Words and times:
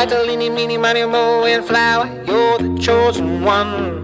Up 0.00 0.08
battle, 0.08 0.30
eeny, 0.30 0.48
meeny, 0.48 0.78
mo, 0.78 1.44
and 1.44 1.62
flower, 1.62 2.06
you're 2.26 2.56
the 2.56 2.78
chosen 2.80 3.42
one. 3.44 3.99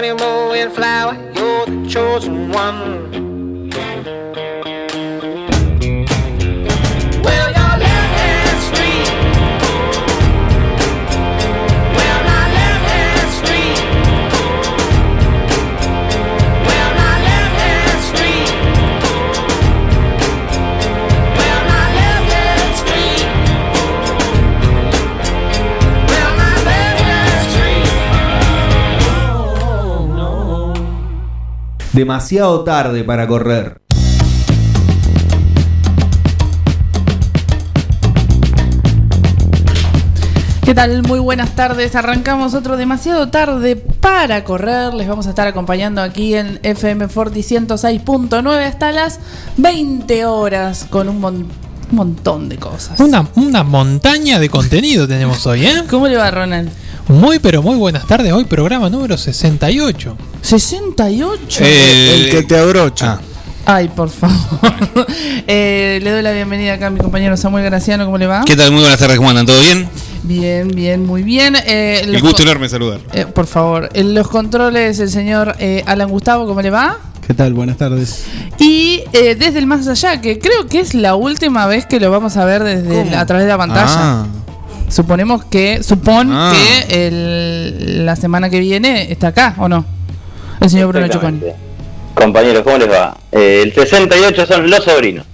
Meeny, 0.00 0.12
miny, 0.14 0.60
and 0.60 0.72
flower, 0.72 1.14
you're 1.34 1.66
the 1.66 1.88
chosen 1.88 2.50
one. 2.52 2.85
Demasiado 31.96 32.62
tarde 32.62 33.04
para 33.04 33.26
correr. 33.26 33.80
¿Qué 40.64 40.74
tal? 40.74 41.02
Muy 41.04 41.20
buenas 41.20 41.54
tardes. 41.54 41.94
Arrancamos 41.94 42.54
otro 42.54 42.76
demasiado 42.76 43.28
tarde 43.28 43.76
para 43.76 44.42
correr. 44.42 44.94
Les 44.94 45.06
vamos 45.06 45.26
a 45.26 45.30
estar 45.30 45.46
acompañando 45.46 46.02
aquí 46.02 46.34
en 46.34 46.58
FM 46.64 47.08
Forti 47.08 47.40
106.9 47.40 48.64
hasta 48.66 48.90
las 48.90 49.20
20 49.58 50.24
horas 50.24 50.86
con 50.90 51.08
un, 51.08 51.20
mon- 51.20 51.34
un 51.90 51.96
montón 51.96 52.48
de 52.48 52.56
cosas. 52.56 52.98
Una, 52.98 53.28
una 53.36 53.62
montaña 53.62 54.40
de 54.40 54.48
contenido 54.50 55.06
tenemos 55.06 55.46
hoy, 55.46 55.66
¿eh? 55.66 55.84
¿Cómo 55.88 56.08
le 56.08 56.16
va, 56.16 56.32
Ronald? 56.32 56.68
Muy, 57.08 57.38
pero 57.38 57.62
muy 57.62 57.76
buenas 57.76 58.06
tardes. 58.06 58.32
Hoy 58.32 58.44
programa 58.44 58.90
número 58.90 59.16
68. 59.16 60.16
68. 60.42 61.64
El 61.64 62.30
que 62.30 62.42
te 62.42 62.58
abrocha. 62.58 63.20
Ay, 63.64 63.88
por 63.88 64.08
favor. 64.10 64.36
Eh, 65.48 66.00
le 66.02 66.10
doy 66.10 66.22
la 66.22 66.32
bienvenida 66.32 66.74
acá 66.74 66.88
a 66.88 66.90
mi 66.90 66.98
compañero 66.98 67.36
Samuel 67.36 67.64
Graciano. 67.64 68.04
¿Cómo 68.04 68.18
le 68.18 68.26
va? 68.26 68.42
¿Qué 68.44 68.56
tal? 68.56 68.72
Muy 68.72 68.80
buenas 68.80 68.98
tardes, 68.98 69.16
¿cómo 69.16 69.30
andan? 69.30 69.46
¿Todo 69.46 69.60
bien? 69.60 69.88
Bien, 70.24 70.68
bien, 70.68 71.06
muy 71.06 71.22
bien. 71.22 71.54
Eh, 71.66 72.00
El 72.04 72.20
gusto 72.20 72.38
co- 72.38 72.42
enorme 72.42 72.68
saludar. 72.68 73.00
eh, 73.12 73.26
por 73.26 73.46
favor, 73.46 73.88
en 73.94 74.12
los 74.14 74.26
controles 74.28 74.98
el 74.98 75.08
señor 75.10 75.54
eh, 75.60 75.84
Alan 75.86 76.08
Gustavo, 76.08 76.46
¿cómo 76.46 76.60
le 76.62 76.70
va? 76.70 76.98
¿Qué 77.24 77.32
tal? 77.34 77.54
Buenas 77.54 77.76
tardes. 77.76 78.24
Y 78.58 79.04
eh, 79.12 79.36
desde 79.36 79.60
el 79.60 79.66
más 79.66 79.86
allá, 79.86 80.20
que 80.20 80.38
creo 80.40 80.66
que 80.66 80.80
es 80.80 80.94
la 80.94 81.14
última 81.14 81.66
vez 81.66 81.86
que 81.86 82.00
lo 82.00 82.10
vamos 82.10 82.36
a 82.36 82.44
ver 82.44 82.64
desde 82.64 83.14
a 83.14 83.24
través 83.26 83.44
de 83.46 83.52
la 83.52 83.58
pantalla. 83.58 83.86
Ah, 83.88 84.26
Suponemos 84.88 85.44
que, 85.44 85.82
supón 85.82 86.28
Ah. 86.32 86.52
que 86.54 87.06
el- 87.08 88.06
la 88.06 88.16
semana 88.16 88.48
que 88.50 88.60
viene 88.60 89.10
está 89.10 89.28
acá, 89.28 89.54
¿o 89.58 89.68
no? 89.68 89.84
El 90.60 90.70
señor 90.70 90.88
Bruno 90.88 91.08
Choconi. 91.08 91.40
Compañeros, 92.14 92.62
¿cómo 92.62 92.78
les 92.78 92.90
va? 92.90 93.16
Eh, 93.32 93.62
el 93.64 93.72
68 93.74 94.46
son 94.46 94.70
los 94.70 94.84
sobrinos. 94.84 95.26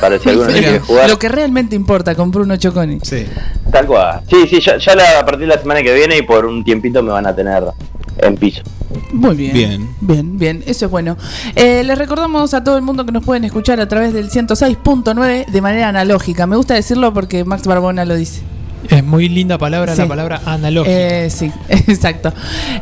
Para 0.00 0.18
si 0.18 0.28
alguno 0.28 0.48
quiere 0.52 0.78
jugar. 0.80 1.08
Lo 1.08 1.18
que 1.18 1.28
realmente 1.28 1.74
importa 1.74 2.14
con 2.14 2.30
Bruno 2.30 2.56
Choconi. 2.56 2.98
Sí. 3.02 3.24
Tal 3.72 3.86
cual. 3.86 4.20
Sí, 4.28 4.46
sí, 4.48 4.60
ya, 4.60 4.76
ya 4.76 4.94
la- 4.94 5.20
a 5.20 5.24
partir 5.24 5.40
de 5.48 5.54
la 5.54 5.58
semana 5.60 5.82
que 5.82 5.92
viene 5.94 6.18
y 6.18 6.22
por 6.22 6.44
un 6.46 6.62
tiempito 6.62 7.02
me 7.02 7.10
van 7.10 7.26
a 7.26 7.34
tener 7.34 7.64
en 8.18 8.36
piso. 8.36 8.62
Muy 9.12 9.34
bien. 9.36 9.52
Bien. 9.54 9.88
Bien, 10.00 10.38
bien, 10.38 10.64
eso 10.66 10.84
es 10.86 10.90
bueno. 10.90 11.16
Eh, 11.56 11.82
les 11.84 11.96
recordamos 11.98 12.52
a 12.54 12.62
todo 12.62 12.76
el 12.76 12.82
mundo 12.82 13.06
que 13.06 13.12
nos 13.12 13.24
pueden 13.24 13.44
escuchar 13.44 13.80
a 13.80 13.88
través 13.88 14.12
del 14.12 14.30
106.9 14.30 15.46
de 15.50 15.60
manera 15.60 15.88
analógica. 15.88 16.46
Me 16.46 16.56
gusta 16.56 16.74
decirlo 16.74 17.12
porque 17.14 17.44
Max 17.44 17.66
Barbona 17.66 18.04
lo 18.04 18.14
dice. 18.14 18.42
Es 18.90 19.04
muy 19.04 19.28
linda 19.28 19.56
palabra 19.58 19.94
Sí. 19.94 20.02
la 20.02 20.08
palabra 20.08 20.40
analógica. 20.44 20.96
Eh, 21.24 21.30
sí, 21.30 21.52
exacto. 21.68 22.32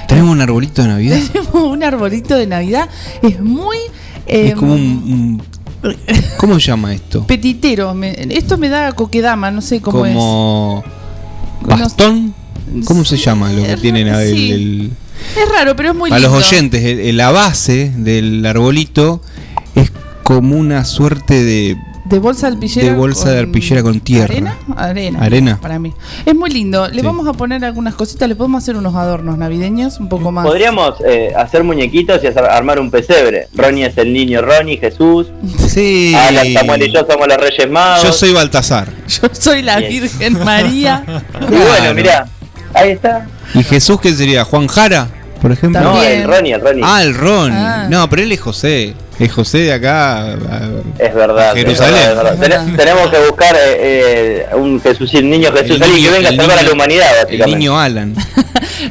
Tenemos 0.07 0.31
un 0.31 0.41
arbolito 0.41 0.81
de 0.81 0.87
Navidad. 0.87 1.19
Tenemos 1.33 1.53
un 1.71 1.83
arbolito 1.83 2.35
de 2.35 2.47
Navidad. 2.47 2.89
Es 3.21 3.39
muy... 3.39 3.77
es 4.25 4.51
eh, 4.51 4.55
como 4.55 4.73
un, 4.73 4.81
un- 4.81 5.95
¿Cómo 6.37 6.55
se 6.55 6.67
llama 6.67 6.93
esto? 6.93 7.25
Petitero. 7.25 7.93
me- 7.93 8.11
esto 8.31 8.57
me 8.57 8.67
da 8.69 8.91
coquedama, 8.91 9.49
no 9.51 9.61
sé 9.61 9.79
cómo 9.81 9.99
como 9.99 10.83
No- 11.61 11.77
bastón. 11.77 12.33
¿Cómo 12.85 13.03
se 13.05 13.17
llama 13.17 13.51
lo 13.51 13.63
que 13.63 13.77
tienen 13.77 14.09
a- 14.09 14.21
el- 14.21 14.35
sí. 14.35 14.51
el- 14.51 14.91
es. 15.35 15.43
Es 15.43 15.49
raro, 15.51 15.75
pero 15.75 15.89
es 15.91 15.95
muy 15.95 16.11
a 16.11 16.15
lindo. 16.19 16.29
los 16.35 16.45
oyentes? 16.47 16.83
el- 16.83 17.17
la 17.17 17.31
base 17.31 17.91
del 17.97 18.45
arbolito 18.45 19.21
es 19.75 19.91
como 20.23 20.55
una 20.57 20.85
suerte 20.85 21.43
de 21.43 21.77
De 22.09 22.19
bolsa 22.19 22.47
de 22.47 22.53
arpillera. 22.53 22.87
De 22.87 22.93
bolsa 22.95 23.31
de 23.31 23.39
arpillera 23.39 23.83
con 23.83 23.99
tierra. 23.99 24.25
¿Arena? 24.33 24.57
Arena. 24.75 25.19
Arena. 25.21 25.59
Para 25.61 25.77
mí. 25.79 25.93
Es 26.25 26.35
muy 26.35 26.49
lindo. 26.49 26.87
Le 26.87 27.01
Sí. 27.01 27.05
vamos 27.05 27.27
a 27.27 27.33
poner 27.33 27.63
algunas 27.63 27.93
cositas. 27.95 28.27
Le 28.27 28.35
podemos 28.35 28.63
hacer 28.63 28.75
unos 28.75 28.95
adornos 28.95 29.37
navideños 29.37 29.99
un 29.99 30.09
poco 30.09 30.31
más. 30.31 30.45
Podríamos 30.45 30.95
eh, 31.05 31.31
hacer 31.37 31.63
muñequitos 31.63 32.23
y 32.23 32.27
hacer- 32.27 32.45
armar 32.45 32.79
un 32.79 32.89
pesebre. 32.89 33.47
Ronnie 33.53 33.85
es 33.85 33.97
el 33.97 34.11
niño 34.11 34.41
Ronnie, 34.41 34.77
Jesús. 34.77 35.27
Sí. 35.67 36.15
Alan, 36.15 36.51
Samuel 36.53 36.83
y 36.83 36.91
yo 36.93 37.05
somos 37.09 37.27
los 37.27 37.37
Reyes 37.37 37.69
Magos. 37.69 38.03
Yo 38.03 38.11
soy 38.13 38.33
Baltasar. 38.33 38.87
Yo 39.07 39.29
soy 39.31 39.61
la 39.61 39.77
Bien. 39.77 39.91
Virgen 40.03 40.43
María. 40.43 41.03
Y 41.41 41.55
bueno, 41.55 41.93
mirá, 41.93 42.27
ahí 42.73 42.91
está. 42.91 43.27
¿Y 43.53 43.63
Jesús 43.63 43.99
qué 44.01 44.13
sería? 44.13 44.43
¿Juan 44.45 44.67
Jara? 44.67 45.07
Por 45.41 45.51
ejemplo. 45.51 45.81
No, 45.81 45.93
También. 45.93 46.21
el 46.21 46.27
Ronnie, 46.27 46.53
el 46.53 46.61
Ronnie. 46.61 46.83
Ah, 46.85 47.01
el 47.03 47.13
Ron. 47.15 47.51
Ah. 47.53 47.87
No, 47.89 48.09
pero 48.09 48.21
él 48.23 48.31
es 48.31 48.41
José. 48.41 48.93
Es 49.19 49.31
José 49.33 49.57
de 49.59 49.73
acá. 49.73 50.19
a- 50.21 50.33
Es 50.97 51.13
verdad. 51.13 51.53
Jerusalén. 51.53 51.95
es 52.01 52.15
verdad, 52.15 52.33
es 52.33 52.39
verdad. 52.39 52.65
Tenemos 52.77 53.09
que 53.11 53.19
buscar 53.27 53.55
eh, 53.55 54.45
eh, 54.51 54.55
un 54.55 54.81
Jesús, 54.81 55.13
niño 55.15 55.51
Jesús, 55.51 55.75
el 55.75 55.83
alguien 55.83 55.95
que 55.95 56.01
niño- 56.01 56.11
venga 56.11 56.29
a 56.29 56.31
salvar 56.35 56.51
a 56.51 56.61
niño- 56.61 56.67
la 56.69 56.73
humanidad, 56.73 57.09
El 57.19 57.23
básicamente. 57.25 57.57
niño 57.59 57.79
Alan. 57.79 58.15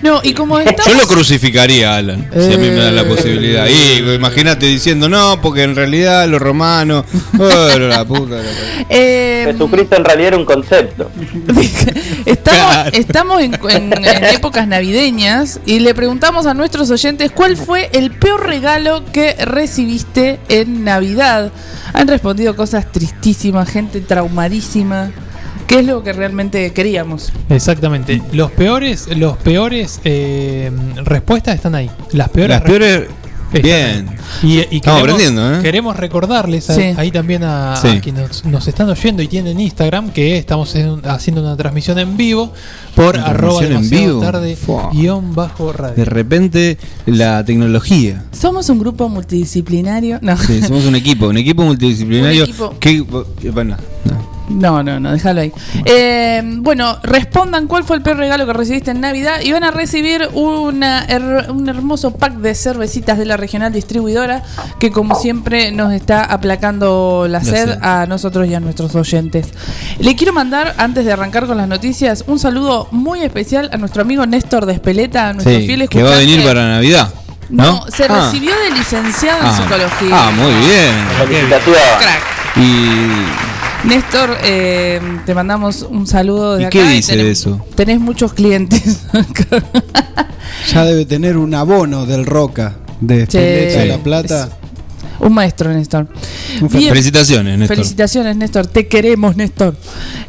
No, 0.02 0.20
y 0.23 0.32
como 0.35 0.58
estamos. 0.58 0.87
Yo 0.87 0.94
lo 0.94 1.06
crucificaría 1.06 1.94
a 1.94 1.96
Alan, 1.99 2.29
si 2.32 2.52
a 2.52 2.58
mí 2.58 2.69
me 2.69 2.76
dan 2.76 2.96
la 2.96 3.02
Eh. 3.02 3.06
posibilidad. 3.06 3.67
Y 3.67 3.99
imagínate 4.14 4.67
diciendo, 4.67 5.08
no, 5.08 5.40
porque 5.40 5.62
en 5.62 5.75
realidad 5.76 6.26
los 6.29 6.40
romanos. 6.40 7.05
Oh, 7.40 7.79
la 7.79 8.05
puta. 8.05 8.37
la- 8.37 8.43
eh, 8.90 9.44
Jesucristo 9.52 9.96
en 9.96 10.05
realidad 10.05 10.29
era 10.29 10.37
un 10.38 10.44
concepto. 10.44 11.11
estamos 12.26 12.58
Claro. 12.69 12.90
estamos 12.93 13.43
en, 13.43 13.55
en- 13.70 14.05
en 14.05 14.25
épocas 14.25 14.67
navideñas 14.67 15.61
y 15.67 15.79
le 15.81 15.94
preguntamos 15.94 16.46
a 16.46 16.55
nuestros 16.55 16.91
oyentes 16.91 17.31
cuál 17.31 17.56
fue 17.56 17.91
el 17.93 18.11
peor 18.11 18.46
regalo 18.46 19.05
que 19.12 19.34
recibiste 19.44 20.41
en 20.49 20.84
Navidad. 20.84 21.52
Han 21.93 22.08
respondido 22.08 22.56
cosas 22.56 22.91
tristísimas, 22.91 23.69
gente 23.70 24.00
traumadísima. 24.00 25.11
¿Qué 25.69 25.81
es 25.81 25.87
lo 25.87 26.03
que 26.03 26.12
realmente 26.15 26.73
queríamos? 26.73 27.32
Exactamente. 27.50 28.23
Los 28.32 28.50
peores, 28.50 29.06
los 29.17 29.37
peores 29.37 30.00
eh, 30.05 30.73
respuestas 31.05 31.55
están 31.56 31.75
ahí. 31.75 31.91
Las 32.12 32.31
peores. 32.31 32.56
Las 32.56 32.62
peores. 32.62 33.03
Están 33.53 33.62
Bien. 33.62 34.06
Y, 34.43 34.59
y 34.59 34.76
Estamos 34.76 34.81
queremos, 34.81 35.00
aprendiendo, 35.23 35.55
¿eh? 35.59 35.62
queremos 35.62 35.97
recordarles 35.97 36.69
a- 36.69 36.75
Sí. 36.75 36.82
ahí 36.99 37.11
también 37.11 37.43
a, 37.44 37.73
a 37.73 37.76
Sí. 37.76 37.99
quienes 38.03 38.29
nos, 38.29 38.44
nos 38.44 38.69
están 38.69 38.91
oyendo 38.91 39.23
y 39.23 39.29
tienen 39.29 39.59
Instagram 39.59 40.11
que 40.11 40.37
estamos 40.37 40.75
en- 40.75 41.00
haciendo 41.06 41.41
una 41.41 41.56
transmisión 41.56 41.99
en 41.99 42.15
vivo 42.19 42.53
por 42.94 43.15
Una 43.17 43.25
arroba 43.26 43.61
transmisión 43.61 44.00
en 44.00 44.06
vivo. 44.06 44.20
tarde 44.20 44.55
Fua. 44.55 44.91
guion 44.93 45.35
bajo 45.35 45.73
radio. 45.73 45.94
De 45.97 46.05
repente, 46.05 46.76
la 47.06 47.43
tecnología. 47.43 48.25
Somos 48.32 48.69
un 48.69 48.81
grupo 48.81 49.09
multidisciplinario. 49.09 50.19
No. 50.20 50.37
Sí, 50.37 50.61
somos 50.62 50.85
un 50.85 50.97
equipo, 50.97 51.29
un 51.29 51.38
equipo 51.38 51.62
multidisciplinario. 51.65 52.44
Un 52.44 52.50
equipo. 52.50 52.75
Que, 52.79 53.00
bueno, 53.50 53.79
no. 54.05 54.38
No, 54.48 54.82
no, 54.82 54.98
no, 54.98 55.12
déjalo 55.12 55.42
ahí. 55.42 55.52
Eh, 55.84 56.42
bueno, 56.58 56.98
respondan 57.02 57.66
cuál 57.66 57.84
fue 57.84 57.96
el 57.96 58.02
peor 58.02 58.16
regalo 58.16 58.46
que 58.46 58.52
recibiste 58.52 58.90
en 58.90 59.00
Navidad 59.00 59.40
y 59.42 59.52
van 59.52 59.64
a 59.64 59.70
recibir 59.70 60.28
una 60.34 61.06
her- 61.06 61.50
un 61.50 61.68
hermoso 61.68 62.12
pack 62.12 62.34
de 62.34 62.54
cervecitas 62.54 63.18
de 63.18 63.26
la 63.26 63.36
regional 63.36 63.72
distribuidora 63.72 64.42
que 64.80 64.90
como 64.90 65.14
siempre 65.14 65.70
nos 65.72 65.92
está 65.92 66.24
aplacando 66.24 67.26
la 67.28 67.42
sed 67.44 67.78
a 67.82 68.06
nosotros 68.06 68.46
y 68.48 68.54
a 68.54 68.60
nuestros 68.60 68.94
oyentes. 68.94 69.48
Le 69.98 70.16
quiero 70.16 70.32
mandar, 70.32 70.74
antes 70.78 71.04
de 71.04 71.12
arrancar 71.12 71.46
con 71.46 71.56
las 71.56 71.68
noticias, 71.68 72.24
un 72.26 72.38
saludo 72.38 72.88
muy 72.90 73.22
especial 73.22 73.68
a 73.72 73.76
nuestro 73.76 74.02
amigo 74.02 74.24
Néstor 74.26 74.64
de 74.66 74.72
Espeleta, 74.74 75.28
a 75.28 75.32
nuestro 75.34 75.54
Sí, 75.58 75.66
fiel 75.66 75.88
que 75.88 76.02
va 76.02 76.14
a 76.14 76.18
venir 76.18 76.42
para 76.44 76.66
Navidad. 76.66 77.12
No, 77.50 77.64
No, 77.64 77.84
se 77.90 78.04
Ah. 78.04 78.24
recibió 78.26 78.52
de 78.58 78.70
licenciado 78.78 79.40
en 79.40 79.46
Ah. 79.46 79.56
psicología. 79.56 80.10
Ah, 80.12 80.30
muy 80.30 80.52
bien. 80.52 80.94
Felicitaciones. 81.18 81.82
Crack. 81.98 82.22
Y 82.56 83.47
Néstor, 83.84 84.36
eh, 84.44 85.00
te 85.25 85.34
mandamos 85.34 85.82
un 85.88 86.06
saludo 86.06 86.56
de 86.56 86.62
¿Y 86.62 86.66
acá. 86.66 86.70
qué 86.70 86.88
dice 86.88 87.12
tenés- 87.14 87.22
de 87.25 87.30
eso? 87.30 87.66
Tenés 87.75 88.00
muchos 88.00 88.32
clientes. 88.32 89.06
Ya 90.72 90.84
debe 90.84 91.06
tener 91.06 91.36
un 91.38 91.54
abono 91.54 92.04
del 92.04 92.26
Roca 92.26 92.76
de 93.00 93.22
Espeleta 93.22 93.82
Sí. 93.82 93.88
La 93.88 93.98
Plata. 93.98 94.48
un 95.20 95.32
maestro, 95.32 95.72
Néstor. 95.72 96.08
Un 96.60 96.69
Bien. 96.69 96.90
felicitaciones, 96.90 97.58
Néstor. 97.58 97.76
Felicitaciones, 97.76 98.36
Néstor. 98.36 98.66
Te 98.66 98.86
queremos, 98.86 99.36
Néstor. 99.36 99.76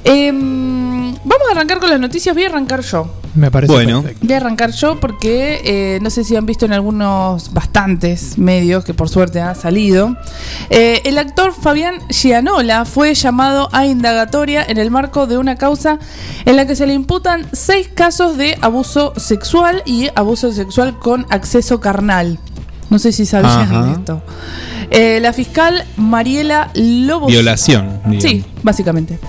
Em, 0.03 1.11
vamos 1.13 1.47
a 1.49 1.51
arrancar 1.51 1.79
con 1.79 1.89
las 1.89 1.99
noticias. 1.99 2.33
Voy 2.35 2.45
a 2.45 2.47
arrancar 2.47 2.81
yo. 2.81 3.11
Me 3.39 3.51
parece 3.51 3.71
Bueno. 3.73 4.01
perfecto. 4.01 4.27
Voy 4.27 4.33
a 4.33 4.37
arrancar 4.37 4.71
yo 4.71 4.99
porque 4.99 5.61
eh, 5.63 5.99
no 6.01 6.09
sé 6.09 6.23
si 6.23 6.35
han 6.35 6.45
visto 6.45 6.65
en 6.65 6.73
algunos 6.73 7.53
bastantes 7.53 8.37
medios 8.37 8.83
que 8.83 8.93
por 8.93 9.09
suerte 9.09 9.39
ha 9.41 9.55
salido. 9.55 10.15
Eh, 10.69 11.01
el 11.05 11.17
actor 11.17 11.53
Fabián 11.53 11.95
Gianola 12.09 12.85
fue 12.85 13.13
llamado 13.13 13.69
a 13.71 13.85
indagatoria 13.85 14.63
en 14.67 14.77
el 14.77 14.91
marco 14.91 15.25
de 15.25 15.37
una 15.37 15.55
causa 15.55 15.99
en 16.45 16.55
la 16.55 16.67
que 16.67 16.75
se 16.75 16.85
le 16.85 16.93
imputan 16.93 17.47
seis 17.53 17.87
casos 17.87 18.37
de 18.37 18.57
abuso 18.61 19.13
sexual 19.15 19.83
y 19.85 20.09
abuso 20.15 20.51
sexual 20.51 20.99
con 20.99 21.25
acceso 21.29 21.79
carnal. 21.79 22.39
No 22.89 22.99
sé 22.99 23.11
si 23.11 23.25
sabían 23.25 23.51
Ajá. 23.61 23.91
esto. 23.91 24.21
Eh, 24.91 25.19
la 25.21 25.33
fiscal 25.33 25.83
Mariela 25.97 26.71
Lobos. 26.73 27.31
Violación. 27.31 27.99
digamos. 28.05 28.23
Sí, 28.23 28.43
básicamente. 28.63 29.19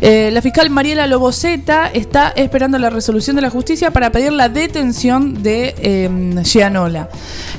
Eh, 0.00 0.30
la 0.32 0.40
fiscal 0.42 0.70
Mariela 0.70 1.08
Loboceta 1.08 1.88
está 1.92 2.28
esperando 2.28 2.78
la 2.78 2.88
resolución 2.90 3.34
de 3.34 3.42
la 3.42 3.50
justicia 3.50 3.90
para 3.90 4.12
pedir 4.12 4.32
la 4.32 4.48
detención 4.48 5.42
de 5.42 5.74
eh, 5.78 6.42
Gianola. 6.44 7.08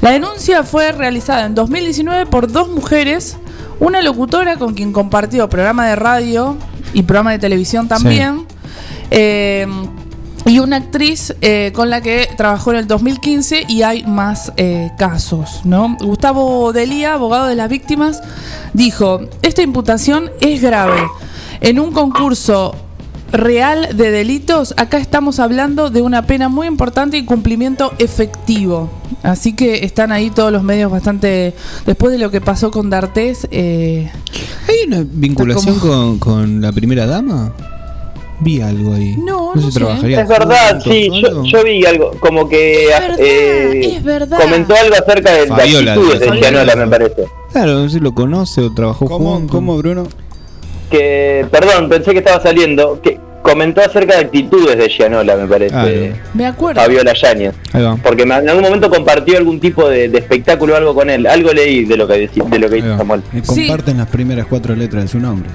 La 0.02 0.12
denuncia 0.12 0.64
fue 0.64 0.94
realizada 0.94 1.46
en 1.46 1.56
2019 1.56 2.28
por 2.28 2.50
dos 2.50 2.70
mujeres, 2.70 3.36
una 3.82 4.02
locutora 4.02 4.56
con 4.56 4.74
quien 4.74 4.94
compartió 4.94 5.50
programa 5.50 5.86
de 5.88 5.98
radio 5.98 6.56
y 6.94 7.04
programa 7.04 7.32
de 7.32 7.40
televisión 7.40 7.90
también. 7.90 8.46
eh, 9.12 9.68
y 10.50 10.58
una 10.58 10.78
actriz 10.78 11.36
eh, 11.42 11.72
con 11.76 11.92
la 11.92 12.02
que 12.02 12.28
trabajó 12.36 12.72
en 12.72 12.78
el 12.78 12.88
2015 12.88 13.66
y 13.70 13.84
hay 13.84 14.04
más 14.06 14.52
eh, 14.58 14.90
casos, 14.98 15.62
¿no? 15.64 15.96
Gustavo 16.00 16.74
Delía, 16.74 17.14
abogado 17.14 17.46
de 17.46 17.56
las 17.56 17.70
víctimas, 17.70 18.24
dijo, 18.74 19.22
esta 19.44 19.62
imputación 19.62 20.32
es 20.42 20.64
grave. 20.64 21.02
En 21.62 21.80
un 21.80 21.92
concurso 21.92 22.76
real 23.32 23.96
de 23.96 24.10
delitos, 24.10 24.74
acá 24.76 24.98
estamos 24.98 25.40
hablando 25.40 25.92
de 25.92 26.02
una 26.02 26.26
pena 26.26 26.50
muy 26.50 26.66
importante 26.66 27.18
y 27.18 27.26
cumplimiento 27.26 27.94
efectivo. 28.00 28.90
Así 29.22 29.54
que 29.54 29.86
están 29.86 30.12
ahí 30.12 30.32
todos 30.32 30.52
los 30.52 30.64
medios 30.64 30.92
bastante... 30.92 31.54
Después 31.86 32.12
de 32.12 32.18
lo 32.18 32.32
que 32.32 32.42
pasó 32.42 32.72
con 32.72 32.90
D'Artés, 32.90 33.48
eh, 33.52 34.10
¿Hay 34.68 34.88
una 34.88 35.06
vinculación 35.08 35.78
con, 35.78 36.18
con 36.18 36.60
la 36.60 36.72
primera 36.72 37.06
dama? 37.06 37.54
Vi 38.42 38.62
algo 38.62 38.94
ahí. 38.94 39.16
No, 39.18 39.54
no 39.54 39.70
trabajaría 39.70 40.22
Es 40.22 40.28
verdad, 40.30 40.80
sí, 40.82 41.10
yo, 41.44 41.64
vi 41.64 41.86
algo, 41.86 42.12
como 42.22 42.48
que 42.48 42.86
Es 42.86 43.00
verdad, 43.02 43.20
eh, 43.20 43.82
es 43.98 44.04
verdad. 44.04 44.40
comentó 44.40 44.76
algo 44.76 44.96
acerca 44.96 45.32
de, 45.34 45.42
de 45.42 45.48
Fabiola, 45.48 45.94
actitudes 45.94 46.20
de 46.22 46.26
Fabiola. 46.28 46.50
Gianola, 46.50 46.76
me 46.78 46.88
parece. 46.88 47.24
Claro, 47.52 47.74
no 47.74 47.84
sé 47.90 47.96
si 47.96 48.00
lo 48.00 48.14
conoce 48.14 48.62
o 48.62 48.74
trabajó 48.74 49.06
¿Cómo, 49.08 49.34
juntos. 49.36 49.52
¿Cómo, 49.56 49.78
Bruno? 49.78 50.08
Que, 50.90 51.46
perdón, 51.52 51.90
pensé 51.90 52.12
que 52.14 52.20
estaba 52.20 52.42
saliendo, 52.42 53.00
que 53.02 53.20
comentó 53.42 53.82
acerca 53.82 54.16
de 54.16 54.22
actitudes 54.26 54.78
de 54.78 54.88
Gianola, 54.90 55.36
me 55.36 55.48
parece, 55.48 55.72
Claro. 55.72 56.16
me 56.34 56.46
acuerdo. 56.46 56.82
Fabiola 56.82 57.14
Yáñez. 57.14 57.54
Ahí 57.74 57.84
va. 57.84 57.96
Porque 57.98 58.26
me- 58.26 58.36
en 58.36 58.50
algún 58.50 58.64
momento 58.64 58.90
compartió 58.90 59.38
algún 59.38 59.60
tipo 59.60 59.88
de, 59.90 60.10
de 60.10 60.18
espectáculo 60.20 60.74
o 60.74 60.78
algo 60.78 60.96
con 60.96 61.10
él. 61.10 61.28
Algo 61.28 61.52
leí 61.52 61.86
de 61.86 61.98
lo 61.98 62.08
que, 62.08 62.28
de 62.28 62.60
lo 62.60 62.70
que 62.70 62.78
hizo. 62.78 62.98
Samuel. 62.98 63.22
Me 63.34 63.44
Sí. 63.44 63.68
comparten 63.68 63.98
las 63.98 64.08
primeras 64.08 64.46
cuatro 64.48 64.76
letras 64.76 65.04
de 65.04 65.10
su 65.10 65.20
nombre. 65.20 65.50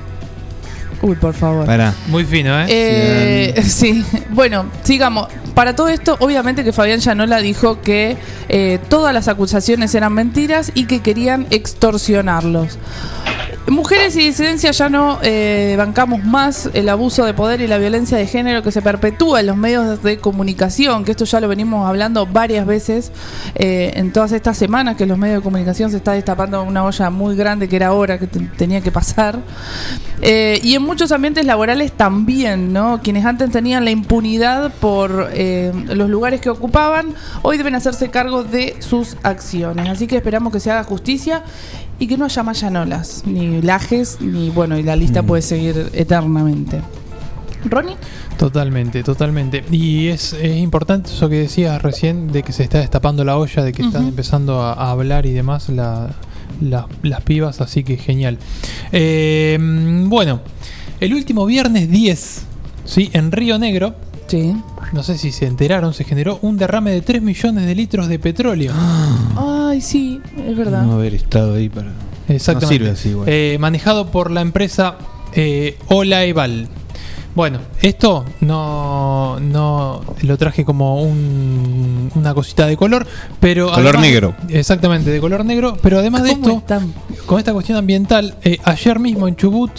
Uy, 1.05 1.17
por 1.17 1.35
favor. 1.35 1.67
Pará. 1.67 1.93
Muy 2.09 2.25
fino, 2.25 2.59
¿eh? 2.63 2.65
Eh, 2.69 3.63
sí, 3.63 4.03
bueno, 4.31 4.65
sigamos. 4.85 5.29
Para 5.55 5.77
todo 5.77 5.89
esto, 5.89 6.17
obviamente 6.19 6.65
que 6.65 6.73
Fabián 6.73 7.01
Llanola 7.01 7.39
dijo 7.41 7.83
que 7.83 8.17
eh, 8.49 8.79
todas 8.89 9.13
las 9.13 9.29
acusaciones 9.29 9.95
eran 9.95 10.15
mentiras 10.15 10.73
y 10.75 10.87
que 10.87 11.01
querían 11.01 11.47
extorsionarlos. 11.51 12.79
Mujeres 13.67 14.15
y 14.17 14.19
disidencias 14.27 14.77
ya 14.77 14.91
no 14.91 15.19
eh, 15.23 15.75
bancamos 15.79 16.23
más 16.23 16.69
el 16.75 16.87
abuso 16.91 17.25
de 17.25 17.33
poder 17.33 17.63
y 17.63 17.67
la 17.67 17.79
violencia 17.79 18.19
de 18.19 18.27
género 18.27 18.63
que 18.63 18.71
se 18.71 18.83
perpetúa 18.83 19.41
en 19.41 19.47
los 19.47 19.57
medios 19.57 20.03
de 20.03 20.19
comunicación, 20.19 21.03
que 21.03 21.13
esto 21.13 21.25
ya 21.25 21.41
lo 21.41 21.49
venimos 21.49 21.89
hablando 21.89 22.27
varias 22.27 22.67
veces 22.67 23.11
eh, 23.55 23.93
en 23.95 24.13
todas 24.13 24.33
estas 24.33 24.59
semanas, 24.59 24.97
que 24.97 25.05
en 25.05 25.09
los 25.09 25.17
medios 25.19 25.39
de 25.39 25.43
comunicación 25.43 25.91
se 25.91 25.97
está 25.97 26.13
destapando 26.13 26.63
una 26.63 26.85
olla 26.85 27.09
muy 27.09 27.37
grande 27.37 27.67
que 27.67 27.77
era 27.77 27.93
hora 27.95 28.19
que 28.19 28.27
te- 28.27 28.41
tenía 28.41 28.83
que 28.83 28.93
pasar. 28.93 29.39
Eh, 30.21 30.61
y 30.63 30.75
en 30.75 30.83
muchos 30.95 31.11
ambientes 31.11 31.45
laborales 31.45 31.91
también, 31.91 32.73
¿no? 32.73 33.01
Quienes 33.03 33.25
antes 33.25 33.51
tenían 33.51 33.85
la 33.85 33.91
impunidad 33.91 34.73
por 34.75 35.29
eh, 35.33 35.73
los 35.89 36.09
lugares 36.09 36.41
que 36.41 36.51
ocupaban, 36.51 37.15
hoy 37.43 37.57
deben 37.59 37.75
hacerse 37.75 38.11
cargo 38.11 38.45
de 38.45 38.77
sus 38.79 39.17
acciones. 39.25 39.89
Así 39.89 40.07
que 40.07 40.15
esperamos 40.19 40.53
que 40.53 40.61
se 40.61 40.71
haga 40.71 40.85
justicia 40.85 41.43
y 41.99 42.07
que 42.07 42.17
no 42.17 42.27
haya 42.27 42.45
más 42.45 42.61
llanolas, 42.61 43.25
ni 43.27 43.61
lajes, 43.61 44.19
ni 44.21 44.51
bueno, 44.51 44.79
y 44.79 44.85
la 44.85 44.95
lista 44.95 45.25
puede 45.25 45.43
seguir 45.43 45.91
eternamente. 45.95 46.81
Ronnie, 47.65 47.97
Totalmente, 48.39 49.03
totalmente. 49.03 49.65
Y 49.73 50.09
es, 50.09 50.33
es 50.35 50.57
importante 50.59 51.11
eso 51.11 51.29
que 51.29 51.37
decías 51.41 51.83
recién 51.83 52.31
de 52.31 52.45
que 52.45 52.53
se 52.53 52.63
está 52.63 52.79
destapando 52.79 53.25
la 53.25 53.37
olla, 53.37 53.65
de 53.65 53.73
que 53.73 53.83
están 53.83 54.07
empezando 54.07 54.61
a, 54.63 54.75
a 54.75 54.91
hablar 54.93 55.27
y 55.27 55.33
demás 55.33 55.69
la- 55.71 56.11
la- 56.61 56.87
las 57.03 57.21
pibas, 57.23 57.61
así 57.61 57.83
que 57.83 57.97
genial. 57.97 58.39
Eh, 58.93 59.59
bueno, 60.07 60.41
el 61.05 61.15
último 61.15 61.47
viernes 61.47 61.91
10, 61.91 62.43
¿sí? 62.85 63.11
en 63.13 63.31
Río 63.33 63.59
Negro, 63.59 63.95
sí. 64.27 64.55
no 64.93 65.03
sé 65.03 65.19
si 65.19 65.33
se 65.33 65.47
enteraron, 65.47 65.93
se 65.95 66.05
generó 66.05 66.39
un 66.43 66.57
derrame 66.57 66.93
de 66.93 67.03
3 67.03 67.23
millones 67.23 67.67
de 67.67 67.75
litros 67.75 68.09
de 68.09 68.19
petróleo. 68.19 68.73
Ay, 69.37 69.81
sí, 69.81 70.21
es 70.49 70.57
verdad. 70.57 70.83
No 70.85 70.95
haber 70.95 71.15
estado 71.15 71.55
ahí 71.55 71.69
para. 71.69 71.93
Exactamente. 72.29 72.67
No 72.67 72.69
sirve 72.87 72.91
así, 72.91 73.09
igual. 73.11 73.29
Eh, 73.29 73.57
manejado 73.61 74.11
por 74.11 74.31
la 74.31 74.41
empresa 74.41 74.97
eh, 75.35 75.77
Olaeval. 75.89 76.69
Bueno, 77.35 77.59
esto 77.83 78.25
no, 78.41 79.41
no 79.41 80.03
lo 80.23 80.39
traje 80.39 80.65
como 80.65 81.03
un- 81.03 82.09
una 82.15 82.33
cosita 82.33 82.67
de 82.69 82.77
color, 82.77 83.05
pero 83.41 83.73
Color 83.73 83.99
negro. 83.99 84.37
Exactamente, 84.49 85.11
de 85.11 85.21
color 85.21 85.45
negro, 85.45 85.77
pero 85.83 85.99
además 85.99 86.23
de 86.23 86.31
¿Cómo 86.31 86.47
esto, 86.47 86.59
están? 86.59 86.95
con 87.27 87.41
esta 87.41 87.53
cuestión 87.53 87.77
ambiental, 87.77 88.37
eh, 88.45 88.59
ayer 88.63 89.01
mismo 89.01 89.27
en 89.27 89.35
Chubut, 89.35 89.73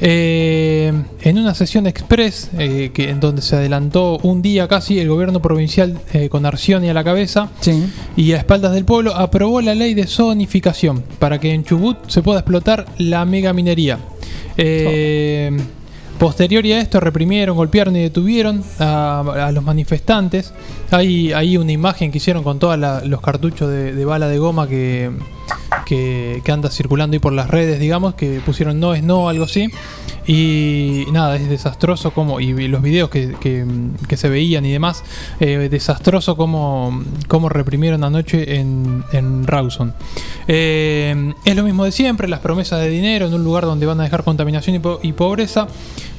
eh, 0.00 0.92
en 1.22 1.38
una 1.38 1.54
sesión 1.54 1.86
express, 1.86 2.50
eh, 2.58 2.90
que, 2.94 3.10
en 3.10 3.20
donde 3.20 3.42
se 3.42 3.56
adelantó 3.56 4.18
un 4.22 4.42
día 4.42 4.68
casi 4.68 4.98
el 4.98 5.08
gobierno 5.08 5.40
provincial 5.42 5.98
eh, 6.12 6.28
con 6.28 6.46
Arcioni 6.46 6.88
a 6.88 6.94
la 6.94 7.04
cabeza, 7.04 7.50
Sí. 7.60 7.84
y 8.16 8.32
a 8.32 8.36
espaldas 8.38 8.72
del 8.74 8.84
pueblo 8.84 9.14
aprobó 9.14 9.60
la 9.60 9.74
ley 9.74 9.94
de 9.94 10.06
zonificación 10.06 11.02
para 11.18 11.38
que 11.40 11.52
en 11.52 11.64
Chubut 11.64 11.96
se 12.08 12.22
pueda 12.22 12.40
explotar 12.40 12.86
la 12.98 13.24
mega 13.24 13.52
minería. 13.52 13.98
Eh, 14.56 15.56
Posterior 16.18 16.64
a 16.64 16.80
esto 16.80 16.98
reprimieron, 16.98 17.56
golpearon 17.56 17.94
y 17.94 18.00
detuvieron 18.00 18.64
a, 18.80 19.20
a 19.46 19.52
los 19.52 19.62
manifestantes. 19.62 20.52
Hay, 20.90 21.32
hay 21.32 21.56
una 21.56 21.70
imagen 21.70 22.10
que 22.10 22.18
hicieron 22.18 22.42
con 22.42 22.58
todos 22.58 22.76
los 23.06 23.20
cartuchos 23.20 23.70
de, 23.70 23.94
de 23.94 24.04
bala 24.04 24.26
de 24.26 24.36
goma 24.38 24.66
que, 24.66 25.12
que, 25.88 26.42
anda 26.52 26.70
circulando 26.70 27.14
ahí 27.14 27.18
por 27.18 27.32
las 27.32 27.48
redes, 27.48 27.80
digamos, 27.80 28.14
que 28.14 28.40
pusieron 28.44 28.78
no 28.78 28.92
es 28.94 29.02
no, 29.02 29.30
algo 29.30 29.44
así. 29.44 29.70
Y 30.26 31.06
nada, 31.10 31.36
es 31.36 31.48
desastroso 31.48 32.10
como, 32.10 32.38
y 32.40 32.68
los 32.68 32.82
videos 32.82 33.08
que, 33.08 33.34
que- 33.40 34.16
se 34.18 34.28
veían 34.28 34.66
y 34.66 34.72
demás, 34.72 35.02
eh, 35.40 35.68
desastroso 35.70 36.36
como, 36.36 37.02
como 37.28 37.48
reprimieron 37.48 38.04
anoche 38.04 38.56
en, 38.58 39.04
en 39.12 39.46
Rawson. 39.46 39.94
Eh, 40.46 41.32
es 41.46 41.56
lo 41.56 41.62
mismo 41.62 41.84
de 41.84 41.92
siempre, 41.92 42.28
las 42.28 42.40
promesas 42.40 42.80
de 42.80 42.90
dinero 42.90 43.26
en 43.26 43.32
un 43.32 43.42
lugar 43.42 43.64
donde 43.64 43.86
van 43.86 44.00
a 44.00 44.02
dejar 44.02 44.24
contaminación 44.24 44.76
y, 44.76 45.08
y 45.08 45.12
pobreza, 45.12 45.68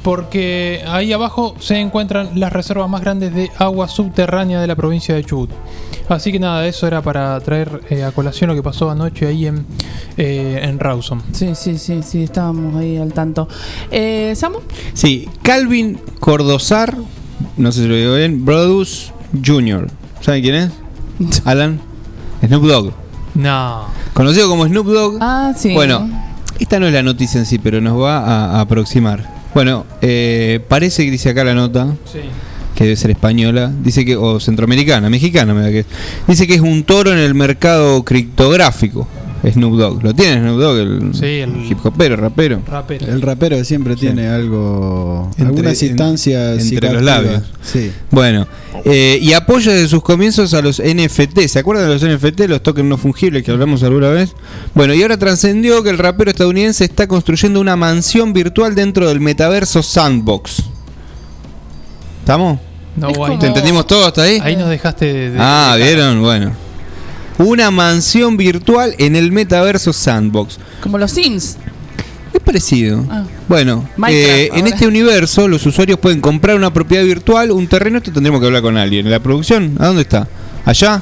porque 0.02 0.82
ahí 0.88 1.14
abajo 1.14 1.56
se 1.60 1.78
encuentran 1.80 2.40
las 2.40 2.52
reservas 2.52 2.90
más 2.90 3.02
grandes 3.02 3.36
de 3.36 3.52
agua 3.60 3.88
subterránea 3.88 4.60
de 4.60 4.66
la 4.66 4.76
provincia 4.76 5.14
de 5.14 5.24
Chubut. 5.24 5.52
Así 6.08 6.32
que 6.32 6.40
nada, 6.40 6.66
eso 6.66 6.88
era 6.88 7.04
para 7.04 7.40
traer 7.42 7.82
eh, 7.92 8.04
a 8.04 8.12
colación 8.12 8.48
lo 8.50 8.56
que 8.56 8.64
pasó 8.64 8.90
anoche 8.90 9.28
ahí 9.28 9.46
en, 9.46 9.59
eh, 10.18 10.60
en 10.64 10.80
Rawson. 10.80 11.22
Sí, 11.32 11.50
sí, 11.56 11.78
sí, 11.78 12.02
sí, 12.04 12.24
estábamos 12.24 12.76
ahí 12.76 12.98
al 12.98 13.14
tanto. 13.14 13.48
Eh, 13.92 14.34
¿Samu? 14.36 14.60
Sí, 14.94 15.28
Calvin 15.44 16.00
Cordozar, 16.20 16.96
no 17.58 17.72
sé 17.72 17.84
si 17.84 17.88
lo 17.88 17.96
digo 17.96 18.16
bien, 18.16 18.44
Brodus 18.46 19.12
Jr. 19.46 19.88
¿Saben 20.22 20.42
quién 20.42 20.56
es? 20.56 20.72
Alan. 21.46 21.80
Snoop 22.46 22.64
Dogg. 22.64 22.94
No. 23.36 23.86
Conocido 24.14 24.48
como 24.50 24.66
Snoop 24.66 24.88
Dogg. 24.88 25.18
Ah, 25.22 25.54
sí. 25.58 25.74
Bueno, 25.74 26.10
esta 26.60 26.80
no 26.80 26.88
es 26.88 26.94
la 26.94 27.04
noticia 27.04 27.40
en 27.40 27.46
sí, 27.46 27.60
pero 27.60 27.80
nos 27.82 28.02
va 28.02 28.20
a, 28.20 28.58
a 28.58 28.62
aproximar. 28.62 29.40
Bueno, 29.54 29.86
eh, 30.02 30.60
parece 30.68 31.04
que 31.06 31.12
dice 31.12 31.30
acá 31.30 31.44
la 31.44 31.54
nota, 31.54 31.88
Sí. 32.12 32.20
que 32.76 32.84
debe 32.86 32.96
ser 32.96 33.12
española, 33.12 33.72
dice 33.84 34.06
que, 34.06 34.16
o 34.16 34.40
centroamericana, 34.40 35.10
mexicana, 35.10 35.54
me 35.54 35.62
da 35.62 35.70
que 35.70 35.86
Dice 36.28 36.48
que 36.48 36.54
es 36.56 36.62
un 36.62 36.84
toro 36.84 37.12
en 37.12 37.18
el 37.20 37.34
mercado 37.34 38.04
criptográfico. 38.04 39.08
Snoop 39.42 39.78
Dogg. 39.78 40.04
¿Lo 40.04 40.14
tiene 40.14 40.40
Snoop 40.42 40.60
Dogg? 40.60 40.78
El, 40.78 41.14
Sí, 41.14 41.26
el- 41.26 41.66
hip 41.70 41.78
hopero, 41.86 42.16
rapero. 42.16 42.62
Rapero. 42.68 43.06
El 43.08 43.22
rapero 43.22 43.64
siempre 43.64 43.94
Sí. 43.96 44.02
tiene 44.02 44.28
algo. 44.28 45.28
Entre- 45.32 45.46
algunas 45.46 45.82
instancias. 45.84 46.62
en- 46.68 46.74
entre 46.74 46.94
los 46.94 47.04
labios. 47.04 47.44
Sí. 47.62 47.92
Bueno, 48.12 48.48
eh, 48.86 49.18
y 49.22 49.34
apoya 49.34 49.72
desde 49.72 49.88
sus 49.88 50.04
comienzos 50.04 50.54
a 50.54 50.62
los 50.62 50.80
NFT. 50.80 51.48
¿Se 51.48 51.60
acuerdan 51.60 51.88
de 51.88 51.94
los 51.94 52.04
NFT, 52.04 52.48
los 52.48 52.62
tokens 52.64 52.88
no 52.90 52.98
fungibles 52.98 53.44
que 53.44 53.52
hablamos 53.52 53.82
alguna 53.84 54.10
vez? 54.10 54.34
Bueno, 54.76 54.94
y 54.94 55.02
ahora 55.02 55.18
trascendió 55.18 55.84
que 55.84 55.90
el 55.90 55.98
rapero 55.98 56.30
estadounidense 56.32 56.84
está 56.86 57.08
construyendo 57.08 57.62
una 57.62 57.76
mansión 57.76 58.34
virtual 58.34 58.76
dentro 58.76 59.08
del 59.08 59.20
metaverso 59.22 59.82
Sandbox. 59.84 60.64
¿Estamos? 62.22 62.60
No, 62.96 63.12
¿Te 63.40 63.48
entendimos 63.48 63.88
todo 63.88 64.06
hasta 64.06 64.24
ahí? 64.24 64.40
ahí 64.44 64.56
nos 64.56 64.70
dejaste 64.70 65.06
de, 65.06 65.30
de- 65.32 65.38
Ah, 65.40 65.76
de- 65.78 65.84
¿vieron? 65.84 66.22
Bueno. 66.22 66.52
Una 67.40 67.72
mansión 67.72 68.38
virtual 68.38 68.94
en 68.98 69.16
el 69.16 69.32
metaverso 69.32 69.94
Sandbox. 69.94 70.58
Como 70.82 70.98
los 70.98 71.12
Sims. 71.12 71.58
Es 72.34 72.40
parecido. 72.42 73.04
Ah. 73.10 73.24
Bueno, 73.48 73.90
eh, 74.08 74.50
en 74.54 74.68
este 74.68 74.86
universo 74.88 75.48
los 75.48 75.66
usuarios 75.66 75.98
pueden 76.00 76.22
comprar 76.22 76.56
una 76.56 76.72
propiedad 76.72 77.04
virtual, 77.04 77.50
un 77.52 77.66
terreno, 77.68 77.98
esto 77.98 78.12
tendremos 78.12 78.40
que 78.40 78.46
hablar 78.48 78.62
con 78.62 78.78
alguien. 78.78 79.10
¿La 79.10 79.20
producción? 79.20 79.76
¿A 79.80 79.88
dónde 79.88 80.04
está? 80.04 80.28
¿Allá? 80.66 81.02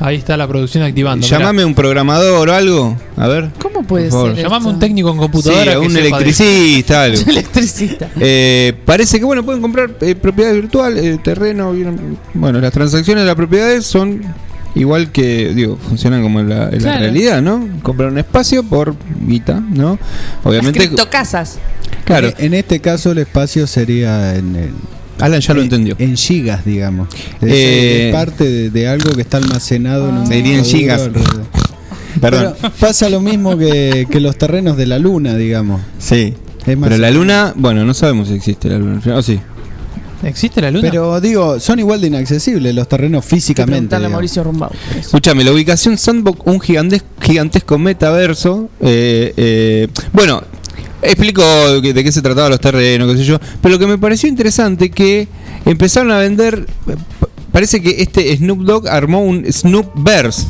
Ahí 0.00 0.14
está 0.14 0.36
la 0.36 0.46
producción 0.46 0.84
activando. 0.84 1.26
mirá. 1.26 1.38
Llamame 1.40 1.64
un 1.64 1.74
programador 1.74 2.48
o 2.48 2.54
algo. 2.54 2.96
A 3.16 3.26
ver. 3.26 3.50
¿Cómo 3.60 3.82
puede 3.82 4.08
ser? 4.12 4.36
Llamame 4.36 4.58
esto? 4.66 4.68
un 4.68 4.78
técnico 4.78 5.08
en 5.08 5.14
Sí, 5.16 5.20
computadora. 5.20 5.72
a 5.72 5.80
que 5.80 5.86
un 5.86 5.96
electricista, 5.96 7.02
algo. 7.04 7.20
Electricista. 7.26 8.08
Eh, 8.20 8.74
parece 8.84 9.18
que 9.18 9.24
bueno, 9.24 9.44
pueden 9.44 9.60
comprar 9.60 9.90
eh, 10.00 10.14
propiedad 10.14 10.52
virtual, 10.52 10.96
eh, 10.98 11.18
terreno. 11.24 11.72
bien- 11.72 12.16
Bueno, 12.34 12.60
las 12.60 12.72
transacciones 12.72 13.22
de 13.22 13.26
las 13.26 13.34
propiedades 13.34 13.84
son 13.86 14.20
igual 14.74 15.10
que, 15.12 15.52
digo, 15.54 15.76
funcionan 15.88 16.22
como 16.22 16.40
en 16.40 16.48
la, 16.48 16.64
en 16.66 16.72
la 16.74 16.78
Claro. 16.78 17.00
realidad, 17.00 17.42
¿no? 17.42 17.68
Comprar 17.82 18.10
un 18.10 18.18
espacio 18.18 18.62
por 18.62 18.94
guita, 19.26 19.60
¿no? 19.60 19.92
Las 19.92 20.46
Obviamente, 20.46 20.78
criptocasas. 20.80 21.58
claro, 22.04 22.28
En, 22.38 22.46
en 22.46 22.54
este 22.54 22.80
caso, 22.80 23.12
el 23.12 23.18
espacio 23.18 23.66
sería 23.66 24.34
en. 24.36 24.70
Alan 25.20 25.40
ya 25.40 25.52
lo 25.52 25.60
en- 25.60 25.64
entendió. 25.64 25.96
En 25.98 26.16
gigas, 26.16 26.64
digamos. 26.64 27.08
Es, 27.40 27.48
Eh, 27.52 28.08
es 28.08 28.14
parte 28.14 28.44
de, 28.44 28.70
de 28.70 28.88
algo 28.88 29.12
que 29.14 29.22
está 29.22 29.38
almacenado 29.38 30.08
en 30.10 30.18
un. 30.18 30.26
Se 30.26 30.34
diría 30.34 30.58
en 30.58 30.64
gigas. 30.64 31.02
alrededor. 31.02 31.46
Perdón. 32.20 32.54
Pero 32.60 32.72
pasa 32.80 33.08
lo 33.08 33.20
mismo 33.20 33.56
que, 33.58 34.06
que 34.10 34.20
los 34.20 34.36
terrenos 34.38 34.76
de 34.76 34.86
la 34.86 34.98
luna, 34.98 35.34
digamos. 35.36 35.80
sí. 35.98 36.34
Pero 36.64 36.98
la 36.98 37.10
luna, 37.10 37.54
bueno, 37.56 37.84
no 37.86 37.94
sabemos 37.94 38.28
si 38.28 38.34
existe 38.34 38.68
la 38.68 38.76
luna. 38.78 39.00
¿O 39.16 39.22
sí? 39.22 39.40
¿Existe 40.22 40.60
la 40.60 40.70
luna? 40.70 40.88
Pero 40.90 41.20
digo, 41.20 41.60
son 41.60 41.78
igual 41.78 42.00
de 42.00 42.08
inaccesibles 42.08 42.74
los 42.74 42.88
terrenos 42.88 43.24
físicamente. 43.24 43.94
a. 43.94 44.08
Mauricio 44.08 44.42
Rumbau. 44.42 44.70
Escúchame, 44.98 45.44
la 45.44 45.52
ubicación 45.52 45.96
Sandbox, 45.96 46.40
un 46.44 46.58
gigantes- 46.60 47.04
gigantesco 47.20 47.78
metaverso. 47.78 48.68
eh, 48.80 49.32
eh, 49.36 49.88
bueno, 50.12 50.42
explico 51.02 51.42
que- 51.82 51.92
de 51.94 52.02
qué 52.04 52.10
se 52.10 52.20
trataba 52.22 52.48
los 52.48 52.60
terrenos, 52.60 53.10
qué 53.12 53.18
sé 53.18 53.24
yo. 53.24 53.38
Pero 53.62 53.74
lo 53.74 53.78
que 53.78 53.86
me 53.86 53.98
pareció 53.98 54.28
interesante 54.28 54.90
que 54.90 55.28
empezaron 55.64 56.10
a 56.10 56.18
vender. 56.18 56.66
eh, 56.88 56.96
Parece 57.52 57.80
que 57.80 58.02
este 58.02 58.36
Snoop 58.36 58.60
Dogg 58.60 58.88
armó 58.88 59.20
un 59.24 59.44
Snoop 59.50 59.86
Verse. 59.96 60.42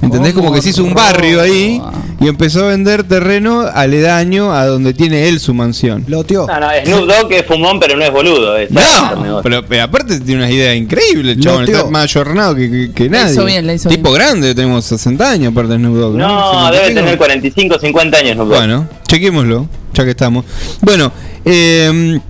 ¿Entendés? 0.00 0.32
Como 0.32 0.52
que 0.52 0.62
se 0.62 0.70
hizo 0.70 0.84
un 0.84 0.94
barrio 0.94 1.40
ahí 1.40 1.82
y 2.20 2.28
empezó 2.28 2.64
a 2.64 2.68
vender 2.68 3.02
terreno 3.02 3.62
aledaño 3.62 4.52
a 4.52 4.64
donde 4.66 4.94
tiene 4.94 5.28
él 5.28 5.40
su 5.40 5.54
mansión. 5.54 6.04
Loteó. 6.06 6.46
No, 6.46 6.60
no, 6.60 6.68
Snoop 6.84 7.08
Dogg 7.08 7.32
es 7.32 7.44
fumón, 7.46 7.80
pero 7.80 7.96
no 7.96 8.04
es 8.04 8.12
boludo. 8.12 8.56
es- 8.56 8.70
No, 8.70 9.40
pero, 9.42 9.64
pero 9.66 9.82
aparte 9.82 10.20
tiene 10.20 10.42
unas 10.42 10.52
ideas 10.52 10.76
increíbles, 10.76 11.36
el 11.36 11.42
chabón. 11.42 11.64
Está 11.64 11.84
más 11.90 12.04
ayornado 12.04 12.54
que, 12.54 12.70
que, 12.70 12.92
que 12.92 13.04
Le 13.04 13.10
nadie. 13.10 13.32
hizo 13.32 13.44
bien, 13.44 13.66
le 13.66 13.74
hizo 13.74 13.88
tipo 13.88 14.10
bien. 14.12 14.22
grande, 14.22 14.54
tenemos 14.54 14.84
60 14.84 15.30
años 15.30 15.50
aparte 15.52 15.72
de 15.72 15.78
Snoop 15.78 15.96
Dogg. 15.96 16.16
No, 16.16 16.66
debe 16.70 16.86
75. 16.86 17.00
tener 17.00 17.18
45, 17.18 17.78
50 17.80 18.18
años 18.18 18.32
Snoop 18.34 18.48
Dogg. 18.48 18.56
Bueno, 18.58 18.88
chequémoslo, 19.08 19.68
ya 19.94 20.04
que 20.04 20.10
estamos. 20.10 20.44
Bueno, 20.80 21.10
eh, 21.44 22.20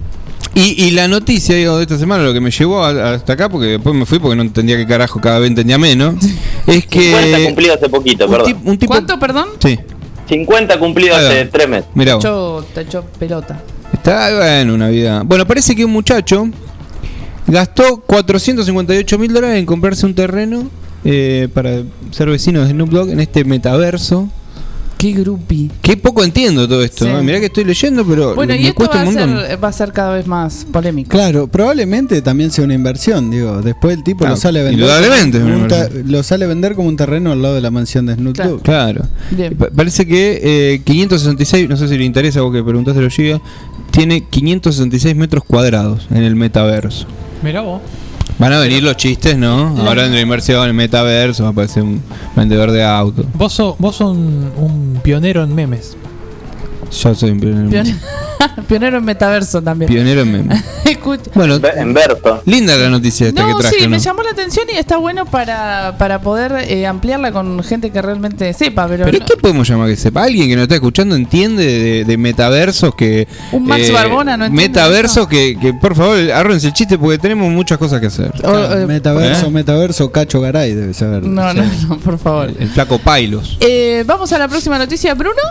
y, 0.54 0.84
y 0.84 0.90
la 0.92 1.06
noticia 1.08 1.54
digo, 1.54 1.76
de 1.76 1.82
esta 1.82 1.98
semana, 1.98 2.24
lo 2.24 2.32
que 2.32 2.40
me 2.40 2.50
llevó 2.50 2.82
a- 2.84 3.14
hasta 3.14 3.34
acá, 3.34 3.48
porque 3.48 3.66
después 3.66 3.94
me 3.94 4.04
fui 4.06 4.18
porque 4.18 4.36
no 4.36 4.42
entendía 4.42 4.76
qué 4.76 4.86
carajo 4.86 5.20
cada 5.20 5.38
vez 5.38 5.48
entendía 5.48 5.78
menos, 5.78 6.14
es 6.66 6.84
50 6.88 6.88
que 6.88 7.44
cumplido 7.44 7.74
hace 7.74 7.88
poquito, 7.88 8.26
un, 8.26 8.30
perdón. 8.32 8.56
un 8.64 8.78
tipo... 8.78 8.92
¿Cuánto, 8.92 9.18
perdón? 9.18 9.48
Sí, 9.62 9.78
50 10.28 10.78
cumplido 10.78 11.14
hace 11.14 11.44
3 11.46 11.68
meses. 11.68 11.86
mira 11.94 12.12
Te 12.14 12.18
echó, 12.18 12.66
te 12.74 12.80
echó 12.82 13.04
pelota. 13.18 13.62
Está 13.92 14.34
bueno 14.36 14.74
una 14.74 14.88
vida. 14.88 15.22
Bueno, 15.24 15.46
parece 15.46 15.74
que 15.74 15.84
un 15.84 15.92
muchacho 15.92 16.48
gastó 17.46 17.98
458 18.06 19.18
mil 19.18 19.32
dólares 19.32 19.58
en 19.58 19.66
comprarse 19.66 20.04
un 20.04 20.14
terreno 20.14 20.68
eh, 21.04 21.48
para 21.54 21.82
ser 22.10 22.28
vecino 22.28 22.62
de 22.64 22.70
Snoop 22.70 22.90
Dogg 22.90 23.10
en 23.10 23.20
este 23.20 23.44
metaverso. 23.44 24.28
Qué 24.98 25.12
grupi. 25.12 25.70
Qué 25.80 25.96
poco 25.96 26.24
entiendo 26.24 26.66
todo 26.68 26.82
esto. 26.82 27.04
Sí. 27.04 27.10
¿no? 27.12 27.22
Mirá 27.22 27.38
que 27.38 27.46
estoy 27.46 27.62
leyendo, 27.64 28.04
pero 28.04 28.34
Bueno, 28.34 28.52
y 28.56 28.66
esto 28.66 28.82
va 28.82 28.88
cuesta 28.90 29.02
a, 29.02 29.08
un 29.08 29.14
montón. 29.14 29.46
ser, 29.46 29.64
va 29.64 29.68
a 29.68 29.72
ser 29.72 29.92
cada 29.92 30.14
vez 30.14 30.26
más 30.26 30.66
polémico. 30.72 31.10
Claro, 31.10 31.46
probablemente 31.46 32.20
también 32.20 32.50
sea 32.50 32.64
una 32.64 32.74
inversión, 32.74 33.30
digo. 33.30 33.62
Después 33.62 33.96
el 33.96 34.02
tipo 34.02 34.18
Claro, 34.18 34.34
lo 34.34 34.40
sale 34.40 34.58
a 34.58 34.62
vender. 34.64 34.80
indudablemente 34.80 35.38
un 35.38 36.10
lo 36.10 36.22
sale 36.24 36.44
a 36.46 36.48
vender 36.48 36.74
como 36.74 36.88
un 36.88 36.96
terreno 36.96 37.30
al 37.30 37.40
lado 37.40 37.54
de 37.54 37.60
la 37.60 37.70
mansión 37.70 38.06
de 38.06 38.14
Snoop 38.16 38.34
Claro. 38.34 38.50
Dogg. 38.50 38.62
Claro. 38.62 39.02
Pa- 39.56 39.68
Parece 39.74 40.04
que 40.04 40.40
eh, 40.74 40.80
566, 40.84 41.68
no 41.68 41.76
sé 41.76 41.86
si 41.86 41.96
le 41.96 42.04
interesa 42.04 42.40
vos 42.40 42.52
que 42.52 42.64
preguntaste 42.64 43.00
lo 43.00 43.08
Giga, 43.08 43.40
tiene 43.92 44.24
566 44.28 45.14
metros 45.14 45.44
cuadrados 45.44 46.08
en 46.10 46.24
el 46.24 46.34
metaverso. 46.34 47.06
Mirá 47.44 47.60
vos. 47.60 47.80
Van 48.38 48.52
a 48.52 48.60
venir 48.60 48.82
los 48.82 48.96
chistes, 48.96 49.36
¿no? 49.36 49.76
Ahora 49.78 50.06
en 50.06 50.12
la 50.14 50.20
inversión 50.20 50.62
en 50.62 50.68
el 50.68 50.74
metaverso 50.74 51.42
va 51.42 51.48
a 51.48 51.52
aparecer 51.52 51.82
un 51.82 52.00
vendedor 52.36 52.70
de 52.70 52.84
auto. 52.84 53.24
Vos 53.34 53.52
sos, 53.52 53.74
vos 53.78 53.96
sos 53.96 54.12
un, 54.12 54.52
un 54.56 55.00
pionero 55.02 55.42
en 55.42 55.54
memes. 55.54 55.96
Yo 56.90 57.14
soy 57.14 57.30
un 57.30 57.40
pionero, 57.40 57.68
Pionero, 57.70 57.98
pionero 58.68 58.98
en 58.98 59.04
metaverso 59.04 59.60
también. 59.62 59.90
pionero 59.90 60.22
en. 60.22 60.48
Bueno, 61.34 61.56
En 61.76 61.92
verso. 61.92 62.42
linda 62.46 62.74
la 62.76 62.88
noticia 62.88 63.28
esta 63.28 63.42
No, 63.42 63.56
que 63.58 63.60
traje, 63.62 63.76
sí, 63.76 63.82
¿no? 63.84 63.90
me 63.90 63.98
llamó 63.98 64.22
la 64.22 64.30
atención 64.30 64.66
y 64.72 64.76
está 64.78 64.96
bueno 64.96 65.26
para, 65.26 65.96
para 65.98 66.20
poder 66.22 66.52
eh, 66.66 66.86
ampliarla 66.86 67.30
con 67.30 67.62
gente 67.62 67.90
que 67.90 68.00
realmente 68.00 68.52
sepa, 68.54 68.88
pero, 68.88 69.04
Pero 69.04 69.18
no- 69.18 69.26
¿qué 69.26 69.36
podemos 69.36 69.68
llamar 69.68 69.88
que 69.90 69.96
sepa? 69.96 70.22
Alguien 70.24 70.48
que 70.48 70.56
nos 70.56 70.62
está 70.62 70.76
escuchando 70.76 71.14
entiende 71.14 71.64
de, 71.64 72.04
de 72.06 72.16
metaversos 72.16 72.94
que... 72.94 73.22
eh, 73.22 73.28
Un 73.52 73.66
Max 73.66 73.92
Barbona 73.92 74.36
no 74.38 74.46
entiende 74.46 74.68
Metaversos 74.68 75.28
que, 75.28 75.58
que, 75.60 75.74
por 75.74 75.94
favor, 75.94 76.16
arruense 76.32 76.68
el 76.68 76.72
chiste 76.72 76.96
porque 76.98 77.18
tenemos 77.18 77.50
muchas 77.52 77.76
cosas 77.76 78.00
que 78.00 78.06
hacer. 78.06 78.32
o- 78.44 78.72
eh, 78.78 78.86
metaverso, 78.86 79.46
¿Eh? 79.46 79.50
metaverso, 79.50 80.10
Cacho 80.10 80.40
Garay 80.40 80.72
debe 80.74 80.94
saber. 80.94 81.22
no, 81.24 81.52
no, 81.52 81.62
no, 81.88 81.98
por 81.98 82.18
favor. 82.18 82.50
El 82.58 82.68
flaco 82.70 82.98
Pailos. 82.98 83.58
Eh, 83.60 84.04
Vamos 84.06 84.32
a 84.32 84.38
la 84.38 84.48
próxima 84.48 84.78
noticia, 84.78 85.12
Bruno. 85.14 85.42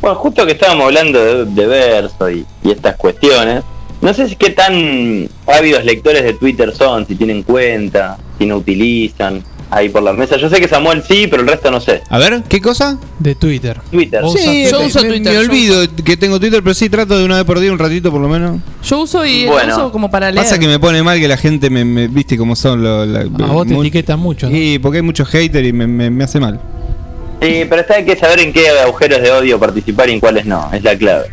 Bueno, 0.00 0.16
justo 0.16 0.46
que 0.46 0.52
estábamos 0.52 0.86
hablando 0.86 1.22
de, 1.24 1.44
de 1.46 1.66
verso 1.66 2.30
y, 2.30 2.46
y 2.62 2.70
estas 2.70 2.96
cuestiones, 2.96 3.62
no 4.00 4.14
sé 4.14 4.28
si 4.28 4.36
qué 4.36 4.50
tan 4.50 5.28
ávidos 5.46 5.84
lectores 5.84 6.22
de 6.22 6.34
Twitter 6.34 6.72
son, 6.74 7.06
si 7.06 7.14
tienen 7.16 7.42
cuenta, 7.42 8.16
si 8.38 8.46
no 8.46 8.56
utilizan 8.58 9.42
ahí 9.70 9.88
por 9.88 10.02
la 10.02 10.12
mesa. 10.12 10.36
Yo 10.36 10.48
sé 10.48 10.60
que 10.60 10.68
Samuel 10.68 11.02
sí, 11.02 11.26
pero 11.28 11.42
el 11.42 11.48
resto 11.48 11.70
no 11.70 11.80
sé. 11.80 12.00
A 12.08 12.16
ver, 12.18 12.42
¿qué 12.48 12.60
cosa? 12.60 12.96
De 13.18 13.34
Twitter. 13.34 13.78
Twitter. 13.90 14.22
Sí, 14.34 14.66
Yo 14.70 14.80
uso 14.82 15.02
me, 15.02 15.08
Twitter, 15.08 15.32
me 15.32 15.38
olvido 15.40 15.82
que 16.04 16.16
tengo 16.16 16.38
Twitter, 16.40 16.62
pero 16.62 16.74
sí 16.74 16.88
trato 16.88 17.18
de 17.18 17.24
una 17.24 17.36
vez 17.36 17.44
por 17.44 17.58
día, 17.58 17.72
un 17.72 17.78
ratito 17.78 18.10
por 18.12 18.20
lo 18.20 18.28
menos. 18.28 18.60
Yo 18.84 19.00
uso 19.00 19.26
y 19.26 19.44
lo 19.46 19.52
Bueno. 19.52 19.74
uso 19.76 19.92
como 19.92 20.10
para 20.10 20.30
leer. 20.30 20.44
Pasa 20.44 20.58
que 20.58 20.68
me 20.68 20.78
pone 20.78 21.02
mal 21.02 21.18
que 21.20 21.26
la 21.28 21.36
gente 21.36 21.68
me, 21.68 21.84
me- 21.84 22.06
viste 22.08 22.38
cómo 22.38 22.54
son 22.56 22.82
los... 22.82 23.06
la- 23.08 23.22
A 23.22 23.52
vos 23.52 23.66
te 23.66 23.74
etiquetan 23.74 24.20
mucho. 24.20 24.46
¿no? 24.48 24.52
Sí, 24.54 24.78
porque 24.80 24.98
hay 24.98 25.02
muchos 25.02 25.28
haters 25.28 25.66
y 25.68 25.72
me, 25.72 25.86
me- 25.86 26.08
me 26.08 26.24
hace 26.24 26.38
mal. 26.40 26.60
Sí, 27.40 27.64
pero 27.68 27.82
está 27.82 27.94
hay 27.96 28.04
que 28.04 28.16
saber 28.16 28.40
en 28.40 28.52
qué 28.52 28.68
agujeros 28.68 29.20
de 29.22 29.30
odio 29.30 29.58
participar 29.58 30.08
y 30.10 30.14
en 30.14 30.20
cuáles 30.20 30.44
no, 30.46 30.70
es 30.72 30.82
la 30.82 30.96
clave. 30.96 31.26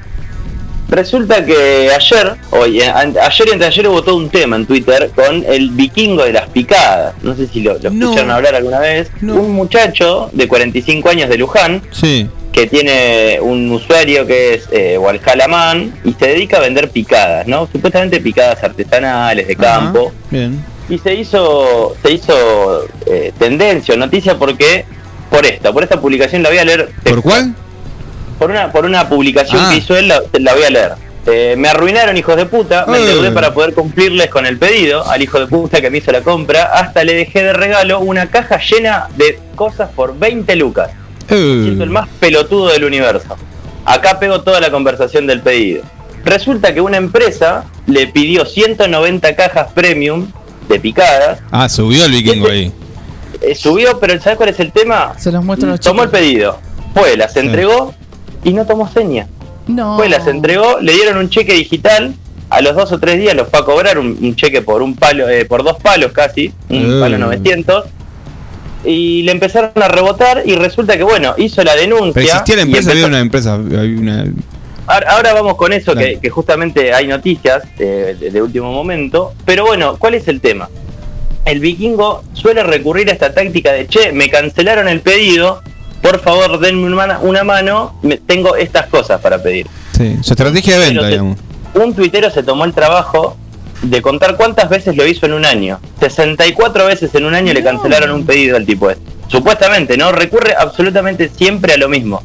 Resulta 0.88 1.44
que 1.44 1.90
ayer, 1.92 2.36
hoy, 2.52 2.80
eh, 2.80 2.92
ayer 2.92 3.48
y 3.48 3.52
anteayer 3.52 3.88
hubo 3.88 4.04
todo 4.04 4.16
un 4.18 4.30
tema 4.30 4.56
en 4.56 4.68
Twitter 4.68 5.10
con 5.16 5.44
el 5.48 5.72
vikingo 5.72 6.24
de 6.24 6.34
las 6.34 6.48
picadas. 6.50 7.16
No 7.24 7.36
sé 7.36 7.48
si 7.48 7.62
lo, 7.62 7.74
lo 7.80 7.90
No. 7.90 8.06
escucharon 8.06 8.30
hablar 8.32 8.54
alguna 8.54 8.80
vez. 8.80 9.10
No. 9.22 9.36
Un 9.36 9.54
muchacho 9.54 10.30
de 10.32 10.48
45 10.48 11.10
años 11.10 11.28
de 11.28 11.38
Luján 11.40 11.82
Sí. 11.92 12.30
que 12.52 12.68
tiene 12.68 13.40
un 13.42 13.72
usuario 13.72 14.28
que 14.28 14.54
es 14.54 14.68
eh, 14.72 15.00
y 16.04 16.14
se 16.14 16.28
dedica 16.28 16.58
a 16.58 16.60
vender 16.60 16.90
picadas, 16.92 17.48
¿no? 17.48 17.68
Supuestamente 17.72 18.22
picadas 18.22 18.64
artesanales 18.64 19.48
de 19.48 19.56
campo. 19.56 20.10
Ajá, 20.10 20.16
Bien. 20.30 20.64
Y 20.88 21.00
se 21.00 21.16
hizo, 21.16 21.96
se 22.04 22.12
hizo 22.12 22.86
eh, 23.08 23.34
tendencia 23.40 23.96
o 23.96 23.98
noticia 23.98 24.38
porque, 24.38 24.86
por 25.30 25.46
esto, 25.46 25.74
por 25.74 25.84
esta 25.84 26.00
publicación 26.00 26.44
la 26.44 26.50
voy 26.50 26.58
a 26.60 26.66
leer. 26.66 26.90
¿Por 27.04 27.22
cuál? 27.22 27.54
Por 28.40 28.52
una, 28.52 28.72
por 28.72 28.86
una 28.86 29.08
publicación 29.10 29.60
Ah. 29.64 29.70
que 29.72 29.78
hizo 29.78 29.96
él, 29.96 30.08
la, 30.08 30.22
la 30.40 30.54
voy 30.54 30.64
a 30.64 30.70
leer. 30.70 30.92
Eh, 31.28 31.56
me 31.58 31.68
arruinaron 31.70 32.16
hijos 32.18 32.36
de 32.36 32.46
puta, 32.46 32.86
me 32.88 33.00
endeudé 33.00 33.32
para 33.32 33.52
poder 33.54 33.74
cumplirles 33.74 34.30
con 34.30 34.46
el 34.46 34.60
pedido 34.60 35.10
al 35.10 35.22
hijo 35.24 35.40
de 35.40 35.48
puta 35.48 35.82
que 35.82 35.90
me 35.90 35.98
hizo 35.98 36.12
la 36.12 36.22
compra, 36.22 36.66
hasta 36.66 37.04
le 37.04 37.16
dejé 37.16 37.42
de 37.44 37.54
regalo 37.54 38.00
una 38.00 38.28
caja 38.28 38.60
llena 38.60 39.08
de 39.18 39.40
cosas 39.56 39.90
por 39.96 40.18
20 40.20 40.56
lucas. 40.56 40.92
Eh, 41.30 41.62
Siento 41.64 41.84
el 41.84 41.90
más 41.90 42.08
pelotudo 42.20 42.68
del 42.68 42.84
universo. 42.84 43.36
Acá 43.86 44.20
pego 44.20 44.42
toda 44.42 44.60
la 44.62 44.70
conversación 44.70 45.26
del 45.26 45.42
pedido. 45.42 45.82
Resulta 46.24 46.74
que 46.76 46.82
una 46.82 46.98
empresa 46.98 47.66
le 47.88 48.06
pidió 48.08 48.46
190 48.46 49.36
cajas 49.36 49.72
premium 49.74 50.28
de 50.70 50.80
picadas, 50.80 51.40
Ah, 51.52 51.68
subió 51.70 52.06
el 52.06 52.12
vikingo 52.12 52.48
ahí. 52.50 52.72
Eh, 53.52 53.56
subió, 53.56 54.00
pero 54.00 54.20
¿sabes 54.22 54.38
cuál 54.38 54.50
es 54.50 54.60
el 54.60 54.72
tema? 54.72 55.14
Se 55.18 55.32
los 55.32 55.44
muestro 55.44 55.70
a 55.70 55.72
los 55.72 55.80
Tomó 55.80 56.04
el 56.04 56.10
pedido, 56.10 56.58
fue, 56.94 57.16
las 57.18 57.34
Sí. 57.34 57.40
entregó 57.40 57.94
y 58.44 58.54
no 58.54 58.66
tomó 58.66 58.90
seña. 58.92 59.28
No. 59.68 59.98
Fue, 59.98 60.10
las 60.10 60.28
entregó, 60.28 60.80
le 60.80 60.94
dieron 60.94 61.18
un 61.18 61.30
cheque 61.30 61.54
digital, 61.54 62.14
a 62.50 62.62
los 62.62 62.76
dos 62.76 62.92
o 62.92 63.00
tres 63.00 63.20
días 63.20 63.36
los 63.36 63.50
fue 63.50 63.60
a 63.60 63.64
cobrar 63.64 63.98
un, 63.98 64.18
un 64.22 64.36
cheque 64.36 64.62
por 64.62 64.82
un 64.84 64.96
palo, 64.96 65.28
eh, 65.30 65.46
por 65.46 65.64
dos 65.64 65.78
palos 65.82 66.12
casi, 66.12 66.54
un 66.70 66.98
Eh. 66.98 67.00
palo 67.00 67.18
900. 67.18 67.86
Y 68.84 69.24
le 69.24 69.32
empezaron 69.32 69.72
a 69.82 69.88
rebotar 69.88 70.44
y 70.46 70.56
resulta 70.56 70.96
que 70.96 71.04
bueno, 71.04 71.34
hizo 71.38 71.64
la 71.64 71.76
denuncia. 71.76 72.14
Pero 72.14 72.26
existía 72.28 72.56
la 72.58 72.62
empresa, 72.62 72.92
empezó- 72.92 72.92
había 72.92 73.08
una 73.08 73.20
empresa, 73.20 73.54
había 73.56 74.00
una... 74.00 74.26
Ahora, 74.88 75.12
ahora 75.14 75.34
vamos 75.34 75.56
con 75.56 75.74
eso, 75.74 75.94
Claro. 75.94 76.08
que, 76.08 76.20
que 76.20 76.30
justamente 76.30 76.94
hay 76.94 77.08
noticias 77.08 77.64
eh, 77.80 78.16
de, 78.20 78.30
de 78.30 78.42
último 78.44 78.72
momento. 78.72 79.34
Pero 79.44 79.66
bueno, 79.66 79.96
¿cuál 79.98 80.14
es 80.14 80.28
el 80.28 80.40
tema? 80.40 80.70
El 81.46 81.60
vikingo 81.60 82.24
suele 82.34 82.64
recurrir 82.64 83.10
a 83.10 83.14
esta 83.14 83.34
táctica 83.34 83.72
de, 83.72 83.88
che, 83.88 84.12
me 84.12 84.30
cancelaron 84.30 84.88
el 84.88 85.02
pedido, 85.02 85.62
por 86.02 86.20
favor 86.20 86.60
denme 86.60 86.86
una 86.86 86.96
mano, 86.96 87.20
una 87.22 87.44
mano 87.44 88.00
me, 88.02 88.18
tengo 88.18 88.56
estas 88.56 88.88
cosas 88.88 89.22
para 89.22 89.42
pedir. 89.42 89.68
Sí, 89.96 90.18
su 90.22 90.34
estrategia 90.34 90.80
de 90.80 90.86
venta, 90.88 91.08
digamos. 91.08 91.38
Un 91.76 91.94
tuitero 91.94 92.32
se 92.32 92.42
tomó 92.42 92.66
el 92.66 92.74
trabajo 92.74 93.38
de 93.82 94.02
contar 94.02 94.36
cuántas 94.38 94.70
veces 94.70 94.96
lo 94.96 95.06
hizo 95.06 95.26
en 95.26 95.34
un 95.34 95.46
año. 95.46 95.80
64 96.00 96.86
veces 96.88 97.14
en 97.14 97.26
un 97.26 97.36
año 97.36 97.54
le 97.54 97.64
cancelaron 97.64 98.12
un 98.12 98.26
pedido 98.26 98.58
al 98.58 98.66
tipo 98.66 98.90
este. 98.90 99.04
Supuestamente, 99.28 99.98
¿no? 99.98 100.12
Recurre 100.12 100.56
absolutamente 100.58 101.30
siempre 101.30 101.74
a 101.74 101.78
lo 101.78 101.90
mismo. 101.90 102.24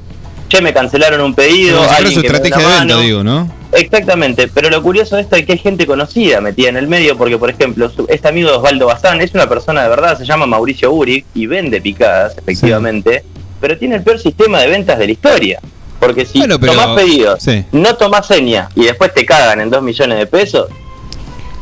Che, 0.49 0.61
me 0.63 0.73
cancelaron 0.73 1.21
un 1.21 1.35
pedido. 1.35 1.77
Como 1.77 1.89
si 1.89 1.95
fuera 1.95 1.97
alguien 1.97 2.15
su 2.15 2.23
que 2.23 2.29
me 2.29 2.39
dé 2.39 2.49
estrategia 2.49 2.59
de 2.59 2.67
una 2.67 2.79
venta, 2.79 2.95
mano. 2.95 3.07
digo, 3.07 3.25
¿no? 3.25 3.60
Exactamente, 3.73 4.49
pero 4.49 4.69
lo 4.69 4.83
curioso 4.83 5.17
de 5.17 5.23
esto 5.23 5.37
es 5.37 5.47
que 5.47 5.53
hay 5.53 5.59
gente 5.59 5.87
conocida 5.87 6.41
metida 6.41 6.69
en 6.71 6.77
el 6.77 6.89
medio, 6.89 7.17
porque 7.17 7.39
por 7.39 7.51
ejemplo, 7.51 7.89
su- 7.89 8.07
este 8.09 8.29
amigo 8.29 8.51
de 8.51 8.57
Osvaldo 8.57 8.87
Bazán 8.87 9.21
es 9.21 9.33
una 9.35 9.49
persona 9.49 9.83
de 9.85 9.89
verdad, 9.89 10.19
se 10.19 10.25
llama 10.25 10.47
Mauricio 10.47 10.93
Uri 10.93 11.25
y 11.35 11.47
vende 11.47 11.81
picadas, 11.81 12.37
efectivamente, 12.37 13.25
pero 13.61 13.79
tiene 13.79 13.97
el 13.97 14.03
peor 14.03 14.19
sistema 14.19 14.61
de 14.61 14.67
ventas 14.69 14.99
de 14.99 15.07
la 15.07 15.13
historia. 15.13 15.61
Porque 16.01 16.25
si 16.25 16.39
Bueno, 16.39 16.59
pero- 16.59 16.73
tomás 16.73 16.97
pedidos, 16.99 17.43
sí. 17.43 17.65
no 17.73 17.95
tomás 17.95 18.27
seña 18.27 18.69
y 18.75 18.85
después 18.85 19.13
te 19.15 19.25
cagan 19.27 19.61
en 19.61 19.69
dos 19.71 19.83
millones 19.83 20.19
de 20.19 20.27
pesos, 20.27 20.67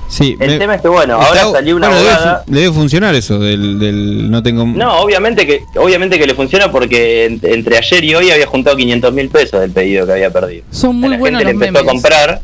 Sí. 0.09 0.37
el 0.41 0.49
me- 0.53 0.59
tema 0.59 0.75
es 0.77 0.81
que 0.83 0.89
bueno, 0.89 1.21
está- 1.21 1.29
ahora 1.43 1.59
salió 1.59 1.77
una 1.77 1.89
bueno, 1.89 2.03
debe 2.03 2.15
abogada. 2.15 2.45
le 2.49 2.61
debe 2.61 2.73
funcionar 2.73 3.15
eso 3.15 3.39
del, 3.39 3.79
del 3.79 4.31
no 4.31 4.43
tengo... 4.43 4.65
No, 4.65 5.01
obviamente 5.01 5.47
que 5.47 5.63
obviamente 5.77 6.19
que 6.19 6.27
le 6.27 6.35
funciona 6.35 6.73
porque 6.73 7.27
en- 7.27 7.41
entre 7.43 7.77
ayer 7.79 8.03
y 8.05 8.15
hoy 8.15 8.31
había 8.31 8.47
juntado 8.47 8.77
500 8.77 9.13
mil 9.13 9.29
pesos 9.29 9.61
del 9.61 9.71
pedido 9.71 10.07
que 10.07 10.13
había 10.13 10.31
perdido. 10.31 10.65
Son 10.71 10.97
muy 10.97 11.11
la 11.11 11.19
buenos 11.19 11.41
gente 11.43 11.53
le 11.61 11.67
empezó 11.67 11.85
memes. 11.85 11.89
a 11.89 11.93
comprar 11.93 12.41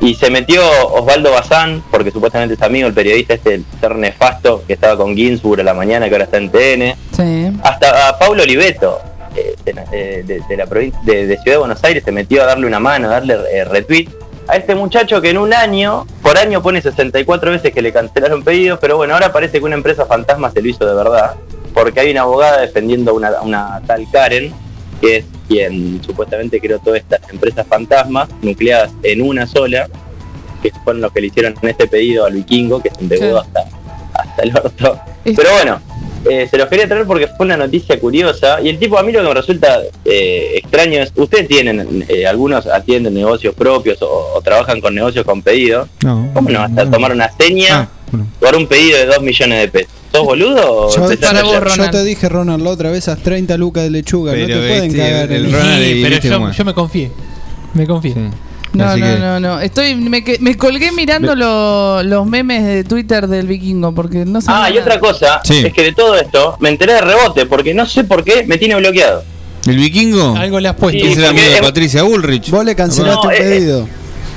y 0.00 0.14
se 0.14 0.30
metió 0.30 0.62
Osvaldo 0.92 1.32
Bazán, 1.32 1.82
porque 1.90 2.10
supuestamente 2.12 2.54
es 2.54 2.62
amigo, 2.62 2.86
el 2.86 2.94
periodista 2.94 3.34
este, 3.34 3.54
el 3.54 3.64
ser 3.80 3.96
nefasto, 3.96 4.62
que 4.66 4.74
estaba 4.74 4.96
con 4.96 5.16
Ginsburg 5.16 5.60
a 5.60 5.64
la 5.64 5.74
mañana, 5.74 6.08
que 6.08 6.14
ahora 6.14 6.24
está 6.24 6.36
en 6.36 6.50
TN, 6.50 6.94
Sí. 7.16 7.58
hasta 7.64 8.08
a 8.08 8.18
Paulo 8.18 8.44
Oliveto, 8.44 9.00
eh, 9.34 9.54
de, 9.64 10.22
de- 10.22 10.40
de 10.48 10.56
la 10.56 10.66
provincia 10.66 11.00
de, 11.04 11.26
de 11.26 11.36
Ciudad 11.38 11.54
de 11.56 11.58
Buenos 11.58 11.82
Aires, 11.82 12.02
se 12.04 12.12
metió 12.12 12.42
a 12.42 12.46
darle 12.46 12.66
una 12.66 12.78
mano, 12.78 13.08
a 13.08 13.12
darle 13.12 13.34
eh, 13.52 13.64
retweet 13.64 14.08
a 14.48 14.56
este 14.56 14.74
muchacho 14.74 15.20
que 15.20 15.30
en 15.30 15.38
un 15.38 15.52
año, 15.54 16.06
por 16.22 16.36
año 16.38 16.62
pone 16.62 16.80
64 16.82 17.50
veces 17.52 17.72
que 17.72 17.82
le 17.82 17.92
cancelaron 17.92 18.42
pedidos, 18.42 18.78
pero 18.80 18.96
bueno, 18.96 19.14
ahora 19.14 19.32
parece 19.32 19.58
que 19.58 19.64
una 19.64 19.76
empresa 19.76 20.06
fantasma 20.06 20.50
se 20.50 20.60
lo 20.62 20.68
hizo 20.68 20.86
de 20.86 20.94
verdad. 20.94 21.34
porque 21.74 22.00
hay 22.00 22.10
una 22.10 22.22
abogada 22.22 22.60
defendiendo 22.62 23.14
una, 23.14 23.40
una 23.42 23.80
tal 23.86 24.06
Karen, 24.10 24.52
que 25.00 25.18
es 25.18 25.24
quien 25.46 26.02
supuestamente 26.02 26.60
creó 26.60 26.78
todas 26.80 27.00
estas 27.00 27.20
empresas 27.30 27.66
fantasmas, 27.68 28.28
nucleadas 28.42 28.90
en 29.02 29.22
una 29.22 29.46
sola, 29.46 29.88
que 30.62 30.72
fueron 30.82 31.02
los 31.02 31.12
que 31.12 31.20
le 31.20 31.26
hicieron 31.28 31.54
este 31.62 31.86
pedido 31.86 32.24
al 32.26 32.32
vikingo, 32.32 32.82
que 32.82 32.90
se 32.90 33.00
endeudó 33.02 33.42
Sí. 33.42 33.46
hasta, 33.46 33.76
hasta 34.14 34.42
el 34.42 34.56
orto. 34.56 34.98
Pero 35.24 35.52
bueno, 35.52 35.80
eh, 36.28 36.46
se 36.50 36.56
los 36.58 36.68
quería 36.68 36.88
traer 36.88 37.06
porque 37.06 37.26
fue 37.28 37.46
una 37.46 37.56
noticia 37.56 37.98
curiosa. 38.00 38.60
Y 38.62 38.68
el 38.68 38.78
tipo, 38.78 38.98
a 38.98 39.02
mí 39.02 39.12
lo 39.12 39.20
que 39.22 39.28
me 39.28 39.34
resulta 39.34 39.80
eh, 40.04 40.52
extraño 40.56 41.00
es, 41.02 41.12
ustedes 41.16 41.48
tienen, 41.48 42.04
eh, 42.08 42.26
algunos 42.26 42.66
atienden 42.66 43.14
negocios 43.14 43.54
propios 43.54 44.00
o, 44.02 44.32
o 44.34 44.40
trabajan 44.42 44.80
con 44.80 44.94
negocios 44.94 45.24
con 45.24 45.42
pedido. 45.42 45.88
No. 46.04 46.30
¿Cómo 46.34 46.50
no 46.50 46.60
vas 46.60 46.76
a 46.78 46.90
tomar 46.90 47.12
una 47.12 47.30
seña 47.32 47.68
Ah, 47.82 47.88
bueno. 48.10 48.26
por 48.40 48.56
un 48.56 48.66
pedido 48.66 48.98
de 48.98 49.06
2 49.06 49.22
millones 49.22 49.60
de 49.60 49.68
pesos? 49.68 49.92
¿Sos 50.12 50.24
boludo 50.24 50.86
o 50.86 50.88
Yo, 50.90 51.06
para 51.20 51.40
a- 51.40 51.42
vos, 51.42 51.76
yo 51.76 51.90
te 51.90 52.02
dije, 52.02 52.28
Ronald, 52.30 52.64
la 52.64 52.70
otra 52.70 52.90
vez, 52.90 53.00
esas 53.00 53.18
30 53.22 53.56
lucas 53.58 53.84
de 53.84 53.90
lechuga, 53.90 54.32
no 54.32 54.38
Pero 54.38 54.60
te 54.60 54.66
pueden 54.66 54.84
este, 54.84 54.96
cagar 54.98 55.32
el 55.32 55.44
en 55.44 55.52
Ronald 55.52 55.84
Sí, 55.84 55.90
y 55.90 56.02
pero 56.02 56.14
viste 56.16 56.28
yo, 56.58 56.64
me 56.64 56.74
confié. 56.74 57.10
Me 57.74 57.86
confié. 57.86 58.14
Sí. 58.14 58.20
No, 58.78 58.84
Así 58.90 59.00
no, 59.00 59.06
que- 59.06 59.18
no, 59.18 59.40
no. 59.40 59.60
Estoy, 59.60 59.94
me, 59.96 60.22
que- 60.22 60.38
me 60.40 60.56
colgué 60.56 60.92
mirando 60.92 61.34
lo- 61.34 62.02
los 62.02 62.26
memes 62.26 62.64
de 62.64 62.84
Twitter 62.84 63.26
del 63.26 63.46
vikingo 63.46 63.92
porque 63.92 64.24
no 64.24 64.40
sé. 64.40 64.46
Ah, 64.50 64.70
y 64.70 64.78
otra 64.78 65.00
cosa 65.00 65.40
Sí. 65.44 65.64
es 65.66 65.72
que 65.72 65.82
de 65.82 65.92
todo 65.92 66.14
esto 66.16 66.56
me 66.60 66.68
enteré 66.68 66.92
de 66.94 67.00
rebote 67.00 67.46
porque 67.46 67.74
no 67.74 67.86
sé 67.86 68.04
por 68.04 68.22
qué 68.24 68.44
me 68.46 68.56
tiene 68.58 68.76
bloqueado. 68.76 69.24
¿El 69.66 69.76
vikingo? 69.76 70.36
Algo 70.36 70.60
le 70.60 70.68
has 70.68 70.76
puesto. 70.76 71.04
Sí, 71.04 71.12
es 71.12 71.18
el 71.18 71.26
amigo 71.26 71.46
de 71.46 71.54
es- 71.56 71.60
Patricia 71.60 72.02
Bullrich. 72.04 72.50
Vos 72.50 72.64
le 72.64 72.74
cancelaste 72.76 73.20
No, 73.22 73.28
un 73.28 73.34
eh, 73.34 73.38
pedido. 73.38 73.88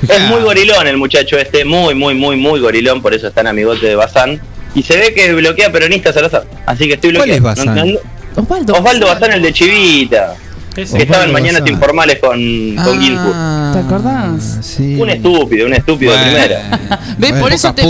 Es 0.08 0.20
muy 0.28 0.40
gorilón 0.42 0.86
el 0.88 0.96
muchacho 0.96 1.38
este, 1.38 1.64
muy, 1.64 1.94
muy, 1.94 2.14
muy, 2.14 2.36
muy 2.36 2.58
gorilón, 2.58 3.00
por 3.00 3.14
eso 3.14 3.28
está 3.28 3.42
en 3.42 3.46
amigote 3.46 3.86
de 3.86 3.94
Bazán. 3.94 4.40
Y 4.74 4.82
se 4.82 4.96
ve 4.96 5.14
que 5.14 5.32
bloquea 5.34 5.70
peronistas 5.70 6.16
al 6.16 6.24
azar. 6.24 6.44
Así 6.66 6.88
que 6.88 6.94
estoy 6.94 7.14
¿Cuál 7.14 7.28
bloqueado. 7.28 7.50
es 7.50 7.64
Bazán? 7.64 7.74
No- 7.76 7.84
no- 7.84 8.42
Osvaldo. 8.42 8.72
Osvaldo 8.74 9.06
Bazán, 9.06 9.32
el 9.32 9.42
de 9.42 9.52
Chivita. 9.52 10.34
Que 10.74 10.82
estaba 10.82 11.02
en 11.02 11.10
Osvaldo 11.10 11.32
Mañanas. 11.32 11.62
Informales 11.68 12.18
con, 12.18 12.76
con 12.76 13.00
Ginsburg. 13.00 13.72
¿Te 13.72 13.78
acordás? 13.78 14.58
Sí. 14.62 14.96
Un 15.00 15.10
estúpido, 15.10 15.66
un 15.66 15.74
estúpido 15.74 16.12
de 16.12 16.18
primera. 16.18 16.80
¿Ves? 17.18 17.30
Bueno, 17.30 17.40
Por 17.40 17.52
eso 17.52 17.74
te. 17.74 17.82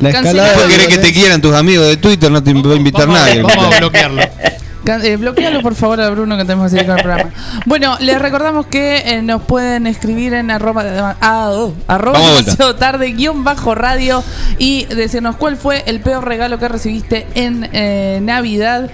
La 0.00 0.10
escalada 0.10 0.54
Vos 0.54 0.64
querés 0.64 0.86
que 0.88 0.98
te 0.98 1.12
quieran 1.12 1.40
tus 1.40 1.54
amigos 1.54 1.86
de 1.86 1.96
Twitter, 1.96 2.30
no 2.30 2.42
te 2.42 2.52
va 2.52 2.72
a 2.72 2.76
invitar 2.76 3.06
Vamos 3.06 3.20
a- 3.20 3.26
nadie. 3.26 3.42
Vamos 3.42 3.74
a 3.74 3.78
bloquearlo. 3.78 4.22
Eh, 4.86 5.16
bloquealo 5.16 5.62
por 5.62 5.74
favor 5.74 5.98
a 6.02 6.10
Bruno 6.10 6.36
que 6.36 6.44
tenemos 6.44 6.66
que 6.66 6.70
seguir 6.72 6.86
con 6.86 6.98
el 6.98 7.02
programa. 7.02 7.30
Bueno, 7.64 7.96
les 8.00 8.20
recordamos 8.20 8.66
que 8.66 8.98
eh, 8.98 9.22
nos 9.22 9.40
pueden 9.42 9.86
escribir 9.86 10.34
en 10.34 10.50
arroba, 10.50 11.16
ah, 11.22 11.50
oh, 11.52 11.72
arroba 11.86 12.18
tarde 12.78 13.12
guion 13.12 13.44
bajo 13.44 13.74
radio 13.74 14.22
y 14.58 14.84
decirnos 14.84 15.36
cuál 15.36 15.56
fue 15.56 15.84
el 15.86 16.00
peor 16.00 16.26
regalo 16.26 16.58
que 16.58 16.68
recibiste 16.68 17.26
en 17.34 17.68
eh, 17.72 18.18
Navidad. 18.22 18.90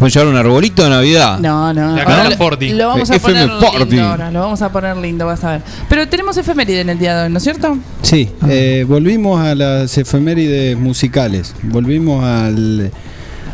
¿Te 0.00 0.04
pueden 0.08 0.12
llevar 0.14 0.28
un 0.28 0.36
arbolito 0.38 0.82
de 0.82 0.88
Navidad? 0.88 1.38
No, 1.40 1.74
no. 1.74 1.94
La 1.94 2.30
Forti. 2.38 2.70
Lo 2.70 2.88
vamos 2.88 3.10
a 3.10 3.16
FM 3.16 3.46
poner 3.48 3.60
Forti. 3.60 3.90
lindo 3.96 4.06
ahora, 4.08 4.30
lo 4.30 4.40
vamos 4.40 4.62
a 4.62 4.72
poner 4.72 4.96
lindo, 4.96 5.26
vas 5.26 5.44
a 5.44 5.50
ver. 5.52 5.62
Pero 5.90 6.08
tenemos 6.08 6.38
efeméride 6.38 6.80
en 6.80 6.88
el 6.88 6.98
día 6.98 7.18
de 7.18 7.24
hoy, 7.26 7.30
¿no 7.30 7.36
es 7.36 7.42
cierto? 7.44 7.76
Sí, 8.00 8.30
eh, 8.48 8.86
volvimos 8.88 9.38
a 9.44 9.54
las 9.54 9.98
efemérides 9.98 10.78
musicales, 10.78 11.54
volvimos 11.64 12.24
al, 12.24 12.90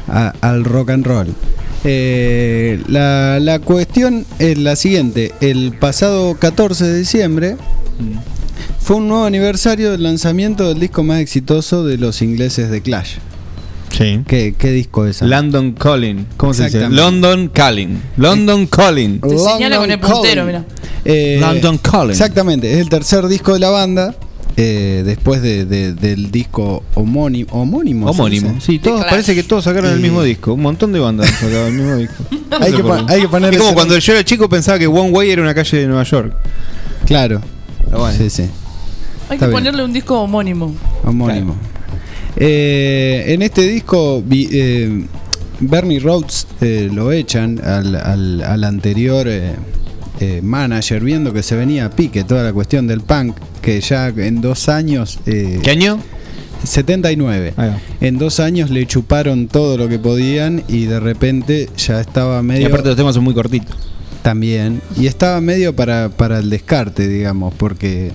a- 0.09 0.33
al 0.41 0.63
rock 0.65 0.91
and 0.91 1.05
roll. 1.05 1.35
Eh, 1.83 2.81
la, 2.87 3.41
la 3.41 3.59
cuestión 3.59 4.25
es 4.39 4.57
la 4.57 4.77
siguiente, 4.77 5.33
el 5.41 5.73
pasado 5.73 6.37
14 6.37 6.85
de 6.85 6.97
diciembre 6.97 7.57
fue 8.79 8.97
un 8.99 9.09
nuevo 9.09 9.25
aniversario 9.25 9.91
del 9.91 10.05
lanzamiento 10.05 10.69
del 10.69 10.79
disco 10.79 11.03
más 11.03 11.19
exitoso 11.19 11.85
de 11.85 11.99
los 11.99 12.23
ingleses 12.23 12.71
de 12.71 12.83
Clash. 12.83 13.15
Sí. 13.97 14.21
¿Qué, 14.27 14.55
qué 14.59 14.71
disco 14.73 15.07
es? 15.07 15.17
ese? 15.17 15.27
London 15.27 15.73
Calling. 15.73 16.27
¿Cómo 16.37 16.53
se 16.55 16.65
dice? 16.65 16.89
London 16.91 17.49
Calling. 17.49 18.01
London 18.17 18.67
Calling. 18.67 19.21
Te 19.21 19.39
señala 19.39 19.79
con 19.79 19.91
el 19.91 19.99
puntero, 20.01 20.45
mira. 20.45 20.65
Eh, 21.05 21.39
London 21.41 21.79
Calling. 21.79 22.11
Exactamente, 22.11 22.73
es 22.73 22.79
el 22.79 22.89
tercer 22.89 23.27
disco 23.29 23.53
de 23.55 23.61
la 23.61 23.71
banda. 23.71 24.15
eh, 24.59 25.03
después 25.05 25.43
de- 25.43 25.67
de- 25.67 25.93
del 25.93 26.31
disco 26.31 26.83
homónimo. 26.95 27.53
Homónimo. 27.53 28.07
Homónimo. 28.09 28.59
Sí, 28.59 28.79
todos, 28.79 29.05
parece 29.05 29.35
que 29.35 29.43
todos 29.43 29.65
sacaron 29.65 29.93
el 29.93 30.01
mismo 30.01 30.23
disco. 30.23 30.55
Un 30.55 30.63
montón 30.63 30.93
de 30.93 30.99
bandas 30.99 31.29
sacaron 31.29 31.67
el 31.67 31.73
mismo 31.75 31.97
disco. 31.97 32.15
Hay 32.59 32.73
que 32.73 32.83
hay 33.13 33.21
que 33.21 33.29
poner 33.29 33.53
Es 33.53 33.61
como 33.61 33.75
cuando 33.75 33.99
yo 33.99 34.13
era 34.15 34.25
chico 34.25 34.49
pensaba 34.49 34.79
que 34.79 34.87
One 34.87 35.11
Way 35.11 35.31
era 35.31 35.43
una 35.43 35.53
calle 35.55 35.77
de 35.79 35.87
Nueva 35.87 36.05
York. 36.05 36.35
Claro. 37.05 37.43
Pero 37.85 37.99
bueno. 37.99 38.17
Sí, 38.17 38.31
sí. 38.31 38.43
Hay 38.43 38.49
Está 39.35 39.37
que 39.37 39.47
bien. 39.47 39.53
ponerle 39.53 39.85
un 39.85 39.93
disco 39.93 40.19
homónimo. 40.23 40.75
Homónimo. 41.05 41.55
Eh, 42.37 43.25
en 43.29 43.43
este 43.43 43.63
disco, 43.63 44.23
vi- 44.25 44.49
eh, 44.53 45.05
Bernie 45.61 46.01
Rhodes 46.01 46.47
eh, 46.61 46.91
lo 46.93 47.13
echan 47.13 47.61
al, 47.65 47.95
al- 47.97 48.43
al 48.43 48.65
anterior 48.65 49.27
eh, 49.29 49.53
eh, 50.21 50.41
manager, 50.43 51.03
viendo 51.03 51.33
que 51.33 51.43
se 51.43 51.57
venía 51.57 51.87
a 51.87 51.91
pique 51.91 52.25
toda 52.25 52.43
la 52.43 52.53
cuestión 52.53 52.87
del 52.87 53.01
punk, 53.01 53.37
que 53.63 53.81
ya 53.81 54.09
en 54.09 54.41
dos 54.41 54.69
años. 54.69 55.19
eh, 55.27 55.61
¿Qué 55.63 55.71
año? 55.71 55.99
79. 56.65 57.55
Ahí 57.57 57.69
va. 57.69 57.79
En 58.01 58.19
dos 58.19 58.41
años 58.41 58.71
le 58.71 58.87
chuparon 58.87 59.47
todo 59.49 59.77
lo 59.79 59.89
que 59.89 59.99
podían 59.99 60.63
y 60.69 60.85
de 60.87 61.01
repente 61.01 61.69
ya 61.77 62.01
estaba 62.01 62.41
Y 62.41 62.43
medio. 62.43 62.67
aparte 62.69 62.89
los 62.89 62.97
temas 62.97 63.15
son 63.15 63.25
muy 63.25 63.35
cortitos. 63.35 63.77
También. 64.23 64.81
Y 64.99 65.07
estaba 65.07 65.41
medio 65.41 65.75
para, 65.77 66.09
para 66.09 66.39
el 66.39 66.51
descarte, 66.51 67.07
digamos, 67.09 67.55
porque 67.55 68.11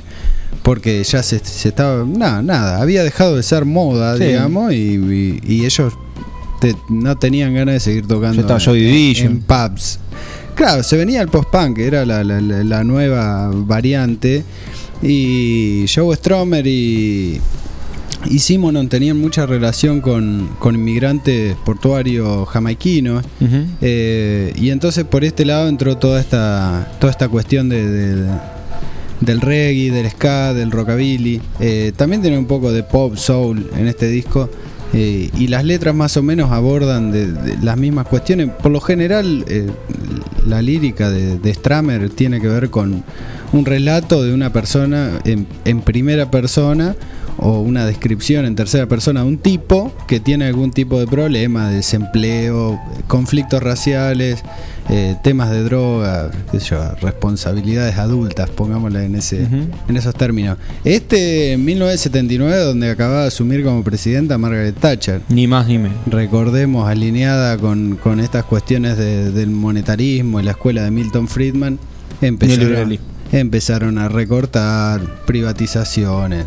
porque 0.63 1.03
ya 1.03 1.23
se, 1.23 1.39
se 1.39 1.69
estaba. 1.69 2.05
Nada, 2.05 2.41
nada. 2.41 2.81
Había 2.81 3.03
dejado 3.03 3.35
de 3.35 3.43
ser 3.43 3.65
moda, 3.65 4.17
Sí. 4.17 4.23
digamos, 4.25 4.71
y, 4.73 4.75
y- 4.75 5.39
y 5.43 5.65
ellos 5.65 5.93
te- 6.59 6.75
no 6.89 7.17
tenían 7.17 7.53
ganas 7.53 7.73
de 7.75 7.79
seguir 7.79 8.07
tocando 8.07 8.35
Ya 8.35 8.41
estaba 8.41 8.59
en- 8.59 8.65
Joy 8.65 8.79
Division. 8.81 9.31
en 9.33 9.41
pubs. 9.41 9.99
Claro, 10.55 10.83
se 10.83 10.97
venía 10.97 11.21
el 11.21 11.27
post-punk, 11.29 11.79
era 11.79 12.05
la, 12.05 12.23
la- 12.23 12.39
la- 12.41 12.63
la 12.63 12.83
nueva 12.83 13.49
variante. 13.53 14.43
Y 15.01 15.85
Joe 15.93 16.15
Stromer 16.15 16.67
y, 16.67 17.41
y 18.29 18.37
Simonon 18.39 18.87
tenían 18.87 19.19
mucha 19.19 19.47
relación 19.47 19.99
con, 20.01 20.49
con 20.59 20.75
inmigrantes 20.75 21.55
portuarios 21.65 22.47
jamaiquinos. 22.49 23.23
Eh, 23.81 24.53
y 24.55 24.69
entonces 24.69 25.05
por 25.05 25.23
este 25.23 25.43
lado 25.45 25.67
entró 25.67 25.97
toda 25.97 26.19
esta 26.19 26.91
toda 26.99 27.09
esta 27.09 27.27
cuestión 27.29 27.67
de, 27.69 27.89
de- 27.89 28.29
del 29.21 29.39
reggae, 29.39 29.91
del 29.91 30.09
ska, 30.09 30.53
del 30.53 30.71
rockabilly. 30.71 31.41
Eh, 31.59 31.93
también 31.95 32.21
tiene 32.21 32.37
un 32.37 32.45
poco 32.47 32.71
de 32.71 32.83
pop 32.83 33.15
soul 33.15 33.69
en 33.77 33.87
este 33.87 34.07
disco. 34.07 34.49
eh, 34.93 35.29
y 35.37 35.47
las 35.47 35.63
letras 35.63 35.95
más 35.95 36.17
o 36.17 36.23
menos 36.23 36.51
abordan 36.51 37.11
de, 37.11 37.31
de 37.31 37.57
las 37.63 37.77
mismas 37.77 38.07
cuestiones. 38.07 38.49
Por 38.61 38.71
lo 38.71 38.81
general, 38.81 39.45
eh, 39.47 39.67
la 40.45 40.61
lírica 40.61 41.09
de, 41.09 41.37
de 41.37 41.53
Stramer 41.53 42.09
tiene 42.09 42.41
que 42.41 42.47
ver 42.47 42.69
con 42.69 43.03
un 43.53 43.65
relato 43.65 44.23
de 44.23 44.33
una 44.33 44.51
persona 44.51 45.19
en, 45.23 45.47
en 45.65 45.81
primera 45.81 46.29
persona 46.31 46.95
o 47.41 47.59
una 47.59 47.85
descripción 47.85 48.45
en 48.45 48.55
tercera 48.55 48.85
persona 48.85 49.21
de 49.21 49.27
un 49.27 49.37
tipo 49.39 49.91
que 50.07 50.19
tiene 50.19 50.45
algún 50.45 50.71
tipo 50.71 50.99
de 50.99 51.07
problema, 51.07 51.69
desempleo, 51.69 52.79
conflictos 53.07 53.61
raciales, 53.63 54.43
eh, 54.89 55.15
temas 55.23 55.49
de 55.49 55.63
droga, 55.63 56.29
qué 56.51 56.59
sé 56.59 56.67
yo, 56.71 56.95
responsabilidades 57.01 57.97
adultas, 57.97 58.49
pongámosle 58.51 59.05
en 59.05 59.15
ese, 59.15 59.41
en 59.87 59.97
esos 59.97 60.13
términos. 60.15 60.57
Este 60.83 61.53
en 61.53 61.65
1979, 61.65 62.57
donde 62.63 62.89
acababa 62.91 63.21
de 63.21 63.27
asumir 63.29 63.63
como 63.63 63.83
presidenta 63.83 64.37
Margaret 64.37 64.75
Thatcher, 64.79 65.21
Ni 65.29 65.47
más 65.47 65.67
ni 65.67 65.77
menos. 65.79 65.97
recordemos, 66.07 66.87
alineada 66.87 67.57
con, 67.57 67.95
con 68.03 68.19
estas 68.19 68.45
cuestiones 68.45 68.97
de- 68.97 69.31
del 69.31 69.49
monetarismo 69.49 70.39
y 70.39 70.43
la 70.43 70.51
escuela 70.51 70.83
de 70.83 70.91
Milton 70.91 71.27
Friedman, 71.27 71.79
empezaron, 72.21 72.99
empezaron 73.31 73.97
a 73.97 74.09
recortar 74.09 75.01
privatizaciones. 75.25 76.45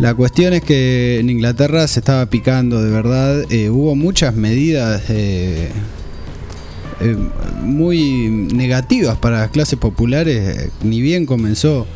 La 0.00 0.14
cuestión 0.14 0.54
es 0.54 0.62
que 0.62 1.20
en 1.20 1.28
Inglaterra 1.28 1.86
se 1.86 2.00
estaba 2.00 2.24
picando 2.24 2.82
de 2.82 2.90
verdad, 2.90 3.44
eh, 3.52 3.68
hubo 3.68 3.94
muchas 3.94 4.34
medidas 4.34 5.02
eh, 5.10 5.68
eh, 7.02 7.16
muy 7.62 8.30
negativas 8.30 9.18
para 9.18 9.40
las 9.40 9.50
clases 9.50 9.78
populares, 9.78 10.70
ni 10.82 11.02
bien 11.02 11.26
comenzó, 11.26 11.86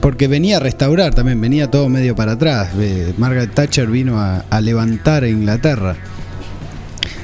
porque 0.00 0.26
venía 0.26 0.56
a 0.56 0.60
restaurar 0.60 1.14
también, 1.14 1.38
venía 1.38 1.70
todo 1.70 1.90
medio 1.90 2.16
para 2.16 2.32
atrás. 2.32 2.70
Margaret 3.18 3.52
Thatcher 3.52 3.86
vino 3.86 4.18
a, 4.18 4.60
levantar 4.62 5.24
a 5.24 5.28
Inglaterra. 5.28 5.96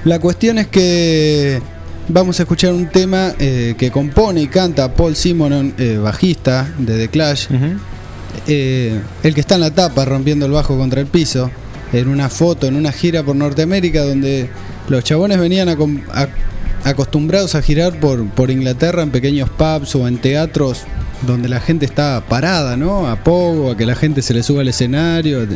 La 0.04 0.18
cuestión 0.18 0.58
es 0.58 0.66
que 0.66 1.62
vamos 2.08 2.38
a 2.38 2.42
escuchar 2.42 2.74
un 2.74 2.90
tema 2.90 3.32
que 3.38 3.90
compone 3.90 4.42
y 4.42 4.48
canta 4.48 4.92
Paul 4.92 5.16
Simonon, 5.16 5.72
bajista 6.02 6.70
de 6.78 6.98
The 6.98 7.08
Clash, 7.08 7.46
eh, 8.46 9.00
el 9.22 9.34
que 9.34 9.40
está 9.40 9.54
en 9.56 9.62
la 9.62 9.70
tapa 9.72 10.04
rompiendo 10.04 10.46
el 10.46 10.52
bajo 10.52 10.76
contra 10.78 11.00
el 11.00 11.06
piso, 11.06 11.50
en 11.92 12.08
una 12.08 12.28
foto, 12.28 12.66
en 12.66 12.76
una 12.76 12.92
gira 12.92 13.22
por 13.22 13.36
Norteamérica, 13.36 14.02
donde 14.04 14.48
los 14.88 15.04
chabones 15.04 15.38
venían 15.38 15.68
a- 15.68 16.28
acostumbrados 16.84 17.54
a 17.54 17.62
girar 17.62 17.98
por, 18.00 18.24
por 18.30 18.50
Inglaterra 18.50 19.02
en 19.02 19.10
pequeños 19.10 19.50
pubs 19.50 19.94
o 19.94 20.06
en 20.06 20.18
teatros 20.18 20.82
donde 21.26 21.48
la 21.48 21.60
gente 21.60 21.86
está 21.86 22.22
parada, 22.28 22.76
¿no? 22.76 23.08
A 23.08 23.16
poco, 23.24 23.70
a 23.70 23.76
que 23.76 23.86
la 23.86 23.94
gente 23.94 24.20
se 24.22 24.34
le 24.34 24.42
suba 24.42 24.60
al 24.60 24.68
escenario. 24.68 25.46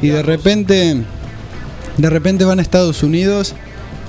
Y 0.00 0.08
de 0.08 0.22
repente, 0.22 0.96
de 1.96 2.10
repente 2.10 2.44
van 2.44 2.58
a 2.58 2.62
Estados 2.62 3.02
Unidos 3.02 3.54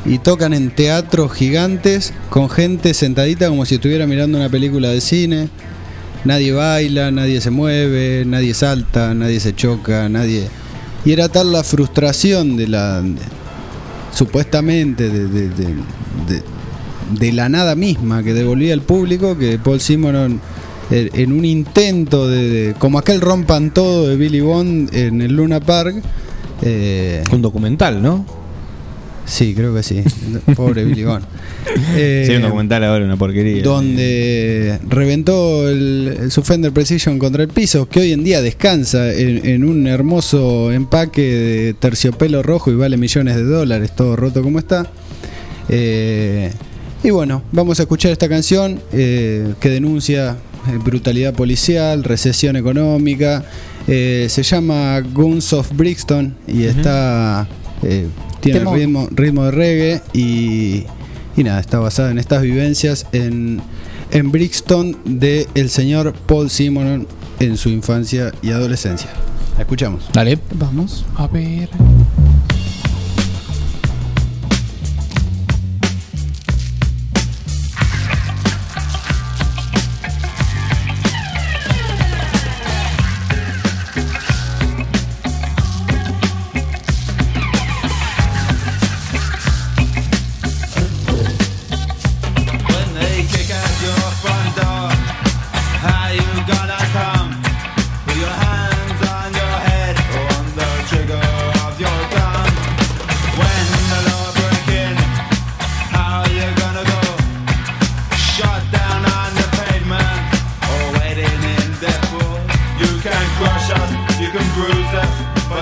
y 0.05 0.17
tocan 0.19 0.53
en 0.53 0.69
teatros 0.71 1.31
gigantes 1.31 2.13
con 2.29 2.49
gente 2.49 2.93
sentadita 2.93 3.47
como 3.47 3.65
si 3.65 3.75
estuviera 3.75 4.05
mirando 4.05 4.37
una 4.37 4.49
película 4.49 4.89
de 4.89 4.99
cine. 5.01 5.47
Nadie 6.25 6.53
baila, 6.53 7.11
nadie 7.11 7.41
se 7.41 7.49
mueve, 7.51 8.23
nadie 8.25 8.53
salta, 8.53 9.13
nadie 9.13 9.39
se 9.39 9.53
choca, 9.55 10.07
nadie... 10.09 10.47
Y 11.05 11.11
era 11.11 11.27
tal 11.27 11.51
la 11.51 11.63
frustración 11.63 12.55
de 12.55 12.67
la... 12.69 13.03
supuestamente 14.13 15.09
de, 15.09 15.27
de- 15.27 15.49
de- 15.49 17.31
la 17.33 17.49
nada 17.49 17.75
misma 17.75 18.23
que 18.23 18.33
devolvía 18.33 18.73
el 18.73 18.81
público 18.81 19.37
que 19.37 19.59
Paul 19.59 19.79
Simonon 19.81 20.39
en, 20.89 21.33
un 21.33 21.43
intento 21.45 22.27
de, 22.29 22.49
de- 22.49 22.73
como 22.75 22.97
aquel 22.99 23.19
rompan 23.21 23.73
todo 23.73 24.07
de 24.07 24.15
Billy 24.15 24.39
Bond 24.41 24.93
en 24.95 25.21
el 25.21 25.35
Luna 25.35 25.59
Park 25.59 25.95
eh, 26.61 27.23
Un 27.31 27.41
documental, 27.41 28.01
¿no? 28.01 28.25
Sí 29.25 29.53
creo 29.55 29.73
que 29.73 29.83
sí 29.83 30.03
pobre 30.55 30.83
Billy 30.85 31.03
Bond 31.03 31.25
Eh, 31.95 32.25
sí, 32.27 32.35
un 32.35 32.41
documental 32.43 32.83
ahora, 32.83 33.05
una 33.05 33.17
porquería. 33.17 33.63
donde 33.63 34.79
reventó 34.87 35.67
el, 35.69 36.29
el 36.29 36.71
Precision 36.73 37.19
contra 37.19 37.43
el 37.43 37.49
piso, 37.49 37.87
que 37.87 38.01
hoy 38.01 38.11
en 38.11 38.23
día 38.23 38.41
descansa 38.41 39.13
en, 39.13 39.45
en 39.45 39.63
un 39.63 39.87
hermoso 39.87 40.71
empaque 40.71 41.21
de 41.21 41.73
terciopelo 41.73 42.43
rojo 42.43 42.71
y 42.71 42.75
vale 42.75 42.97
millones 42.97 43.35
de 43.35 43.43
dólares, 43.43 43.95
todo 43.95 44.15
roto 44.15 44.41
como 44.43 44.59
está. 44.59 44.87
Eh, 45.69 46.51
y 47.03 47.09
bueno, 47.09 47.43
vamos 47.51 47.79
a 47.79 47.83
escuchar 47.83 48.11
esta 48.11 48.29
canción 48.29 48.79
eh, 48.93 49.53
que 49.59 49.69
denuncia 49.69 50.37
eh, 50.67 50.77
brutalidad 50.83 51.33
policial, 51.33 52.03
recesión 52.03 52.55
económica. 52.55 53.43
Eh, 53.87 54.27
se 54.29 54.43
llama 54.43 55.01
Guns 55.01 55.51
of 55.51 55.69
Brixton 55.75 56.35
y 56.47 56.63
está 56.63 57.45
eh, 57.83 58.07
tiene 58.39 58.59
Temón. 58.59 58.75
ritmo, 58.75 59.07
ritmo 59.11 59.45
de 59.45 59.51
reggae 59.51 60.01
y, 60.13 60.83
y 61.37 61.43
nada, 61.43 61.59
está 61.59 61.79
basada 61.79 62.11
en 62.11 62.19
estas 62.19 62.41
vivencias 62.41 63.07
en, 63.11 63.61
en 64.11 64.31
Brixton 64.31 64.97
de 65.05 65.47
el 65.55 65.69
señor 65.69 66.13
Paul 66.27 66.49
Simonon 66.49 67.07
en 67.39 67.57
su 67.57 67.69
infancia 67.69 68.31
y 68.41 68.51
adolescencia. 68.51 69.09
La 69.55 69.61
escuchamos. 69.61 70.09
Dale. 70.13 70.39
Vamos. 70.55 71.05
A 71.15 71.27
ver. 71.27 71.69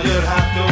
you'd 0.04 0.24
have 0.24 0.68
to 0.68 0.71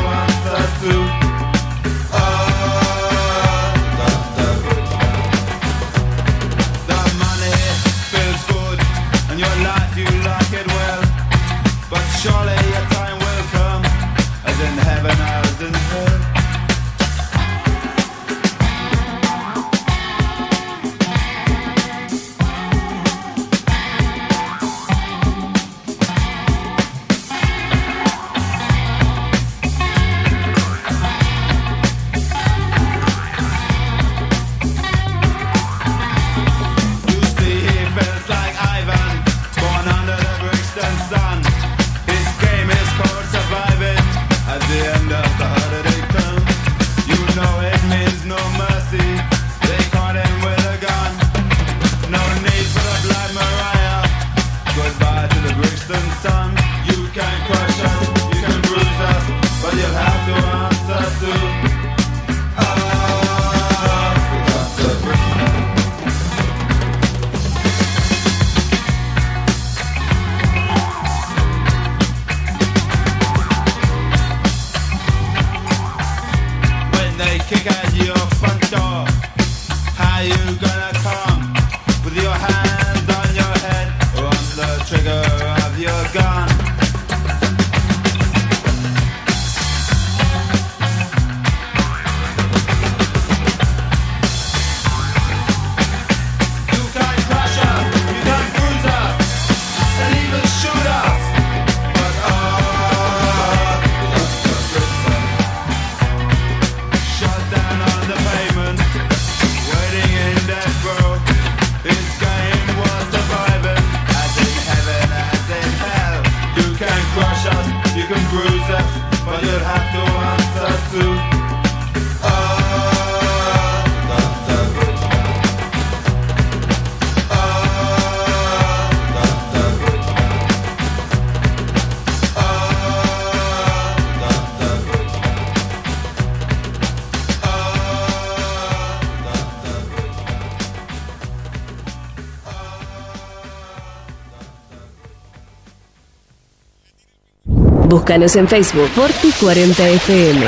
Búscanos 148.10 148.36
en 148.38 148.48
Facebook 148.48 148.90
Forti40fm. 148.96 150.44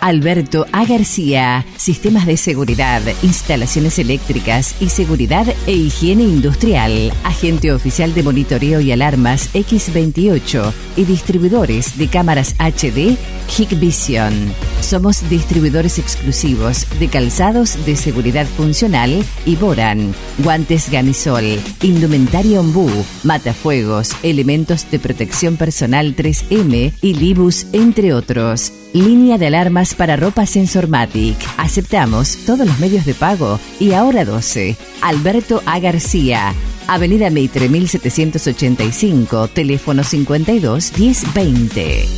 Alberto 0.00 0.66
A. 0.72 0.84
García, 0.84 1.64
sistemas 1.76 2.26
de 2.26 2.36
seguridad, 2.36 3.00
instalaciones 3.22 4.00
eléctricas 4.00 4.74
y 4.80 4.88
seguridad 4.88 5.46
e 5.68 5.72
higiene 5.74 6.24
industrial, 6.24 7.12
agente 7.22 7.70
oficial 7.70 8.14
de 8.14 8.24
monitoreo 8.24 8.80
y 8.80 8.90
alarmas 8.90 9.54
X28 9.54 10.72
y 10.96 11.04
distribuidores 11.04 11.98
de 11.98 12.08
cámaras 12.08 12.56
HD 12.58 13.16
Hikvision. 13.56 14.52
Somos 14.80 15.28
distribuidores 15.28 15.98
exclusivos 15.98 16.86
de 16.98 17.08
calzados 17.08 17.84
de 17.84 17.96
seguridad 17.96 18.46
funcional 18.46 19.24
y 19.44 19.56
Boran, 19.56 20.14
guantes 20.38 20.90
Gamisol, 20.90 21.60
indumentaria 21.82 22.60
Ombú, 22.60 22.88
matafuegos, 23.22 24.12
elementos 24.22 24.90
de 24.90 24.98
protección 24.98 25.56
personal 25.56 26.16
3M 26.16 26.92
y 27.02 27.14
Libus, 27.14 27.66
entre 27.72 28.14
otros. 28.14 28.72
Línea 28.94 29.36
de 29.36 29.48
alarmas 29.48 29.94
para 29.94 30.16
ropa 30.16 30.46
Sensormatic. 30.46 31.36
Aceptamos 31.58 32.38
todos 32.46 32.66
los 32.66 32.78
medios 32.78 33.04
de 33.04 33.14
pago 33.14 33.60
y 33.78 33.92
ahora 33.92 34.24
12. 34.24 34.76
Alberto 35.02 35.62
A. 35.66 35.78
García. 35.78 36.54
Avenida 36.86 37.28
Mitre 37.28 37.68
1785, 37.68 39.48
teléfono 39.48 40.02
52 40.02 40.98
1020. 40.98 42.17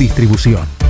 Distribución. 0.00 0.89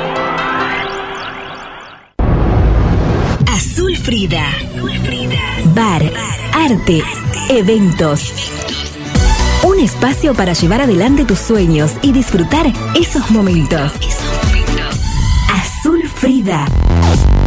Frida. 4.11 4.45
Bar, 5.73 6.03
arte, 6.51 7.01
eventos. 7.47 8.33
Un 9.63 9.79
espacio 9.79 10.33
para 10.33 10.51
llevar 10.51 10.81
adelante 10.81 11.23
tus 11.23 11.39
sueños 11.39 11.93
y 12.01 12.11
disfrutar 12.11 12.65
esos 12.93 13.31
momentos. 13.31 13.93
Azul 15.49 16.03
Frida. 16.13 16.65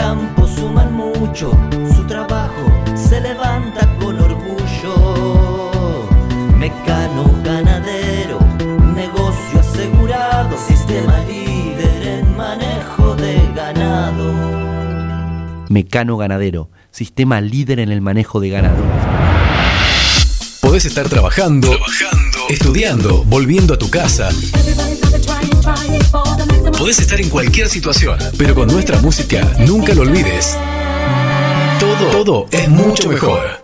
Los 0.00 0.08
campos 0.08 0.50
suman 0.52 0.94
mucho, 0.94 1.50
su 1.94 2.06
trabajo 2.06 2.64
se 2.94 3.20
levanta 3.20 3.86
con 3.98 4.18
orgullo. 4.18 5.70
Mecano 6.56 7.30
ganadero, 7.44 8.38
negocio 8.94 9.60
asegurado, 9.60 10.56
sistema 10.56 11.18
líder 11.24 12.06
en 12.06 12.34
manejo 12.34 13.14
de 13.14 13.52
ganado. 13.54 14.32
Mecano 15.68 16.16
Ganadero, 16.16 16.70
sistema 16.90 17.42
líder 17.42 17.78
en 17.80 17.92
el 17.92 18.00
manejo 18.00 18.40
de 18.40 18.48
ganado. 18.48 18.82
Podés 20.62 20.86
estar 20.86 21.10
trabajando, 21.10 21.70
estudiando, 22.48 23.22
volviendo 23.24 23.74
a 23.74 23.78
tu 23.78 23.90
casa. 23.90 24.30
Podés 26.78 26.98
estar 27.00 27.20
en 27.20 27.28
cualquier 27.28 27.68
situación, 27.68 28.18
pero 28.38 28.54
con 28.54 28.68
nuestra 28.68 28.98
música 29.00 29.46
nunca 29.58 29.94
lo 29.94 30.02
olvides. 30.02 30.56
Todo, 31.78 32.10
todo 32.10 32.46
es 32.50 32.68
mucho 32.68 33.08
mejor. 33.08 33.60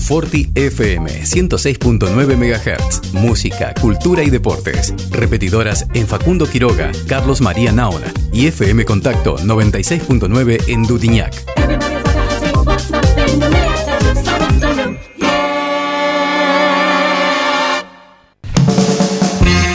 Forti 0.00 0.50
FM 0.54 1.22
106.9 1.22 2.36
MHz. 2.36 3.12
Música, 3.14 3.72
cultura 3.80 4.22
y 4.22 4.30
deportes. 4.30 4.92
Repetidoras 5.10 5.86
en 5.94 6.06
Facundo 6.06 6.46
Quiroga, 6.46 6.90
Carlos 7.06 7.40
María 7.40 7.72
Naona 7.72 8.12
y 8.32 8.46
FM 8.48 8.84
Contacto 8.84 9.36
96.9 9.38 10.68
en 10.68 10.82
Dudiñac. 10.82 11.32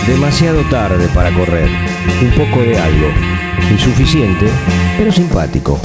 Demasiado 0.07 0.61
tarde 0.69 1.07
para 1.13 1.31
correr. 1.33 1.69
Un 2.21 2.31
poco 2.31 2.61
de 2.61 2.77
algo. 2.79 3.07
Insuficiente, 3.71 4.47
pero 4.97 5.11
simpático. 5.11 5.79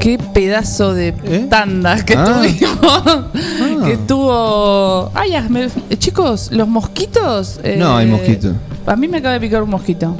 Qué 0.00 0.18
pedazo 0.34 0.94
de 0.94 1.12
tanda 1.48 2.04
que 2.04 2.14
Ah. 2.14 2.24
tuvimos. 2.24 3.84
Que 3.86 3.96
tuvo. 3.98 5.10
Ay, 5.14 5.30
ya, 5.32 5.42
me- 5.42 5.68
chicos, 5.98 6.50
los 6.52 6.66
mosquitos. 6.66 7.60
eh, 7.62 7.76
No, 7.78 7.96
hay 7.96 8.06
mosquitos. 8.06 8.54
A 8.86 8.96
mí 8.96 9.06
me 9.08 9.18
acaba 9.18 9.34
de 9.34 9.40
picar 9.40 9.62
un 9.62 9.70
mosquito. 9.70 10.16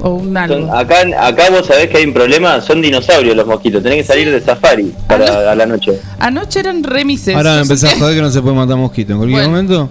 O 0.00 0.10
un 0.14 0.36
algo. 0.36 0.72
Acá, 0.74 0.96
acá 1.20 1.44
vos 1.50 1.66
sabés 1.66 1.88
que 1.88 1.98
hay 1.98 2.04
un 2.06 2.14
problema, 2.14 2.60
son 2.60 2.80
dinosaurios 2.80 3.36
los 3.36 3.46
mosquitos, 3.46 3.82
tenés 3.82 3.98
que 3.98 4.04
salir 4.04 4.30
de 4.30 4.40
safari 4.40 4.92
para 5.06 5.52
a 5.52 5.54
la 5.54 5.66
noche. 5.66 6.00
Anoche 6.18 6.60
eran 6.60 6.82
remises. 6.82 7.34
Ahora 7.36 7.50
no 7.50 7.56
sé 7.56 7.62
empezás 7.72 7.90
a 7.90 7.94
qué. 7.94 8.00
joder 8.00 8.16
que 8.16 8.22
no 8.22 8.30
se 8.30 8.40
puede 8.42 8.54
matar 8.56 8.76
mosquito. 8.76 9.12
En 9.12 9.18
cualquier 9.18 9.40
Bueno. 9.42 9.50
momento. 9.50 9.90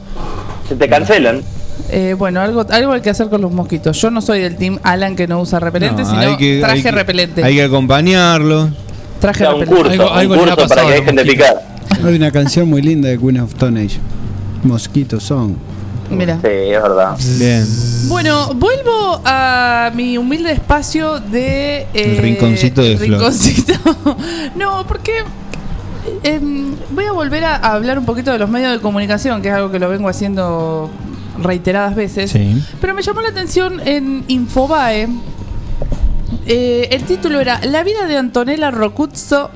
Se 0.68 0.76
te 0.76 0.90
cancelan. 0.90 1.42
Eh, 1.90 2.16
bueno, 2.18 2.40
algo, 2.42 2.66
algo 2.70 2.94
hay 2.94 3.02
que 3.02 3.10
hacer 3.12 3.28
con 3.30 3.42
los 3.42 3.52
mosquitos. 3.52 4.02
Yo 4.02 4.10
no 4.10 4.22
soy 4.22 4.42
del 4.42 4.56
team 4.56 4.80
Alan 4.82 5.16
que 5.16 5.28
no 5.28 5.40
usa 5.42 5.60
repelente, 5.60 6.02
No, 6.04 6.10
sino 6.10 6.22
hay 6.22 6.38
que- 6.38 6.60
traje 6.62 6.76
hay 6.78 6.82
que- 6.84 6.92
repelente. 6.92 7.44
Hay 7.44 7.56
que 7.56 7.64
acompañarlo. 7.64 8.70
Traje 9.20 9.44
Da 9.44 9.54
un 9.54 9.60
repelente. 9.62 9.88
curso, 9.98 10.04
Algo- 10.04 10.14
algo 10.16 10.34
un 10.34 10.46
le 10.46 10.52
ha 10.52 10.56
curso 10.56 10.70
para 10.70 10.82
que 10.82 10.88
a 10.88 10.92
dejen 10.92 11.16
de 11.16 11.26
picar. 11.26 11.62
Hay 12.04 12.16
una 12.16 12.32
canción 12.32 12.68
muy 12.70 12.82
linda 12.82 13.10
de 13.10 13.18
Queen 13.20 13.40
of 13.40 13.52
Stone 13.54 13.80
Age. 13.82 13.98
Mosquitos 14.64 15.24
son. 15.24 15.58
Mira. 16.10 16.36
Sí, 16.42 16.48
es 16.50 16.82
verdad. 16.82 17.18
Bien. 17.40 17.66
Bueno, 18.08 18.54
vuelvo 18.54 19.22
a 19.26 19.92
mi 19.96 20.18
humilde 20.18 20.52
espacio 20.52 21.20
de. 21.20 21.78
eh, 21.80 21.88
El 21.94 22.18
rinconcito 22.18 22.82
de 22.82 22.98
Flor. 22.98 23.20
rinconcito. 23.20 23.74
no, 24.56 24.86
porque. 24.88 25.24
em, 26.24 26.76
voy 26.92 27.06
a 27.06 27.12
volver 27.12 27.44
a, 27.46 27.56
a 27.56 27.74
hablar 27.74 27.98
un 27.98 28.06
poquito 28.06 28.32
de 28.32 28.38
los 28.40 28.50
medios 28.50 28.72
de 28.72 28.80
comunicación, 28.80 29.42
que 29.42 29.48
es 29.50 29.54
algo 29.56 29.72
que 29.72 29.80
lo 29.80 29.90
vengo 29.90 30.08
haciendo 30.10 30.90
reiteradas 31.42 31.96
veces. 31.96 32.32
Sí. 32.32 32.64
Pero 32.80 32.94
me 32.94 33.02
llamó 33.02 33.22
la 33.22 33.30
atención 33.30 33.82
en 33.86 34.24
Infobae. 34.28 35.08
eh, 36.48 36.88
el 36.92 37.04
título 37.04 37.40
era 37.40 37.60
La 37.66 37.84
vida 37.84 38.06
de 38.06 38.18
Antonella 38.18 38.72
Rocuzzo 38.72 39.50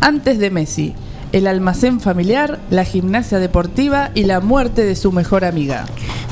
antes 0.00 0.38
de 0.38 0.50
Messi. 0.50 0.94
El 1.32 1.46
almacén 1.46 2.00
familiar, 2.00 2.58
la 2.70 2.84
gimnasia 2.84 3.38
deportiva 3.38 4.10
y 4.14 4.24
la 4.24 4.40
muerte 4.40 4.84
de 4.84 4.96
su 4.96 5.12
mejor 5.12 5.44
amiga. 5.44 5.86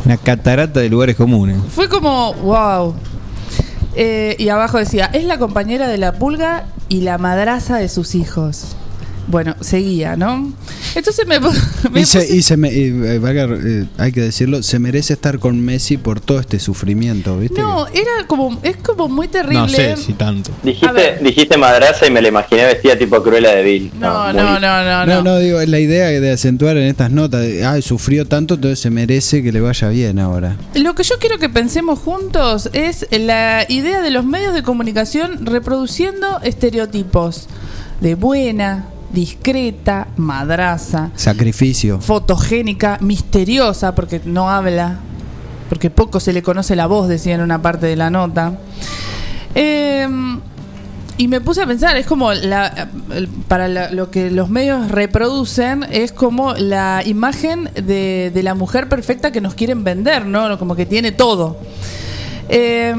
Una 0.05 0.17
catarata 0.17 0.81
de 0.81 0.89
lugares 0.89 1.17
comunes. 1.17 1.59
Fue 1.71 1.89
como, 1.89 2.35
wow. 2.35 2.95
Eh, 3.95 4.37
y 4.39 4.49
abajo 4.49 4.79
decía, 4.79 5.07
es 5.13 5.25
la 5.25 5.39
compañera 5.39 5.89
de 5.89 5.99
la 5.99 6.13
pulga 6.13 6.67
y 6.89 7.03
la 7.03 7.19
madraza 7.19 7.77
de 7.77 7.89
sus 7.89 8.15
hijos. 8.15 8.77
Bueno, 9.31 9.55
seguía, 9.61 10.17
¿no? 10.17 10.53
Entonces 10.95 11.27
me, 11.27 11.39
me 11.93 12.01
Y, 12.01 12.05
se, 12.07 12.21
puse- 12.21 12.35
y 12.35 12.43
se 12.43 12.57
me- 12.57 12.73
y, 12.73 12.85
eh, 12.87 13.19
valga, 13.19 13.45
eh, 13.45 13.85
hay 13.99 14.11
que 14.11 14.23
decirlo, 14.23 14.63
se 14.63 14.79
merece 14.79 15.13
estar 15.13 15.39
con 15.39 15.61
Messi 15.61 15.99
por 15.99 16.19
todo 16.21 16.41
este 16.41 16.59
sufrimiento, 16.59 17.37
¿viste? 17.39 17.61
No, 17.61 17.87
era 17.89 18.27
como, 18.27 18.59
es 18.63 18.79
como 18.79 19.07
muy 19.09 19.29
terrible. 19.29 19.61
No 19.61 19.69
sé 19.69 19.97
si 19.99 20.15
tanto. 20.15 20.51
Dijiste, 20.63 21.19
dijiste 21.23 21.59
madraza 21.59 22.07
y 22.07 22.11
me 22.11 22.23
la 22.23 22.29
imaginé 22.29 22.65
vestida 22.65 22.97
tipo 22.97 23.23
Cruella 23.23 23.55
de 23.55 23.63
Vil. 23.63 23.93
No, 24.01 24.25
muy- 24.25 24.33
no, 24.35 24.59
no, 24.59 24.83
no, 24.85 25.07
No, 25.07 25.17
no. 25.17 25.23
no, 25.23 25.39
digo, 25.39 25.61
es 25.61 25.69
la 25.69 25.79
idea 25.79 26.07
de 26.09 26.31
acentuar 26.33 26.79
en 26.79 26.85
estas 26.85 27.11
notas, 27.11 27.43
de, 27.43 27.67
ay, 27.67 27.83
sufrió 27.83 28.27
tanto, 28.27 28.55
entonces 28.55 28.79
se 28.79 28.89
merece 28.91 29.43
que 29.43 29.53
le 29.53 29.61
vaya 29.61 29.89
bien 29.91 30.19
ahora. 30.19 30.57
Lo 30.75 30.95
que 30.95 31.03
yo 31.03 31.17
quiero 31.21 31.39
que 31.39 31.51
pensemos 31.51 31.99
juntos 31.99 32.71
es 32.73 33.07
la 33.13 33.67
idea 33.69 34.01
de 34.01 34.11
los 34.11 34.25
medios 34.25 34.55
de 34.55 34.63
comunicación 34.63 35.45
reproduciendo 35.45 36.41
estereotipos 36.43 37.47
de 38.01 38.15
buena, 38.15 38.87
discreta, 39.13 40.09
madraza, 40.17 41.11
Sacrificio. 41.15 42.01
fotogénica, 42.01 42.99
misteriosa, 43.01 43.95
porque 43.95 44.21
no 44.25 44.51
habla, 44.51 44.99
porque 45.69 45.91
poco 45.91 46.21
se 46.21 46.33
le 46.33 46.43
conoce 46.43 46.77
la 46.77 46.87
voz, 46.87 47.09
decía 47.09 47.35
en 47.35 47.41
una 47.41 47.61
parte 47.63 47.87
de 47.87 47.97
la 47.97 48.11
nota. 48.11 48.59
Eh, 49.55 50.07
y 51.17 51.27
me 51.27 51.41
puse 51.41 51.61
a 51.63 51.67
pensar, 51.67 51.97
es 51.97 52.07
como 52.07 52.33
la, 52.33 52.89
para 53.49 53.67
la- 53.67 53.91
lo 53.91 54.09
que 54.11 54.31
los 54.31 54.51
medios 54.51 54.89
reproducen, 54.91 55.85
es 55.91 56.13
como 56.13 56.55
la 56.55 57.03
imagen 57.05 57.69
de, 57.75 58.31
de 58.33 58.43
la 58.45 58.55
mujer 58.55 58.89
perfecta 58.89 59.33
que 59.33 59.41
nos 59.41 59.55
quieren 59.55 59.83
vender, 59.83 60.27
¿no? 60.27 60.57
Como 60.61 60.77
que 60.77 60.87
tiene 60.87 61.11
todo. 61.11 61.57
Eh, 62.49 62.95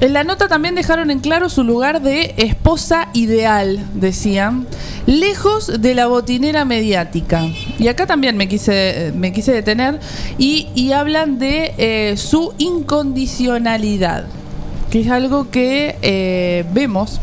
en 0.00 0.14
la 0.14 0.24
nota 0.24 0.48
también 0.48 0.74
dejaron 0.74 1.10
en 1.10 1.20
claro 1.20 1.50
su 1.50 1.62
lugar 1.62 2.00
de 2.00 2.34
esposa 2.38 3.08
ideal, 3.12 3.84
decían, 3.94 4.66
lejos 5.06 5.80
de 5.80 5.94
la 5.94 6.06
botinera 6.06 6.64
mediática. 6.64 7.42
Y 7.78 7.88
acá 7.88 8.06
también 8.06 8.36
me 8.36 8.48
quise, 8.48 9.12
me 9.14 9.32
quise 9.32 9.52
detener 9.52 10.00
y, 10.38 10.68
y 10.74 10.92
hablan 10.92 11.38
de 11.38 11.74
eh, 11.76 12.16
su 12.16 12.54
incondicionalidad, 12.56 14.24
que 14.90 15.00
es 15.00 15.10
algo 15.10 15.50
que 15.50 15.96
eh, 16.00 16.64
vemos 16.72 17.20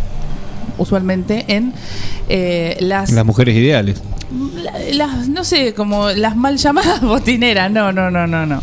usualmente 0.78 1.46
en 1.48 1.74
eh, 2.30 2.78
las, 2.80 3.12
Las 3.12 3.26
mujeres 3.26 3.56
ideales. 3.56 4.02
las, 4.94 5.28
no 5.30 5.44
sé, 5.44 5.74
como 5.74 6.10
las 6.12 6.36
mal 6.36 6.58
llamadas 6.58 7.02
botineras. 7.02 7.72
No, 7.72 7.92
no, 7.92 8.12
no, 8.12 8.28
no, 8.28 8.46
no. 8.46 8.62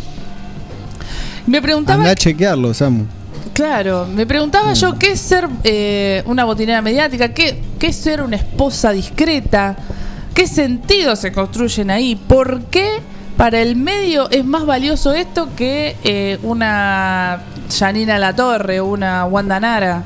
Me 1.46 1.60
preguntaba 1.60 1.98
Anda 1.98 2.12
a 2.12 2.14
chequearlo, 2.14 2.72
Samu. 2.72 3.06
Claro, 3.55 4.09
me 4.12 4.26
preguntaba 4.26 4.72
yo 4.72 4.98
qué 4.98 5.12
es 5.12 5.20
ser 5.20 5.48
eh, 5.62 6.24
una 6.26 6.44
botinera 6.44 6.82
mediática, 6.82 7.32
qué, 7.32 7.62
qué 7.78 7.86
es 7.86 7.96
ser 7.96 8.20
una 8.20 8.34
esposa 8.34 8.90
discreta, 8.90 9.76
qué 10.34 10.48
sentidos 10.48 11.20
se 11.20 11.30
construyen 11.30 11.88
ahí, 11.92 12.16
por 12.16 12.62
qué 12.64 13.00
para 13.36 13.61
el 13.61 13.76
medio 13.76 14.28
es 14.30 14.44
más 14.44 14.66
valioso 14.66 15.12
esto 15.12 15.50
que 15.55 15.96
eh, 16.02 16.40
una 16.42 17.44
Janina 17.78 18.18
La 18.18 18.34
Torre 18.34 18.80
o 18.80 18.86
una 18.86 19.24
Wanda 19.24 19.61
Nara, 19.61 20.02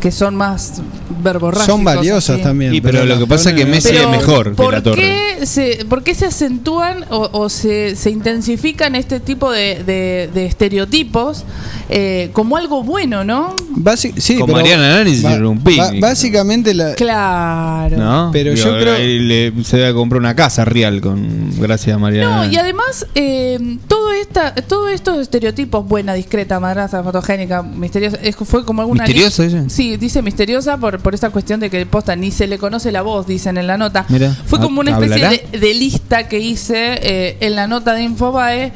que 0.00 0.10
son 0.10 0.34
más 0.34 0.82
verborrágicos. 1.22 1.66
Son 1.74 1.84
valiosas 1.84 2.34
así. 2.36 2.42
también. 2.42 2.74
Y 2.74 2.80
pero 2.80 3.04
lo 3.04 3.18
que 3.18 3.26
pasa 3.26 3.50
es 3.50 3.56
que 3.56 3.66
Messi 3.66 3.94
es 3.96 4.08
mejor 4.08 4.50
que 4.50 4.56
¿por 4.56 4.72
la 4.72 4.82
torre. 4.82 4.96
Qué 5.40 5.46
se, 5.46 5.84
¿Por 5.88 6.02
qué 6.04 6.14
se 6.14 6.26
acentúan 6.26 7.04
o, 7.10 7.28
o 7.32 7.48
se, 7.48 7.96
se 7.96 8.10
intensifican 8.10 8.94
este 8.94 9.20
tipo 9.20 9.50
de, 9.50 9.82
de- 9.84 10.30
de 10.32 10.46
estereotipos 10.46 11.44
eh, 11.88 12.30
como 12.32 12.56
algo 12.56 12.82
bueno, 12.82 13.24
no? 13.24 13.54
Basi- 13.74 14.14
sí, 14.18 14.34
pero 14.40 14.46
Mariana 14.52 14.96
Nani 14.98 15.10
hicieron 15.10 15.46
un 15.46 15.58
picnic. 15.64 16.00
básicamente 16.00 16.74
la, 16.74 16.94
Claro. 16.94 17.96
¿No? 17.96 18.30
Pero 18.32 18.52
Digo, 18.54 18.66
yo 18.66 18.78
creo- 18.78 18.94
ahí 18.94 19.18
le- 19.18 19.64
se 19.64 19.92
comprar 19.92 20.20
una 20.20 20.34
casa 20.36 20.64
real 20.64 21.00
con 21.00 21.50
gracias 21.58 21.96
a 21.96 21.98
Mariana. 21.98 22.46
No, 22.46 22.52
y 22.52 22.56
además, 22.56 23.06
eh, 23.14 23.58
todo 23.88 24.12
esta, 24.12 24.54
todos 24.54 24.90
estos 24.90 25.18
estereotipos, 25.18 25.86
buena, 25.86 26.14
discreta, 26.14 26.60
madraza, 26.60 27.02
fotogénica, 27.02 27.62
misteriosa, 27.62 28.16
es- 28.22 28.36
fue 28.36 28.64
como 28.64 28.82
alguna... 28.82 29.04
¿Misteriosa 29.04 29.44
ella? 29.44 29.64
Sí, 29.68 29.96
dice 29.96 30.22
misteriosa 30.22 30.76
por, 30.78 31.00
por 31.02 31.14
esta 31.14 31.30
cuestión 31.30 31.60
de 31.60 31.70
que 31.70 31.84
posta 31.86 32.16
ni 32.16 32.30
se 32.30 32.46
le 32.46 32.58
conoce 32.58 32.92
la 32.92 33.02
voz, 33.02 33.26
dicen 33.26 33.58
en 33.58 33.66
la 33.66 33.76
nota. 33.76 34.06
Mira, 34.08 34.36
Fue 34.46 34.60
como 34.60 34.80
una 34.80 34.92
especie 34.92 35.46
de, 35.50 35.58
de 35.58 35.74
lista 35.74 36.28
que 36.28 36.38
hice 36.38 36.94
eh, 37.02 37.36
en 37.40 37.56
la 37.56 37.66
nota 37.66 37.94
de 37.94 38.02
Infobae. 38.02 38.72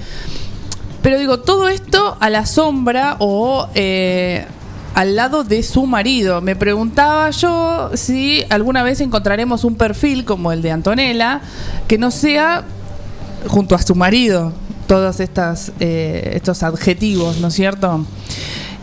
Pero 1.03 1.19
digo, 1.19 1.41
todo 1.41 1.69
esto 1.69 2.17
a 2.19 2.31
la 2.31 2.47
sombra 2.47 3.17
o 3.21 3.69
eh, 3.75 4.45
al 4.95 5.15
lado 5.15 5.45
de 5.45 5.63
su 5.63 5.87
marido. 5.87 6.41
Me 6.41 6.57
preguntaba 6.57 7.31
yo 7.31 7.91
si 7.95 8.43
alguna 8.49 8.83
vez 8.83 9.01
encontraremos 9.01 9.63
un 9.63 9.77
perfil 9.77 10.25
como 10.25 10.53
el 10.53 10.63
de 10.63 10.73
Antonella 10.73 11.43
que 11.87 11.99
no 11.99 12.11
sea 12.11 12.65
junto 13.47 13.75
a 13.75 13.83
su 13.83 13.95
marido 13.95 14.53
todos 14.87 15.21
estas, 15.21 15.73
eh, 15.81 16.33
estos 16.35 16.63
adjetivos, 16.63 17.39
¿no 17.41 17.49
es 17.49 17.55
cierto? 17.55 18.07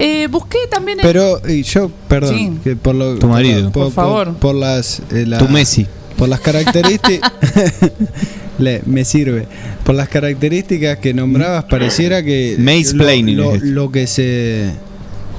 Eh, 0.04 0.28
busqué 0.28 0.58
también... 0.70 1.00
en- 1.00 1.04
Pero 1.06 1.42
y 1.48 1.64
yo, 1.64 1.90
perdón, 2.08 2.38
Sí. 2.38 2.52
que 2.64 2.76
por 2.76 2.94
lo, 2.96 3.16
Tu 3.18 3.28
marido. 3.28 3.72
por, 3.72 3.86
Por 3.86 3.94
favor. 3.94 4.34
por 4.36 4.56
las 4.56 5.00
eh, 5.12 5.26
la- 5.26 5.38
Tu 5.38 5.48
Messi. 5.48 5.88
por 6.18 6.30
las 6.30 6.40
características 6.42 7.32
Le, 8.60 8.82
me 8.86 9.04
sirve. 9.04 9.48
Por 9.84 9.96
las 9.96 10.10
características 10.10 11.00
que 11.00 11.14
nombrabas 11.14 11.66
pareciera 11.66 12.22
que 12.24 12.56
Mansplaining 12.60 13.36
lo, 13.38 13.56
lo- 13.58 13.92
que 13.92 14.06
se 14.08 14.72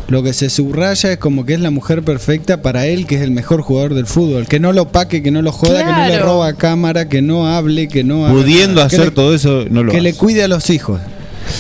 lo 0.09 0.23
que 0.23 0.35
se 0.35 0.51
subraya 0.51 1.13
es 1.13 1.19
como 1.19 1.47
que 1.47 1.55
es 1.55 1.61
la 1.61 1.71
mujer 1.71 2.03
perfecta 2.03 2.61
para 2.61 2.87
él, 2.87 3.07
que 3.07 3.15
es 3.15 3.23
el 3.23 3.31
mejor 3.31 3.63
jugador 3.63 3.95
del 3.95 4.05
fútbol, 4.05 4.47
que 4.47 4.61
no 4.61 4.75
lo 4.75 4.89
paque, 4.93 5.23
que 5.23 5.31
no 5.31 5.41
lo 5.41 5.51
joda, 5.51 5.79
que 5.79 5.93
no 5.93 6.07
le 6.07 6.19
roba 6.19 6.53
cámara, 6.53 7.09
que 7.09 7.23
no 7.23 7.47
hable, 7.49 7.89
que 7.89 8.05
no 8.05 8.27
Pudiendo 8.31 8.83
hacer 8.83 9.07
le- 9.07 9.11
todo 9.13 9.35
eso, 9.35 9.65
no 9.71 9.83
lo 9.83 9.91
que 9.93 10.03
le 10.03 10.13
cuide 10.13 10.43
a 10.45 10.49
los 10.49 10.69
hijos. 10.69 11.01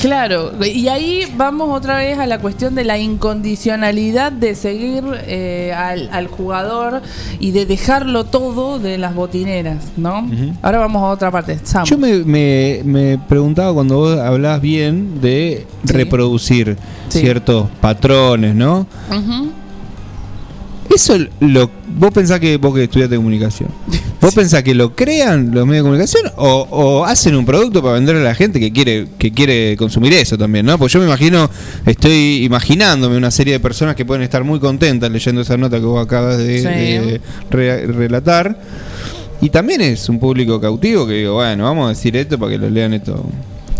Claro, 0.01 0.53
y 0.64 0.89
ahí 0.89 1.22
vamos 1.37 1.68
otra 1.76 1.97
vez 1.99 2.18
a 2.18 2.26
la 2.26 2.39
cuestión 2.39 2.74
de 2.74 2.85
la 2.85 2.99
incondicionalidad 2.99 4.32
de 4.32 4.55
seguir 4.55 5.03
eh, 5.26 5.72
al, 5.76 6.09
al 6.12 6.26
jugador 6.26 7.01
y 7.41 7.53
de 7.53 7.64
dejarlo 7.66 8.24
todo 8.24 8.78
de 8.78 8.99
las 8.99 9.14
botineras, 9.14 9.78
¿no? 9.97 10.28
Ahora 10.62 10.78
vamos 10.78 11.03
a 11.03 11.07
otra 11.07 11.30
parte. 11.30 11.59
Sam. 11.62 11.85
Yo 11.85 11.97
me, 11.99 12.18
me- 12.24 12.80
me 12.85 13.18
preguntaba 13.18 13.72
cuando 13.72 13.97
vos 13.97 14.18
hablabas 14.18 14.61
bien 14.61 15.20
de 15.20 15.66
Sí. 15.85 15.93
reproducir 15.93 16.76
Sí. 17.09 17.20
ciertos 17.20 17.68
patrones, 17.80 18.55
¿no? 18.55 18.87
Ujú. 19.11 19.51
Eso 20.93 21.16
lo. 21.41 21.70
¿Vos 21.97 22.11
pensás 22.12 22.41
que 22.41 22.57
vos 22.57 22.74
que 22.74 22.85
estudiaste 22.85 23.16
comunicación? 23.16 23.68
¿Vos 24.20 24.35
pensás 24.35 24.62
que 24.62 24.74
lo 24.74 24.95
crean 24.97 25.51
los 25.55 25.64
medios 25.66 25.85
de 25.85 25.89
comunicación 25.91 26.22
o, 26.37 26.66
o 26.70 27.05
hacen 27.05 27.37
un 27.37 27.47
producto 27.47 27.80
para 27.82 27.95
venderle 27.95 28.20
a 28.22 28.24
la 28.24 28.35
gente 28.35 28.59
que 28.61 28.72
quiere 28.72 29.07
que 29.18 29.32
quiere 29.32 29.76
consumir 29.76 30.12
eso 30.12 30.37
también, 30.37 30.66
¿no? 30.66 30.78
Pues 30.78 30.93
yo 30.93 30.99
me 31.01 31.07
imagino, 31.07 31.49
estoy 31.87 32.45
imaginándome 32.45 33.16
una 33.16 33.30
serie 33.30 33.55
de 33.55 33.61
personas 33.61 33.95
que 33.97 34.05
pueden 34.05 34.22
estar 34.22 34.43
muy 34.45 34.59
contentas 34.61 35.11
leyendo 35.11 35.41
esa 35.43 35.57
nota 35.57 35.78
que 35.78 35.85
vos 35.87 36.05
acabas 36.05 36.39
de, 36.39 36.59
Sí. 36.59 36.64
de 36.64 37.20
re- 37.51 37.87
relatar. 37.87 38.59
Y 39.41 39.51
también 39.51 39.80
es 39.82 40.09
un 40.09 40.18
público 40.18 40.61
cautivo 40.61 41.07
que 41.07 41.14
digo, 41.14 41.35
bueno, 41.35 41.64
vamos 41.64 41.87
a 41.87 41.89
decir 41.91 42.16
esto 42.16 42.39
para 42.39 42.53
que 42.53 42.59
lo 42.59 42.70
lean 42.70 42.95
esto. 42.95 43.24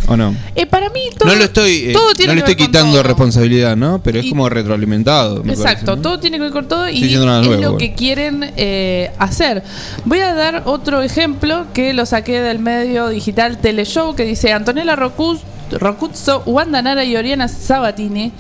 ¿O 0.07 0.17
no? 0.17 0.35
Eh, 0.55 0.67
para 0.67 0.91
mí 0.91 1.01
todo, 1.17 1.29
no 1.31 1.35
lo 1.35 1.45
estoy, 1.45 1.73
eh, 1.87 1.93
todo 1.95 2.13
tiene 2.15 2.35
no 2.35 2.37
le 2.41 2.45
que 2.45 2.51
estoy 2.53 2.55
ver 2.55 2.67
con 2.67 2.67
quitando 2.73 2.93
todo. 2.93 3.03
responsabilidad, 3.05 3.75
¿no? 3.77 4.01
Pero 4.03 4.19
es 4.19 4.27
Y- 4.27 4.31
como 4.31 4.49
retroalimentado. 4.51 5.43
me 5.43 5.53
Exacto, 5.55 5.87
parece, 5.87 5.97
¿no? 5.97 6.03
todo 6.03 6.21
tiene 6.21 6.37
que 6.37 6.43
ver 6.43 6.53
con 6.53 6.69
todo 6.69 6.85
Estoy 6.85 6.99
y 6.99 7.03
diciendo 7.05 7.27
nada 7.27 7.41
es 7.41 7.47
nuevo, 7.47 7.63
lo 7.63 7.69
bueno. 7.73 7.79
que 7.79 7.95
quieren 7.95 8.53
eh, 8.57 9.11
hacer. 9.19 9.63
Voy 10.05 10.19
a 10.21 10.35
dar 10.35 10.63
otro 10.67 11.01
ejemplo 11.03 11.67
que 11.73 11.95
lo 11.95 12.05
saqué 12.05 12.41
del 12.41 12.59
medio 12.59 13.09
digital 13.09 13.59
Teleshow 13.59 14.15
que 14.15 14.25
dice 14.25 14.53
Antonella 14.53 14.95
Rocuz- 14.95 15.41
Rocuzzo, 15.73 16.43
Wanda 16.45 16.83
Nara 16.83 17.05
y 17.05 17.17
Oriana 17.17 17.49
Sabatini. 17.49 18.33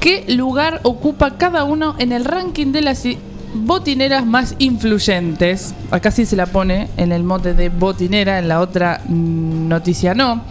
¿Qué 0.00 0.24
lugar 0.28 0.80
ocupa 0.84 1.38
cada 1.38 1.64
uno 1.64 1.96
en 1.98 2.12
el 2.12 2.24
ranking 2.26 2.70
de 2.72 2.82
las 2.82 3.04
i- 3.06 3.18
botineras 3.54 4.26
más 4.26 4.54
influyentes? 4.58 5.74
Acá 5.90 6.10
sí 6.10 6.26
se 6.26 6.36
la 6.36 6.46
pone 6.46 6.88
en 6.96 7.12
el 7.12 7.24
mote 7.24 7.54
de 7.54 7.68
botinera, 7.70 8.38
en 8.38 8.46
la 8.48 8.60
otra 8.60 9.00
mm, 9.08 9.68
noticia 9.68 10.14
no. 10.14 10.44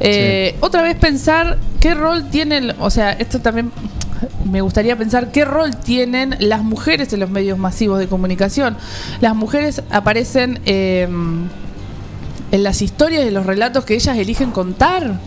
Eh, 0.00 0.56
Otra 0.60 0.82
vez 0.82 0.96
pensar 0.96 1.58
qué 1.80 1.94
rol 1.94 2.28
tienen, 2.30 2.74
o 2.80 2.90
sea, 2.90 3.12
esto 3.12 3.40
también 3.40 3.72
me 4.50 4.60
gustaría 4.60 4.96
pensar 4.96 5.30
qué 5.30 5.44
rol 5.44 5.76
tienen 5.76 6.36
las 6.40 6.62
mujeres 6.62 7.12
en 7.12 7.20
los 7.20 7.30
medios 7.30 7.58
masivos 7.58 7.98
de 7.98 8.06
comunicación. 8.08 8.76
Las 9.20 9.34
mujeres 9.34 9.82
aparecen 9.90 10.60
eh, 10.66 11.08
en 12.50 12.62
las 12.62 12.82
historias 12.82 13.26
y 13.26 13.30
los 13.30 13.46
relatos 13.46 13.84
que 13.84 13.94
ellas 13.94 14.16
eligen 14.16 14.50
contar. 14.50 15.18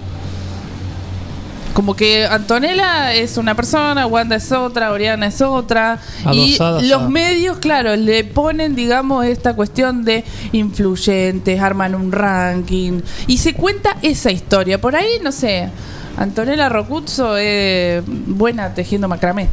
Como 1.74 1.96
que 1.96 2.26
Antonella 2.26 3.14
es 3.14 3.38
una 3.38 3.56
persona, 3.56 4.06
Wanda 4.06 4.36
es 4.36 4.52
otra, 4.52 4.92
Oriana 4.92 5.28
es 5.28 5.42
otra. 5.42 6.00
Y 6.34 6.58
los 6.88 7.10
medios, 7.10 7.58
claro, 7.60 7.96
le 7.96 8.24
ponen, 8.26 8.76
digamos, 8.76 9.26
esta 9.26 9.56
cuestión 9.56 10.04
de 10.04 10.24
influyentes, 10.52 11.60
arman 11.62 11.96
un 11.96 12.12
ranking. 12.12 13.02
Y 13.28 13.38
se 13.38 13.54
cuenta 13.54 13.98
esa 14.02 14.32
historia. 14.32 14.82
Por 14.82 14.96
ahí, 14.96 15.20
no 15.24 15.32
sé, 15.32 15.70
Antonella 16.18 16.68
Rocuzzo 16.68 17.38
es 17.38 18.04
buena 18.06 18.74
tejiendo 18.74 19.08
macramé. 19.08 19.48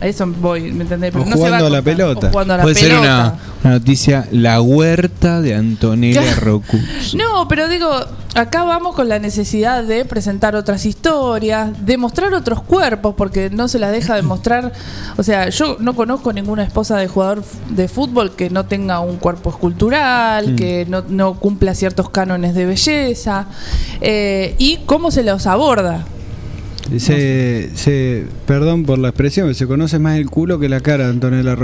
Eso 0.00 0.26
voy, 0.26 0.72
¿me 0.72 0.82
entendés? 0.82 1.14
O 1.14 1.18
Pero 1.18 1.24
no 1.30 1.36
se 1.36 1.38
va 1.42 1.46
jugando 1.46 1.66
a 1.66 1.70
la 1.70 1.78
contar. 1.78 1.94
pelota. 1.96 2.26
O 2.26 2.30
jugando 2.30 2.54
a 2.54 2.56
la 2.56 2.62
Puede 2.64 2.74
ser 2.74 2.88
pelota. 2.88 3.04
una, 3.08 3.34
una 3.64 3.72
noticia, 3.74 4.28
la 4.32 4.60
huerta 4.60 5.40
de 5.40 5.54
Antonella. 5.54 6.34
Rocuzzo. 6.34 7.16
No, 7.16 7.46
pero 7.48 7.68
digo, 7.68 7.90
acá 8.34 8.64
vamos 8.64 8.94
con 8.94 9.08
la 9.08 9.18
necesidad 9.18 9.82
de 9.84 10.04
presentar 10.04 10.54
otras 10.56 10.86
historias, 10.86 11.84
de 11.84 11.96
mostrar 11.96 12.32
otros 12.34 12.62
cuerpos, 12.62 13.14
porque 13.16 13.50
no 13.50 13.68
se 13.68 13.78
las 13.78 13.92
deja 13.92 14.14
de 14.16 14.22
mostrar. 14.22 14.72
O 15.16 15.22
sea, 15.22 15.48
yo 15.48 15.76
no 15.80 15.94
conozco 15.94 16.32
ninguna 16.32 16.62
esposa 16.62 16.96
de 16.96 17.08
jugador 17.08 17.42
de 17.70 17.88
fútbol 17.88 18.32
que 18.36 18.50
no 18.50 18.66
tenga 18.66 19.00
un 19.00 19.16
cuerpo 19.16 19.50
escultural, 19.50 20.52
Mm. 20.52 20.56
que 20.56 20.86
no, 20.88 21.02
no 21.08 21.34
cumpla 21.34 21.74
ciertos 21.74 22.10
cánones 22.10 22.54
de 22.54 22.66
belleza, 22.66 23.46
eh, 24.00 24.54
y 24.58 24.78
cómo 24.86 25.10
se 25.10 25.22
los 25.24 25.46
aborda. 25.46 26.04
Se, 26.98 27.70
se, 27.74 28.24
perdón 28.46 28.84
por 28.84 28.98
la 28.98 29.08
expresión, 29.08 29.46
pero 29.46 29.54
se 29.54 29.66
conoce 29.66 29.98
más 29.98 30.18
el 30.18 30.28
culo 30.28 30.58
que 30.58 30.68
la 30.68 30.80
cara 30.80 31.04
de 31.04 31.10
Antonella. 31.10 31.56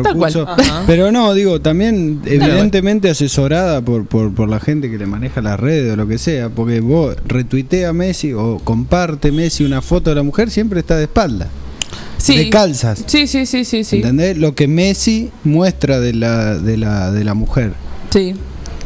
Ajá. 0.47 0.85
Pero 0.87 1.11
no, 1.11 1.35
digo, 1.35 1.61
también 1.61 2.21
evidentemente 2.25 3.11
asesorada 3.11 3.81
por, 3.81 4.07
por, 4.07 4.33
por 4.33 4.49
la 4.49 4.61
gente 4.61 4.91
que 4.91 4.99
le 4.99 5.07
maneja 5.07 5.43
las 5.43 5.59
redes 5.59 5.93
o 5.93 5.97
lo 5.97 6.07
que 6.07 6.19
sea, 6.19 6.49
porque 6.49 6.81
vos 6.81 7.17
retuitea 7.27 7.89
a 7.89 7.93
Messi 7.93 8.33
o 8.33 8.61
comparte 8.63 9.33
Messi 9.33 9.65
una 9.65 9.83
foto 9.83 10.11
de 10.11 10.17
la 10.17 10.23
mujer, 10.23 10.51
siempre 10.51 10.81
está 10.81 10.97
de 10.97 11.05
espalda. 11.05 11.49
Sí. 12.19 12.37
De 12.37 12.51
calzas. 12.51 13.05
Sí, 13.07 13.27
sí, 13.27 13.47
sí, 13.47 13.65
sí, 13.65 13.85
sí. 13.85 13.97
¿Entendés? 13.97 14.39
Lo 14.39 14.55
que 14.55 14.69
Messi 14.69 15.31
muestra 15.45 16.01
de 16.01 16.15
la, 16.15 16.57
de 16.57 16.77
la, 16.77 17.11
de 17.13 17.25
la 17.25 17.35
mujer. 17.35 17.73
Sí, 18.11 18.35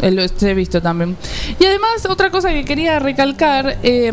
lo 0.03 0.22
he 0.22 0.55
visto 0.55 0.80
también. 0.80 1.16
Y 1.59 1.64
además, 1.64 2.07
otra 2.09 2.30
cosa 2.30 2.51
que 2.51 2.64
quería 2.64 2.98
recalcar, 2.98 3.78
eh, 3.82 4.12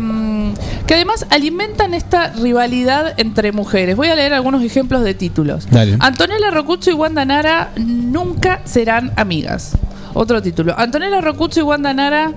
que 0.86 0.94
además 0.94 1.26
alimentan 1.30 1.94
esta 1.94 2.32
rivalidad 2.32 3.14
entre 3.18 3.52
mujeres. 3.52 3.96
Voy 3.96 4.08
a 4.08 4.14
leer 4.14 4.34
algunos 4.34 4.62
ejemplos 4.62 5.02
de 5.02 5.14
títulos. 5.14 5.68
Dale. 5.70 5.96
Antonella 6.00 6.50
Rocuzzo 6.50 6.90
y 6.90 6.94
Wanda 6.94 7.24
Nara 7.24 7.72
nunca 7.76 8.60
serán 8.64 9.12
amigas. 9.16 9.72
Otro 10.14 10.42
título. 10.42 10.74
Antonella 10.76 11.20
Rocuzzo 11.20 11.60
y 11.60 11.62
Wanda 11.62 11.94
Nara, 11.94 12.32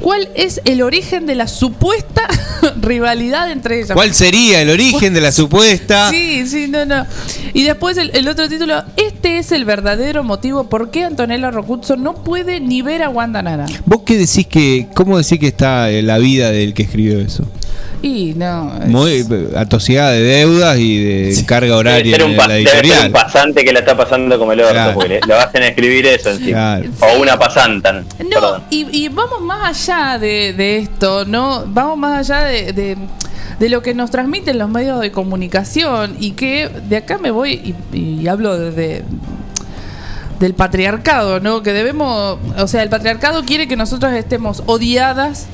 ¿cuál 0.00 0.28
es 0.34 0.60
el 0.64 0.82
origen 0.82 1.26
de 1.26 1.34
la 1.34 1.48
supuesta 1.48 2.22
rivalidad 2.80 3.50
entre 3.50 3.78
ellas? 3.78 3.92
¿Cuál 3.92 4.14
sería 4.14 4.60
el 4.62 4.70
origen 4.70 5.14
de 5.14 5.20
la 5.20 5.32
supuesta? 5.32 6.10
Sí, 6.10 6.46
sí, 6.46 6.68
no, 6.68 6.84
no. 6.84 7.06
Y 7.52 7.62
después 7.62 7.96
el, 7.96 8.10
el 8.14 8.28
otro 8.28 8.48
título, 8.48 8.82
este 8.96 9.38
es 9.38 9.52
el 9.52 9.64
verdadero 9.64 10.24
motivo 10.24 10.68
por 10.68 10.90
qué 10.90 11.04
Antonella 11.04 11.50
Rocuzzo 11.50 11.96
no 11.96 12.14
puede 12.24 12.60
ni 12.60 12.82
ver 12.82 13.02
a 13.02 13.08
Wanda 13.08 13.42
Nara. 13.42 13.66
¿Vos 13.86 14.02
qué 14.04 14.16
decís 14.16 14.46
que, 14.46 14.88
cómo 14.94 15.18
decís 15.18 15.38
que 15.38 15.48
está 15.48 15.88
la 15.88 16.18
vida 16.18 16.50
del 16.50 16.74
que 16.74 16.82
escribió 16.82 17.20
eso? 17.20 17.46
Y 18.06 18.34
no. 18.34 18.70
es- 18.82 18.88
Muy 18.88 19.26
atosigada 19.56 20.10
de 20.10 20.20
deudas 20.20 20.76
y 20.78 20.98
de 21.02 21.44
carga 21.46 21.68
Debe 21.68 21.78
horaria 21.78 22.16
ser, 22.16 22.24
un 22.26 22.36
la 22.36 22.48
debe 22.48 22.66
ser 22.68 22.80
editorial. 22.84 23.06
un 23.06 23.12
pasante 23.12 23.64
que 23.64 23.72
la 23.72 23.78
está 23.78 23.96
pasando 23.96 24.38
como 24.38 24.52
el 24.52 24.60
orto, 24.60 24.72
Claro. 24.74 24.92
porque 24.94 25.08
le, 25.08 25.20
le 25.26 25.34
hacen 25.34 25.62
escribir 25.62 26.04
eso 26.06 26.28
encima. 26.30 26.80
Claro. 26.82 26.90
O 27.00 27.20
una 27.22 27.38
pasantan. 27.38 28.04
No, 28.18 28.28
perdón. 28.28 28.62
y, 28.68 28.86
y 29.04 29.08
vamos 29.08 29.40
más 29.40 29.88
allá 29.88 30.18
de, 30.18 30.52
de 30.52 30.78
esto, 30.80 31.24
¿no? 31.24 31.64
Vamos 31.66 31.96
más 31.96 32.30
allá 32.30 32.44
de, 32.46 32.72
de- 32.74 32.98
de 33.58 33.68
lo 33.70 33.80
que 33.82 33.94
nos 33.94 34.10
transmiten 34.10 34.58
los 34.58 34.68
medios 34.68 35.00
de 35.00 35.10
comunicación 35.10 36.16
y 36.20 36.32
que 36.32 36.68
de 36.68 36.96
acá 36.98 37.16
me 37.16 37.30
voy 37.30 37.74
y, 37.92 37.96
y 37.96 38.28
hablo 38.28 38.58
de, 38.58 38.70
de- 38.72 39.02
del 40.40 40.52
patriarcado, 40.54 41.40
¿no? 41.40 41.62
Que 41.62 41.72
debemos, 41.72 42.38
o 42.58 42.66
sea, 42.66 42.82
el 42.82 42.88
patriarcado 42.90 43.44
quiere 43.44 43.66
que 43.68 43.76
nosotros 43.76 44.12
estemos 44.12 44.62
odiadas 44.66 45.46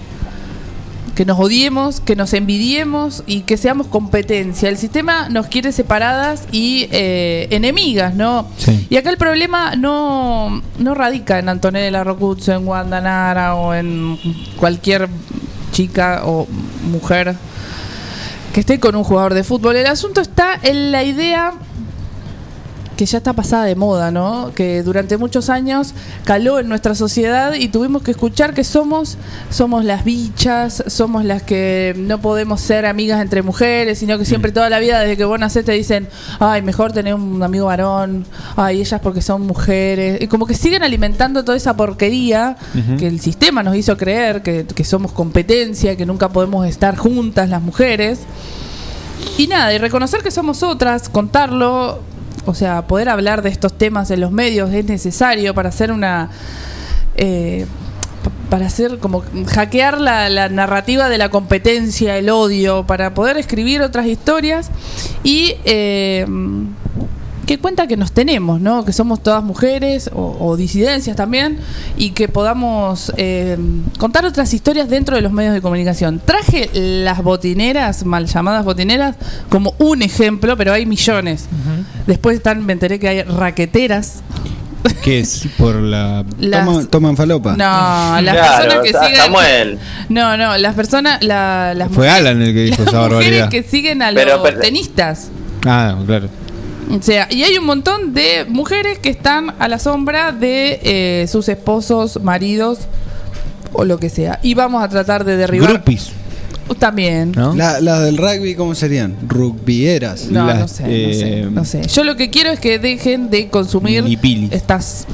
que 1.20 1.26
nos 1.26 1.38
odiemos, 1.38 2.00
que 2.00 2.16
nos 2.16 2.32
envidiemos 2.32 3.24
y 3.26 3.42
que 3.42 3.58
seamos 3.58 3.88
competencia. 3.88 4.70
El 4.70 4.78
sistema 4.78 5.28
nos 5.28 5.48
quiere 5.48 5.70
separadas 5.70 6.44
y 6.50 6.88
eh, 6.92 7.46
enemigas, 7.50 8.14
¿no? 8.14 8.48
Y 8.88 8.96
acá 8.96 9.10
el 9.10 9.18
problema 9.18 9.76
no, 9.76 10.62
no 10.78 10.94
radica 10.94 11.38
en 11.38 11.50
Antonella 11.50 12.04
Rocuzzo, 12.04 12.54
en 12.54 12.66
Wanda 12.66 13.02
Nara 13.02 13.54
o 13.54 13.74
en 13.74 14.18
cualquier 14.56 15.10
chica 15.72 16.22
o 16.24 16.48
mujer 16.90 17.34
que 18.54 18.60
esté 18.60 18.80
con 18.80 18.96
un 18.96 19.04
jugador 19.04 19.34
de 19.34 19.44
fútbol. 19.44 19.76
El 19.76 19.88
asunto 19.88 20.22
está 20.22 20.58
en 20.62 20.90
la 20.90 21.04
idea 21.04 21.52
que 23.00 23.06
ya 23.06 23.16
está 23.16 23.32
pasada 23.32 23.64
de 23.64 23.76
moda, 23.76 24.10
¿no? 24.10 24.52
Que 24.54 24.82
durante 24.82 25.16
muchos 25.16 25.48
años 25.48 25.94
caló 26.24 26.58
en 26.58 26.68
nuestra 26.68 26.94
sociedad 26.94 27.54
y 27.54 27.68
tuvimos 27.68 28.02
que 28.02 28.10
escuchar 28.10 28.52
que 28.52 28.62
somos 28.62 29.16
somos 29.48 29.86
las 29.86 30.04
bichas, 30.04 30.84
somos 30.86 31.24
las 31.24 31.42
que 31.42 31.94
no 31.96 32.20
podemos 32.20 32.60
ser 32.60 32.84
amigas 32.84 33.22
entre 33.22 33.40
mujeres, 33.40 34.00
sino 34.00 34.18
que 34.18 34.26
siempre 34.26 34.52
toda 34.52 34.68
la 34.68 34.78
vida 34.80 35.00
desde 35.00 35.16
que 35.16 35.24
vos 35.24 35.40
nacés 35.40 35.64
te 35.64 35.72
dicen, 35.72 36.08
"Ay, 36.40 36.60
mejor 36.60 36.92
tener 36.92 37.14
un 37.14 37.42
amigo 37.42 37.64
varón, 37.64 38.26
ay, 38.56 38.82
ellas 38.82 39.00
porque 39.02 39.22
son 39.22 39.46
mujeres." 39.46 40.20
Y 40.20 40.26
como 40.26 40.44
que 40.44 40.52
siguen 40.52 40.82
alimentando 40.82 41.42
toda 41.42 41.56
esa 41.56 41.74
porquería 41.78 42.58
que 42.98 43.06
el 43.06 43.18
sistema 43.18 43.62
nos 43.62 43.76
hizo 43.76 43.96
creer 43.96 44.42
que, 44.42 44.66
que 44.66 44.84
somos 44.84 45.12
competencia, 45.12 45.96
que 45.96 46.04
nunca 46.04 46.28
podemos 46.28 46.66
estar 46.66 46.98
juntas 46.98 47.48
las 47.48 47.62
mujeres. 47.62 48.18
Y 49.38 49.46
nada, 49.46 49.72
y 49.72 49.78
reconocer 49.78 50.22
que 50.22 50.30
somos 50.30 50.62
otras, 50.62 51.08
contarlo, 51.08 52.00
o 52.50 52.54
sea, 52.54 52.86
poder 52.86 53.08
hablar 53.08 53.42
de 53.42 53.48
estos 53.48 53.72
temas 53.78 54.10
en 54.10 54.20
los 54.20 54.32
medios 54.32 54.70
es 54.74 54.84
necesario 54.84 55.54
para 55.54 55.68
hacer 55.70 55.92
una... 55.92 56.28
eh, 57.16 57.64
pa- 58.24 58.30
para 58.50 58.66
hacer 58.66 58.98
como 58.98 59.22
hackear 59.54 60.00
la, 60.00 60.28
la 60.28 60.48
narrativa 60.48 61.08
de 61.08 61.18
la 61.18 61.28
competencia, 61.28 62.18
el 62.18 62.28
odio, 62.30 62.84
para 62.84 63.14
poder 63.14 63.36
escribir 63.36 63.80
otras 63.80 64.06
historias 64.06 64.70
y 65.22 65.54
eh, 65.64 66.26
que 67.50 67.58
cuenta 67.58 67.88
que 67.88 67.96
nos 67.96 68.12
tenemos, 68.12 68.60
¿no? 68.60 68.84
Que 68.84 68.92
somos 68.92 69.20
todas 69.24 69.42
mujeres 69.42 70.08
o, 70.14 70.36
o 70.38 70.56
disidencias 70.56 71.16
también 71.16 71.58
y 71.96 72.10
que 72.10 72.28
podamos 72.28 73.12
eh, 73.16 73.58
contar 73.98 74.24
otras 74.24 74.54
historias 74.54 74.88
dentro 74.88 75.16
de 75.16 75.22
los 75.22 75.32
medios 75.32 75.52
de 75.52 75.60
comunicación. 75.60 76.20
Traje 76.24 76.70
las 76.72 77.20
botineras, 77.24 78.04
mal 78.04 78.26
llamadas 78.26 78.64
botineras, 78.64 79.16
como 79.48 79.74
un 79.78 80.02
ejemplo, 80.02 80.56
pero 80.56 80.72
hay 80.72 80.86
millones. 80.86 81.46
Después 82.06 82.36
están, 82.36 82.64
me 82.64 82.72
enteré 82.72 83.00
que 83.00 83.08
hay 83.08 83.22
raqueteras. 83.24 84.20
¿Qué 85.02 85.18
es? 85.18 85.48
Por 85.58 85.74
la. 85.74 86.24
Las- 86.38 86.64
Toman, 86.64 86.86
toman 86.86 87.16
falopa. 87.16 87.50
No, 87.56 88.22
las 88.22 88.34
Claro, 88.36 88.62
personas 88.64 88.84
que 88.84 88.92
siguen. 89.06 89.16
Samuel. 89.16 89.78
No, 90.08 90.36
no, 90.36 90.56
las 90.56 90.74
personas, 90.76 91.20
la- 91.24 91.74
las 91.74 91.88
Fue 91.88 92.06
mujeres- 92.06 92.14
Alan 92.28 92.42
el 92.42 92.54
que 92.54 92.62
dijo 92.62 92.82
esa 92.84 92.92
las 92.92 92.94
mujeres 92.94 93.10
barbaridad. 93.40 93.48
que 93.50 93.62
siguen 93.64 94.02
a 94.02 94.12
Pero- 94.14 94.36
los 94.36 94.42
pero- 94.48 94.60
tenistas. 94.60 95.30
Ah, 95.66 95.96
claro. 96.06 96.28
O 96.90 97.02
sea, 97.02 97.28
y 97.30 97.42
hay 97.44 97.56
un 97.58 97.66
montón 97.66 98.14
de 98.14 98.44
mujeres 98.48 98.98
que 98.98 99.10
están 99.10 99.54
a 99.58 99.68
la 99.68 99.78
sombra 99.78 100.32
de 100.32 100.80
eh, 100.82 101.26
sus 101.28 101.48
esposos, 101.48 102.20
maridos 102.22 102.80
o 103.72 103.84
lo 103.84 103.98
que 103.98 104.08
sea. 104.08 104.40
Y 104.42 104.54
vamos 104.54 104.82
a 104.82 104.88
tratar 104.88 105.24
de 105.24 105.36
derribar. 105.36 105.70
Grupis. 105.70 106.10
También. 106.78 107.32
La- 107.56 107.80
Las 107.80 108.04
del 108.04 108.16
rugby, 108.16 108.54
¿cómo 108.54 108.74
serían? 108.76 109.16
Rugbieras. 109.26 110.26
No, 110.26 110.52
no 110.54 110.68
sé, 110.68 110.82
no 110.84 110.88
eh, 110.88 111.14
sé, 111.14 111.42
no 111.50 111.64
sé. 111.64 111.82
Yo 111.88 112.04
lo 112.04 112.14
que 112.16 112.30
quiero 112.30 112.50
es 112.50 112.60
que 112.60 112.78
dejen 112.78 113.28
de 113.30 113.48
consumir 113.48 114.04
estas 114.52 115.06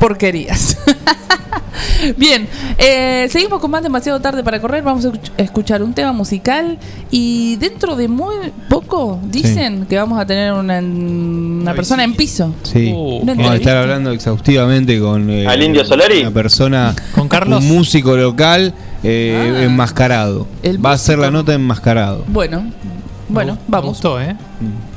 porquerías. 0.00 0.76
Bien, 2.16 2.48
eh, 2.78 3.26
seguimos 3.30 3.60
con 3.60 3.70
más 3.70 3.82
demasiado 3.82 4.20
tarde 4.20 4.42
para 4.42 4.60
correr. 4.60 4.82
Vamos 4.82 5.04
a 5.04 5.08
escuch- 5.08 5.30
escuchar 5.36 5.82
un 5.82 5.92
tema 5.92 6.12
musical 6.12 6.78
y 7.10 7.56
dentro 7.56 7.96
de 7.96 8.08
muy 8.08 8.34
poco 8.68 9.18
dicen 9.24 9.86
que 9.86 9.96
vamos 9.96 10.20
a 10.20 10.26
tener 10.26 10.52
una, 10.52 10.78
una 10.80 11.74
persona 11.74 12.04
en 12.04 12.14
piso. 12.14 12.54
Sí, 12.62 12.92
Una 12.94 13.34
vamos 13.34 13.50
a 13.52 13.56
estar 13.56 13.76
hablando 13.76 14.10
exhaustivamente 14.12 14.98
con 15.00 15.28
eh, 15.30 15.46
¿Al 15.46 15.62
Indio 15.62 15.84
Solari? 15.84 16.20
una 16.20 16.30
persona, 16.30 16.94
Con 17.14 17.28
Carlos. 17.28 17.62
un 17.62 17.68
músico 17.68 18.16
local 18.16 18.74
eh, 19.02 19.62
enmascarado. 19.64 20.46
El 20.62 20.84
Va 20.84 20.92
a 20.92 20.98
ser 20.98 21.18
la 21.18 21.30
nota 21.30 21.54
enmascarado. 21.54 22.24
Bueno, 22.28 22.64
bueno, 23.28 23.58
vamos. 23.68 23.84
Me 23.84 23.88
gustó, 23.90 24.20
¿eh? 24.20 24.36
Nobody 24.60 24.89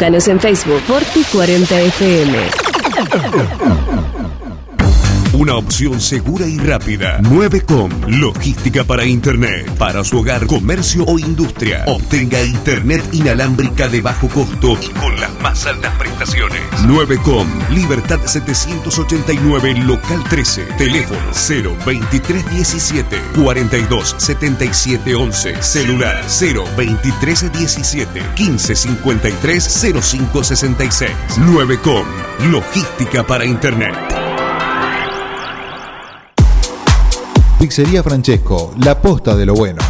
Búscanos 0.00 0.28
en 0.28 0.40
Facebook 0.40 0.80
Forti40FM. 0.88 2.60
Una 5.34 5.56
opción 5.56 6.00
segura 6.00 6.46
y 6.46 6.56
rápida. 6.56 7.18
9com, 7.20 8.06
logística 8.06 8.82
para 8.84 9.04
Internet. 9.04 9.70
Para 9.76 10.02
su 10.02 10.20
hogar, 10.20 10.46
comercio 10.46 11.04
o 11.04 11.18
industria. 11.18 11.84
Obtenga 11.86 12.42
Internet 12.42 13.02
inalámbrica 13.12 13.88
de 13.88 14.00
bajo 14.00 14.28
costo 14.28 14.78
y 14.80 14.88
con 14.88 15.20
las 15.20 15.38
más 15.42 15.66
altas 15.66 15.94
prestaciones. 16.20 16.60
9com, 16.86 17.46
Libertad 17.70 18.20
789, 18.24 19.74
local 19.84 20.22
13. 20.28 20.64
Teléfono 20.76 21.32
02317 21.32 23.22
427711. 23.42 25.62
Celular 25.62 26.22
02317 26.26 28.22
1553 28.36 29.64
0566. 30.02 31.10
9com, 31.38 32.04
logística 32.50 33.26
para 33.26 33.46
Internet. 33.46 33.96
Pizzería 37.58 38.02
Francesco, 38.02 38.74
la 38.82 39.00
posta 39.00 39.34
de 39.36 39.46
lo 39.46 39.54
bueno. 39.54 39.89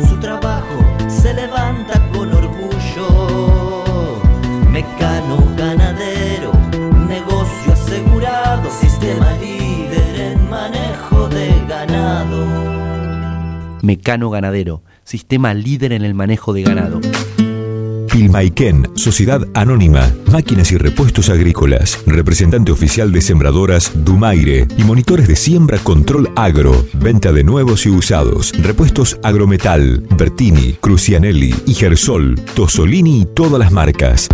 Mecano 13.91 14.29
Ganadero, 14.29 14.83
sistema 15.03 15.53
líder 15.53 15.91
en 15.91 16.05
el 16.05 16.13
manejo 16.13 16.53
de 16.53 16.63
ganado. 16.63 17.01
Pilmaiken, 18.09 18.87
Sociedad 18.95 19.45
Anónima, 19.53 20.09
Máquinas 20.31 20.71
y 20.71 20.77
Repuestos 20.77 21.27
Agrícolas, 21.27 22.01
representante 22.05 22.71
oficial 22.71 23.11
de 23.11 23.19
sembradoras 23.19 23.91
Dumaire 23.93 24.65
y 24.77 24.85
monitores 24.85 25.27
de 25.27 25.35
siembra 25.35 25.77
Control 25.79 26.31
Agro, 26.37 26.85
venta 26.93 27.33
de 27.33 27.43
nuevos 27.43 27.85
y 27.85 27.89
usados, 27.89 28.53
repuestos 28.61 29.19
Agrometal, 29.23 30.07
Bertini, 30.17 30.77
Crucianelli, 30.79 31.53
Igersol, 31.65 32.35
Tosolini 32.55 33.23
y 33.23 33.25
todas 33.25 33.59
las 33.59 33.73
marcas. 33.73 34.29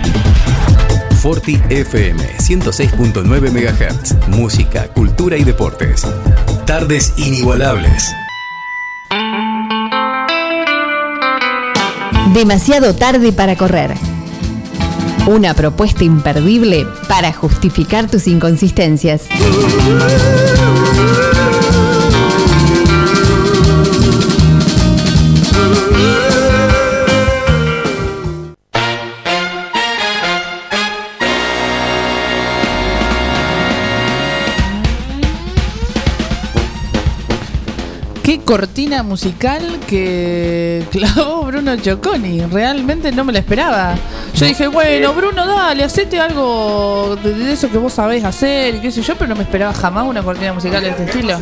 Forti 1.22 1.62
FM 1.70 2.24
106.9 2.40 3.52
MHz. 3.52 4.16
Música, 4.30 4.88
cultura 4.88 5.38
y 5.38 5.44
deportes. 5.44 6.08
Tardes 6.70 7.14
inigualables. 7.18 8.16
Demasiado 12.32 12.96
tarde 12.96 13.34
para 13.34 13.58
correr. 13.58 13.96
Una 15.26 15.56
propuesta 15.56 16.04
imperdible 16.04 16.86
para 17.08 17.34
justificar 17.34 18.08
tus 18.08 18.28
inconsistencias. 18.28 19.24
Cortina 38.50 39.04
musical 39.04 39.62
que 39.86 40.84
clavó 40.92 41.44
Bruno 41.44 41.76
Gioconi. 41.78 42.42
Realmente 42.48 43.12
no 43.12 43.24
me 43.24 43.32
la 43.32 43.38
esperaba. 43.40 43.94
Yo 44.34 44.48
dije, 44.48 44.68
bueno, 44.68 45.14
Bruno, 45.14 45.46
dale, 45.46 45.84
hacete 45.84 46.20
algo 46.20 47.16
de, 47.24 47.32
de 47.36 47.54
eso 47.54 47.70
que 47.70 47.78
vos 47.78 47.94
sabés 47.94 48.24
hacer 48.24 48.74
y 48.74 48.80
qué 48.80 48.90
sé 48.92 49.04
yo, 49.04 49.14
pero 49.16 49.28
no 49.30 49.36
me 49.36 49.44
esperaba 49.44 49.72
jamás 49.72 50.04
una 50.08 50.24
cortina 50.24 50.52
musical 50.52 50.82
de 50.82 50.90
este 50.90 51.04
estilo. 51.04 51.40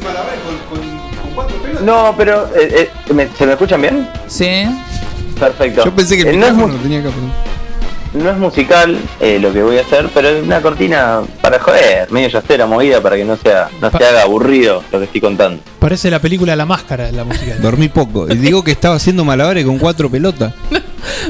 No, 1.81 2.13
pero 2.17 2.47
eh, 2.53 2.89
eh, 3.07 3.13
¿me- 3.13 3.29
¿se 3.37 3.45
me 3.45 3.53
escuchan 3.53 3.81
bien? 3.81 4.09
Sí. 4.27 4.65
Perfecto. 5.39 5.85
Yo 5.85 5.95
pensé 5.95 6.17
que 6.17 6.23
el 6.23 6.35
Eh, 6.35 6.37
no, 6.37 6.45
es 6.47 6.51
micrófono 6.51 6.77
mu- 6.77 6.83
tenía 6.83 7.01
que 7.03 7.09
poner. 7.09 7.29
No 8.13 8.29
es 8.29 8.37
musical 8.37 8.97
eh, 9.19 9.39
lo 9.39 9.51
que 9.53 9.61
voy 9.63 9.77
a 9.77 9.81
hacer, 9.81 10.09
pero 10.13 10.29
es 10.29 10.43
una 10.43 10.61
cortina 10.61 11.21
para 11.41 11.59
joder, 11.59 12.11
medio 12.11 12.27
yastera 12.29 12.65
movida 12.65 13.01
para 13.01 13.15
que 13.15 13.25
no 13.25 13.35
sea 13.37 13.69
no 13.81 13.89
se 13.91 13.97
haga 14.05 14.23
aburrido 14.23 14.83
lo 14.91 14.99
que 14.99 15.05
estoy 15.05 15.21
contando. 15.21 15.61
Parece 15.79 16.09
la 16.09 16.19
película 16.19 16.55
La 16.55 16.65
Máscara, 16.65 17.11
la 17.11 17.23
música. 17.23 17.55
Dormí 17.61 17.87
poco. 17.89 18.27
Y 18.31 18.35
digo 18.35 18.63
que 18.63 18.71
estaba 18.71 18.95
haciendo 18.95 19.23
malabares 19.25 19.65
con 19.65 19.77
cuatro 19.79 20.09
pelotas. 20.09 20.53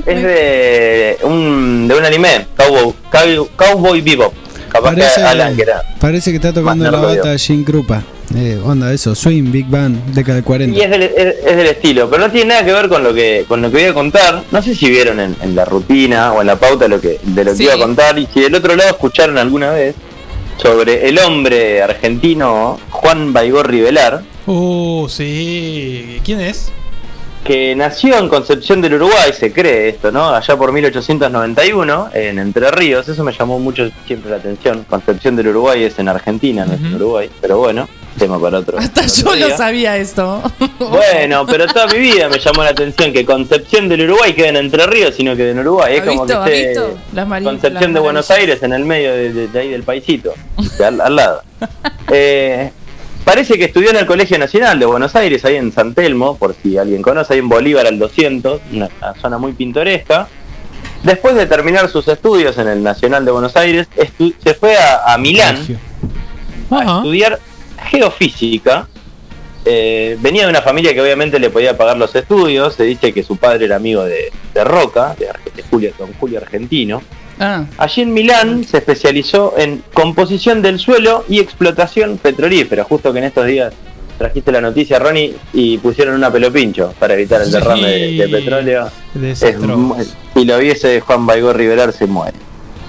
Es 0.06 0.24
de 0.24 1.18
un, 1.24 1.88
de 1.88 1.96
un 1.96 2.06
anime, 2.06 2.48
Cowboy, 2.56 2.94
Cow- 3.12 3.50
Cowboy 3.56 4.02
Bebop. 4.02 4.34
Capaz 4.78 4.90
Parece, 4.96 5.16
que 5.22 5.28
Alan 5.28 5.56
que 5.56 5.62
era. 5.62 5.82
parece 6.00 6.30
que 6.32 6.36
está 6.38 6.54
tocando 6.54 6.90
la 6.90 7.00
bata 7.00 7.38
Jim 7.38 7.64
Krupa. 7.64 8.04
Eh, 8.36 8.60
onda, 8.64 8.92
eso, 8.92 9.16
Swing, 9.16 9.52
Big 9.52 9.68
Band, 9.68 10.14
década 10.14 10.36
del 10.36 10.44
40. 10.44 10.78
Y 10.78 10.82
es 10.82 10.90
del, 10.90 11.04
es, 11.04 11.36
es 11.46 11.56
del 11.58 11.68
estilo, 11.68 12.10
pero 12.10 12.24
no 12.24 12.32
tiene 12.32 12.50
nada 12.50 12.66
que 12.66 12.74
ver 12.74 12.90
con 12.90 13.02
lo 13.04 13.14
que 13.14 13.46
con 13.48 13.62
lo 13.62 13.70
que 13.72 13.78
voy 13.78 13.86
a 13.86 13.94
contar. 13.94 14.44
No 14.52 14.62
sé 14.62 14.76
si 14.76 14.90
vieron 14.90 15.20
en, 15.20 15.36
en 15.42 15.56
la 15.56 15.64
rutina 15.66 16.34
o 16.34 16.42
en 16.42 16.48
la 16.48 16.58
pauta 16.58 16.88
lo 16.90 17.00
que 17.00 17.20
de 17.24 17.44
lo 17.46 17.52
Sí. 17.52 17.60
que 17.60 17.64
iba 17.66 17.74
a 17.76 17.78
contar 17.78 18.20
y 18.20 18.28
si 18.34 18.42
del 18.42 18.56
otro 18.56 18.76
lado 18.76 18.90
escucharon 18.90 19.38
alguna 19.38 19.72
vez 19.72 19.96
sobre 20.62 21.08
el 21.08 21.20
hombre 21.20 21.82
argentino 21.84 22.80
Juan 22.90 23.32
Baigorri 23.34 23.80
Velar, 23.82 24.24
Uh, 24.50 25.08
sí. 25.10 26.22
¿Quién 26.24 26.40
es? 26.42 26.72
Que 27.48 27.76
nació 27.76 28.18
en 28.20 28.28
Concepción 28.30 28.82
del 28.82 28.96
Uruguay, 28.96 29.32
se 29.34 29.52
cree 29.54 29.90
esto, 29.90 30.12
¿no? 30.12 30.30
Allá 30.30 30.56
por 30.58 30.72
1891, 30.74 32.10
en 32.14 32.40
Entre 32.40 32.70
Ríos, 32.72 33.08
eso 33.08 33.24
me 33.24 33.32
llamó 33.32 33.58
mucho 33.60 33.90
siempre 34.06 34.30
la 34.32 34.38
atención. 34.38 34.86
Concepción 34.90 35.36
del 35.36 35.48
Uruguay 35.48 35.84
es 35.86 35.98
en 36.00 36.10
Argentina, 36.10 36.66
no 36.66 36.74
es 36.74 36.82
en 36.82 36.96
Uruguay, 36.96 37.30
pero 37.42 37.58
bueno, 37.60 37.88
tema 38.20 38.40
para 38.40 38.60
otro. 38.60 38.78
Hasta 38.78 39.02
para 39.02 39.08
yo 39.08 39.22
otro 39.30 39.40
lo 39.40 39.48
día. 39.48 39.58
sabía 39.58 39.98
esto. 39.98 40.42
Bueno, 40.80 41.46
pero 41.48 41.66
toda 41.68 41.88
mi 41.88 41.98
vida 42.00 42.30
me 42.30 42.38
llamó 42.40 42.64
la 42.64 42.70
atención 42.70 43.12
que 43.12 43.26
Concepción 43.26 43.90
del 43.90 44.02
Uruguay 44.10 44.34
queda 44.34 44.50
en 44.50 44.58
Entre 44.58 44.86
Ríos, 44.86 45.16
sino 45.16 45.36
que 45.36 45.50
en 45.52 45.60
Uruguay. 45.60 45.96
Es 45.96 46.02
¿Ha 46.02 46.06
como 46.06 46.26
que 46.26 46.72
esté 46.72 47.44
Concepción 47.44 47.94
de 47.94 48.00
Buenos. 48.00 48.30
Aires 48.32 48.62
en 48.64 48.74
el 48.74 48.86
medio 48.86 49.12
de, 49.12 49.34
de- 49.34 49.48
de 49.48 49.60
ahí 49.60 49.70
del 49.70 49.84
paisito, 49.84 50.34
de 50.78 50.86
al, 50.86 51.02
al 51.02 51.16
lado. 51.16 51.42
Eh, 52.10 52.72
parece 53.28 53.58
que 53.58 53.66
estudió 53.66 53.90
en 53.90 53.98
el 53.98 54.06
Colegio 54.06 54.40
Nacional 54.40 54.80
de 54.80 54.86
Buenos 54.86 55.14
Aires, 55.18 55.44
ahí 55.44 55.58
en 55.58 55.74
San 55.74 55.94
Telmo, 55.94 56.38
por 56.38 56.56
si 56.56 56.78
alguien 56.78 57.02
conoce, 57.02 57.34
ahí 57.34 57.40
en 57.40 57.50
Bolívar 57.50 57.86
al 57.86 58.00
200, 58.00 58.62
una, 58.72 58.90
una 59.02 59.14
zona 59.16 59.38
muy 59.38 59.52
pintoresca. 59.52 60.30
Después 61.04 61.36
de 61.36 61.46
terminar 61.46 61.90
sus 61.90 62.08
estudios 62.08 62.58
en 62.58 62.70
el 62.70 62.82
Nacional 62.82 63.26
de 63.26 63.32
Buenos 63.32 63.58
Aires, 63.58 63.90
se 64.18 64.54
fue 64.54 64.78
a, 64.78 65.14
a 65.14 65.18
Milán 65.18 65.58
a 66.70 66.98
estudiar 66.98 67.38
geofísica. 67.90 68.88
Eh, 69.66 70.18
venía 70.22 70.44
de 70.44 70.50
una 70.50 70.62
familia 70.62 70.94
que 70.94 71.02
obviamente 71.02 71.38
le 71.38 71.50
podía 71.50 71.78
pagar 71.78 71.98
los 71.98 72.16
estudios. 72.16 72.76
Se 72.76 72.84
dice 72.84 73.12
que 73.12 73.24
su 73.24 73.36
padre 73.36 73.66
era 73.66 73.76
amigo 73.76 74.06
de, 74.06 74.32
de 74.54 74.64
Roca, 74.64 75.18
de 75.20 75.64
Julio, 75.64 75.92
don 76.00 76.14
Julio 76.14 76.40
Argentino. 76.40 77.02
Ah, 77.40 77.66
Allí 77.78 78.02
en 78.02 78.14
Milán 78.14 78.64
se 78.64 78.78
especializó 78.78 79.54
en 79.58 79.84
composición 79.94 80.62
del 80.62 80.80
suelo 80.80 81.24
y 81.30 81.40
explotación 81.40 82.18
petrolífera. 82.18 82.84
Justo 82.84 83.14
que 83.14 83.20
en 83.20 83.26
estos 83.26 83.46
días 83.46 83.74
trajiste 84.18 84.52
la 84.52 84.62
noticia, 84.62 84.98
Ronnie, 84.98 85.36
y 85.54 85.78
pusieron 85.78 86.16
una 86.16 86.32
pelopincho 86.32 86.94
para 87.00 87.14
evitar 87.14 87.42
el 87.42 87.52
derrame 87.52 87.82
de, 87.88 88.12
de 88.18 88.28
petróleo. 88.30 88.90
Es 89.48 89.56
si 90.34 90.46
lo 90.46 90.58
viese 90.58 91.00
Juan 91.02 91.26
Baigorri 91.28 91.68
Velar 91.68 91.94
se 91.94 92.08
muere. 92.08 92.38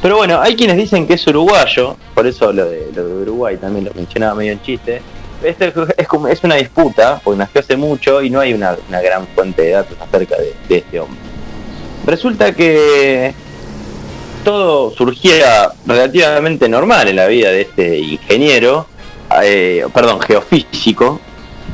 Pero 0.01 0.17
bueno, 0.17 0.41
hay 0.41 0.55
quienes 0.57 0.77
dicen 0.77 1.07
que 1.07 1.15
es 1.15 1.27
uruguayo, 1.27 1.97
por 2.15 2.27
eso 2.27 2.53
lo 2.53 2.65
de, 2.71 2.89
lo 2.95 3.07
de 3.07 3.15
Uruguay 3.23 3.57
también 3.57 3.85
lo 3.85 3.93
mencionaba 3.95 4.35
medio 4.37 4.53
en 4.53 4.63
chiste. 4.63 5.03
Este 5.43 5.73
es, 5.99 6.09
como- 6.09 6.29
es 6.29 6.43
una 6.45 6.55
disputa, 6.55 7.21
porque 7.23 7.39
nació 7.39 7.61
hace 7.61 7.77
mucho 7.77 8.23
y 8.23 8.31
no 8.31 8.41
hay 8.41 8.53
una, 8.55 8.77
una 8.89 9.01
gran 9.03 9.27
fuente 9.35 9.63
de 9.63 9.71
datos 9.73 9.97
acerca 10.01 10.37
de, 10.37 10.55
de 10.69 10.77
este 10.79 11.01
hombre. 11.01 11.19
Resulta 12.07 12.53
que 12.53 13.35
todo 14.53 14.91
surgía 14.97 15.73
relativamente 15.85 16.71
normal 16.71 17.07
en 17.09 17.17
la 17.17 17.27
vida 17.27 17.51
de 17.51 17.61
este 17.61 17.99
ingeniero, 17.99 18.87
eh, 19.43 19.85
perdón, 19.93 20.21
geofísico, 20.21 21.21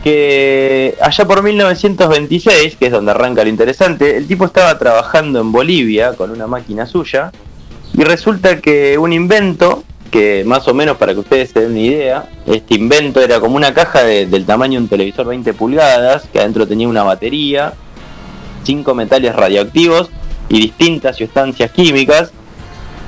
que 0.02 0.96
allá 1.00 1.24
por 1.24 1.40
1926, 1.44 2.74
que 2.74 2.86
es 2.86 2.90
donde 2.92 3.12
arranca 3.12 3.44
lo 3.44 3.48
interesante, 3.48 4.16
el 4.16 4.26
tipo 4.26 4.44
estaba 4.44 4.76
trabajando 4.76 5.40
en 5.40 5.52
Bolivia 5.52 6.14
con 6.14 6.32
una 6.32 6.48
máquina 6.48 6.84
suya 6.84 7.30
y 7.96 8.02
resulta 8.02 8.60
que 8.60 8.98
un 8.98 9.12
invento, 9.12 9.84
que 10.10 10.42
más 10.44 10.66
o 10.66 10.74
menos 10.74 10.96
para 10.96 11.14
que 11.14 11.20
ustedes 11.20 11.50
se 11.50 11.60
den 11.60 11.70
una 11.70 11.80
idea, 11.80 12.28
este 12.44 12.74
invento 12.74 13.20
era 13.20 13.38
como 13.38 13.54
una 13.54 13.72
caja 13.72 14.02
de- 14.02 14.26
del 14.26 14.44
tamaño 14.46 14.80
de 14.80 14.82
un 14.82 14.88
televisor 14.88 15.26
20 15.28 15.54
pulgadas, 15.54 16.24
que 16.32 16.40
adentro 16.40 16.66
tenía 16.66 16.88
una 16.88 17.04
batería, 17.04 17.72
cinco 18.64 18.96
metales 18.96 19.32
radioactivos 19.36 20.10
y 20.48 20.60
distintas 20.60 21.16
sustancias 21.16 21.70
químicas, 21.70 22.32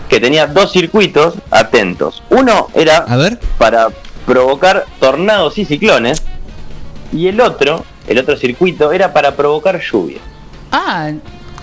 que 0.08 0.20
tenía 0.20 0.46
dos 0.46 0.72
circuitos 0.72 1.34
atentos. 1.50 2.22
Uno 2.30 2.68
era 2.74 3.06
para 3.58 3.88
provocar 4.24 4.86
tornados 5.00 5.58
y 5.58 5.64
ciclones, 5.64 6.22
y 7.12 7.28
el 7.28 7.40
otro, 7.40 7.84
el 8.06 8.18
otro 8.18 8.36
circuito, 8.36 8.92
era 8.92 9.12
para 9.12 9.36
provocar 9.36 9.80
lluvia. 9.80 10.18
ah 10.72 11.10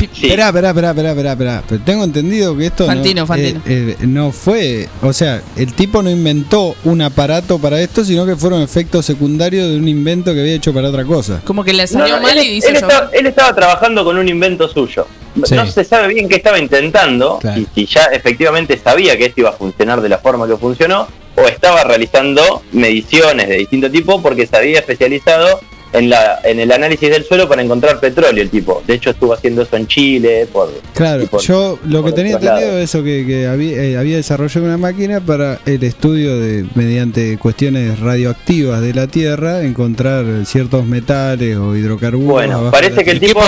Esperá, 0.04 0.48
esperá, 0.48 0.70
esperá, 0.70 0.90
esperá, 0.90 1.10
esperá, 1.12 1.32
esperá. 1.32 1.64
Pero 1.68 1.82
tengo 1.84 2.04
entendido 2.04 2.58
que 2.58 2.66
esto 2.66 2.86
Fantino, 2.86 3.22
no, 3.22 3.28
Fantino. 3.28 3.62
eh, 3.66 3.96
eh, 4.00 4.06
no 4.06 4.32
fue, 4.32 4.90
o 5.02 5.14
sea, 5.14 5.42
el 5.56 5.74
tipo 5.74 6.02
no 6.04 6.10
inventó 6.10 6.76
un 6.84 7.02
aparato 7.02 7.58
para 7.60 7.80
esto, 7.80 8.04
sino 8.04 8.26
que 8.26 8.36
fueron 8.36 8.62
efectos 8.62 9.06
secundarios 9.06 9.70
de 9.70 9.78
un 9.78 9.88
invento 9.88 10.34
que 10.34 10.42
había 10.42 10.56
hecho 10.56 10.74
para 10.74 10.90
otra 10.90 11.06
cosa. 11.06 11.42
Como 11.46 11.64
que 11.64 11.74
le 11.74 11.88
salió 11.88 12.18
no, 12.18 12.24
mal 12.24 12.38
él, 12.38 12.48
y 12.48 12.60
él 12.66 12.76
estaba, 12.76 13.10
él 13.14 13.26
estaba 13.28 13.56
trabajando 13.56 14.04
con 14.04 14.18
un 14.18 14.28
invento 14.28 14.68
suyo. 14.68 15.08
Sí. 15.46 15.56
No 15.56 15.66
se 15.66 15.84
sabe 15.84 16.14
bien 16.14 16.30
qué 16.30 16.36
estaba 16.36 16.60
intentando 16.60 17.40
Claro. 17.40 17.60
y 17.62 17.68
si 17.74 17.86
ya 17.86 18.06
efectivamente 18.06 18.80
sabía 18.84 19.18
que 19.18 19.26
esto 19.26 19.42
iba 19.42 19.50
a 19.50 19.54
funcionar 19.54 20.02
de 20.02 20.10
la 20.10 20.20
forma 20.20 20.48
que 20.48 20.58
funcionó 20.58 21.08
o 21.36 21.42
estaba 21.48 21.84
realizando 21.84 22.62
mediciones 22.72 23.48
de 23.50 23.58
distinto 23.58 23.90
tipo 23.90 24.22
porque 24.22 24.46
se 24.46 24.56
había 24.56 24.80
especializado 24.80 25.60
en, 25.92 26.10
la, 26.10 26.40
en 26.44 26.60
el 26.60 26.72
análisis 26.72 27.08
del 27.10 27.24
suelo 27.24 27.48
para 27.48 27.62
encontrar 27.62 28.00
petróleo 28.00 28.42
el 28.42 28.50
tipo. 28.50 28.82
De 28.88 28.96
hecho 28.96 29.12
estuvo 29.12 29.32
haciendo 29.34 29.62
eso 29.62 29.76
en 29.78 29.86
Chile. 29.88 30.48
Por, 30.52 30.72
Claro, 30.96 31.26
por- 31.28 31.42
yo 31.42 31.78
lo 31.86 32.04
que 32.04 32.12
tenía 32.12 32.34
lados. 32.40 32.48
entendido 32.50 32.78
es 32.80 32.84
eso 32.90 33.04
que, 33.04 33.26
que 33.28 33.46
había, 33.48 33.78
eh, 33.84 33.98
había 33.98 34.16
desarrollado 34.18 34.66
una 34.66 34.78
máquina 34.78 35.20
para 35.22 35.60
el 35.68 35.84
estudio 35.84 36.40
de 36.40 36.66
mediante 36.74 37.38
cuestiones 37.38 38.00
radioactivas 38.00 38.82
de 38.82 38.94
la 38.94 39.06
Tierra 39.08 39.62
encontrar 39.64 40.26
ciertos 40.46 40.84
metales 40.86 41.58
o 41.58 41.76
hidrocarburos. 41.76 42.28
Bueno, 42.28 42.72
parece 42.72 43.04
que 43.04 43.12
el 43.12 43.20
tipo 43.20 43.42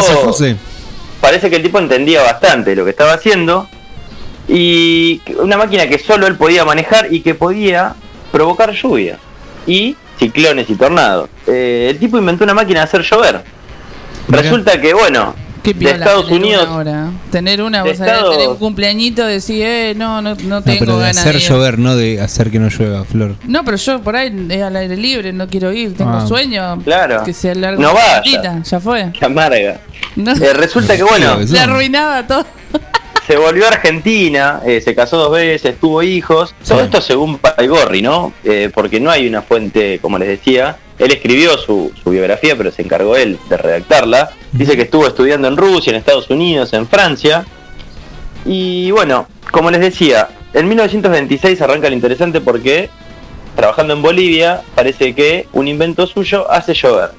parece 1.26 1.50
que 1.50 1.56
el 1.56 1.64
tipo 1.64 1.80
entendía 1.80 2.22
bastante 2.22 2.76
lo 2.76 2.84
que 2.84 2.92
estaba 2.92 3.14
haciendo 3.14 3.68
y 4.48 5.20
una 5.40 5.58
máquina 5.58 5.88
que 5.88 5.98
solo 5.98 6.28
él 6.28 6.36
podía 6.36 6.64
manejar 6.64 7.12
y 7.12 7.22
que 7.22 7.34
podía 7.34 7.96
provocar 8.32 8.74
lluvia 8.74 9.18
y 9.66 9.98
ciclones 10.20 10.70
y 10.70 10.76
tornados. 10.76 11.32
Eh, 11.48 11.88
el 11.90 11.98
tipo 11.98 12.20
inventó 12.20 12.44
una 12.44 12.54
máquina 12.54 12.82
de 12.82 12.84
hacer 12.84 13.02
llover. 13.02 13.44
Resulta 14.28 14.80
que 14.80 14.94
bueno, 14.94 15.34
Qué 15.66 15.74
de 15.74 15.92
Estados 15.92 16.26
tener 16.28 16.42
Unidos 16.42 16.64
una 16.66 16.74
ahora. 16.76 17.12
Tener 17.32 17.62
una, 17.62 17.84
de 17.84 17.92
Estados- 17.92 18.32
tener 18.32 18.50
un 18.50 18.58
cumpleañito, 18.58 19.26
decir, 19.26 19.62
eh, 19.66 19.94
no, 19.96 20.22
no, 20.22 20.36
no 20.36 20.44
No, 20.44 20.62
tengo 20.62 20.80
pero 20.80 20.94
de 20.98 21.02
ganas 21.02 21.18
hacer 21.18 21.34
de 21.34 21.40
llover, 21.40 21.80
no 21.80 21.96
de 21.96 22.22
hacer 22.22 22.52
que 22.52 22.60
no 22.60 22.70
llueva, 22.70 23.04
Flor. 23.06 23.36
No, 23.48 23.64
pero 23.66 23.78
yo 23.78 24.02
por 24.02 24.16
ahí 24.16 24.48
es 24.50 24.62
al 24.62 24.76
aire 24.76 24.96
libre, 24.98 25.34
no 25.34 25.48
quiero 25.48 25.72
ir, 25.74 25.96
tengo 25.96 26.12
Ah. 26.12 26.28
sueño. 26.28 26.80
Claro. 26.84 27.24
Que 27.24 27.34
sea 27.34 27.56
largo. 27.56 27.82
No 27.82 27.92
cortita, 27.92 28.62
Ya 28.64 28.80
fue. 28.80 29.12
que 29.12 29.26
amarga. 29.26 29.80
No. 30.16 30.32
Eh, 30.32 30.54
resulta 30.54 30.96
que 30.96 31.04
bueno, 31.04 31.38
Le 31.50 31.60
arruinaba 31.60 32.26
todo. 32.28 32.46
se 33.28 33.38
volvió 33.38 33.66
a 33.66 33.70
Argentina, 33.70 34.60
eh, 34.66 34.82
se 34.82 34.94
casó 34.94 35.18
dos 35.18 35.32
veces, 35.32 35.80
tuvo 35.80 36.04
hijos. 36.04 36.54
Todo 36.68 36.82
esto 36.82 37.02
según 37.02 37.40
Paigorri, 37.40 38.02
¿no? 38.04 38.34
Eh, 38.44 38.70
porque 38.74 39.00
no 39.00 39.10
hay 39.10 39.28
una 39.28 39.42
fuente, 39.42 39.98
como 40.00 40.18
les 40.20 40.28
decía. 40.28 40.78
Él 40.98 41.12
escribió 41.12 41.58
su, 41.58 41.92
su 42.02 42.10
biografía, 42.10 42.56
pero 42.58 42.72
se 42.72 42.82
encargó 42.82 43.16
él 43.16 43.38
de 43.50 43.58
redactarla. 43.58 44.32
Dice 44.52 44.76
que 44.76 44.84
estuvo 44.84 45.06
estudiando 45.08 45.48
en 45.48 45.58
Rusia, 45.58 45.92
en 45.92 45.98
Estados 45.98 46.30
Unidos, 46.30 46.74
en 46.74 46.88
Francia. 46.88 47.46
Y 48.46 48.92
bueno, 48.92 49.28
como 49.52 49.72
les 49.72 49.82
decía, 49.82 50.30
en 50.54 50.68
1926 50.68 51.62
arranca 51.62 51.90
lo 51.90 51.96
interesante 51.96 52.40
porque 52.40 52.90
trabajando 53.56 53.94
en 53.94 54.02
Bolivia 54.02 54.62
parece 54.76 55.14
que 55.14 55.48
un 55.54 55.68
invento 55.68 56.08
suyo 56.08 56.50
hace 56.50 56.74
llover. 56.74 57.12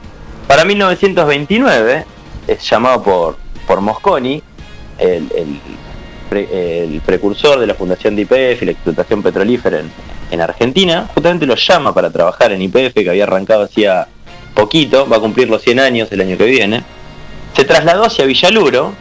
Para 0.46 0.64
1929 0.64 2.04
es 2.46 2.70
llamado 2.70 3.02
por, 3.02 3.36
por 3.66 3.80
Mosconi, 3.80 4.42
el, 4.98 5.30
el 5.34 5.60
el 6.30 7.00
precursor 7.04 7.60
de 7.60 7.66
la 7.66 7.74
fundación 7.74 8.16
de 8.16 8.22
IPF 8.22 8.62
y 8.62 8.66
la 8.66 8.72
explotación 8.72 9.22
petrolífera 9.22 9.80
en, 9.80 9.90
en 10.30 10.40
Argentina, 10.40 11.08
justamente 11.14 11.46
lo 11.46 11.54
llama 11.54 11.94
para 11.94 12.10
trabajar 12.10 12.52
en 12.52 12.62
IPF, 12.62 12.94
que 12.94 13.10
había 13.10 13.24
arrancado 13.24 13.64
hacía 13.64 14.08
poquito, 14.54 15.08
va 15.08 15.18
a 15.18 15.20
cumplir 15.20 15.48
los 15.48 15.62
100 15.62 15.80
años 15.80 16.08
el 16.10 16.20
año 16.20 16.36
que 16.36 16.46
viene. 16.46 16.82
Se 17.54 17.64
trasladó 17.64 18.04
hacia 18.04 18.24
Villaluro, 18.24 18.92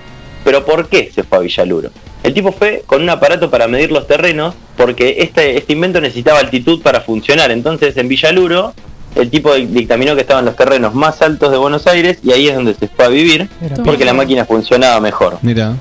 pero 0.43 0.65
¿por 0.65 0.87
qué 0.87 1.11
se 1.13 1.23
fue 1.23 1.37
a 1.39 1.41
Villaluro? 1.41 1.89
El 2.23 2.33
tipo 2.33 2.51
fue 2.51 2.83
con 2.85 3.01
un 3.01 3.09
aparato 3.09 3.49
para 3.49 3.67
medir 3.67 3.91
los 3.91 4.07
terrenos, 4.07 4.55
porque 4.77 5.17
este, 5.19 5.57
este 5.57 5.73
invento 5.73 6.01
necesitaba 6.01 6.39
altitud 6.39 6.81
para 6.81 7.01
funcionar. 7.01 7.51
Entonces 7.51 7.95
en 7.97 8.07
Villaluro 8.07 8.73
el 9.15 9.29
tipo 9.29 9.53
dictaminó 9.53 10.13
que 10.15 10.21
estaban 10.21 10.43
los 10.45 10.55
terrenos 10.55 10.93
más 10.93 11.21
altos 11.21 11.49
de 11.49 11.57
Buenos 11.57 11.87
Aires 11.87 12.19
y 12.21 12.31
ahí 12.31 12.49
es 12.49 12.55
donde 12.55 12.73
se 12.73 12.87
fue 12.87 13.05
a 13.05 13.07
vivir, 13.07 13.47
porque 13.83 14.03
la 14.03 14.13
máquina 14.13 14.45
funcionaba 14.45 14.99
mejor. 14.99 15.39
Mira. 15.41 15.75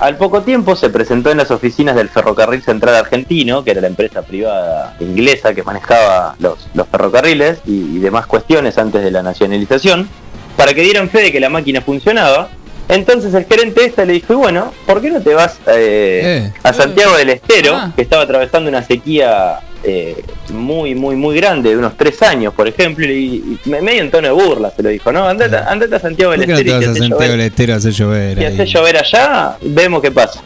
Al 0.00 0.16
poco 0.16 0.42
tiempo 0.42 0.76
se 0.76 0.90
presentó 0.90 1.30
en 1.32 1.38
las 1.38 1.50
oficinas 1.50 1.96
del 1.96 2.08
Ferrocarril 2.08 2.62
Central 2.62 2.94
Argentino, 2.94 3.64
que 3.64 3.72
era 3.72 3.80
la 3.80 3.88
empresa 3.88 4.22
privada 4.22 4.96
inglesa 5.00 5.54
que 5.54 5.64
manejaba 5.64 6.36
los, 6.38 6.68
los 6.74 6.86
ferrocarriles 6.86 7.58
y, 7.66 7.96
y 7.96 7.98
demás 7.98 8.26
cuestiones 8.26 8.78
antes 8.78 9.02
de 9.02 9.10
la 9.10 9.24
nacionalización, 9.24 10.08
para 10.56 10.72
que 10.72 10.82
dieran 10.82 11.08
fe 11.10 11.22
de 11.22 11.32
que 11.32 11.40
la 11.40 11.48
máquina 11.48 11.80
funcionaba. 11.80 12.48
Entonces 12.88 13.34
el 13.34 13.44
gerente 13.44 13.84
este 13.86 14.06
le 14.06 14.14
dijo, 14.14 14.32
"Y 14.34 14.36
bueno, 14.36 14.72
¿por 14.86 15.00
qué 15.00 15.10
no 15.10 15.20
te 15.20 15.34
vas 15.34 15.58
eh, 15.66 16.44
Eh. 16.46 16.52
a 16.62 16.72
Santiago 16.72 17.16
del 17.16 17.30
Estero, 17.30 17.74
Ah. 17.74 17.92
que 17.94 18.02
estaba 18.02 18.22
atravesando 18.22 18.70
una 18.70 18.82
sequía 18.84 19.58
eh, 19.90 20.24
muy, 20.52 20.94
muy, 20.94 21.16
muy 21.16 21.34
grande, 21.36 21.70
de 21.70 21.76
unos 21.78 21.96
tres 21.96 22.20
años, 22.22 22.52
por 22.52 22.68
ejemplo, 22.68 23.06
y, 23.06 23.58
y 23.64 23.68
me- 23.70 23.80
medio 23.80 24.02
en 24.02 24.10
tono 24.10 24.28
de 24.28 24.32
burla 24.34 24.70
se 24.74 24.82
lo 24.82 24.90
dijo, 24.90 25.10
¿no? 25.12 25.26
Andate, 25.26 25.56
andate 25.56 25.94
a 25.96 26.00
Santiago 26.00 26.32
del 26.32 26.40
¿Por 26.40 26.46
qué 26.46 26.52
no 26.52 26.58
Estero 26.58 26.78
te 26.78 26.84
y 26.84 26.88
a 26.88 26.92
Santiago 26.94 27.14
llover". 27.20 27.30
del 27.30 27.40
Estero 27.40 27.72
a 27.72 27.76
hacer 27.76 27.92
llover? 27.92 28.38
Ahí? 28.38 28.44
hace 28.46 28.66
llover 28.66 28.96
allá, 28.98 29.56
vemos 29.62 30.02
qué 30.02 30.10
pasa. 30.10 30.42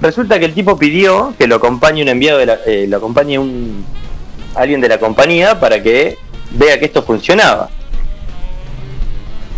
Resulta 0.00 0.38
que 0.38 0.44
el 0.44 0.54
tipo 0.54 0.78
pidió 0.78 1.34
que 1.38 1.46
lo 1.46 1.56
acompañe 1.56 2.02
un 2.02 2.08
enviado 2.08 2.38
de 2.38 2.46
la, 2.46 2.58
eh, 2.66 2.86
lo 2.88 2.96
acompañe 2.98 3.38
un 3.38 3.84
alguien 4.54 4.80
de 4.80 4.88
la 4.88 4.98
compañía 4.98 5.58
para 5.58 5.82
que 5.82 6.16
vea 6.52 6.78
que 6.78 6.84
esto 6.84 7.02
funcionaba. 7.02 7.70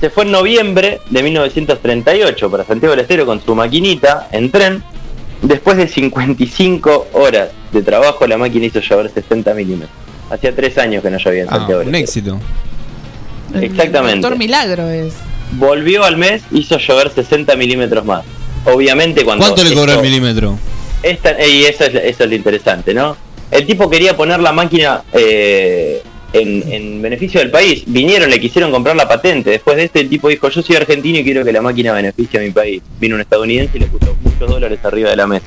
Se 0.01 0.11
fue 0.11 0.24
en 0.24 0.30
noviembre 0.30 1.01
de 1.11 1.22
1938 1.22 2.51
para 2.51 2.64
Santiago 2.64 2.92
del 2.94 3.01
Estero 3.01 3.24
con 3.26 3.42
su 3.42 3.55
maquinita 3.55 4.28
en 4.32 4.51
tren. 4.51 4.82
Después 5.43 5.76
de 5.76 5.87
55 5.89 7.09
horas 7.12 7.49
de 7.72 7.82
trabajo, 7.82 8.26
la 8.26 8.39
máquina 8.39 8.66
hizo 8.66 8.80
llover 8.80 9.11
60 9.12 9.55
milímetros. 9.55 9.91
Hacía 10.30 10.55
tres 10.55 10.76
años 10.78 11.03
que 11.03 11.11
no 11.11 11.18
llovía 11.18 11.43
en 11.43 11.49
Ah, 11.49 11.57
Santiago 11.59 11.78
del 11.80 11.89
un 11.89 11.95
éxito. 11.95 12.41
Exactamente. 13.55 14.20
Doctor 14.20 14.39
Milagro 14.39 14.89
es. 14.89 15.12
Volvió 15.53 16.05
al 16.05 16.16
mes, 16.16 16.43
hizo 16.51 16.78
llover 16.78 17.11
60 17.11 17.55
milímetros 17.57 18.05
más. 18.05 18.24
Obviamente 18.64 19.24
cuando... 19.24 19.45
¿Cuánto 19.45 19.62
le 19.62 19.70
cobró 19.70 19.84
el 19.84 19.91
esto- 19.91 20.03
milímetro? 20.03 20.59
esta, 21.03 21.47
y 21.47 21.64
eso 21.64 21.84
es, 21.84 21.95
eso 21.95 22.24
es 22.24 22.28
lo 22.30 22.34
interesante, 22.34 22.93
¿no? 22.93 23.16
El 23.51 23.64
tipo 23.64 23.89
quería 23.89 24.16
poner 24.16 24.41
la 24.41 24.51
máquina 24.53 25.03
eh, 25.12 26.03
en, 26.33 26.72
en 26.72 27.03
beneficio 27.03 27.41
del 27.41 27.51
país. 27.51 27.85
Vinieron, 27.87 28.29
le 28.31 28.41
quisieron 28.41 28.70
comprar 28.70 28.97
la 28.97 29.09
patente. 29.09 29.51
Después 29.51 29.77
de 29.77 29.85
este, 29.85 30.01
el 30.01 30.09
tipo 30.09 30.29
dijo, 30.29 30.49
yo 30.49 30.62
soy 30.62 30.77
argentino 30.77 31.18
y 31.18 31.24
quiero 31.24 31.45
que 31.45 31.53
la 31.53 31.62
máquina 31.62 31.93
beneficie 31.93 32.39
a 32.41 32.43
mi 32.43 32.51
país. 32.51 32.83
Vino 33.01 33.14
un 33.14 33.20
estadounidense 33.20 33.77
y 33.77 33.81
le 33.81 33.87
puso 33.87 34.16
muchos 34.22 34.49
dólares 34.51 34.79
arriba 34.85 35.11
de 35.11 35.16
la 35.16 35.27
mesa. 35.27 35.47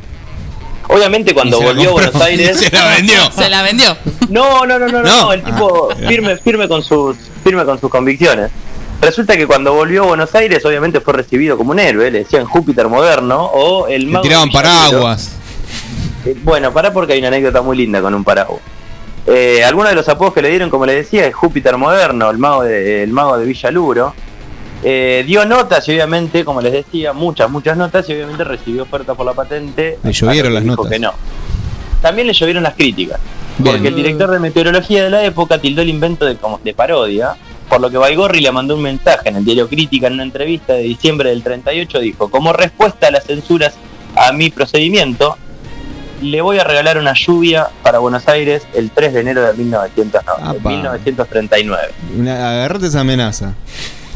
Obviamente 0.87 1.33
cuando 1.33 1.61
volvió 1.61 1.89
a. 1.89 1.93
Buenos 1.93 2.15
Aires... 2.15 2.57
Se 2.59 2.71
la 2.71 2.89
vendió. 2.95 3.31
Se 3.31 3.49
la 3.49 3.61
vendió. 3.61 3.95
No, 4.29 4.65
no, 4.65 4.79
no, 4.79 4.87
no, 4.87 5.03
no, 5.03 5.33
el 5.33 5.43
tipo 5.43 5.89
Ah, 5.91 6.07
firme, 6.07 6.37
firme 6.37 6.67
con 6.67 6.83
sus, 6.83 7.15
firme 7.43 7.63
con 7.65 7.79
sus 7.79 7.89
convicciones. 7.89 8.49
Resulta 9.01 9.37
que 9.37 9.47
cuando 9.47 9.73
volvió 9.73 10.03
a 10.03 10.07
Buenos 10.07 10.33
Aires, 10.35 10.65
obviamente 10.65 10.99
fue 10.99 11.13
recibido 11.13 11.57
como 11.57 11.71
un 11.71 11.79
héroe, 11.79 12.11
le 12.11 12.19
decían 12.19 12.45
Júpiter 12.45 12.87
moderno 12.89 13.45
o 13.45 13.87
el 13.87 14.01
Le 14.05 14.07
mago 14.07 14.23
tiraban 14.23 14.49
paraguas. 14.51 15.31
Eh, 16.25 16.35
Bueno, 16.43 16.73
pará 16.73 16.91
porque 16.91 17.13
hay 17.13 17.19
una 17.19 17.29
anécdota 17.29 17.61
muy 17.61 17.77
linda 17.77 18.01
con 18.01 18.13
un 18.13 18.23
paraguas. 18.23 18.59
Eh, 19.31 19.63
algunos 19.63 19.91
de 19.91 19.95
los 19.95 20.09
apodos 20.09 20.33
que 20.33 20.41
le 20.41 20.49
dieron, 20.49 20.69
como 20.69 20.85
le 20.85 20.95
decía, 20.95 21.25
es 21.27 21.35
Júpiter 21.35 21.77
moderno, 21.77 22.29
el 22.29 22.37
mago 22.37 22.63
de, 22.63 23.03
el 23.03 23.11
mago 23.11 23.37
de 23.37 23.45
Villaluro. 23.45 24.13
Eh, 24.81 25.23
dio 25.27 25.45
notas 25.45 25.87
y 25.87 25.91
obviamente, 25.91 26.43
como 26.43 26.61
les 26.61 26.71
decía, 26.71 27.13
muchas, 27.13 27.49
muchas 27.49 27.77
notas 27.77 28.09
y 28.09 28.13
obviamente 28.13 28.43
recibió 28.43 28.83
oferta 28.83 29.13
por 29.13 29.25
la 29.25 29.33
patente. 29.33 29.99
Le 30.03 30.13
llovieron 30.13 30.53
las 30.53 30.63
notas. 30.63 30.89
que 30.89 30.99
no. 30.99 31.13
También 32.01 32.27
le 32.27 32.33
llovieron 32.33 32.63
las 32.63 32.73
críticas. 32.73 33.19
Bien. 33.57 33.75
Porque 33.75 33.89
el 33.89 33.95
director 33.95 34.31
de 34.31 34.39
meteorología 34.39 35.03
de 35.03 35.09
la 35.09 35.23
época 35.23 35.59
tildó 35.59 35.81
el 35.81 35.89
invento 35.89 36.25
de, 36.25 36.37
como 36.37 36.59
de 36.63 36.73
parodia, 36.73 37.35
por 37.67 37.81
lo 37.81 37.89
que 37.89 37.97
Baigorri 37.97 38.39
le 38.39 38.51
mandó 38.51 38.75
un 38.75 38.81
mensaje 38.81 39.29
en 39.29 39.35
el 39.35 39.45
diario 39.45 39.67
Crítica 39.67 40.07
en 40.07 40.13
una 40.13 40.23
entrevista 40.23 40.73
de 40.73 40.83
diciembre 40.83 41.29
del 41.29 41.43
38, 41.43 41.99
dijo, 41.99 42.31
como 42.31 42.51
respuesta 42.51 43.07
a 43.07 43.11
las 43.11 43.25
censuras 43.25 43.75
a 44.15 44.31
mi 44.31 44.49
procedimiento, 44.49 45.37
le 46.21 46.41
voy 46.41 46.57
a 46.59 46.63
regalar 46.63 46.97
una 46.97 47.13
lluvia 47.13 47.67
para 47.83 47.99
Buenos 47.99 48.27
Aires 48.27 48.63
el 48.73 48.89
3 48.91 49.13
de 49.13 49.19
enero 49.21 49.41
de 49.43 49.53
1909, 49.53 50.59
Apa. 50.59 50.69
1939. 50.69 51.83
Una, 52.17 52.51
agarrate 52.51 52.87
esa 52.87 53.01
amenaza. 53.01 53.53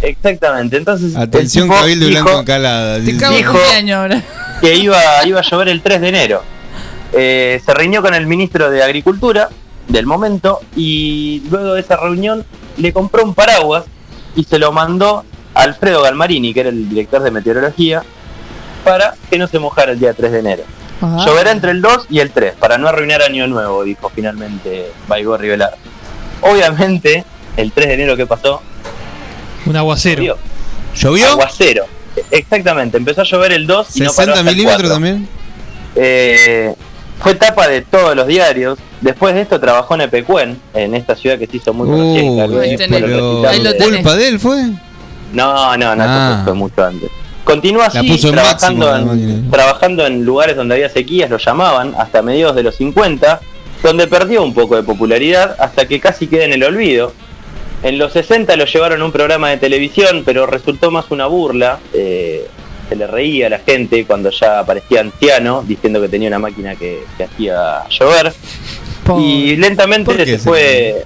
Exactamente, 0.01 0.77
entonces... 0.77 1.15
Atención, 1.15 1.69
Cabildo 1.69 2.07
dijo 2.07 2.23
Blanco 2.23 2.39
Encalada. 2.41 2.99
Te 3.03 3.15
cago 3.17 3.35
en 3.35 3.85
Dijo- 3.85 3.95
ahora. 3.95 4.21
que 4.61 4.75
iba, 4.75 4.99
iba 5.25 5.39
a 5.39 5.43
llover 5.43 5.69
el 5.69 5.81
3 5.81 6.01
de 6.01 6.09
enero. 6.09 6.43
Eh, 7.13 7.61
se 7.65 7.73
reunió 7.73 8.01
con 8.01 8.13
el 8.13 8.25
ministro 8.27 8.69
de 8.69 8.83
Agricultura 8.83 9.49
del 9.87 10.05
momento 10.05 10.59
y 10.75 11.43
luego 11.49 11.73
de 11.73 11.81
esa 11.81 11.95
reunión 11.97 12.43
le 12.77 12.91
compró 12.91 13.23
un 13.23 13.33
paraguas 13.33 13.85
y 14.35 14.43
se 14.43 14.57
lo 14.59 14.71
mandó 14.71 15.23
a 15.53 15.61
Alfredo 15.61 16.01
Galmarini, 16.01 16.53
que 16.53 16.61
era 16.61 16.69
el 16.69 16.89
director 16.89 17.21
de 17.21 17.31
meteorología, 17.31 18.01
para 18.83 19.13
que 19.29 19.37
no 19.37 19.47
se 19.47 19.59
mojara 19.59 19.91
el 19.93 19.99
día 19.99 20.13
3 20.13 20.31
de 20.31 20.39
enero. 20.39 20.63
Ah. 21.05 21.23
Lloverá 21.25 21.51
entre 21.51 21.71
el 21.71 21.81
2 21.81 22.07
y 22.09 22.19
el 22.19 22.31
3, 22.31 22.53
para 22.57 22.77
no 22.77 22.87
arruinar 22.87 23.21
Año 23.21 23.45
Nuevo, 23.47 23.83
dijo 23.83 24.09
finalmente 24.15 24.89
Baigorri 25.07 25.49
Velar. 25.49 25.75
Obviamente, 26.41 27.25
el 27.57 27.71
3 27.71 27.87
de 27.89 27.93
enero 27.95 28.15
que 28.15 28.25
pasó, 28.25 28.61
Un 29.65 29.75
aguacero. 29.75 30.21
llovió. 30.23 30.37
¿Llovió? 30.95 31.27
Aguacero. 31.31 31.85
exactamente, 32.31 32.97
empezó 32.97 33.21
a 33.21 33.23
llover 33.25 33.51
el 33.53 33.67
2 33.67 33.95
y 33.97 33.99
no 34.01 34.13
paró 34.13 34.13
60 34.13 34.31
hasta 34.33 34.39
el 34.39 34.45
milímetros 34.55 34.81
4. 34.81 34.89
también. 34.93 35.27
Eh, 35.95 36.73
fue 37.19 37.35
tapa 37.35 37.67
de 37.67 37.81
todos 37.81 38.15
los 38.15 38.27
diarios. 38.27 38.77
Después 39.01 39.35
de 39.35 39.41
esto 39.41 39.59
trabajó 39.59 39.95
en 39.95 40.01
Epecuén, 40.01 40.59
en 40.73 40.95
esta 40.95 41.15
ciudad 41.15 41.37
que 41.37 41.47
se 41.47 41.57
hizo 41.57 41.73
muy 41.73 41.87
conocida. 41.87 42.23
Uh, 42.23 42.37
tal 42.37 42.51
vez 42.51 42.61
ahí 42.71 42.77
tenés. 42.77 43.01
los 43.01 43.09
pero 43.09 43.41
recitales 43.43 43.79
de- 43.79 43.95
¿culpa 43.97 44.15
de 44.15 44.27
él 44.27 44.39
fue? 44.39 44.61
No, 45.33 45.77
no, 45.77 45.95
no, 45.95 46.03
Ah. 46.05 46.33
eso 46.35 46.43
fue 46.45 46.53
mucho 46.53 46.83
antes. 46.83 47.09
Continuó 47.43 47.81
La 47.81 47.87
así, 47.87 48.31
trabajando, 48.31 48.95
en, 48.95 49.51
trabajando 49.51 50.05
en 50.05 50.23
lugares 50.23 50.55
donde 50.55 50.75
había 50.75 50.89
sequías, 50.89 51.29
lo 51.29 51.37
llamaban, 51.37 51.93
hasta 51.97 52.21
mediados 52.21 52.55
de 52.55 52.63
los 52.63 52.75
50, 52.75 53.41
donde 53.83 54.07
perdió 54.07 54.43
un 54.43 54.53
poco 54.53 54.75
de 54.75 54.83
popularidad 54.83 55.55
hasta 55.59 55.87
que 55.87 55.99
casi 55.99 56.27
queda 56.27 56.45
en 56.45 56.53
el 56.53 56.63
olvido. 56.63 57.13
En 57.83 57.97
los 57.97 58.13
60 58.13 58.55
lo 58.55 58.65
llevaron 58.65 59.01
a 59.01 59.05
un 59.05 59.11
programa 59.11 59.49
de 59.49 59.57
televisión, 59.57 60.23
pero 60.25 60.45
resultó 60.45 60.89
más 60.89 61.11
una 61.11 61.25
burla. 61.27 61.79
eh, 61.93 62.47
se 62.89 62.95
le 62.97 63.07
reía 63.07 63.47
a 63.47 63.49
la 63.49 63.59
gente 63.59 64.05
cuando 64.05 64.29
ya 64.29 64.59
aparecía 64.59 64.99
anciano, 65.01 65.63
diciendo 65.65 66.01
que 66.01 66.09
tenía 66.09 66.27
una 66.27 66.39
máquina 66.39 66.75
que, 66.75 67.03
que 67.17 67.23
hacía 67.23 67.87
llover. 67.89 68.33
Y 69.17 69.55
lentamente 69.55 70.05
¿Por 70.05 70.17
qué 70.17 70.25
se 70.25 70.37
se 70.37 70.49
fue. 70.49 71.05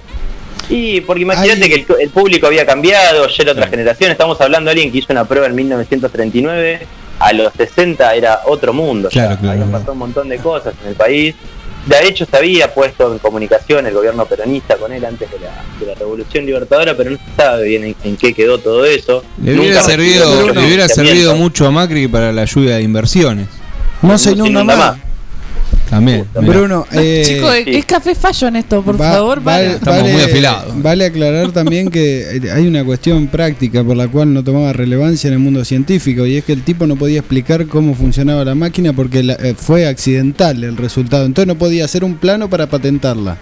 Y 0.68 1.00
porque 1.02 1.22
imagínate 1.22 1.68
que 1.68 1.74
el, 1.74 1.86
el 2.00 2.10
público 2.10 2.46
había 2.46 2.66
cambiado, 2.66 3.26
ya 3.28 3.42
era 3.42 3.52
otra 3.52 3.66
generación. 3.68 4.10
Estamos 4.10 4.40
hablando 4.40 4.68
de 4.68 4.72
alguien 4.72 4.92
que 4.92 4.98
hizo 4.98 5.12
una 5.12 5.24
prueba 5.24 5.46
en 5.46 5.54
1939. 5.54 6.86
A 7.20 7.32
los 7.32 7.52
60 7.52 8.14
era 8.14 8.42
otro 8.46 8.72
mundo. 8.72 9.08
Claro, 9.08 9.30
ya, 9.30 9.40
claro. 9.40 9.52
habían 9.54 9.72
pasado 9.72 9.92
un 9.92 9.98
montón 9.98 10.28
de 10.28 10.38
cosas 10.38 10.74
en 10.82 10.90
el 10.90 10.94
país. 10.94 11.34
De 11.86 12.06
hecho, 12.06 12.26
se 12.26 12.36
había 12.36 12.72
puesto 12.72 13.10
en 13.12 13.18
comunicación 13.18 13.86
el 13.86 13.94
gobierno 13.94 14.26
peronista 14.26 14.76
con 14.76 14.92
él 14.92 15.04
antes 15.04 15.30
de 15.30 15.38
la, 15.40 15.64
de 15.80 15.86
la 15.86 15.94
Revolución 15.94 16.44
Libertadora, 16.44 16.94
pero 16.96 17.10
no 17.10 17.16
se 17.16 17.42
sabe 17.42 17.66
bien 17.66 17.84
en, 17.84 17.96
en 18.04 18.16
qué 18.16 18.34
quedó 18.34 18.58
todo 18.58 18.84
eso. 18.84 19.24
Le 19.42 19.58
hubiera, 19.58 19.82
servido, 19.82 20.28
mucho 20.30 20.52
le 20.52 20.66
hubiera 20.66 20.88
servido 20.88 21.34
mucho 21.34 21.66
a 21.66 21.70
Macri 21.70 22.06
para 22.06 22.30
la 22.30 22.44
lluvia 22.44 22.76
de 22.76 22.82
inversiones. 22.82 23.48
No 24.02 24.18
se 24.18 24.32
inunda 24.32 24.64
más. 24.64 25.07
También. 25.88 26.26
Bruno, 26.42 26.86
eh, 26.92 27.22
Chicos, 27.26 27.54
es 27.66 27.84
café 27.86 28.14
fallo 28.14 28.48
en 28.48 28.56
esto, 28.56 28.82
por 28.82 29.00
Va- 29.00 29.12
favor, 29.12 29.42
vale, 29.42 29.78
para. 29.78 30.02
vale- 30.02 30.48
Vale 30.82 31.04
aclarar 31.06 31.50
también 31.52 31.90
que 31.90 32.40
hay 32.54 32.66
una 32.66 32.84
cuestión 32.84 33.26
práctica 33.28 33.82
por 33.82 33.96
la 33.96 34.06
cual 34.08 34.34
no 34.34 34.44
tomaba 34.44 34.72
relevancia 34.72 35.28
en 35.28 35.34
el 35.34 35.38
mundo 35.40 35.64
científico 35.64 36.26
y 36.26 36.36
es 36.36 36.44
que 36.44 36.52
el 36.52 36.62
tipo 36.62 36.86
no 36.86 36.96
podía 36.96 37.20
explicar 37.20 37.66
cómo 37.66 37.94
funcionaba 37.94 38.44
la 38.44 38.54
máquina 38.54 38.92
porque 38.92 39.22
la- 39.22 39.34
eh, 39.34 39.54
fue 39.56 39.86
accidental 39.86 40.62
el 40.62 40.76
resultado. 40.76 41.24
Entonces 41.24 41.46
no 41.48 41.58
podía 41.58 41.84
hacer 41.86 42.04
un 42.04 42.16
plano 42.16 42.50
para 42.50 42.66
patentarla. 42.66 43.38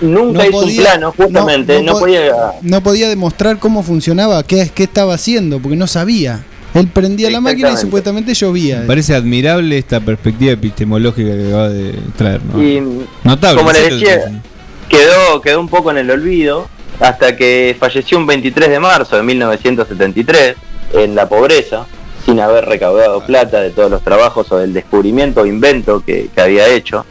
Nunca 0.00 0.38
No 0.38 0.42
hizo 0.48 0.52
podía- 0.52 0.78
un 0.80 0.84
plano, 0.86 1.14
justamente. 1.14 1.82
No, 1.82 1.92
po- 1.92 1.98
podía. 2.00 2.32
no 2.62 2.82
podía 2.82 3.08
demostrar 3.10 3.58
cómo 3.58 3.82
funcionaba, 3.82 4.42
qué, 4.42 4.70
qué 4.74 4.84
estaba 4.84 5.12
haciendo, 5.14 5.60
porque 5.60 5.76
no 5.76 5.86
sabía. 5.86 6.40
Él 6.74 6.86
prendía 6.88 7.30
la 7.30 7.40
máquina 7.40 7.72
y 7.72 7.76
supuestamente 7.76 8.34
llovía. 8.34 8.80
Me 8.80 8.86
parece 8.86 9.14
admirable 9.14 9.78
esta 9.78 10.00
perspectiva 10.00 10.52
epistemológica 10.52 11.30
que 11.30 11.48
acaba 11.48 11.68
de 11.68 11.94
traer. 12.16 12.40
¿no? 12.44 12.62
Y 12.62 12.80
Notable. 13.24 13.58
como 13.58 13.72
les 13.72 13.90
decía, 13.90 14.40
quedó, 14.88 15.40
quedó 15.40 15.60
un 15.60 15.68
poco 15.68 15.90
en 15.90 15.98
el 15.98 16.10
olvido 16.10 16.68
hasta 17.00 17.36
que 17.36 17.76
falleció 17.78 18.18
un 18.18 18.26
23 18.26 18.68
de 18.68 18.78
marzo 18.78 19.16
de 19.16 19.22
1973 19.22 20.54
en 20.92 21.14
la 21.14 21.28
pobreza, 21.28 21.86
sin 22.24 22.40
haber 22.40 22.66
recaudado 22.66 23.24
plata 23.24 23.60
de 23.60 23.70
todos 23.70 23.90
los 23.90 24.02
trabajos 24.02 24.50
o 24.52 24.58
del 24.58 24.72
descubrimiento 24.72 25.40
o 25.40 25.46
invento 25.46 26.04
que, 26.04 26.28
que 26.34 26.40
había 26.40 26.68
hecho. 26.68 27.04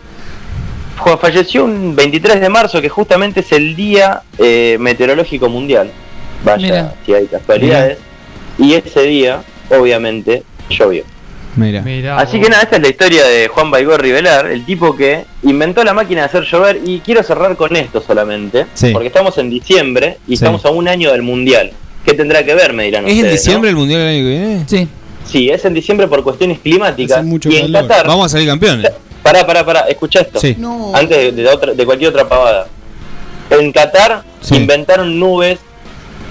Falleció 1.19 1.63
un 1.63 1.95
23 1.95 2.41
de 2.41 2.49
marzo, 2.49 2.81
que 2.81 2.89
justamente 2.89 3.39
es 3.39 3.51
el 3.51 3.75
Día 3.75 4.21
eh, 4.37 4.77
Meteorológico 4.79 5.49
Mundial. 5.49 5.91
Vaya, 6.43 6.61
Mira. 6.61 6.95
si 7.05 7.13
hay 7.13 7.25
casualidades. 7.25 7.97
Y 8.57 8.73
ese 8.73 9.03
día, 9.03 9.41
obviamente, 9.69 10.43
llovió. 10.69 11.03
Mira. 11.55 11.83
Así 12.17 12.39
que 12.39 12.47
nada, 12.47 12.63
esta 12.63 12.77
es 12.77 12.81
la 12.81 12.89
historia 12.89 13.25
de 13.27 13.47
Juan 13.49 13.69
Baigorri 13.71 14.11
Velar, 14.11 14.47
el 14.47 14.65
tipo 14.65 14.95
que 14.95 15.25
inventó 15.43 15.83
la 15.83 15.93
máquina 15.93 16.21
de 16.21 16.25
hacer 16.27 16.43
llover. 16.43 16.79
Y 16.85 16.99
quiero 16.99 17.21
cerrar 17.23 17.55
con 17.57 17.75
esto 17.75 18.01
solamente, 18.05 18.67
Sí. 18.75 18.91
porque 18.93 19.07
estamos 19.07 19.37
en 19.39 19.49
diciembre 19.49 20.19
y 20.25 20.29
Sí. 20.29 20.33
estamos 20.35 20.63
a 20.65 20.69
un 20.69 20.87
año 20.87 21.11
del 21.11 21.21
mundial. 21.21 21.71
¿Qué 22.05 22.13
tendrá 22.13 22.45
que 22.45 22.55
ver? 22.55 22.71
Me 22.73 22.85
dirán 22.85 23.05
¿Es 23.07 23.17
en 23.17 23.29
diciembre 23.31 23.71
el 23.71 23.75
mundial 23.75 23.99
del 24.01 24.09
año 24.09 24.23
que 24.23 24.29
viene? 24.29 24.63
Sí. 24.67 24.87
Sí, 25.25 25.49
es 25.49 25.65
en 25.65 25.73
diciembre 25.73 26.07
por 26.07 26.23
cuestiones 26.23 26.59
climáticas. 26.59 27.25
y 27.25 27.55
en 27.57 27.73
Qatar. 27.73 28.07
Vamos 28.07 28.27
a 28.27 28.29
salir 28.29 28.47
campeones. 28.47 28.89
Pará, 29.21 29.45
pará, 29.45 29.65
pará, 29.65 29.79
escucha 29.81 30.21
esto. 30.21 30.39
Sí. 30.39 30.55
Antes 30.93 31.17
de, 31.17 31.31
de 31.43 31.49
otra- 31.49 31.73
de 31.73 31.85
cualquier 31.85 32.11
otra 32.11 32.27
pavada. 32.29 32.67
En 33.49 33.71
Qatar 33.71 34.23
Sí. 34.41 34.55
inventaron 34.55 35.19
nubes 35.19 35.59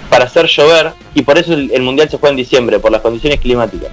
para 0.08 0.24
hacer 0.24 0.46
llover 0.46 0.92
y 1.14 1.22
por 1.22 1.38
eso 1.38 1.54
el, 1.54 1.70
el 1.72 1.82
mundial 1.82 2.08
se 2.10 2.18
fue 2.18 2.30
en 2.30 2.36
diciembre, 2.36 2.78
por 2.78 2.92
las 2.92 3.00
condiciones 3.00 3.40
climáticas. 3.40 3.90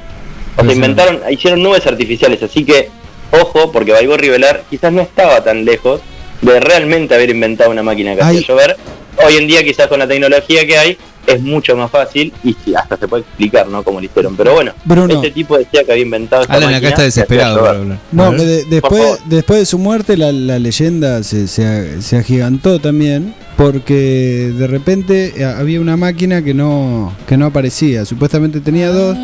O 0.57 0.63
sea, 0.63 0.74
inventaron, 0.74 1.22
hicieron 1.30 1.61
nubes 1.61 1.86
artificiales, 1.86 2.41
así 2.41 2.63
que, 2.63 2.89
ojo, 3.32 3.72
porque 3.72 3.91
Baigorri 3.91 4.30
Velar 4.30 4.63
quizás 4.70 4.91
no 4.93 5.01
estaba 5.01 5.43
tan 5.43 5.66
lejos 5.66 6.01
de 6.41 6.59
realmente 6.59 7.16
haber 7.16 7.30
inventado 7.30 7.72
una 7.72 7.84
máquina 7.84 8.16
que 8.16 8.22
hacía 8.22 8.41
llover. 8.41 8.78
Hoy 9.26 9.38
en 9.38 9.47
día 9.47 9.63
quizás 9.63 9.88
con 9.88 9.99
la 9.99 10.07
tecnología 10.07 10.66
que 10.66 10.78
hay 10.78 10.97
es 11.28 11.41
mucho 11.41 11.76
más 11.76 11.89
fácil 11.91 12.32
y 12.43 12.55
sí, 12.63 12.73
hasta 12.76 12.97
se 12.97 13.07
puede 13.07 13.23
explicar, 13.23 13.67
¿no? 13.67 13.84
Cómo 13.84 13.99
lo 13.99 14.05
hicieron. 14.05 14.36
Pero 14.36 14.53
bueno, 14.53 14.73
Bruno. 14.86 15.13
este 15.15 15.32
tipo 15.32 15.57
decía 15.57 15.84
que 15.84 15.91
había 15.91 16.03
inventado 16.03 16.41
esta 16.43 16.53
Alan 16.55 16.73
acá 16.73 16.89
está 16.89 17.03
desesperado 17.03 17.59
por 17.59 17.67
hablar. 17.69 17.99
No, 18.11 18.32
que 18.32 18.38
de- 18.45 18.65
después, 18.65 19.19
después 19.26 19.59
de 19.59 19.65
su 19.65 19.78
muerte 19.80 20.17
la, 20.17 20.32
la 20.32 20.59
leyenda 20.59 21.23
se, 21.23 21.47
se, 21.47 22.01
se 22.01 22.17
agigantó 22.17 22.80
también 22.80 23.34
porque 23.57 24.51
de 24.57 24.67
repente 24.67 25.34
eh, 25.38 25.45
había 25.45 25.80
una 25.80 25.95
máquina 25.97 26.41
que 26.43 26.53
no 26.53 27.13
que 27.28 27.38
no 27.38 27.45
aparecía. 27.45 28.05
Supuestamente 28.05 28.59
tenía 28.59 28.89
dos 28.91 29.17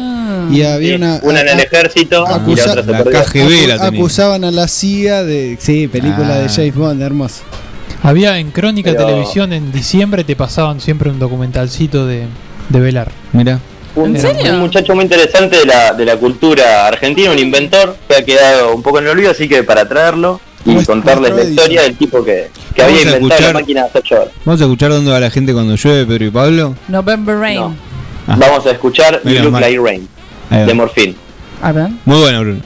y 0.52 0.64
había 0.64 0.90
Sí, 0.90 0.96
una... 0.96 1.20
una 1.24 1.42
en 1.42 1.50
el 1.50 1.60
ejército 1.60 2.24
y 2.48 2.56
la 2.56 2.64
otra 2.72 2.84
se 2.84 2.92
la. 2.92 3.04
KGB 3.04 3.68
la 3.68 3.86
acusaban 3.86 4.44
a 4.44 4.52
la 4.52 4.68
CIA 4.68 5.24
de... 5.24 5.58
Sí, 5.60 5.88
película 5.88 6.36
Ah. 6.36 6.40
de 6.40 6.50
James 6.50 6.76
Bond, 6.76 7.02
hermoso. 7.02 7.42
Había 8.04 8.38
en 8.40 8.52
Crónica 8.52 8.92
Pero- 8.92 9.06
Televisión 9.08 9.54
en 9.54 9.72
diciembre 9.72 10.24
te 10.24 10.36
pasaban 10.36 10.82
siempre 10.82 11.10
un 11.10 11.20
documentalcito 11.20 12.06
de, 12.08 12.26
de 12.70 12.80
Velar. 12.80 13.12
Mira. 13.34 13.60
Un, 13.96 14.16
¿En 14.16 14.22
serio? 14.22 14.54
un 14.54 14.60
muchacho 14.60 14.96
muy 14.96 15.04
interesante 15.04 15.58
de 15.58 15.66
la, 15.66 15.94
de 15.94 16.06
la 16.06 16.16
cultura 16.18 16.88
argentina, 16.88 17.30
un 17.32 17.38
inventor 17.40 17.96
que 18.08 18.16
ha 18.16 18.24
quedado 18.26 18.74
un 18.74 18.82
poco 18.82 19.00
en 19.00 19.06
el 19.06 19.12
olvido, 19.12 19.32
así 19.32 19.50
que 19.50 19.64
para 19.64 19.88
traerlo 19.88 20.40
y 20.66 20.76
contarles 20.86 21.36
la 21.36 21.44
historia 21.44 21.82
del 21.82 21.96
tipo 21.98 22.24
que, 22.24 22.50
que 22.74 22.82
había 22.84 23.02
inventado 23.02 23.28
escuchar- 23.28 23.54
la 23.54 23.60
máquina 23.60 23.86
de. 23.88 24.32
Vamos 24.46 24.62
a 24.62 24.64
escuchar 24.64 24.92
dónde 24.92 25.12
va 25.12 25.20
la 25.20 25.30
gente 25.30 25.52
cuando 25.54 25.76
llueve, 25.76 26.06
Pedro 26.06 26.26
y 26.26 26.30
Pablo. 26.32 26.76
November 26.88 27.36
Rain. 27.38 27.60
No. 27.60 27.76
Ah. 28.28 28.36
Vamos 28.40 28.66
a 28.66 28.72
escuchar 28.72 29.22
You 29.24 29.30
Menos 29.30 29.52
Look. 29.52 29.60
Like 29.60 29.80
Rain 29.80 30.08
de 30.50 30.74
ver. 31.74 31.90
Muy 32.06 32.18
bueno, 32.20 32.40
Bruno. 32.42 32.62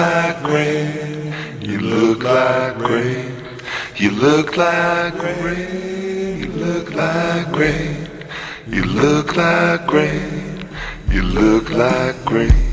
Like 0.00 0.42
green. 0.42 1.34
You 1.60 1.78
look 1.80 2.22
like 2.22 2.78
green. 2.78 3.34
You 3.96 4.10
look 4.10 4.56
like 4.56 5.14
green. 5.22 6.38
You 6.42 6.50
look 6.64 6.94
like 6.94 7.52
green. 7.52 8.08
You 8.74 8.84
look 8.84 9.36
like 9.36 9.86
green. 9.86 10.68
You 11.10 11.22
look 11.22 11.70
like 11.70 12.16
green. 12.24 12.67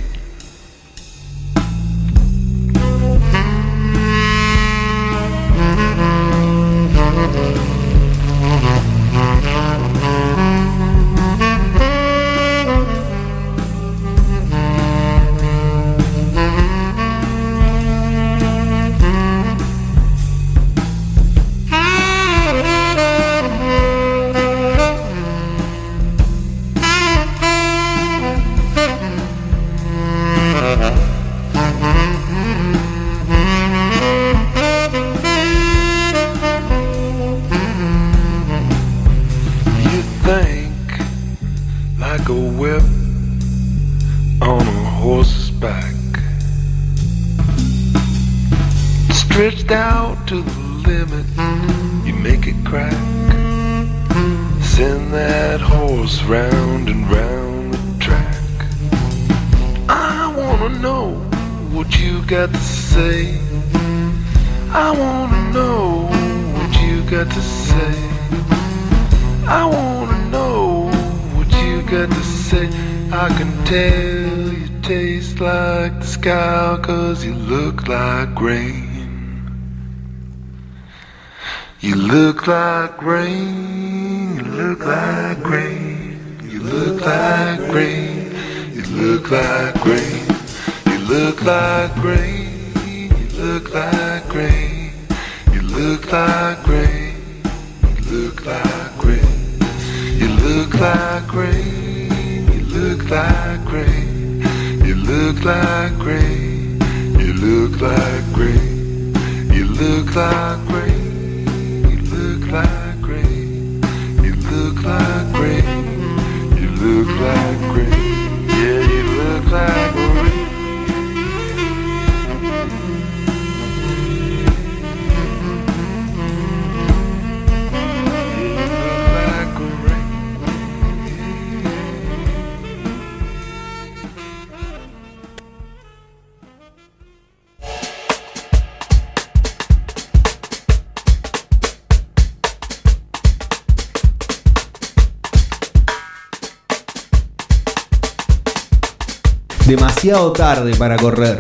Demasiado 150.16 150.32
tarde 150.32 150.76
para 150.76 150.96
correr. 150.96 151.38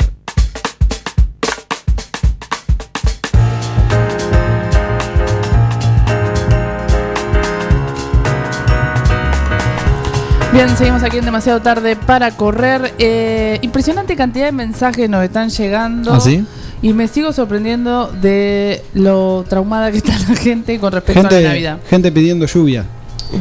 Bien, 10.51 10.75
seguimos 10.75 11.03
aquí 11.03 11.19
en 11.19 11.23
demasiado 11.23 11.61
tarde 11.61 11.95
para 11.95 12.31
correr. 12.31 12.93
Eh, 12.99 13.59
impresionante 13.61 14.17
cantidad 14.17 14.47
de 14.47 14.51
mensajes 14.51 15.09
nos 15.09 15.23
están 15.23 15.49
llegando. 15.51 16.11
¿Ah, 16.11 16.19
sí? 16.19 16.45
Y 16.81 16.91
me 16.91 17.07
sigo 17.07 17.31
sorprendiendo 17.31 18.07
de 18.07 18.83
lo 18.93 19.45
traumada 19.47 19.89
que 19.89 19.99
está 19.99 20.19
la 20.27 20.35
gente 20.35 20.77
con 20.79 20.91
respecto 20.91 21.25
a 21.25 21.31
la 21.31 21.41
Navidad. 21.41 21.79
gente 21.89 22.11
pidiendo 22.11 22.45
lluvia. 22.45 22.83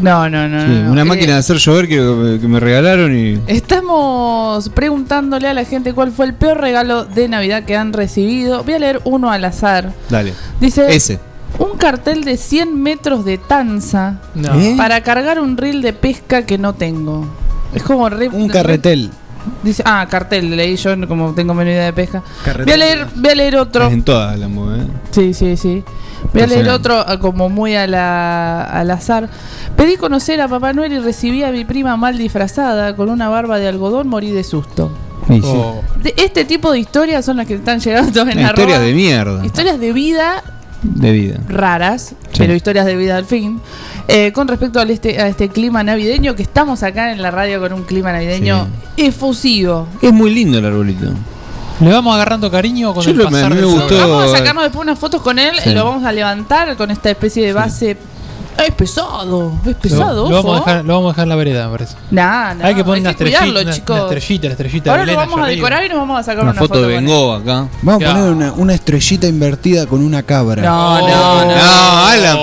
No, 0.02 0.28
no, 0.28 0.48
no. 0.48 0.60
Sí, 0.60 0.66
no, 0.68 0.82
no. 0.84 0.92
una 0.92 1.02
Eh, 1.02 1.04
máquina 1.04 1.32
de 1.34 1.38
hacer 1.38 1.56
llover 1.58 1.88
que, 1.88 2.38
que 2.40 2.48
me 2.48 2.60
regalaron 2.60 3.16
y. 3.16 3.40
Estamos 3.46 4.68
preguntándole 4.70 5.48
a 5.48 5.54
la 5.54 5.64
gente 5.64 5.92
cuál 5.92 6.12
fue 6.12 6.26
el 6.26 6.34
peor 6.34 6.60
regalo 6.60 7.04
de 7.04 7.28
Navidad 7.28 7.64
que 7.64 7.76
han 7.76 7.92
recibido. 7.92 8.64
Voy 8.64 8.74
a 8.74 8.78
leer 8.78 9.00
uno 9.04 9.30
al 9.30 9.44
azar. 9.44 9.92
Dale. 10.10 10.34
Dice 10.60 10.94
Ese. 10.94 11.18
un 11.58 11.76
cartel 11.78 12.24
de 12.24 12.36
100 12.36 12.80
metros 12.82 13.24
de 13.24 13.38
tanza 13.38 14.20
No. 14.34 14.58
¿Eh? 14.58 14.74
para 14.76 15.00
cargar 15.02 15.40
un 15.40 15.56
reel 15.56 15.82
de 15.82 15.92
pesca 15.92 16.44
que 16.44 16.58
no 16.58 16.74
tengo. 16.74 17.26
Es 17.74 17.82
como 17.82 18.08
re- 18.08 18.28
Un 18.28 18.48
carretel. 18.48 19.10
Dice, 19.62 19.82
ah, 19.86 20.06
cartel, 20.10 20.56
leí 20.56 20.76
yo 20.76 20.90
como 21.08 21.32
tengo 21.34 21.54
idea 21.62 21.84
de 21.86 21.92
pesca. 21.92 22.22
Voy 22.64 22.72
a 22.72 22.76
leer, 22.76 23.06
voy 23.14 23.30
a 23.30 23.34
leer 23.34 23.56
otro. 23.56 23.88
En 23.88 24.02
todas 24.02 24.38
las 24.38 24.50
¿eh? 24.50 24.86
Sí, 25.10 25.34
sí, 25.34 25.56
sí. 25.56 25.84
Voy 26.32 26.42
a 26.42 26.46
leer 26.46 26.68
otro 26.70 26.98
ah, 27.06 27.18
como 27.18 27.48
muy 27.48 27.74
a 27.74 27.86
la- 27.86 28.64
al 28.64 28.90
azar. 28.90 29.28
Pedí 29.76 29.96
conocer 29.96 30.40
a 30.40 30.48
Papá 30.48 30.72
Noel 30.72 30.92
y 30.92 30.98
recibí 30.98 31.42
a 31.42 31.50
mi 31.50 31.64
prima 31.64 31.96
mal 31.96 32.16
disfrazada 32.16 32.96
con 32.96 33.08
una 33.10 33.28
barba 33.28 33.58
de 33.58 33.68
algodón, 33.68 34.08
morí 34.08 34.30
de 34.30 34.44
susto. 34.44 34.90
Sí, 35.28 35.34
sí. 35.40 35.42
Oh. 35.44 35.82
De 36.02 36.14
este 36.18 36.44
tipo 36.44 36.70
de 36.70 36.78
historias 36.78 37.24
son 37.24 37.38
las 37.38 37.46
que 37.46 37.54
están 37.54 37.80
llegando 37.80 38.22
en 38.22 38.38
Una 38.38 38.42
historia 38.48 38.74
arroba. 38.76 38.86
de 38.86 38.94
mierda. 38.94 39.44
Historias 39.46 39.80
de 39.80 39.92
vida 39.92 40.42
De 40.84 41.10
vida. 41.12 41.38
raras, 41.48 42.14
pero 42.36 42.54
historias 42.54 42.84
de 42.86 42.94
vida 42.96 43.16
al 43.16 43.24
fin. 43.24 43.60
Eh, 44.06 44.32
con 44.32 44.46
respecto 44.48 44.80
al 44.80 44.90
este, 44.90 45.20
a 45.20 45.28
este 45.28 45.48
clima 45.48 45.82
navideño, 45.82 46.36
que 46.36 46.42
estamos 46.42 46.82
acá 46.82 47.10
en 47.12 47.22
la 47.22 47.30
radio 47.30 47.58
con 47.60 47.72
un 47.72 47.82
clima 47.84 48.12
navideño 48.12 48.66
efusivo. 48.96 49.86
Es 50.02 50.12
muy 50.12 50.32
lindo 50.34 50.58
el 50.58 50.64
arbolito. 50.66 51.06
Le 51.80 51.90
vamos 51.90 52.14
agarrando 52.14 52.50
cariño 52.50 52.94
con 52.94 53.02
Yo 53.02 53.10
el 53.10 53.16
lo- 53.16 53.24
pasar 53.24 53.48
me- 53.50 53.56
me 53.56 53.62
del 53.62 53.70
gustó. 53.70 53.96
Vamos 53.98 54.32
a 54.32 54.36
sacarnos 54.38 54.62
después 54.64 54.82
unas 54.82 54.98
fotos 54.98 55.22
con 55.22 55.38
él 55.38 55.54
Sí. 55.62 55.70
y 55.70 55.74
lo 55.74 55.84
vamos 55.84 56.04
a 56.04 56.12
levantar 56.12 56.76
con 56.76 56.90
esta 56.90 57.10
especie 57.10 57.44
de 57.44 57.52
base. 57.52 57.96
Es 58.56 58.72
pesado, 58.74 59.52
es 59.66 59.74
pesado. 59.76 60.24
Lo, 60.24 60.30
lo 60.30 60.42
vamos 60.42 60.56
a 60.56 60.64
dejar, 60.64 60.84
lo 60.84 60.94
vamos 60.94 61.08
a 61.08 61.12
dejar 61.12 61.22
en 61.24 61.28
la 61.28 61.36
vereda, 61.36 61.66
me 61.66 61.72
parece. 61.72 61.96
Nah, 62.10 62.54
nah, 62.54 62.64
hay 62.66 62.74
que 62.74 62.84
poner 62.84 63.00
una, 63.00 63.10
estrellita, 63.10 63.38
cuidarlo, 63.40 63.60
una, 63.62 63.72
chicos. 63.72 63.96
una 63.96 64.02
estrellita, 64.04 64.46
la 64.46 64.52
estrellita 64.52 64.90
Ahora 64.90 65.04
de 65.04 65.12
lo 65.12 65.18
vamos 65.18 65.40
a 65.40 65.46
decorar 65.46 65.84
y 65.84 65.88
nos 65.88 65.98
vamos 65.98 66.20
a 66.20 66.22
sacar 66.22 66.42
Una 66.42 66.52
una, 66.52 66.60
foto 66.60 66.74
de 66.80 66.82
con 66.82 66.92
él. 66.92 67.00
Bengo 67.04 67.32
acá. 67.34 67.68
Vamos 67.82 68.02
a 68.04 68.12
poner 68.12 68.30
una, 68.32 68.52
una 68.52 68.74
estrellita 68.74 69.26
invertida 69.26 69.86
con 69.86 70.02
una 70.02 70.22
cabra. 70.22 70.62
No, 70.62 71.00
no, 71.00 71.44
no. 71.44 71.56
No, 71.56 72.06
Alan. 72.06 72.38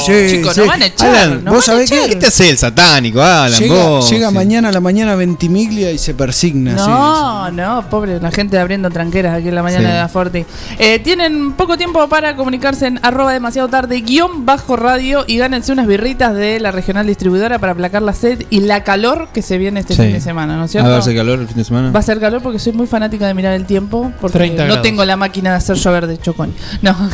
Sí, 0.00 0.12
sí, 0.28 0.36
Chicos, 0.36 0.54
sí. 0.54 0.60
no 0.60 0.66
van 0.66 0.82
a 0.82 0.86
echar. 0.86 1.14
Alan, 1.14 1.44
no 1.44 1.52
¿vos 1.52 1.64
sabés 1.64 1.90
qué? 1.90 1.96
echar. 1.96 2.08
¿Qué 2.10 2.16
te 2.16 2.26
hace 2.26 2.50
el 2.50 2.58
satánico, 2.58 3.20
Alan? 3.22 3.58
Llega, 3.58 3.74
vos? 3.74 4.10
llega 4.10 4.28
Sí. 4.28 4.34
mañana 4.34 4.68
a 4.68 4.72
la 4.72 4.80
mañana 4.80 5.14
Ventimiglia 5.14 5.90
y 5.90 5.98
se 5.98 6.14
persigna. 6.14 6.72
No, 6.72 7.50
no, 7.50 7.88
pobre, 7.90 8.20
la 8.20 8.30
gente 8.30 8.58
abriendo 8.58 8.90
tranqueras 8.90 9.38
aquí 9.38 9.48
en 9.48 9.54
la 9.54 9.62
mañana 9.62 9.88
Sí. 9.88 9.92
de 9.92 9.98
la 9.98 10.08
Forti. 10.08 10.44
Eh, 10.78 10.98
tienen 11.00 11.52
poco 11.52 11.76
tiempo 11.76 12.08
para 12.08 12.36
comunicarse 12.36 12.86
en 12.86 13.00
arroba 13.02 13.32
demasiado 13.32 13.68
tarde, 13.68 14.00
guion 14.00 14.44
bajo 14.46 14.76
radio 14.76 15.24
y 15.32 15.38
gánense 15.38 15.72
unas 15.72 15.86
birritas 15.86 16.34
de 16.34 16.60
la 16.60 16.70
regional 16.72 17.06
distribuidora 17.06 17.58
para 17.58 17.72
aplacar 17.72 18.02
la 18.02 18.12
sed 18.12 18.44
y 18.50 18.60
la 18.60 18.84
calor 18.84 19.28
que 19.32 19.40
se 19.42 19.56
viene 19.58 19.80
este 19.80 19.94
Sí. 19.94 20.02
fin 20.02 20.12
de 20.12 20.20
semana, 20.20 20.56
¿no 20.56 20.64
es 20.64 20.70
¿Ah, 20.70 20.72
cierto? 20.72 20.90
va 20.90 20.96
a 20.96 20.98
hacer 20.98 21.14
calor 21.16 21.38
el 21.40 21.46
fin 21.48 21.56
de 21.56 21.64
semana? 21.64 21.90
Va 21.90 22.00
a 22.00 22.02
ser 22.02 22.20
calor 22.20 22.42
porque 22.42 22.58
soy 22.58 22.72
muy 22.72 22.86
fanática 22.86 23.26
de 23.26 23.34
mirar 23.34 23.54
el 23.54 23.64
tiempo 23.64 24.12
porque 24.20 24.38
30 24.38 24.62
no 24.64 24.66
grados. 24.66 24.82
tengo 24.82 25.04
la 25.04 25.16
máquina 25.16 25.50
de 25.50 25.56
hacer 25.56 25.76
llover 25.76 26.06
de 26.06 26.18
chocón. 26.18 26.52
No. 26.82 26.96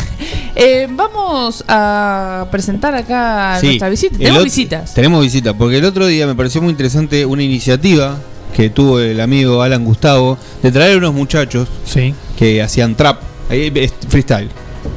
Eh, 0.60 0.88
vamos 0.90 1.62
a 1.68 2.48
presentar 2.50 2.92
acá 2.96 3.58
Sí. 3.60 3.66
nuestra 3.66 3.88
visita. 3.90 4.18
Tenemos 4.18 4.42
visitas. 4.42 4.92
Tenemos 4.94 5.22
visitas, 5.22 5.54
porque 5.56 5.78
el 5.78 5.84
otro 5.84 6.04
día 6.06 6.26
me 6.26 6.34
pareció 6.34 6.60
muy 6.60 6.70
interesante 6.70 7.24
una 7.24 7.44
iniciativa 7.44 8.16
que 8.56 8.68
tuvo 8.68 8.98
el 8.98 9.20
amigo 9.20 9.62
Alan 9.62 9.84
Gustavo 9.84 10.36
de 10.60 10.72
traer 10.72 10.96
unos 10.98 11.14
muchachos 11.14 11.68
Sí. 11.84 12.12
que 12.36 12.60
hacían 12.60 12.96
trap, 12.96 13.20
ahí, 13.50 13.70
es 13.72 13.92
freestyle, 14.08 14.48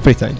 freestyle. 0.01 0.35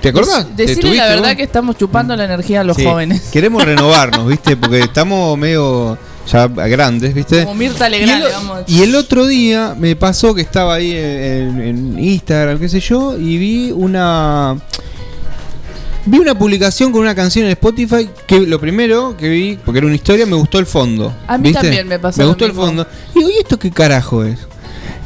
¿Te 0.00 0.08
acordás? 0.08 0.46
Dec- 0.48 0.54
Decirle 0.56 0.82
¿Tuviste 0.82 0.98
la 0.98 1.06
verdad 1.08 1.28
vos? 1.28 1.36
que 1.36 1.42
estamos 1.42 1.76
chupando 1.78 2.16
la 2.16 2.24
energía 2.24 2.60
a 2.60 2.64
los 2.64 2.76
Sí. 2.76 2.84
jóvenes. 2.84 3.22
Queremos 3.32 3.64
renovarnos, 3.64 4.26
¿viste? 4.26 4.56
Porque 4.56 4.80
estamos 4.80 5.36
medio 5.38 5.96
ya 6.30 6.46
grandes, 6.46 7.14
¿viste? 7.14 7.42
Como 7.44 7.54
Mirta 7.54 7.88
Y 7.88 7.92
Legrand, 7.92 8.22
el, 8.22 8.28
le 8.28 8.34
vamos 8.34 8.58
a 8.58 8.64
y 8.66 8.82
el 8.82 8.94
otro 8.94 9.26
día 9.26 9.74
me 9.78 9.96
pasó 9.96 10.34
que 10.34 10.42
estaba 10.42 10.74
ahí 10.74 10.92
en, 10.92 11.60
en 11.60 11.98
Instagram, 11.98 12.58
qué 12.58 12.68
sé 12.68 12.80
yo, 12.80 13.18
y 13.18 13.38
vi 13.38 13.70
una. 13.72 14.56
Vi 16.04 16.18
una 16.18 16.34
publicación 16.36 16.90
con 16.90 17.02
una 17.02 17.14
canción 17.14 17.44
en 17.44 17.52
Spotify 17.52 18.08
que 18.26 18.40
lo 18.40 18.58
primero 18.60 19.16
que 19.16 19.28
vi, 19.28 19.58
porque 19.64 19.78
era 19.78 19.86
una 19.86 19.94
historia, 19.94 20.26
me 20.26 20.34
gustó 20.34 20.58
el 20.58 20.66
fondo. 20.66 21.14
A 21.28 21.38
mí 21.38 21.44
¿viste? 21.50 21.62
también 21.62 21.86
me 21.86 21.98
pasó 22.00 22.20
Me 22.22 22.26
gustó 22.26 22.44
el 22.44 22.52
fondo. 22.52 22.84
Y 23.14 23.18
digo, 23.20 23.30
¿y 23.30 23.38
esto 23.40 23.56
qué 23.56 23.70
carajo 23.70 24.24
es? 24.24 24.36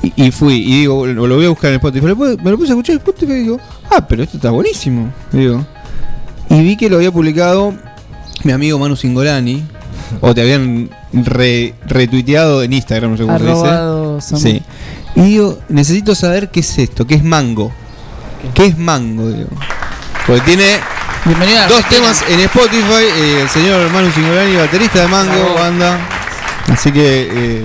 Y, 0.02 0.24
y 0.26 0.30
fui, 0.30 0.54
y 0.54 0.80
digo, 0.80 1.06
lo, 1.06 1.28
voy 1.36 1.44
a 1.44 1.50
buscar 1.50 1.70
en 1.70 1.76
Spotify. 1.76 2.06
Me 2.42 2.50
lo 2.50 2.56
puse 2.56 2.72
a 2.72 2.74
escuchar 2.74 2.94
en 2.94 2.98
Spotify 3.00 3.32
y 3.32 3.40
digo, 3.40 3.60
ah, 3.90 4.06
pero 4.08 4.22
esto 4.22 4.36
está 4.36 4.50
buenísimo. 4.50 5.12
Digo. 5.32 5.64
Y 6.50 6.60
vi 6.62 6.76
que 6.76 6.88
lo 6.90 6.96
había 6.96 7.10
publicado 7.12 7.74
mi 8.44 8.52
amigo 8.52 8.78
Manu 8.78 8.96
Singolani. 8.96 9.64
O 10.20 10.32
te 10.34 10.40
habían 10.42 10.88
re- 11.12 11.74
retuiteado 11.84 12.62
en 12.62 12.72
Instagram, 12.72 13.10
no 13.12 13.16
sé 13.16 13.22
cómo 13.24 13.34
Arrobado 13.34 14.20
se 14.20 14.36
dice. 14.36 14.50
Sí. 14.50 14.62
Y 15.16 15.22
digo, 15.22 15.58
necesito 15.68 16.14
saber 16.14 16.50
qué 16.50 16.60
es 16.60 16.78
esto, 16.78 17.06
qué 17.06 17.16
es 17.16 17.24
mango. 17.24 17.72
¿Qué 18.54 18.66
es 18.66 18.78
mango? 18.78 19.28
Digo. 19.28 19.48
Porque 20.26 20.42
tiene 20.42 20.64
dos 21.68 21.88
temas 21.88 22.22
en 22.28 22.38
Spotify. 22.40 23.04
eh, 23.16 23.40
el 23.42 23.48
señor 23.48 23.90
Manu 23.90 24.12
Singolani, 24.12 24.54
baterista 24.56 25.00
de 25.00 25.08
mango, 25.08 25.32
Bravo. 25.32 25.54
banda. 25.54 25.98
Así 26.68 26.92
que 26.92 27.28
eh, 27.32 27.62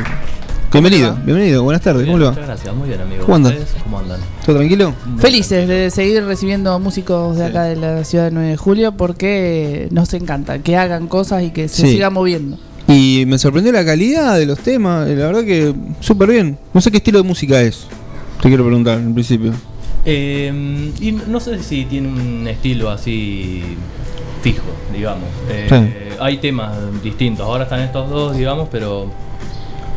Bienvenido, 0.72 1.18
bienvenido, 1.26 1.64
buenas 1.64 1.82
tardes, 1.82 2.06
¿cómo 2.06 2.18
le 2.18 2.26
va? 2.26 2.32
Muchas 2.32 2.48
gracias, 2.48 2.74
muy 2.76 2.88
bien, 2.88 3.02
amigo. 3.02 3.24
¿Cómo 3.26 3.36
andan? 3.36 3.54
¿Ustedes 3.54 3.84
¿Cómo 3.84 4.00
andan? 4.00 4.20
¿Todo 4.46 4.56
tranquilo? 4.58 4.94
Felices 5.18 5.68
de 5.68 5.90
seguir 5.92 6.24
recibiendo 6.24 6.80
músicos 6.80 7.36
de 7.38 7.46
acá 7.46 7.64
de 7.64 7.76
la 7.76 8.04
ciudad 8.06 8.26
de 8.26 8.32
9 8.32 8.50
de 8.52 8.58
julio 8.58 8.94
porque 8.94 9.90
nos 9.92 10.14
encanta 10.14 10.60
que 10.60 10.78
hagan 10.78 11.08
cosas 11.08 11.44
y 11.44 11.52
que 11.52 11.68
se 11.68 11.82
Sí. 11.82 11.92
siga 11.94 12.10
moviendo. 12.10 12.58
Y 12.88 13.26
me 13.28 13.38
sorprendió 13.38 13.74
la 13.74 13.84
calidad 13.84 14.38
de 14.38 14.46
los 14.46 14.60
temas, 14.60 15.10
eh, 15.10 15.16
la 15.16 15.28
verdad 15.28 15.44
que 15.44 15.74
súper 16.00 16.30
bien. 16.30 16.58
No 16.74 16.80
sé 16.80 16.90
qué 16.90 16.98
estilo 16.98 17.22
de 17.22 17.28
música 17.28 17.62
es, 17.62 17.88
te 18.42 18.48
quiero 18.48 18.64
preguntar 18.66 18.98
en 18.98 19.14
principio. 19.14 19.52
Eh, 20.06 20.92
y 21.02 21.12
no 21.12 21.40
sé 21.42 21.62
si 21.62 21.84
tiene 21.86 22.08
un 22.08 22.48
estilo 22.48 22.90
así 22.90 23.62
fijo, 24.42 24.64
digamos. 24.94 25.28
Eh, 25.50 25.68
Sí. 25.70 26.16
Hay 26.22 26.38
temas 26.38 26.72
distintos. 27.04 27.46
Ahora 27.46 27.64
están 27.66 27.82
estos 27.82 28.10
dos, 28.10 28.38
digamos, 28.38 28.70
pero 28.72 29.12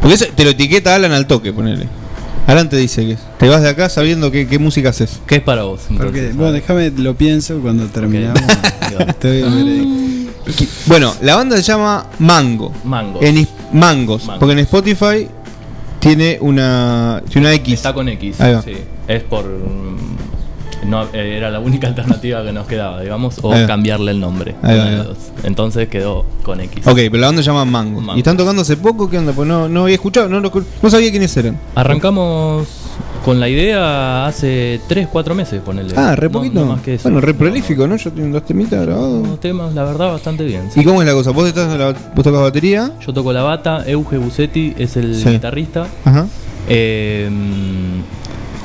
Porque 0.05 0.17
eso 0.17 0.27
te 0.35 0.45
lo 0.45 0.51
etiqueta 0.51 0.95
Alan 0.95 1.13
al 1.13 1.27
toque, 1.27 1.51
ponele. 1.51 1.89
Alan 2.47 2.69
te 2.69 2.77
dice 2.77 3.07
que 3.07 3.17
te 3.39 3.49
vas 3.49 3.63
de 3.63 3.71
acá 3.71 3.89
sabiendo 3.89 4.31
qué, 4.31 4.47
qué 4.47 4.59
música 4.59 4.91
haces. 4.91 5.19
¿qué 5.27 5.37
es 5.37 5.41
para 5.41 5.63
vos? 5.63 5.81
Porque, 5.97 6.31
bueno, 6.35 6.53
déjame, 6.53 6.91
lo 6.91 7.15
pienso 7.17 7.59
cuando 7.61 7.87
terminamos. 7.87 8.39
Estoy 9.09 9.41
veredicto. 9.41 10.33
Bueno, 10.85 11.15
la 11.23 11.37
banda 11.37 11.57
se 11.57 11.63
llama 11.63 12.07
Mango. 12.19 12.71
Mangos. 12.85 13.23
En 13.23 13.49
Mangos. 13.73 14.27
Mangos. 14.27 14.41
Porque 14.41 14.53
en 14.53 14.59
Spotify 14.59 15.27
tiene 16.01 16.37
una, 16.39 17.23
tiene 17.31 17.47
una 17.49 17.55
X. 17.55 17.73
Está 17.73 17.95
con 17.95 18.07
X, 18.11 18.39
Ahí 18.43 18.53
va. 18.53 18.61
sí. 18.61 18.77
Es 19.09 19.23
por. 19.23 19.47
No, 20.87 21.05
eh, 21.13 21.37
era 21.37 21.51
la 21.51 21.61
única 21.61 21.87
alternativa 21.89 22.45
que 22.45 22.53
nos 22.53 22.67
quedaba, 22.67 23.01
digamos, 23.01 23.39
o 23.43 23.53
Ahí 23.53 23.63
va. 23.63 23.67
cambiarle 23.67 24.11
el 24.13 24.21
nombre. 24.21 24.55
Ahí 24.63 24.77
va, 24.79 24.85
ahí 24.85 24.97
va. 24.97 25.07
Entonces 25.45 25.89
quedó 25.89 26.25
con 26.43 26.61
X. 26.61 26.87
Ok, 26.87 26.97
pero 26.97 27.19
la 27.19 27.27
banda 27.29 27.43
se 27.43 27.47
llama 27.47 27.65
Mango. 27.65 28.15
¿Y 28.15 28.19
están 28.19 28.37
tocando 28.37 28.63
hace 28.63 28.77
poco? 28.77 29.09
¿Qué 29.09 29.19
onda? 29.19 29.33
Pues 29.33 29.49
no, 29.49 29.69
no 29.69 29.83
había 29.85 29.95
escuchado, 29.95 30.29
no, 30.29 30.41
lo- 30.41 30.53
no 30.83 30.91
sabía 30.91 31.11
quiénes 31.11 31.37
eran. 31.37 31.59
Arrancamos 31.75 32.67
con 33.25 33.41
la 33.41 33.49
idea 33.49 34.27
hace 34.27 34.81
3, 34.87 35.09
4 35.11 35.35
meses, 35.35 35.61
ponele. 35.65 35.95
Ah, 35.97 36.15
re 36.15 36.29
No- 36.29 36.33
poquito. 36.33 36.61
no 36.61 36.67
más 36.67 36.83
que 36.83 36.95
eso. 36.95 37.05
Bueno, 37.05 37.21
re 37.21 37.33
prolífico, 37.35 37.87
¿no? 37.87 37.97
Yo 37.97 38.13
tengo 38.13 38.35
dos 38.35 38.45
temitas 38.45 38.85
grabados. 38.87 39.41
Temas, 39.41 39.75
la 39.75 39.85
verdad, 39.85 40.13
bastante 40.13 40.45
bien. 40.45 40.71
sí. 40.71 40.81
¿Y 40.81 40.85
cómo 40.85 41.01
es 41.01 41.09
la 41.09 41.15
cosa? 41.15 41.31
¿Vos, 41.31 41.49
estás 41.49 41.77
la, 41.79 41.93
vos 42.15 42.23
tocas 42.25 42.41
batería? 42.41 42.93
Yo 43.05 43.13
toco 43.15 43.33
la 43.33 43.43
bata, 43.43 43.83
Euge 43.87 44.19
Bucetti 44.19 44.75
es 44.77 44.97
el 44.97 45.15
Sí. 45.17 45.29
guitarrista. 45.31 45.87
Ajá. 46.05 46.27
Eh, 46.69 47.31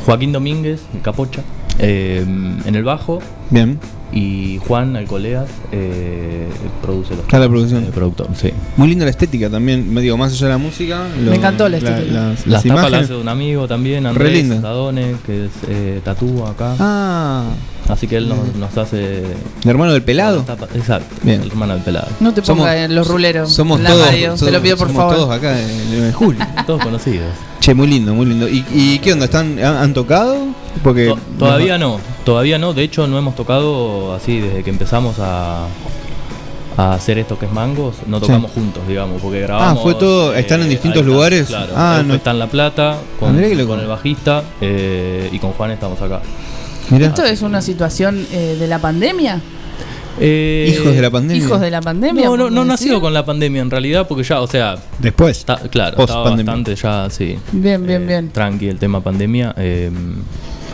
Joaquín 0.05 0.31
Domínguez, 0.31 0.81
Capocha, 1.01 1.41
eh, 1.79 2.23
en 2.65 2.75
el 2.75 2.83
bajo. 2.83 3.19
Bien. 3.49 3.79
Y 4.11 4.57
Juan 4.67 4.95
Alcoleas 4.95 5.45
eh, 5.71 6.47
produce 6.81 7.15
los 7.15 7.31
la 7.31 7.47
producción. 7.47 7.83
El 7.83 7.91
productor, 7.91 8.27
sí. 8.35 8.49
Muy 8.75 8.87
linda 8.89 9.05
la 9.05 9.11
estética 9.11 9.49
también, 9.49 9.93
me 9.93 10.01
digo, 10.01 10.17
más 10.17 10.31
allá 10.33 10.47
de 10.47 10.53
la 10.53 10.57
música. 10.57 11.03
lo- 11.23 11.29
Me 11.29 11.37
encantó 11.37 11.69
la 11.69 11.77
estética. 11.77 12.11
las, 12.11 12.47
Las 12.47 12.47
las 12.47 12.63
tapas 12.63 12.91
las 12.91 13.03
hace 13.03 13.15
un 13.15 13.27
amigo 13.29 13.67
también, 13.67 14.03
Re 14.05 14.09
Andrés. 14.09 14.61
Dadone, 14.61 15.15
que 15.25 15.45
es 15.45 15.51
eh, 15.67 16.01
tatúa 16.03 16.51
acá. 16.51 16.75
Ah. 16.79 17.43
Así 17.87 18.05
que 18.07 18.17
él 18.17 18.29
nos, 18.29 18.55
nos 18.55 18.77
hace. 18.77 19.19
¿El 19.63 19.69
hermano 19.69 19.93
del 19.93 20.03
pelado? 20.03 20.45
Exacto, 20.75 21.15
Bien. 21.23 21.41
el 21.41 21.47
hermano 21.49 21.73
del 21.73 21.81
pelado. 21.83 22.07
No 22.19 22.31
te 22.33 22.41
Somos- 22.41 22.59
pongas 22.65 22.75
en 22.77 22.93
los 22.95 23.07
ruleros. 23.07 23.51
Somos 23.51 23.77
en 23.79 23.83
la 23.83 23.89
todos, 23.91 24.05
radio, 24.07 24.31
te 24.33 24.37
somos- 24.37 24.53
lo 24.53 24.61
pido 24.61 24.77
por 24.77 24.87
somos 24.87 25.01
favor. 25.01 25.15
todos 25.15 25.31
acá 25.35 25.59
en 25.59 25.69
el 25.69 25.85
9 25.89 26.05
de 26.07 26.13
julio. 26.13 26.45
Todos 26.67 26.83
conocidos. 26.83 27.27
Che, 27.59 27.73
muy 27.73 27.87
lindo, 27.87 28.13
muy 28.13 28.27
lindo. 28.27 28.47
¿Y, 28.47 28.63
y 28.71 28.99
qué 28.99 29.13
onda? 29.13 29.25
¿Están, 29.25 29.57
han, 29.57 29.75
han 29.77 29.93
tocado? 29.95 30.37
Porque 30.83 31.07
To- 31.07 31.17
Todavía 31.39 31.79
no, 31.79 31.99
todavía 32.23 32.59
no. 32.59 32.73
De 32.75 32.83
hecho, 32.83 33.07
no 33.07 33.17
hemos 33.17 33.35
tocado 33.35 33.98
así 34.13 34.39
desde 34.39 34.63
que 34.63 34.69
empezamos 34.69 35.17
a, 35.19 35.65
a 36.77 36.93
hacer 36.93 37.17
esto 37.19 37.37
que 37.37 37.45
es 37.45 37.51
Mangos. 37.51 37.95
No 38.07 38.17
Sí. 38.19 38.27
tocamos 38.27 38.51
juntos, 38.51 38.87
digamos, 38.87 39.21
porque 39.21 39.41
grabamos. 39.41 39.79
Ah, 39.79 39.81
fue 39.83 39.95
todo- 39.95 40.33
¿están 40.35 40.61
en 40.61 40.69
distintos 40.69 41.01
está, 41.01 41.11
lugares? 41.11 41.47
Claro. 41.47 41.73
Ah, 41.75 42.01
no. 42.05 42.13
está 42.15 42.31
en 42.31 42.39
La 42.39 42.47
Plata 42.47 42.97
con, 43.19 43.35
mirá 43.35 43.47
el 43.47 43.87
bajista 43.87 44.43
eh, 44.61 45.29
y 45.31 45.39
con 45.39 45.51
Juan 45.51 45.71
estamos 45.71 46.01
acá. 46.01 46.21
¿Esto 46.97 47.23
es 47.23 47.41
una 47.41 47.61
situación 47.61 48.25
eh, 48.31 48.55
de 48.59 48.67
la 48.67 48.79
pandemia? 48.79 49.39
Eh, 50.21 50.75
Hijos 50.77 50.93
de 50.95 51.01
la 51.01 51.09
pandemia. 51.09 51.45
¿Hijos 51.45 51.61
de 51.61 51.71
la 51.71 51.81
pandemia? 51.81 52.25
No, 52.25 52.35
no, 52.35 52.49
no 52.49 52.65
decir? 52.65 52.99
con 52.99 53.13
la 53.13 53.23
pandemia 53.23 53.61
en 53.61 53.69
realidad, 53.71 54.05
porque 54.07 54.23
ya, 54.23 54.41
o 54.41 54.47
sea. 54.47 54.75
Después. 54.99 55.45
claro, 55.69 55.95
Post 55.95 56.09
estaba 56.09 56.29
bastante 56.31 56.75
ya, 56.75 57.07
sí. 57.09 57.37
Bien, 57.53 57.85
bien, 57.85 58.05
bien. 58.05 58.29
Tranqui 58.31 58.67
el 58.67 58.77
tema 58.79 59.01
pandemia. 59.01 59.53
eh, 59.57 59.89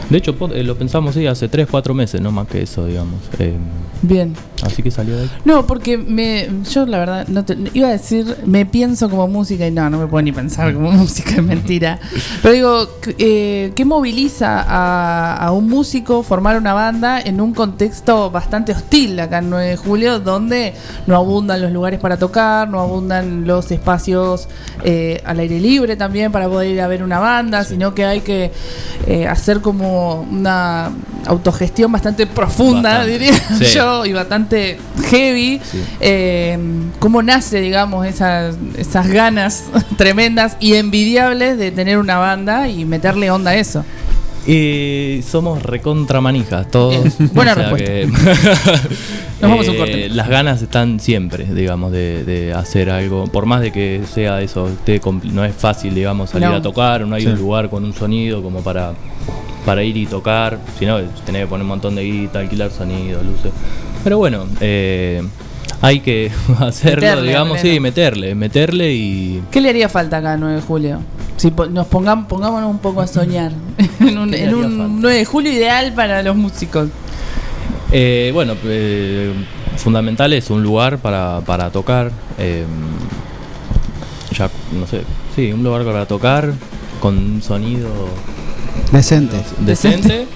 de 0.10 0.18
hecho, 0.18 0.36
eh, 0.54 0.64
lo 0.64 0.76
pensamos 0.78 1.16
sí, 1.16 1.26
hace 1.28 1.48
3, 1.48 1.68
4 1.70 1.94
meses, 1.94 2.22
no 2.22 2.32
más 2.32 2.48
que 2.48 2.62
eso, 2.62 2.86
digamos. 2.86 3.20
eh, 3.40 3.56
Bien. 4.02 4.36
así 4.62 4.84
que 4.84 4.92
salió 4.92 5.16
de 5.16 5.24
ahí. 5.24 5.32
No, 5.46 5.66
porque 5.66 5.98
me, 5.98 6.48
yo 6.72 6.86
la 6.86 7.00
verdad 7.00 7.28
no 7.28 7.44
te- 7.44 7.58
iba 7.74 7.88
a 7.88 7.92
decir 7.92 8.38
me 8.46 8.66
pienso 8.66 9.10
como 9.10 9.28
música 9.28 9.66
y 9.66 9.72
no, 9.72 9.90
no 9.90 9.98
me 9.98 10.06
puedo 10.06 10.22
ni 10.22 10.32
pensar 10.32 10.74
como 10.74 10.92
música, 10.92 11.32
es 11.32 11.44
mentira. 11.44 12.00
Pero 12.44 12.54
digo, 12.54 12.88
eh, 13.18 13.72
¿qué 13.76 13.86
moviliza 13.86 14.62
a, 14.62 15.36
a 15.38 15.52
un 15.52 15.68
músico 15.70 16.22
formar 16.24 16.58
una 16.58 16.74
banda 16.74 17.20
en 17.20 17.42
un 17.42 17.54
contexto 17.54 18.30
bastante 18.30 18.74
hostil 18.74 19.20
acá 19.20 19.40
en 19.40 19.50
9 19.50 19.66
de 19.70 19.78
julio, 19.78 20.20
donde 20.20 20.74
no 21.08 21.16
abundan 21.16 21.62
los 21.62 21.72
lugares 21.72 22.00
para 22.00 22.18
tocar, 22.18 22.70
no 22.70 22.80
abundan 22.80 23.48
los 23.48 23.72
espacios 23.72 24.48
eh, 24.84 25.22
al 25.26 25.40
aire 25.40 25.60
libre 25.60 25.96
también 25.96 26.32
para 26.32 26.48
poder 26.48 26.70
ir 26.70 26.82
a 26.82 26.88
ver 26.88 27.02
una 27.02 27.18
banda, 27.20 27.64
sino 27.64 27.96
que 27.96 28.06
hay 28.06 28.22
que 28.22 28.52
eh, 29.08 29.26
hacer 29.28 29.62
como 29.62 29.95
una 29.96 30.92
autogestión 31.26 31.92
bastante 31.92 32.28
profunda, 32.28 33.00
Bastante. 33.00 33.12
diría 33.12 33.34
Sí. 33.58 33.66
yo, 33.74 34.06
y 34.06 34.14
bastante 34.14 34.78
heavy. 35.10 35.62
Eh, 36.00 36.58
¿Cómo 37.00 37.22
nace, 37.24 37.60
digamos, 37.62 38.06
esas, 38.06 38.56
esas 38.78 39.08
ganas 39.08 39.66
tremendas 39.98 40.58
y 40.60 40.76
envidiables 40.76 41.58
de 41.58 41.72
tener 41.72 41.98
una 41.98 42.18
banda 42.18 42.68
y 42.70 42.86
meterle 42.86 43.32
onda 43.32 43.52
a 43.52 43.56
eso? 43.56 43.84
Y 44.48 45.22
somos 45.24 45.64
recontra 45.64 46.22
manijas, 46.22 46.70
todos. 46.70 47.18
Buena 47.34 47.56
respuesta. 47.56 47.92
que- 47.92 48.08
Nos 49.42 49.52
vamos 49.52 49.68
a 49.68 49.72
un 49.72 49.76
Eh, 49.76 49.80
corte. 49.80 50.10
Las 50.10 50.30
ganas 50.30 50.62
están 50.62 51.00
siempre, 51.00 51.46
digamos, 51.46 51.92
de, 51.92 52.24
de 52.24 52.54
hacer 52.54 52.90
algo. 52.90 53.26
Por 53.26 53.46
más 53.48 53.62
de 53.62 53.72
que 53.72 54.02
sea 54.12 54.42
eso, 54.42 54.68
esté 54.70 55.02
no 55.24 55.44
es 55.44 55.56
fácil, 55.56 55.96
digamos, 55.96 56.30
salir 56.30 56.48
No. 56.50 56.56
a 56.56 56.62
tocar, 56.62 57.06
no 57.08 57.16
hay 57.16 57.24
Sí. 57.24 57.28
un 57.28 57.38
lugar 57.40 57.70
con 57.70 57.84
un 57.84 57.94
sonido 57.94 58.42
como 58.44 58.62
para, 58.62 58.94
para 59.66 59.84
ir 59.84 59.98
y 59.98 60.06
tocar. 60.06 60.60
Si 60.78 60.86
no, 60.86 61.00
tenés 61.26 61.42
que 61.44 61.48
poner 61.48 61.64
un 61.64 61.70
montón 61.70 61.96
de 61.96 62.04
guita, 62.04 62.40
alquilar 62.40 62.72
sonido, 62.72 63.22
luces. 63.24 63.52
Pero 64.04 64.20
bueno, 64.20 64.46
eh, 64.62 65.24
hay 65.82 66.00
que 66.00 66.32
hacerlo, 66.60 67.02
Meterle, 67.02 67.28
digamos, 67.28 67.60
pleno. 67.60 67.74
sí, 67.76 67.80
meterle, 67.80 68.36
meterle 68.36 68.94
y 68.94 69.42
¿Qué 69.52 69.62
le 69.62 69.70
haría 69.70 69.90
falta 69.90 70.18
acá 70.18 70.34
el 70.36 70.40
9 70.40 70.56
de 70.56 70.62
julio? 70.62 71.00
Si 71.38 71.52
po- 71.52 71.66
nos 71.68 71.88
pongamos, 71.88 72.28
pongámonos 72.28 72.70
un 72.70 72.80
poco 72.80 73.02
a 73.02 73.08
soñar 73.08 73.52
en 74.00 74.18
un, 74.18 74.32
¿Qué 74.32 74.38
le 74.38 74.44
en 74.44 74.50
haría 74.50 74.56
un 74.68 74.78
falta? 74.78 74.94
9 75.00 75.18
de 75.18 75.26
julio 75.26 75.52
ideal 75.52 75.94
para 75.94 76.24
los 76.24 76.36
músicos. 76.36 76.90
Eh, 77.92 78.32
bueno, 78.34 78.56
eh, 78.66 79.32
fundamental 79.78 80.34
es 80.34 80.50
un 80.50 80.64
lugar 80.64 80.98
para, 81.00 81.42
para 81.46 81.70
tocar. 81.70 82.12
eh, 82.38 82.66
ya, 84.38 84.50
no 84.78 84.86
sé, 84.88 85.02
sí, 85.36 85.52
un 85.54 85.64
lugar 85.64 85.86
para 85.86 86.06
tocar 86.06 86.52
con 87.00 87.18
un 87.18 87.42
sonido 87.42 87.88
Decente. 88.92 89.38
decente. 89.60 90.28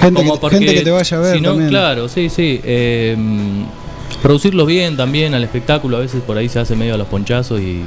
Gente, 0.00 0.14
como 0.22 0.34
que, 0.34 0.40
porque 0.40 0.58
gente 0.58 0.74
que 0.74 0.80
te 0.82 0.90
vaya 0.90 1.16
a 1.16 1.20
ver 1.20 1.36
si 1.36 1.40
no. 1.40 1.56
Claro, 1.68 2.08
sí, 2.08 2.28
sí. 2.28 2.60
eh, 2.64 3.16
producirlos 4.22 4.66
bien 4.66 4.96
también 4.96 5.34
al 5.34 5.44
espectáculo. 5.44 5.96
A 5.96 6.00
veces 6.00 6.22
por 6.22 6.36
ahí 6.36 6.48
se 6.48 6.58
hace 6.60 6.76
medio 6.76 6.94
a 6.94 6.96
los 6.98 7.06
ponchazos 7.08 7.60
y 7.60 7.82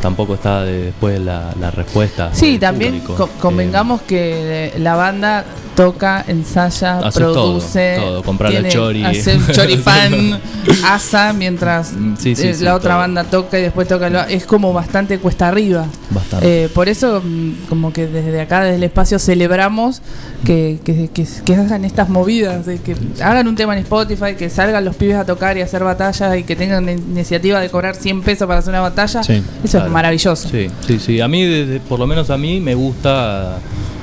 tampoco 0.00 0.34
está 0.34 0.64
de- 0.64 0.84
después 0.86 1.20
la, 1.20 1.54
la 1.60 1.70
respuesta. 1.70 2.30
Sí, 2.34 2.58
también 2.58 3.00
co- 3.00 3.28
convengamos 3.40 4.02
que 4.02 4.72
la 4.78 4.94
banda 4.96 5.44
toca, 5.84 6.24
ensaya, 6.28 6.98
Hace 6.98 7.20
produce, 7.20 7.96
todo, 7.98 8.22
todo, 8.22 8.46
el 8.48 8.68
chori. 8.68 9.04
hace 9.04 9.36
un 9.36 9.46
choripán, 9.48 10.40
asa 10.84 11.32
mientras 11.32 11.92
Mm, 11.92 12.16
sí, 12.16 12.34
sí, 12.36 12.48
eh, 12.48 12.54
sí, 12.54 12.64
la 12.64 12.74
otra 12.74 12.90
todo. 12.90 12.98
banda 13.00 13.24
toca 13.24 13.58
y 13.58 13.62
después 13.62 13.88
toca 13.88 14.10
lo- 14.10 14.20
es 14.24 14.44
como 14.44 14.72
bastante 14.72 15.18
cuesta 15.18 15.48
arriba. 15.48 15.86
Bastante. 16.10 16.64
Eh, 16.64 16.68
por 16.68 16.88
eso 16.88 17.22
mm, 17.24 17.66
como 17.68 17.92
que 17.92 18.06
desde 18.06 18.40
acá, 18.40 18.62
desde 18.62 18.76
el 18.76 18.82
espacio 18.84 19.18
celebramos 19.18 20.02
que, 20.44 20.78
que, 20.84 21.08
que- 21.12 21.26
que 21.44 21.54
hagan 21.54 21.84
estas 21.84 22.08
movidas, 22.08 22.66
de 22.66 22.78
que 22.78 22.94
hagan 23.22 23.48
un 23.48 23.56
tema 23.56 23.72
en 23.74 23.80
Spotify, 23.80 24.34
que 24.36 24.50
salgan 24.50 24.84
los 24.84 24.96
pibes 24.96 25.16
a 25.16 25.24
tocar 25.24 25.56
y 25.56 25.62
a 25.62 25.64
hacer 25.64 25.82
batallas 25.82 26.36
y 26.38 26.42
que 26.44 26.56
tengan 26.56 26.84
la 26.86 26.92
iniciativa 26.92 27.58
de 27.60 27.70
cobrar 27.70 27.94
100 27.96 28.22
pesos 28.22 28.46
para 28.46 28.58
hacer 28.60 28.70
una 28.72 28.80
batalla. 28.82 29.20
Eso 29.20 29.42
claro. 29.70 29.86
es 29.86 29.92
maravilloso. 29.92 30.48
Sí, 30.48 30.68
sí, 30.86 30.98
sí. 30.98 31.20
A 31.20 31.28
mí, 31.28 31.42
desde- 31.44 31.80
por 31.80 31.98
lo 31.98 32.06
menos 32.06 32.28
a 32.30 32.36
mí, 32.36 32.60
me 32.60 32.74
gusta 32.74 33.58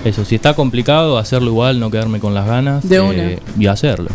eso. 0.06 0.24
Si 0.26 0.36
está 0.36 0.54
complicado, 0.54 1.18
hacerlo 1.18 1.50
igual, 1.50 1.80
no 1.80 1.90
quedarme 1.92 2.20
con 2.20 2.34
las 2.34 2.46
ganas. 2.48 2.84
eh, 2.86 2.88
De 2.88 3.00
una. 3.02 3.24
Y 3.60 3.68
hacerlo. 3.68 4.10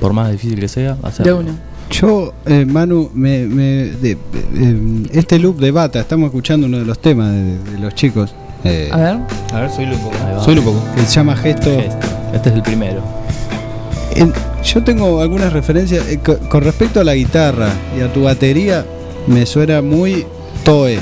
Por 0.00 0.12
más 0.12 0.30
difícil 0.32 0.58
que 0.60 0.68
sea, 0.68 0.96
hacerlo. 1.02 1.42
Yo, 1.90 2.32
eh, 2.46 2.64
Manu, 2.66 3.10
me, 3.14 3.46
me- 3.46 3.62
de- 3.86 4.16
eh, 4.54 5.02
este 5.12 5.38
loop 5.40 5.58
de 5.58 5.72
bata, 5.72 5.98
estamos 6.00 6.26
escuchando 6.26 6.66
uno 6.68 6.78
de 6.78 6.84
los 6.84 6.98
temas 7.00 7.32
de, 7.32 7.58
de 7.58 7.78
los 7.80 7.94
chicos. 7.94 8.32
eh, 8.64 8.88
A 8.92 8.96
ver. 8.96 9.18
A 9.52 9.60
ver, 9.60 9.70
soy 9.70 9.86
un 9.86 9.98
poco. 9.98 10.14
Ahí 10.26 10.34
va. 10.36 10.44
Soy 10.44 10.58
un 10.58 10.64
poco. 10.64 10.80
Que 10.94 11.00
se 11.02 11.14
llama 11.16 11.36
Gesto. 11.36 11.70
Gesto. 11.76 12.06
Este 12.32 12.48
es 12.50 12.54
el 12.54 12.62
primero. 12.62 13.02
En- 14.14 14.32
yo 14.64 14.82
tengo 14.84 15.20
algunas 15.20 15.52
referencias 15.52 16.06
eh, 16.08 16.20
co- 16.24 16.38
con 16.48 16.62
respecto 16.62 17.00
a 17.00 17.04
la 17.04 17.14
guitarra 17.14 17.70
y 17.98 18.02
a 18.02 18.12
tu 18.12 18.22
batería, 18.24 18.84
me 19.26 19.44
suena 19.46 19.82
muy 19.82 20.26
Toe. 20.64 20.98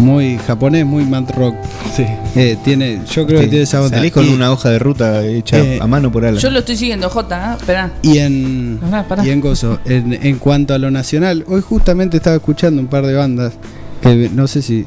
Muy 0.00 0.38
japonés, 0.38 0.84
muy 0.86 1.04
mad 1.04 1.24
rock. 1.36 1.54
Sí. 1.94 2.04
Eh, 2.36 2.56
tiene, 2.64 3.00
yo 3.12 3.26
creo 3.26 3.40
que 3.40 3.46
tiene 3.48 3.64
esa 3.64 3.82
onda. 3.82 3.96
Salís 3.98 4.12
con 4.12 4.24
Y- 4.26 4.30
una 4.32 4.52
hoja 4.52 4.70
de 4.70 4.78
ruta 4.78 5.24
hecha 5.26 5.58
Eh, 5.58 5.78
a 5.80 5.86
mano 5.86 6.10
por 6.12 6.24
ala. 6.24 6.38
Yo 6.38 6.50
lo 6.50 6.60
estoy 6.60 6.76
siguiendo, 6.76 7.08
Jota, 7.10 7.52
¿eh? 7.52 7.56
Esperá. 7.58 7.92
Y 8.02 8.18
en, 8.18 8.78
Pará, 8.80 9.02
pará. 9.08 9.26
y 9.26 9.30
en 9.30 9.40
Gozo, 9.40 9.78
en, 9.84 10.12
en 10.12 10.38
cuanto 10.38 10.74
a 10.74 10.78
lo 10.78 10.90
nacional, 10.90 11.44
hoy 11.48 11.60
justamente 11.60 12.16
estaba 12.18 12.36
escuchando 12.36 12.80
un 12.80 12.88
par 12.88 13.04
de 13.06 13.14
bandas 13.14 13.54
que 14.02 14.30
no 14.32 14.46
sé 14.48 14.62
si. 14.62 14.84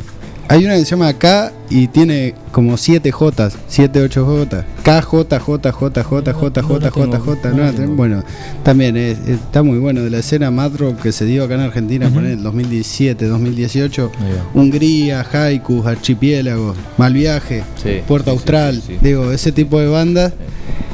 Hay 0.49 0.65
una 0.65 0.75
que 0.75 0.81
se 0.81 0.91
llama 0.91 1.11
K 1.13 1.51
y 1.69 1.87
tiene 1.87 2.35
como 2.51 2.77
7 2.77 3.11
J, 3.11 3.49
7, 3.67 4.01
8 4.01 4.25
J. 4.25 4.65
K, 4.83 5.01
J, 5.01 5.39
J, 5.39 5.71
J, 5.71 6.03
J, 6.03 6.03
J, 6.03 6.61
J, 6.61 6.91
J, 6.91 7.19
J. 7.19 7.49
Bueno, 7.95 8.23
también 8.61 8.97
es- 8.97 9.17
está 9.27 9.63
muy 9.63 9.79
bueno 9.79 10.01
de 10.01 10.09
la 10.09 10.19
escena 10.19 10.51
mad 10.51 10.71
rock 10.77 11.01
que 11.01 11.11
se 11.11 11.25
dio 11.25 11.45
acá 11.45 11.55
en 11.55 11.61
Argentina 11.61 12.09
por 12.09 12.23
el 12.25 12.43
2017, 12.43 13.25
2018. 13.25 14.11
Hungría, 14.53 15.25
Haiku, 15.31 15.81
Archipiélago, 15.87 16.75
Mal 16.97 17.13
Viaje, 17.13 17.63
Puerto 18.07 18.31
Austral. 18.31 18.81
Digo, 19.01 19.31
ese 19.31 19.51
tipo 19.53 19.79
de 19.79 19.87
bandas 19.87 20.33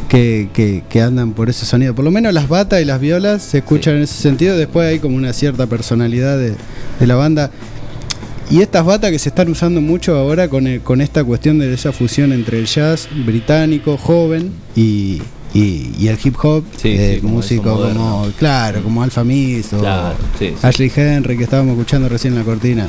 que, 0.08 0.50
que- 0.54 0.84
que 0.90 1.02
andan 1.02 1.34
por 1.34 1.50
ese 1.50 1.66
sonido. 1.66 1.94
Por 1.96 2.06
lo 2.06 2.12
menos 2.12 2.34
las 2.34 2.48
batas 2.48 2.82
y 2.82 2.86
las 2.86 3.02
violas 3.02 3.42
se 3.42 3.58
escuchan 3.60 3.96
en 3.98 4.04
ese 4.04 4.14
sentido. 4.22 4.56
Después 4.58 4.88
hay 4.88 5.00
como 5.00 5.18
una 5.18 5.34
cierta 5.34 5.68
personalidad 5.68 6.38
de, 6.38 6.54
de 7.00 7.08
la 7.08 7.16
banda. 7.16 7.52
Y 8.50 8.62
estas 8.62 8.84
batas 8.84 9.12
que 9.12 9.20
se 9.20 9.30
están 9.30 9.50
usando 9.50 9.80
mucho 9.80 10.16
ahora 10.18 10.48
con, 10.48 10.66
el- 10.66 10.82
con 10.82 11.02
esta 11.02 11.24
cuestión 11.24 11.60
de 11.60 11.72
esa 11.74 11.92
fusión 11.92 12.34
entre 12.34 12.58
el 12.60 12.66
jazz 12.66 13.08
británico, 13.26 13.96
joven, 13.96 14.52
y, 14.76 15.22
y- 15.54 15.92
y 16.00 16.08
el 16.08 16.18
hip 16.24 16.36
hop, 16.42 16.64
Sí, 16.82 16.90
eh, 16.90 17.14
sí, 17.16 17.22
como 17.22 17.34
músico 17.36 17.76
como, 17.78 18.28
claro, 18.40 18.82
como 18.82 19.04
Alfa 19.04 19.24
Mist 19.24 19.74
o 19.74 19.80
Claro, 19.82 20.16
sí, 20.40 20.48
sí. 20.50 20.56
Ashley 20.68 20.92
Henry 20.96 21.38
que 21.38 21.44
estábamos 21.44 21.74
escuchando 21.74 22.10
recién 22.10 22.34
en 22.34 22.40
la 22.40 22.46
cortina. 22.46 22.88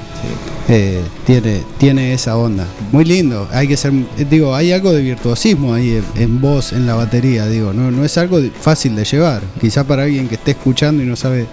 Eh, 0.68 1.00
tiene, 1.26 1.60
tiene 1.76 2.14
esa 2.14 2.38
onda. 2.38 2.66
Muy 2.90 3.04
lindo. 3.04 3.46
Hay 3.52 3.68
que 3.68 3.76
ser, 3.76 3.92
eh, 4.18 4.26
digo, 4.30 4.54
hay 4.54 4.72
algo 4.72 4.92
de 4.92 5.02
virtuosismo 5.02 5.74
ahí 5.74 6.00
en, 6.16 6.22
en 6.22 6.40
voz, 6.40 6.72
en 6.72 6.86
la 6.86 6.94
batería, 6.94 7.46
digo, 7.46 7.74
no, 7.74 7.90
no 7.90 8.02
es 8.02 8.16
algo 8.16 8.40
fácil 8.60 8.96
de 8.96 9.04
llevar. 9.04 9.42
Quizá 9.60 9.84
para 9.84 10.04
alguien 10.04 10.26
que 10.26 10.36
esté 10.36 10.52
escuchando 10.52 11.02
y 11.02 11.06
no 11.06 11.16
sabe 11.16 11.46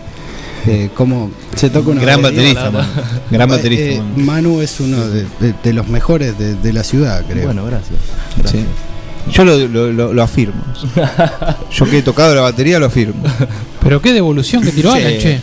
eh, 0.68 0.90
cómo 0.94 1.32
se 1.56 1.70
toca 1.70 1.90
una 1.92 2.02
Gran 2.02 2.22
baterista, 2.22 2.70
Manu. 2.72 2.88
Gran 3.32 3.50
Eh, 3.50 3.52
baterista, 3.52 3.86
eh, 3.86 4.02
Manu. 4.02 4.26
Manu 4.26 4.62
es 4.62 4.80
uno 4.80 5.08
de, 5.08 5.26
de- 5.40 5.54
de 5.64 5.74
los 5.74 5.88
mejores 5.88 6.38
de, 6.38 6.56
de 6.56 6.74
la 6.74 6.84
ciudad, 6.84 7.24
creo. 7.28 7.46
Bueno, 7.46 7.66
gracias. 7.66 8.00
Sí. 8.52 8.66
Yo 9.32 9.44
lo, 9.44 9.58
lo- 9.68 9.92
lo- 9.92 10.14
lo 10.14 10.24
afirmo. 10.24 10.62
Yo 11.72 11.86
que 11.86 11.98
he 12.00 12.02
tocado 12.02 12.34
la 12.36 12.42
batería 12.42 12.80
lo 12.80 12.86
afirmo. 12.86 13.22
Pero 13.84 14.02
qué 14.02 14.14
devolución 14.14 14.64
que 14.64 14.72
tiró 14.72 14.94
Sí. 14.94 15.00
Alan, 15.00 15.18
che. 15.20 15.40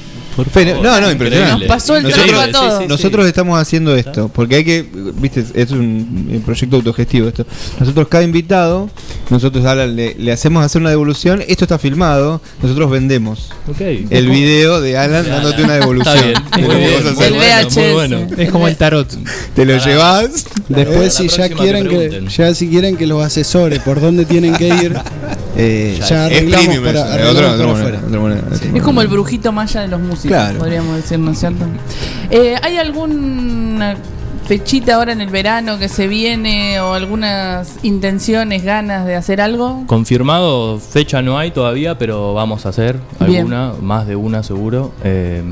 No, 0.83 1.01
no, 1.01 1.11
impresionante. 1.11 1.67
Nos 1.67 1.69
pasó 1.69 1.97
el 1.97 2.05
nosotros, 2.05 2.43
a 2.43 2.51
todos. 2.51 2.89
nosotros 2.89 3.27
estamos 3.27 3.59
haciendo 3.59 3.95
esto, 3.95 4.29
porque 4.29 4.57
hay 4.57 4.65
que, 4.65 4.85
viste, 5.17 5.41
esto 5.41 5.61
es 5.61 5.71
un, 5.73 6.43
proyecto 6.45 6.77
autogestivo 6.77 7.29
esto. 7.29 7.47
Nosotros 7.79 8.09
cada 8.09 8.25
invitado, 8.25 8.91
nosotros 9.31 9.65
a 9.65 9.73
Alan 9.73 9.95
le, 9.95 10.15
le 10.15 10.33
hacemos 10.33 10.65
hacer 10.65 10.81
una 10.81 10.91
devolución, 10.91 11.43
esto 11.47 11.65
está 11.65 11.79
filmado, 11.79 12.41
nosotros 12.63 12.91
vendemos 12.91 13.51
el 14.11 14.29
video 14.29 14.81
de 14.81 14.97
Alan 14.97 15.27
dándote 15.27 15.63
una 15.63 15.75
devolución. 15.75 16.17
Está 16.17 16.59
bien. 16.59 16.67
Muy 16.67 16.77
bien, 16.77 17.05
muy 17.15 17.85
muy 17.85 17.93
bueno. 17.93 18.27
Es 18.37 18.51
como 18.51 18.69
el 18.69 18.77
tarot. 18.77 19.09
Te 19.55 19.65
lo 19.65 19.79
llevas. 19.79 20.47
Después, 20.69 21.15
si 21.15 21.29
ya 21.29 21.49
quieren 21.49 21.89
que, 21.89 22.25
ya 22.29 22.55
si 22.55 22.69
quieren 22.69 22.97
que 22.97 23.07
los 23.07 23.25
asesore 23.25 23.81
por 23.81 24.01
dónde 24.01 24.25
tienen 24.25 24.55
que 24.55 24.69
ir, 24.69 24.95
eh, 25.57 25.97
Ya, 26.01 26.07
ya 26.07 26.27
es 26.29 26.33
arreglamos 26.33 26.79
para, 26.79 27.15
arreglamos 27.15 27.59
para 27.59 27.73
afuera. 27.73 28.01
manera, 28.21 28.83
como 28.83 29.01
el 29.03 29.09
brujito 29.09 29.53
maya 29.53 29.81
de 29.83 29.89
los 29.89 30.01
músicos, 30.01 30.29
Claro. 30.29 30.59
podríamos 30.59 30.97
decir, 30.97 31.19
¿no 31.19 31.31
es 31.33 31.39
cierto? 31.39 31.65
Eh, 32.31 32.57
¿Hay 32.63 32.77
alguna 32.77 33.97
fechita 34.47 34.97
ahora 34.97 35.13
en 35.13 35.21
el 35.23 35.31
verano 35.31 35.79
que 35.79 35.89
se 35.89 36.07
viene 36.07 36.79
o 36.81 36.93
algunas 36.93 37.77
intenciones, 37.83 38.63
ganas 38.65 39.07
de 39.07 39.15
hacer 39.17 39.41
algo? 39.41 39.85
Confirmado, 39.87 40.79
fecha 40.79 41.23
no 41.23 41.39
hay 41.39 41.51
todavía, 41.51 41.97
pero 41.99 42.35
vamos 42.35 42.67
a 42.67 42.69
hacer 42.71 42.99
Bien. 43.21 43.39
alguna, 43.53 43.73
más 43.81 44.07
de 44.07 44.17
una 44.17 44.43
seguro. 44.43 44.93
Eh, 45.03 45.43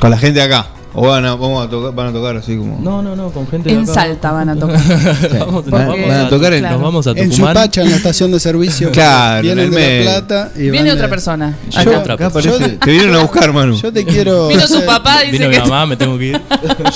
Con 0.00 0.10
la 0.10 0.16
gente 0.18 0.40
de 0.40 0.46
acá. 0.46 0.66
O 1.00 1.08
van 1.08 1.24
a, 1.24 1.34
vamos 1.34 1.66
a 1.66 1.70
tocar, 1.70 1.94
van 1.94 2.08
a 2.08 2.12
tocar 2.12 2.36
así 2.36 2.56
como. 2.56 2.78
no, 2.80 3.02
no, 3.02 3.14
no, 3.16 3.30
con 3.30 3.46
gente 3.48 3.68
de 3.70 3.76
En 3.76 3.82
acá. 3.84 3.94
Salta 3.94 4.32
van 4.32 4.48
a 4.48 4.56
tocar. 4.56 4.80
vamos, 5.38 5.64
Van- 5.70 5.86
nos 5.88 6.08
van 6.08 6.20
a 6.20 6.28
tocar 6.28 6.52
en- 6.54 6.62
nos 6.64 6.80
vamos 6.80 7.06
a 7.06 7.10
En 7.10 7.30
Tucumán. 7.30 7.54
Supacha, 7.54 7.82
en 7.82 7.90
la 7.90 7.96
estación 7.96 8.30
de 8.32 8.40
servicio. 8.40 8.90
Claro, 8.98 9.42
vienen 9.42 9.58
en 9.58 9.64
el 9.66 9.70
de 9.74 9.76
medio. 9.80 10.04
La 10.10 10.26
Plata. 10.26 10.52
Y 10.56 10.70
Viene 10.70 10.90
otra 10.92 11.04
de- 11.04 11.08
persona. 11.08 11.56
Yo- 11.70 11.80
acá. 11.80 11.98
otra 12.00 12.14
Acá 12.14 12.30
persona. 12.30 12.68
te 12.78 12.90
vinieron 12.90 13.14
a 13.16 13.22
buscar, 13.22 13.52
Manu. 13.52 13.76
Yo 13.76 13.92
te 13.92 14.04
quiero. 14.04 14.48
Vino 14.48 14.66
su 14.66 14.84
papá, 14.84 15.20
dice 15.20 15.32
Vino 15.32 15.48
mi 15.48 15.54
que 15.54 15.60
mamá, 15.60 15.86
me 15.86 15.96
tengo 15.96 16.18
que 16.18 16.24
ir. 16.26 16.40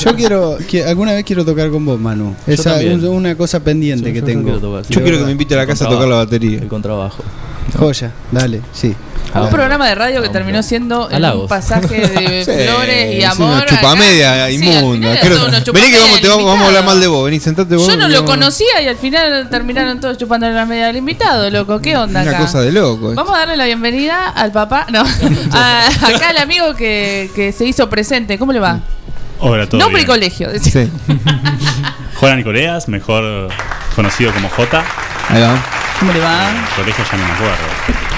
Yo 0.05 0.15
quiero. 0.17 0.59
que- 0.69 0.85
alguna 0.85 1.13
vez 1.13 1.25
quiero 1.25 1.45
tocar 1.45 1.71
con 1.71 1.85
vos, 1.85 1.99
Manu. 2.01 2.35
Esa 2.47 2.81
es 2.83 3.03
una 3.03 3.37
cosa 3.37 3.61
pendiente 3.61 4.07
Sí, 4.09 4.13
que 4.13 4.21
yo 4.21 4.25
tengo. 4.27 4.43
quiero 4.45 4.59
tocar. 4.59 4.83
Yo 4.89 5.03
quiero 5.03 5.19
que 5.19 5.25
me 5.25 5.33
invite 5.33 5.55
a 5.55 5.59
la 5.59 5.67
casa 5.67 5.87
a 5.87 5.89
tocar 5.89 6.09
la 6.09 6.17
batería. 6.17 6.59
El 6.61 6.69
contrabajo. 6.69 7.23
Joya, 7.79 8.11
dale, 8.31 8.61
sí. 8.73 8.95
Un 9.35 9.49
programa 9.49 9.89
de 9.89 9.95
radio 9.95 10.21
que 10.21 10.29
terminó 10.29 10.63
siendo 10.63 11.11
en 11.11 11.25
un 11.25 11.49
pasaje 11.49 12.07
de 12.07 12.45
Sí, 12.45 12.69
flores 12.69 13.15
y 13.15 13.19
es 13.23 13.25
amor. 13.31 13.55
una 13.55 13.65
chupamedia 13.67 14.35
acá. 14.35 14.49
Sí, 14.49 14.55
inmunda. 14.57 15.09
una 15.13 15.61
Vení 15.73 15.91
que 15.91 15.99
vamos, 15.99 16.21
te 16.21 16.29
vamos, 16.29 16.45
vamos 16.45 16.63
a 16.65 16.67
hablar 16.67 16.85
mal 16.85 17.01
de 17.01 17.07
vos. 17.07 17.25
Vení, 17.25 17.41
sentate 17.41 17.75
vos. 17.77 17.87
Yo 17.89 17.97
no 17.97 18.09
lo 18.09 18.15
vamos- 18.17 18.31
conocía 18.31 18.83
y 18.83 18.89
al 18.89 18.97
final 18.97 19.49
terminaron 19.49 20.01
todos 20.01 20.19
chupando 20.19 20.47
la 20.51 20.67
media 20.67 20.89
del 20.89 20.97
invitado, 20.97 21.49
loco. 21.49 21.81
¿Qué 21.81 21.97
onda 21.97 22.21
Una 22.21 22.31
acá? 22.31 22.41
cosa 22.41 22.61
de 22.61 22.73
loco. 22.73 23.11
esto. 23.13 23.15
Vamos 23.15 23.35
a 23.35 23.39
darle 23.39 23.57
la 23.57 23.65
bienvenida 23.65 24.29
al 24.29 24.53
papá, 24.53 24.87
no, 24.93 25.01
a- 25.53 25.87
acá 25.87 26.29
al 26.29 26.37
amigo 26.37 26.75
que, 26.75 27.31
que 27.35 27.53
se 27.53 27.65
hizo 27.65 27.89
presente. 27.89 28.39
¿Cómo 28.39 28.53
le 28.53 28.61
va? 28.61 28.81
Hola, 29.39 29.67
todo 29.67 29.81
Nombre 29.81 30.03
y 30.03 30.05
colegio. 30.05 30.51
Sí. 30.61 30.91
Juan 32.21 32.37
Nicoleas, 32.37 32.87
mejor 32.89 33.49
conocido 33.97 34.31
como 34.33 34.51
J. 34.51 34.85
Ahí 35.31 35.41
va. 35.41 35.57
¿Cómo 36.03 36.13
le 36.15 36.19
va? 36.19 36.51
Colegio 36.75 37.05
ya 37.13 37.17
no 37.17 37.25
me 37.25 37.33
acuerdo. 37.33 37.55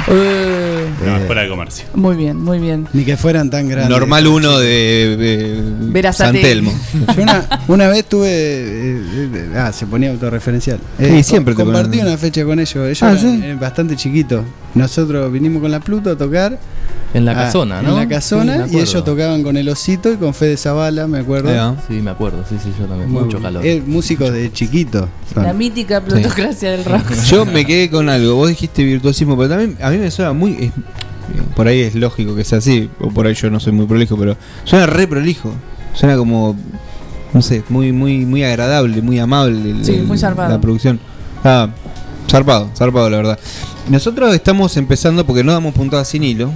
Eh, 0.08 0.86
No, 1.04 1.16
escuela 1.18 1.42
de 1.42 1.48
comercio. 1.50 1.84
muy 1.94 2.16
bien, 2.16 2.40
muy 2.42 2.58
bien. 2.58 2.88
Ni 2.94 3.04
que 3.04 3.18
fueran 3.18 3.50
tan 3.50 3.68
grandes. 3.68 3.90
Normal 3.90 4.26
uno 4.26 4.58
de, 4.58 5.16
de 5.18 5.56
San 5.56 5.92
Verazategui. 5.92 6.42
Telmo. 6.42 6.72
Yo 7.14 7.22
una, 7.22 7.46
una 7.68 7.88
vez 7.88 8.06
tuve. 8.06 8.28
eh, 8.30 9.02
eh, 9.34 9.52
ah, 9.58 9.70
se 9.70 9.84
ponía 9.86 10.10
autorreferencial. 10.12 10.78
Eh, 10.98 11.16
Sí, 11.18 11.22
siempre 11.24 11.54
te 11.54 11.62
Compartí 11.62 11.98
ponen- 11.98 12.06
una 12.06 12.16
fecha 12.16 12.42
con 12.46 12.58
ellos. 12.58 12.74
Ellos 12.86 13.02
Ah, 13.02 13.10
eran, 13.12 13.20
¿sí? 13.20 13.40
eh, 13.44 13.56
bastante 13.60 13.96
chiquitos. 13.96 14.44
Nosotros 14.74 15.30
vinimos 15.30 15.62
con 15.62 15.70
la 15.70 15.80
Pluto 15.80 16.10
a 16.10 16.16
tocar. 16.16 16.58
En 17.12 17.24
la 17.24 17.30
ah, 17.32 17.34
casona, 17.44 17.80
¿no? 17.80 17.90
En 17.90 17.96
la 17.96 18.08
casona. 18.08 18.66
y 18.68 18.76
ellos 18.76 19.04
tocaban 19.04 19.44
con 19.44 19.56
el 19.56 19.68
Osito 19.68 20.12
y 20.12 20.16
con 20.16 20.34
Fede 20.34 20.56
Zavala, 20.56 21.06
me 21.06 21.20
acuerdo. 21.20 21.76
Sí, 21.86 21.94
me 22.02 22.10
acuerdo, 22.10 22.44
sí, 22.48 22.56
sí, 22.62 22.72
yo 22.76 22.86
también. 22.86 23.08
Muy- 23.10 23.22
Mucho 23.22 23.40
calor. 23.40 23.64
eh, 23.64 23.80
músicos 23.86 24.32
de 24.32 24.50
chiquito. 24.52 25.08
son. 25.32 25.44
La 25.44 25.52
mítica 25.52 26.00
plutocracia 26.00 26.72
del 26.72 26.84
rock. 26.84 27.12
Yo 27.28 27.46
me 27.46 27.64
quedé 27.64 27.88
con 27.88 28.08
algo. 28.08 28.34
Vos 28.34 28.48
dijiste 28.48 28.82
virtuosismo, 28.82 29.36
pero 29.36 29.48
también 29.50 29.76
a 29.80 29.90
mí 29.90 29.98
me 29.98 30.10
suena 30.10 30.32
muy. 30.32 30.56
es- 30.64 30.72
por 31.54 31.68
ahí 31.68 31.80
es 31.80 31.94
lógico 31.94 32.34
que 32.34 32.42
sea 32.44 32.58
así, 32.58 32.90
o 33.00 33.08
por 33.10 33.26
ahí 33.26 33.34
yo 33.34 33.48
no 33.48 33.58
soy 33.60 33.72
muy 33.72 33.86
prolijo, 33.86 34.16
pero 34.18 34.36
suena 34.64 34.86
re 34.86 35.06
prolijo. 35.06 35.52
Suena 35.94 36.16
como. 36.16 36.56
No 37.32 37.42
sé, 37.42 37.62
muy 37.68 37.92
muy 37.92 38.26
muy 38.26 38.42
agradable, 38.44 39.00
muy 39.02 39.18
amable. 39.20 39.70
el- 39.70 39.84
Sí, 39.84 39.94
el- 39.94 40.04
muy 40.04 40.18
zarpado. 40.18 40.50
La 40.50 40.60
producción. 40.60 40.98
Ah, 41.44 41.68
zarpado, 42.34 42.68
zarpado, 42.76 43.08
la 43.10 43.16
verdad. 43.18 43.38
Nosotros 43.88 44.34
estamos 44.34 44.76
empezando 44.76 45.24
porque 45.24 45.44
no 45.44 45.52
damos 45.52 45.72
puntadas 45.72 46.08
sin 46.08 46.24
hilo. 46.24 46.50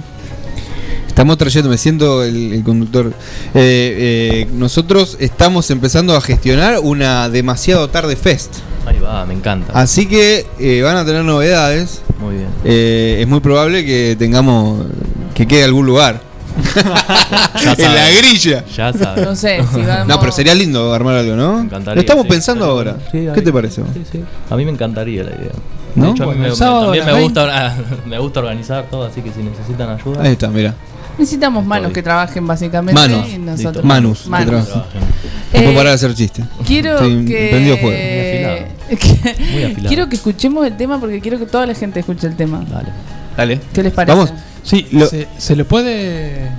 Estamos 1.07 1.37
trayendo, 1.37 1.69
me 1.69 1.77
siento 1.77 2.21
el, 2.21 2.51
el 2.51 2.63
conductor. 2.63 3.13
Eh, 3.53 4.41
eh, 4.43 4.47
nosotros 4.53 5.15
estamos 5.21 5.71
empezando 5.71 6.17
a 6.17 6.21
gestionar 6.21 6.79
una 6.79 7.29
demasiado 7.29 7.89
tarde 7.89 8.17
fest. 8.17 8.55
Ahí 8.85 8.99
va, 8.99 9.25
me 9.25 9.33
encanta. 9.33 9.71
Así 9.73 10.05
que 10.05 10.45
eh, 10.59 10.81
van 10.81 10.97
a 10.97 11.05
tener 11.05 11.23
novedades. 11.23 12.01
Muy 12.19 12.35
bien. 12.35 12.49
Eh, 12.65 13.19
es 13.21 13.27
muy 13.27 13.39
probable 13.39 13.85
que 13.85 14.17
tengamos 14.19 14.85
que 15.33 15.47
quede 15.47 15.63
algún 15.63 15.85
lugar. 15.85 16.28
En 17.77 17.95
la 17.95 18.09
grilla. 18.19 18.63
Ya 18.75 18.93
sabes. 18.93 19.25
No 19.25 19.35
sé 19.35 19.61
si 19.73 19.81
vamos. 19.81 20.07
No, 20.07 20.19
pero 20.19 20.31
sería 20.31 20.53
lindo 20.55 20.93
armar 20.93 21.15
algo, 21.15 21.35
¿no? 21.35 21.55
Me 21.57 21.61
encantaría, 21.65 21.95
Lo 21.95 22.01
estamos 22.01 22.23
sí. 22.23 22.29
pensando 22.29 22.65
ahora. 22.65 22.97
Sí, 23.11 23.27
¿Qué 23.33 23.41
te 23.41 23.51
parece? 23.53 23.81
Sí, 23.93 24.03
sí. 24.11 24.23
A 24.49 24.55
mí 24.55 24.65
me 24.65 24.71
encantaría 24.71 25.23
la 25.23 25.31
idea. 25.31 25.51
¿No? 25.95 26.05
De 26.07 26.11
hecho, 26.11 26.23
a 26.23 26.27
mí 26.33 26.39
me- 26.39 26.49
también 26.51 27.05
me 27.05 27.21
gusta, 27.21 27.75
me 28.05 28.19
gusta 28.19 28.39
organizar 28.41 28.85
todo, 28.89 29.05
así 29.05 29.21
que 29.21 29.31
si 29.31 29.41
necesitan 29.41 29.89
ayuda. 29.89 30.21
Ahí 30.23 30.33
está, 30.33 30.47
mira. 30.49 30.73
Necesitamos 31.17 31.65
manos 31.65 31.91
que 31.91 32.01
trabajen 32.01 32.45
básicamente. 32.47 32.99
Manos. 32.99 33.27
y 33.29 33.37
nosotros- 33.39 33.83
Manus. 33.83 34.21
que 34.21 34.29
Manos. 34.29 34.67
trabajen. 34.67 35.01
Eh, 35.01 35.57
No 35.57 35.59
puedo 35.63 35.69
parar 35.75 35.87
de 35.87 35.93
hacer 35.95 36.13
chistes. 36.15 36.45
Quiero 36.65 36.93
Estoy 36.93 37.25
que. 37.25 37.47
prendido 37.49 37.77
fuego. 37.77 37.97
que- 38.89 39.35
Muy 39.51 39.63
afilado. 39.63 39.87
quiero 39.87 40.09
que 40.09 40.15
escuchemos 40.15 40.65
el 40.65 40.77
tema 40.77 40.99
porque 40.99 41.19
quiero 41.19 41.37
que 41.39 41.45
toda 41.45 41.65
la 41.65 41.73
gente 41.73 41.99
escuche 41.99 42.27
el 42.27 42.35
tema. 42.35 42.63
Dale. 42.69 42.89
Dale. 43.35 43.59
¿Qué 43.73 43.83
les 43.83 43.91
parece? 43.93 44.15
Vamos. 44.17 44.33
Sí, 44.63 44.87
Lo- 44.91 45.05
se, 45.07 45.27
se 45.37 45.55
le 45.55 45.65
puede. 45.65 46.49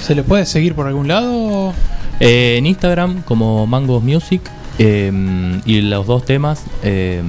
¿Se 0.00 0.14
le 0.14 0.22
puede 0.22 0.46
seguir 0.46 0.74
por 0.74 0.86
algún 0.86 1.08
lado? 1.08 1.72
Eh, 2.20 2.56
en 2.58 2.66
Instagram 2.66 3.22
como 3.22 3.66
Mangos 3.66 4.02
Music 4.02 4.40
eh, 4.78 5.60
y 5.66 5.80
los 5.82 6.06
dos 6.06 6.24
temas 6.24 6.62
eh, 6.82 7.22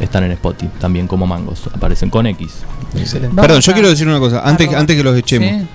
están 0.00 0.22
en 0.24 0.32
Spotify 0.32 0.70
también 0.80 1.06
como 1.08 1.26
Mangos, 1.26 1.62
aparecen 1.74 2.10
con 2.10 2.26
X. 2.26 2.58
Excelente. 2.96 3.34
Perdón, 3.34 3.48
Vamos 3.48 3.64
yo 3.64 3.72
a- 3.72 3.74
quiero 3.74 3.88
decir 3.88 4.06
una 4.08 4.18
cosa. 4.18 4.40
Antes, 4.44 4.66
arroba. 4.68 4.80
antes 4.80 4.96
que 4.96 5.02
los 5.02 5.16
echemos. 5.16 5.48
Sí. 5.62 5.66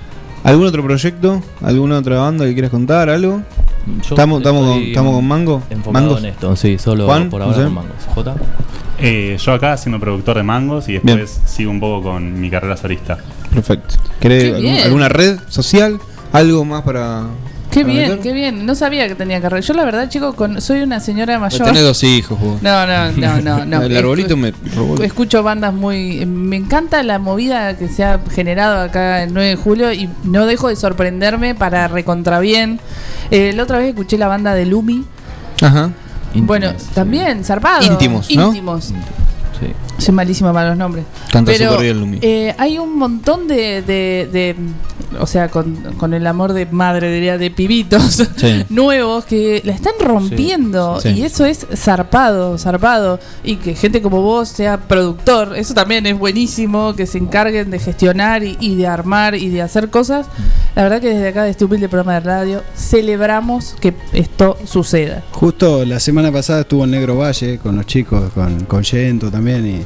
¿Algún 0.43 0.67
otro 0.67 0.83
proyecto? 0.83 1.41
¿Alguna 1.63 1.97
otra 1.97 2.19
banda 2.19 2.45
que 2.45 2.53
quieras 2.53 2.69
contar? 2.71 3.09
¿Algo? 3.09 3.41
Yo 3.87 4.01
¿Estamos, 4.15 4.39
estamos 4.41 5.13
con 5.15 5.25
Mango? 5.27 5.61
Enfocado 5.69 5.93
¿Mangos? 5.93 6.19
en 6.19 6.25
esto, 6.29 6.55
sí, 6.55 6.77
solo 6.77 7.05
Juan, 7.07 7.29
por 7.29 7.39
no 7.41 7.45
ahora 7.47 7.57
sé. 7.57 7.63
con 7.65 7.73
mangos. 7.73 7.91
J. 8.13 8.35
Eh, 8.99 9.37
yo 9.39 9.53
acá 9.53 9.75
siendo 9.77 9.99
productor 9.99 10.37
de 10.37 10.43
mangos 10.43 10.87
y 10.87 10.93
después 10.93 11.41
sigo 11.45 11.71
un 11.71 11.79
poco 11.79 12.09
con 12.11 12.39
mi 12.39 12.49
carrera 12.49 12.77
solista. 12.77 13.17
Perfecto. 13.53 13.95
¿Querés 14.19 14.53
algún- 14.55 14.77
alguna 14.77 15.09
red 15.09 15.39
social? 15.49 15.99
¿Algo 16.31 16.63
más 16.65 16.81
para.? 16.83 17.23
Qué 17.71 17.81
para 17.81 17.93
bien, 17.93 18.09
meter? 18.09 18.19
qué 18.23 18.31
bien. 18.33 18.65
No 18.65 18.73
sabía 18.73 19.05
que 19.09 19.15
tenía 19.15 19.41
carrera. 19.41 19.59
Yo 19.59 19.73
la 19.73 19.83
verdad, 19.83 20.07
chicos, 20.07 20.33
con, 20.35 20.61
soy 20.61 20.79
una 20.81 21.01
señora 21.01 21.37
mayor. 21.39 21.63
Tenés 21.67 21.83
dos 21.83 22.03
hijos, 22.05 22.39
vos. 22.39 22.61
No, 22.61 22.87
no, 22.87 23.11
no, 23.11 23.41
no, 23.41 23.65
no. 23.65 23.81
El 23.83 23.97
arbolito 23.97 24.37
me 24.37 24.53
robó. 24.73 25.01
Escucho 25.03 25.43
bandas 25.43 25.73
muy... 25.73 26.25
Me 26.25 26.55
encanta 26.55 27.03
la 27.03 27.19
movida 27.19 27.77
que 27.77 27.89
se 27.89 28.05
ha 28.05 28.19
generado 28.33 28.81
acá 28.81 29.23
el 29.23 29.33
9 29.33 29.49
de 29.49 29.55
julio 29.57 29.91
y 29.91 30.09
no 30.23 30.45
dejo 30.45 30.69
de 30.69 30.77
sorprenderme 30.77 31.53
para 31.53 31.89
recontra 31.89 32.39
bien. 32.39 32.79
Eh, 33.29 33.51
la 33.53 33.63
otra 33.63 33.79
vez 33.79 33.89
escuché 33.89 34.17
la 34.17 34.27
banda 34.29 34.53
de 34.53 34.65
Lumi. 34.65 35.03
Ajá. 35.61 35.91
Bueno, 36.41 36.73
también, 36.93 37.43
zarpado. 37.43 37.83
Íntimos, 37.85 38.29
¿no? 38.35 38.47
Íntimos. 38.47 38.85
Sí. 38.85 38.95
Soy 39.97 40.13
malísima 40.13 40.51
para 40.51 40.69
los 40.69 40.77
nombres. 40.77 41.05
Canta 41.31 41.51
Pero 41.57 41.77
bien 41.79 41.99
Lumi. 41.99 42.19
eh, 42.21 42.53
hay 42.57 42.77
un 42.77 42.97
montón 42.97 43.47
de, 43.47 43.81
de- 43.81 44.29
de- 44.31 44.55
o 45.19 45.25
sea, 45.27 45.47
con, 45.49 45.73
con 45.97 46.13
el 46.13 46.27
amor 46.27 46.51
de 46.53 46.65
madre, 46.65 47.11
diría, 47.13 47.37
de 47.37 47.49
pibitos 47.51 48.21
Sí. 48.35 48.65
nuevos 48.69 49.23
que 49.25 49.61
la 49.63 49.71
están 49.73 49.93
rompiendo. 49.99 50.99
Sí. 50.99 51.13
Sí. 51.13 51.19
Y 51.19 51.23
eso 51.23 51.45
es 51.45 51.65
zarpado, 51.75 52.57
zarpado. 52.57 53.19
Y 53.43 53.55
que 53.57 53.73
gente 53.75 54.01
como 54.01 54.21
vos 54.21 54.49
sea 54.49 54.77
productor, 54.81 55.55
eso 55.55 55.73
también 55.73 56.05
es 56.07 56.17
buenísimo, 56.19 56.93
que 56.95 57.05
se 57.05 57.17
encarguen 57.17 57.71
de 57.71 57.79
gestionar 57.79 58.43
y, 58.43 58.57
y 58.59 58.75
de 58.75 58.87
armar 58.87 59.35
y 59.35 59.49
de 59.49 59.61
hacer 59.61 59.89
cosas. 59.89 60.27
La 60.75 60.83
verdad 60.83 60.99
que 60.99 61.09
desde 61.09 61.29
acá, 61.29 61.43
de 61.43 61.51
este 61.51 61.63
humilde 61.63 61.87
programa 61.87 62.15
de 62.15 62.19
radio, 62.19 62.63
celebramos 62.75 63.75
que 63.79 63.93
esto 64.13 64.57
suceda. 64.65 65.23
Justo 65.31 65.85
la 65.85 65.99
semana 65.99 66.31
pasada 66.31 66.61
estuvo 66.61 66.83
en 66.83 66.91
Negro 66.91 67.17
Valle 67.17 67.59
con 67.59 67.75
los 67.77 67.85
chicos, 67.85 68.31
con, 68.33 68.65
con 68.65 68.83
Yento 68.83 69.31
también. 69.31 69.65
Y, 69.67 69.85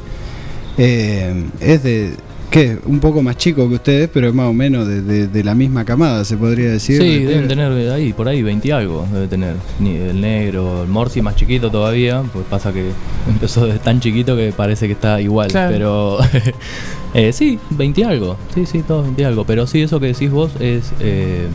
eh, 0.80 1.44
es 1.60 1.82
de. 1.82 2.14
¿Qué? 2.50 2.76
Un 2.84 2.98
poco 2.98 3.22
más 3.22 3.36
chico 3.36 3.68
que 3.68 3.76
ustedes, 3.76 4.10
pero 4.12 4.26
es 4.26 4.34
más 4.34 4.48
o 4.48 4.52
menos 4.52 4.84
de, 4.88 5.02
de- 5.02 5.28
de 5.28 5.44
la 5.44 5.54
misma 5.54 5.84
camada, 5.84 6.24
se 6.24 6.36
podría 6.36 6.70
decir. 6.70 7.00
Sí, 7.00 7.20
De- 7.20 7.26
deben 7.26 7.46
tener 7.46 7.70
ahí, 7.92 8.12
por 8.12 8.26
ahí, 8.26 8.42
20 8.42 8.66
y 8.66 8.70
algo. 8.72 9.06
Debe 9.12 9.28
tener. 9.28 9.54
Ni 9.78 9.94
el 9.94 10.20
negro, 10.20 10.82
el 10.82 10.88
Morsi 10.88 11.22
más 11.22 11.36
chiquito 11.36 11.70
todavía. 11.70 12.24
Pues 12.32 12.44
pasa 12.50 12.72
que 12.72 12.90
empezó 13.28 13.66
desde 13.66 13.78
tan 13.78 14.00
chiquito 14.00 14.36
que 14.36 14.50
parece 14.50 14.88
que 14.88 14.94
está 14.94 15.20
igual. 15.20 15.48
Claro. 15.48 15.70
Pero. 15.72 16.18
eh, 17.14 17.32
sí, 17.32 17.60
20 17.70 18.00
y 18.00 18.04
algo. 18.04 18.36
Sí, 18.52 18.66
sí, 18.66 18.82
todos 18.82 19.04
20 19.04 19.22
y 19.22 19.24
algo. 19.26 19.44
Pero 19.44 19.68
sí, 19.68 19.82
eso 19.82 20.00
que 20.00 20.06
decís 20.08 20.32
vos 20.32 20.50
es. 20.58 20.90
eh, 20.98 21.46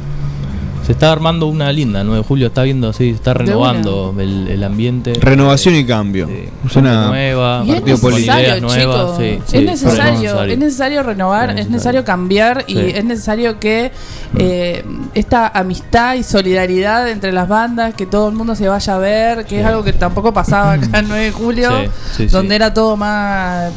se 0.85 0.91
está 0.91 1.11
armando 1.11 1.47
una 1.47 1.71
linda. 1.71 2.03
9 2.03 2.19
de 2.21 2.23
julio 2.27 2.47
está 2.47 2.63
viendo 2.63 2.89
así, 2.89 3.09
se 3.09 3.15
está 3.15 3.33
renovando 3.33 4.13
el, 4.19 4.47
el 4.47 4.63
ambiente. 4.63 5.13
Renovación 5.19 5.75
y 5.75 5.85
cambio. 5.85 6.29
Suena 6.69 7.07
nueva, 7.07 7.63
Y 7.65 7.71
partido 7.73 7.97
necesario, 8.09 8.61
nuevas. 8.61 9.17
sí, 9.17 9.39
sí, 9.45 9.57
es 9.57 9.63
necesario, 9.63 10.13
necesario. 10.13 10.53
es 10.53 10.59
necesario 10.59 11.03
renovar, 11.03 11.57
es 11.59 11.69
necesario 11.69 12.03
cambiar 12.05 12.63
y 12.67 12.73
Sí. 12.75 12.79
es 12.95 13.05
necesario 13.05 13.59
que 13.59 13.91
eh, 14.37 14.83
esta 15.13 15.47
amistad 15.47 16.15
y 16.15 16.23
solidaridad 16.23 17.09
entre 17.09 17.31
las 17.31 17.47
bandas, 17.47 17.93
que 17.95 18.05
todo 18.05 18.27
el 18.29 18.35
mundo 18.35 18.55
se 18.55 18.67
vaya 18.67 18.95
a 18.95 18.99
ver, 18.99 19.45
que 19.45 19.61
es 19.61 19.65
algo 19.65 19.83
que 19.83 19.93
tampoco 19.93 20.33
pasaba 20.33 20.73
acá 20.73 20.99
el 20.99 21.07
9 21.07 21.23
de 21.25 21.31
julio, 21.31 21.69
Sí, 21.81 21.87
sí, 22.17 22.23
sí. 22.23 22.27
donde 22.27 22.55
era 22.55 22.73
todo 22.73 22.97
más... 22.97 23.71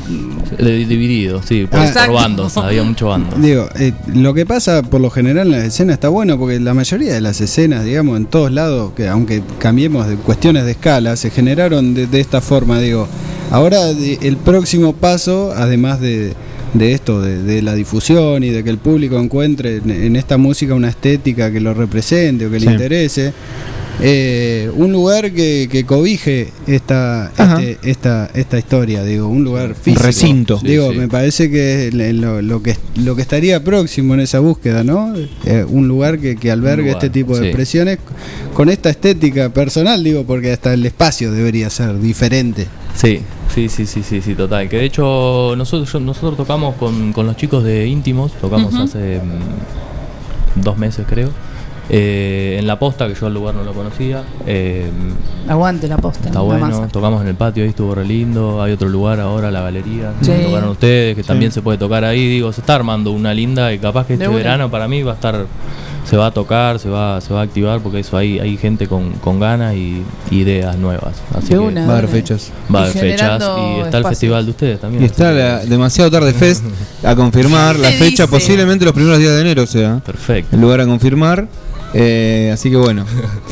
Dividido, 0.58 1.40
sí, 1.42 1.66
por, 1.70 1.80
Ah. 1.80 2.06
bandos, 2.12 2.56
había 2.56 2.82
mucho 2.82 3.08
bando. 3.08 3.36
Digo, 3.36 3.68
eh, 3.78 3.92
lo 4.14 4.34
que 4.34 4.44
pasa 4.46 4.82
por 4.82 5.00
lo 5.00 5.10
general 5.10 5.46
en 5.46 5.52
las 5.52 5.64
escenas 5.64 5.94
está 5.94 6.08
bueno 6.08 6.38
porque 6.38 6.58
la 6.60 6.74
mayoría 6.74 6.97
de 7.06 7.20
las 7.20 7.40
escenas, 7.40 7.84
digamos, 7.84 8.16
en 8.16 8.26
todos 8.26 8.50
lados, 8.52 8.92
que 8.96 9.08
aunque 9.08 9.42
cambiemos 9.58 10.06
de 10.08 10.16
cuestiones 10.16 10.64
de 10.64 10.72
escala, 10.72 11.16
se 11.16 11.30
generaron 11.30 11.94
de, 11.94 12.06
de 12.06 12.20
esta 12.20 12.40
forma. 12.40 12.80
Digo, 12.80 13.06
ahora 13.50 13.86
de- 13.94 14.18
el 14.22 14.36
próximo 14.36 14.92
paso, 14.94 15.52
además 15.56 16.00
de, 16.00 16.32
de 16.74 16.92
esto, 16.92 17.20
de, 17.22 17.42
de 17.42 17.62
la 17.62 17.74
difusión 17.74 18.42
y 18.44 18.50
de 18.50 18.62
que 18.62 18.70
el 18.70 18.78
público 18.78 19.18
encuentre 19.18 19.76
en, 19.76 19.90
en 19.90 20.16
esta 20.16 20.36
música 20.38 20.74
una 20.74 20.88
estética 20.88 21.50
que 21.50 21.60
lo 21.60 21.72
represente 21.74 22.46
o 22.46 22.50
que 22.50 22.60
Sí. 22.60 22.66
le 22.66 22.72
interese. 22.72 23.32
Eh, 24.00 24.70
un 24.76 24.92
lugar 24.92 25.32
que, 25.32 25.68
que 25.70 25.84
cobije 25.84 26.52
esta, 26.66 27.32
este- 27.36 27.78
esta, 27.90 28.30
esta 28.34 28.58
historia, 28.58 29.02
digo, 29.02 29.26
un 29.28 29.42
lugar 29.44 29.74
físico. 29.74 30.02
recinto. 30.04 30.60
Digo, 30.62 30.88
Sí, 30.88 30.94
sí. 30.94 30.98
me 31.00 31.08
parece 31.08 31.50
que 31.50 31.90
le- 31.92 32.12
lo, 32.12 32.40
lo 32.42 32.62
que 32.62 32.76
lo 32.96 33.16
que 33.16 33.22
estaría 33.22 33.62
próximo 33.64 34.14
en 34.14 34.20
esa 34.20 34.38
búsqueda, 34.40 34.84
¿no? 34.84 35.14
Eh, 35.44 35.64
un 35.68 35.88
lugar 35.88 36.18
que, 36.18 36.36
que 36.36 36.50
albergue 36.50 36.90
lugar, 36.90 36.96
este 37.04 37.10
tipo 37.10 37.34
de 37.34 37.40
sí. 37.42 37.46
expresiones 37.48 37.98
con 38.54 38.68
esta 38.68 38.90
estética 38.90 39.48
personal, 39.50 40.02
digo, 40.04 40.24
porque 40.24 40.52
hasta 40.52 40.74
el 40.74 40.84
espacio 40.86 41.32
debería 41.32 41.68
ser 41.70 41.98
diferente. 42.00 42.66
Sí, 42.94 43.20
sí, 43.54 43.68
sí, 43.68 43.86
sí, 43.86 44.02
sí, 44.02 44.20
sí, 44.20 44.34
total. 44.34 44.68
Que 44.68 44.78
de 44.78 44.84
hecho 44.84 45.54
nosotros 45.56 45.92
yo- 45.92 46.00
nosotros 46.00 46.36
tocamos 46.36 46.74
con, 46.76 47.12
con 47.12 47.26
los 47.26 47.36
chicos 47.36 47.64
de 47.64 47.86
íntimos, 47.86 48.32
tocamos 48.40 48.74
hace 48.74 49.18
mm, 49.18 50.62
dos 50.62 50.78
meses 50.78 51.04
creo. 51.08 51.30
Eh, 51.90 52.56
en 52.58 52.66
la 52.66 52.78
posta, 52.78 53.08
que 53.08 53.14
yo 53.14 53.26
al 53.26 53.34
lugar 53.34 53.54
no 53.54 53.64
lo 53.64 53.72
conocía. 53.72 54.22
eh, 54.46 54.90
Aguante 55.48 55.88
la 55.88 55.96
posta. 55.96 56.28
está 56.28 56.40
bueno, 56.40 56.66
masa. 56.66 56.88
tocamos 56.88 57.22
en 57.22 57.28
el 57.28 57.34
patio, 57.34 57.62
ahí 57.62 57.70
estuvo 57.70 57.94
re 57.94 58.04
lindo. 58.04 58.62
Hay 58.62 58.72
otro 58.72 58.88
lugar 58.88 59.20
ahora, 59.20 59.50
la 59.50 59.62
galería. 59.62 60.12
Sí. 60.20 60.32
que 60.32 60.44
Tocaron 60.44 60.68
ustedes, 60.70 61.16
que 61.16 61.22
Sí. 61.22 61.28
también 61.28 61.52
se 61.52 61.62
puede 61.62 61.78
tocar 61.78 62.04
ahí. 62.04 62.28
Digo, 62.28 62.52
se 62.52 62.60
está 62.60 62.74
armando 62.74 63.10
una 63.12 63.32
linda 63.32 63.72
y 63.72 63.78
capaz 63.78 64.06
que 64.06 64.14
este 64.14 64.28
verano 64.28 64.70
para 64.70 64.86
mí 64.88 65.02
va 65.02 65.12
a 65.12 65.14
estar 65.14 65.46
se 66.04 66.16
va 66.16 66.28
a 66.28 66.30
tocar, 66.30 66.78
se 66.78 66.88
va, 66.88 67.20
se 67.20 67.34
va 67.34 67.40
a 67.40 67.42
activar 67.42 67.80
porque 67.80 67.98
eso 67.98 68.16
hay, 68.16 68.38
hay 68.38 68.56
gente 68.56 68.86
con, 68.88 69.10
con 69.14 69.38
ganas 69.38 69.74
y 69.74 70.02
ideas 70.30 70.78
nuevas. 70.78 71.16
Así 71.34 71.48
De 71.48 71.52
que 71.54 71.58
una, 71.58 71.86
Va 71.86 71.94
a 71.94 71.98
haber 71.98 72.08
fechas. 72.10 72.50
Va 72.74 72.78
a 72.78 72.82
haber 72.84 72.94
fechas 72.94 73.42
y 73.42 73.80
está 73.80 73.98
el 73.98 74.04
festival 74.06 74.44
de 74.46 74.50
ustedes 74.52 74.80
también. 74.80 75.02
Y 75.02 75.06
está 75.06 75.32
la 75.32 75.58
demasiado 75.66 76.10
tarde 76.10 76.32
Fest 76.32 76.64
a 77.04 77.14
confirmar 77.14 77.76
¿Qué 77.76 77.82
la 77.82 77.88
fecha, 77.90 78.22
dice? 78.22 78.28
posiblemente 78.28 78.86
los 78.86 78.94
primeros 78.94 79.18
días 79.18 79.32
de 79.34 79.40
enero, 79.42 79.64
o 79.64 79.66
sea. 79.66 79.98
Perfecto. 80.04 80.56
El 80.56 80.62
lugar 80.62 80.80
a 80.80 80.86
confirmar. 80.86 81.46
Eh, 81.94 82.50
así 82.52 82.70
que 82.70 82.76
bueno. 82.76 83.04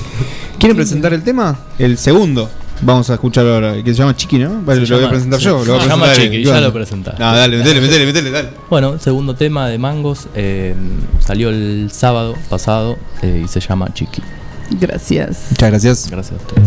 ¿Quieren 0.58 0.76
presentar 0.76 1.12
el 1.12 1.22
tema? 1.22 1.56
El 1.78 1.98
segundo. 1.98 2.48
Vamos 2.82 3.08
a 3.08 3.14
escuchar 3.14 3.46
ahora, 3.46 3.82
que 3.82 3.92
se 3.92 3.98
llama 3.98 4.14
Chiqui, 4.14 4.38
¿no? 4.38 4.60
Vale, 4.62 4.86
lo 4.86 4.96
voy 4.96 5.06
a 5.06 5.08
presentar 5.08 5.38
se- 5.38 5.46
yo. 5.46 5.64
Lo 5.64 5.72
voy 5.72 5.80
a 5.80 5.84
se 5.84 5.88
llama 5.88 6.12
Chiqui, 6.12 6.44
ya 6.44 6.54
¿Qué 6.56 6.60
lo 6.60 6.72
presentás. 6.74 7.18
No, 7.18 7.34
dale, 7.34 7.56
metele, 7.56 7.80
metele, 7.80 8.04
metele, 8.06 8.30
dale. 8.30 8.48
Bueno, 8.68 8.98
segundo 8.98 9.34
tema 9.34 9.66
de 9.68 9.78
Mangos 9.78 10.28
eh, 10.34 10.74
salió 11.20 11.48
el 11.48 11.88
sábado 11.90 12.34
pasado 12.50 12.98
eh, 13.22 13.42
y 13.44 13.48
se 13.48 13.60
llama 13.60 13.88
Chiqui. 13.94 14.20
Gracias. 14.78 15.46
Muchas 15.52 15.70
gracias. 15.70 16.10
Gracias 16.10 16.38
a 16.38 16.42
ustedes. 16.42 16.66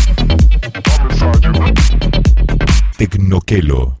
Tecnoquelo. 2.97 4.00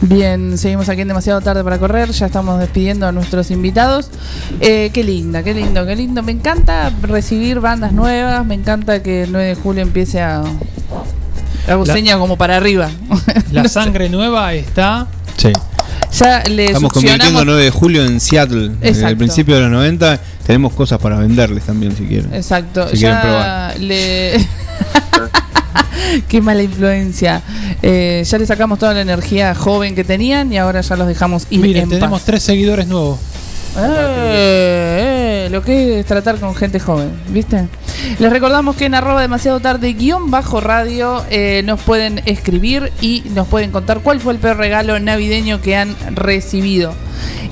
Bien, 0.09 0.57
seguimos 0.57 0.89
aquí 0.89 1.03
en 1.03 1.09
demasiado 1.09 1.41
tarde 1.43 1.63
para 1.63 1.79
correr, 1.79 2.11
ya 2.13 2.27
estamos 2.27 2.59
despidiendo 2.59 3.07
a 3.07 3.13
nuestros 3.13 3.51
invitados. 3.51 4.09
Eh, 4.61 4.91
qué 4.95 5.05
linda, 5.05 5.43
qué 5.43 5.53
lindo, 5.53 5.85
qué 5.85 5.95
lindo. 5.97 6.23
Me 6.23 6.33
encanta 6.33 6.91
recibir 7.03 7.61
bandas 7.61 7.93
nuevas, 7.93 8.45
me 8.47 8.55
encanta 8.55 9.03
que 9.03 9.25
el 9.25 9.33
9 9.33 9.49
de 9.49 9.55
julio 9.55 9.83
empiece 9.83 10.23
a... 10.23 10.43
Hago 11.69 11.85
La- 11.85 11.93
seña 11.93 12.17
como 12.17 12.39
para 12.39 12.57
arriba. 12.57 12.89
La 13.53 13.69
sangre 13.69 14.09
nueva 14.09 14.55
está. 14.55 15.07
Sí. 15.37 15.53
Ya 16.19 16.43
le 16.45 16.67
Estamos 16.69 16.91
convirtiendo 16.95 17.45
9 17.45 17.63
de 17.65 17.71
julio 17.71 18.03
en 18.07 18.19
Seattle. 18.19 18.71
Desde 18.81 19.07
el 19.07 19.17
principio 19.19 19.57
de 19.57 19.63
los 19.63 19.71
90 19.71 20.19
tenemos 20.47 20.73
cosas 20.73 20.99
para 20.99 21.19
venderles 21.19 21.65
también 21.65 21.95
si 21.95 22.05
quieren. 22.07 22.33
Exacto, 22.33 22.89
Si 22.89 22.97
quieren 22.97 23.21
probar. 23.21 23.79
le... 23.79 24.39
Qué 26.29 26.41
mala 26.41 26.63
influencia. 26.63 27.43
Eh, 27.83 28.23
ya 28.27 28.39
le 28.39 28.47
sacamos 28.47 28.79
toda 28.79 28.95
la 28.95 29.01
energía 29.03 29.55
joven 29.55 29.95
que 29.95 30.05
tenían 30.05 30.53
y 30.53 30.59
ahora 30.59 30.81
ya 30.81 30.97
los 30.97 31.07
dejamos 31.07 31.47
ir 31.51 31.61
Miren, 31.61 31.85
en 31.85 31.89
tenemos 31.91 32.21
paz. 32.21 32.27
tres 32.27 32.43
seguidores 32.43 32.87
nuevos. 32.87 33.19
Eh, 33.77 35.45
eh, 35.47 35.49
lo 35.51 35.63
que 35.63 36.01
es 36.01 36.07
tratar 36.07 36.39
con 36.41 36.55
gente 36.55 36.81
joven, 36.81 37.11
¿viste? 37.29 37.69
Les 38.19 38.31
recordamos 38.31 38.77
que 38.77 38.87
en 38.87 38.95
arroba 38.95 39.21
demasiado 39.21 39.61
tarde 39.61 39.93
guion 39.93 40.31
bajo 40.31 40.61
radio 40.61 41.23
eh, 41.31 41.63
nos 41.65 41.81
pueden 41.81 42.23
escribir 42.25 42.93
y 43.01 43.23
nos 43.35 43.47
pueden 43.47 43.71
contar 43.71 44.01
cuál 44.01 44.21
fue 44.21 44.33
el 44.33 44.39
peor 44.39 44.57
regalo 44.57 44.99
navideño 44.99 45.61
que 45.61 45.77
han 45.77 45.95
recibido. 46.15 46.93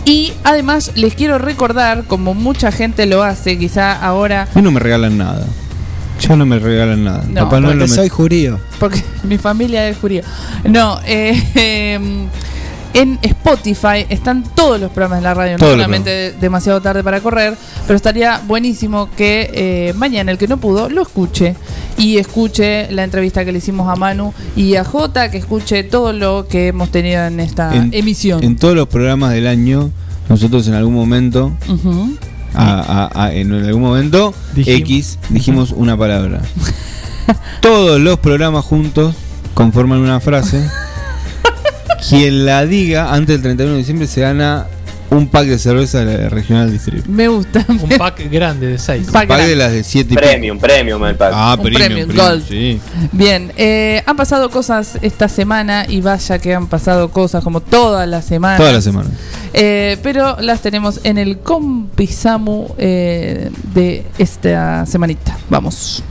Y 0.04 0.32
además 0.44 0.92
les 0.94 1.14
quiero 1.14 1.38
recordar, 1.38 2.04
como 2.04 2.34
mucha 2.34 2.70
gente 2.72 3.06
lo 3.06 3.22
hace, 3.22 3.58
quizá 3.58 3.92
ahora 3.92 4.48
A 4.52 4.56
mí 4.56 4.62
no 4.62 4.70
me 4.70 4.80
regalan 4.80 5.18
nada. 5.18 5.44
Ya 6.20 6.34
no 6.36 6.46
me 6.46 6.58
regalan 6.58 7.04
nada. 7.04 7.24
No, 7.28 7.42
Papá 7.44 7.60
Porque 7.60 7.74
no 7.74 7.80
me- 7.82 7.88
soy 7.88 8.08
judío. 8.08 8.58
porque 8.80 9.02
mi 9.24 9.38
familia 9.38 9.88
es 9.88 9.98
judía. 9.98 10.22
No, 10.64 10.98
eh, 11.04 11.42
em, 11.94 12.26
en 12.94 13.18
Spotify 13.20 14.06
están 14.08 14.42
todos 14.54 14.80
los 14.80 14.90
programas 14.90 15.18
de 15.18 15.22
la 15.24 15.34
radio, 15.34 15.52
no 15.52 15.58
Todos 15.58 15.72
los 15.72 15.82
solamente 15.84 16.10
de- 16.10 16.32
demasiado 16.32 16.80
tarde 16.80 17.04
para 17.04 17.20
correr, 17.20 17.54
pero 17.86 17.96
estaría 17.96 18.40
buenísimo 18.46 19.10
que 19.14 19.50
eh, 19.52 19.92
mañana 19.94 20.32
el 20.32 20.38
que 20.38 20.48
no 20.48 20.56
pudo 20.56 20.88
lo 20.88 21.02
escuche 21.02 21.54
y 21.98 22.16
escuche 22.16 22.90
la 22.90 23.04
entrevista 23.04 23.44
que 23.44 23.52
le 23.52 23.58
hicimos 23.58 23.86
a 23.90 23.96
Manu 23.96 24.32
y 24.56 24.76
a 24.76 24.84
Jota, 24.84 25.30
que 25.30 25.36
escuche 25.36 25.84
todo 25.84 26.14
lo 26.14 26.46
que 26.48 26.68
hemos 26.68 26.90
tenido 26.90 27.26
en 27.26 27.40
esta 27.40 27.74
en, 27.76 27.92
emisión. 27.92 28.42
en 28.42 28.56
todos 28.56 28.74
los 28.74 28.88
programas 28.88 29.32
del 29.34 29.46
año, 29.46 29.90
nosotros 30.30 30.66
en 30.68 30.74
algún 30.74 30.94
momento. 30.94 31.52
A- 32.56 33.08
a- 33.12 33.24
a- 33.26 33.32
en 33.34 33.52
algún 33.52 33.82
momento, 33.82 34.34
X, 34.56 35.18
dijimos 35.28 35.72
una 35.72 35.96
palabra. 35.96 36.40
todos 37.60 38.00
los 38.00 38.18
programas 38.18 38.64
juntos 38.64 39.14
conforman 39.54 39.98
una 39.98 40.20
frase. 40.20 40.68
Quien 42.08 42.44
la 42.46 42.64
diga 42.66 43.12
antes 43.14 43.36
del 43.36 43.42
31 43.42 43.72
de 43.72 43.78
diciembre 43.78 44.06
se 44.06 44.20
gana 44.20 44.66
un 45.10 45.28
pack 45.28 45.46
de 45.46 45.58
cerveza 45.58 46.04
de 46.04 46.18
la 46.18 46.28
regional 46.28 46.70
distrito. 46.70 47.04
Me 47.08 47.28
gusta. 47.28 47.64
Un 47.68 47.88
pack 47.98 48.30
grande 48.30 48.66
de 48.66 48.78
6. 48.78 49.06
Un 49.06 49.12
pack 49.12 49.28
de 49.28 49.56
las 49.56 49.72
de 49.72 49.84
7 49.84 50.12
y 50.12 50.16
Premium, 50.16 50.58
premium 50.58 51.04
el 51.04 51.14
pack. 51.16 51.32
Ah, 51.34 51.54
Un 51.56 51.62
premium, 51.64 51.82
premium, 51.86 52.08
premium, 52.08 52.28
gold. 52.28 52.48
sí. 52.48 52.80
Bien, 53.12 53.52
eh, 53.56 54.02
han 54.06 54.16
pasado 54.16 54.50
cosas 54.50 54.98
esta 55.02 55.28
semana 55.28 55.86
y 55.88 56.00
vaya 56.00 56.38
que 56.38 56.54
han 56.54 56.66
pasado 56.66 57.10
cosas 57.10 57.42
como 57.44 57.60
todas 57.60 58.08
las 58.08 58.24
semanas. 58.24 58.58
Toda 58.58 58.72
la 58.72 58.80
semana. 58.82 59.10
Eh, 59.52 59.96
pero 60.02 60.36
las 60.40 60.60
tenemos 60.60 61.00
en 61.04 61.18
el 61.18 61.38
Compisamu 61.38 62.68
eh, 62.78 63.50
de 63.74 64.04
esta 64.18 64.84
semanita. 64.86 65.36
Vamos. 65.48 66.02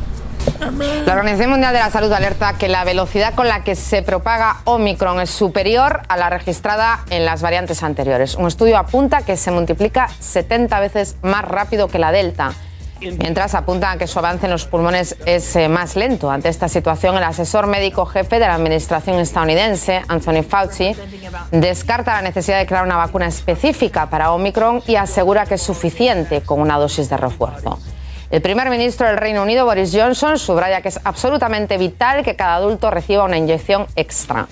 La 1.06 1.14
Organización 1.14 1.52
Mundial 1.52 1.74
de 1.74 1.80
la 1.80 1.90
Salud 1.90 2.12
alerta 2.12 2.54
que 2.54 2.68
la 2.68 2.84
velocidad 2.84 3.34
con 3.34 3.48
la 3.48 3.64
que 3.64 3.76
se 3.76 4.02
propaga 4.02 4.58
Omicron 4.66 5.20
es 5.20 5.30
superior 5.30 6.02
a 6.08 6.18
la 6.18 6.30
registrada 6.30 7.06
en 7.10 7.26
las 7.26 7.42
variantes 7.42 7.84
anteriores. 7.84 8.36
Un 8.36 8.48
estudio 8.48 8.78
apunta 8.78 9.22
que 9.22 9.38
se 9.38 9.52
multiplica 9.52 10.10
70 10.20 10.80
veces 10.80 11.18
más 11.22 11.46
rápido 11.46 11.88
que 11.88 12.00
la 12.00 12.12
Delta. 12.12 12.54
Mientras 13.02 13.54
apuntan 13.56 13.96
a 13.96 13.98
que 13.98 14.08
su 14.08 14.20
avance 14.20 14.46
en 14.46 14.52
los 14.52 14.66
pulmones 14.66 15.18
es 15.26 15.56
eh, 15.56 15.68
más 15.68 15.96
lento. 15.96 16.32
Ante 16.32 16.50
esta 16.50 16.70
situación, 16.70 17.18
el 17.18 17.24
asesor 17.24 17.68
médico 17.68 18.06
jefe 18.06 18.40
de 18.40 18.48
la 18.48 18.56
administración 18.56 19.20
estadounidense, 19.20 20.02
Anthony 20.08 20.44
Fauci, 20.48 20.96
descarta 21.52 22.14
la 22.14 22.22
necesidad 22.22 22.58
de 22.58 22.66
crear 22.66 22.86
una 22.86 22.98
vacuna 22.98 23.28
específica 23.28 24.10
para 24.10 24.32
Omicron 24.32 24.82
y 24.88 24.96
asegura 24.96 25.46
que 25.46 25.56
es 25.56 25.62
suficiente 25.62 26.42
con 26.42 26.62
una 26.62 26.78
dosis 26.78 27.10
de 27.10 27.18
refuerzo. 27.18 27.80
El 28.32 28.42
primer 28.42 28.70
ministro 28.70 29.08
del 29.08 29.18
Reino 29.18 29.44
Unido, 29.44 29.66
Boris 29.66 29.92
Johnson, 29.94 30.40
subraya 30.40 30.82
que 30.82 30.90
es 30.90 31.00
absolutamente 31.04 31.78
vital 31.78 32.24
que 32.24 32.36
cada 32.36 32.56
adulto 32.56 32.90
reciba 32.90 33.24
una 33.24 33.38
inyección 33.38 33.86
extra. 33.96 34.48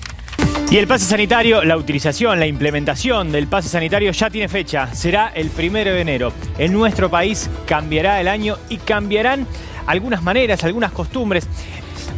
Y 0.70 0.78
el 0.78 0.88
pase 0.88 1.06
sanitario, 1.06 1.64
la 1.64 1.78
utilización, 1.78 2.40
la 2.40 2.46
implementación 2.46 3.32
del 3.32 3.48
pase 3.48 3.70
sanitario 3.70 4.12
ya 4.12 4.30
tiene 4.30 4.48
fecha. 4.48 4.94
Será 4.94 5.32
el 5.34 5.50
primero 5.50 5.92
de 5.92 6.02
enero. 6.02 6.34
En 6.58 6.72
nuestro 6.72 7.10
país 7.10 7.50
cambiará 7.66 8.22
el 8.22 8.28
año 8.28 8.58
y 8.70 8.78
cambiarán 8.78 9.48
algunas 9.88 10.22
maneras, 10.22 10.64
algunas 10.64 10.92
costumbres. 10.92 11.48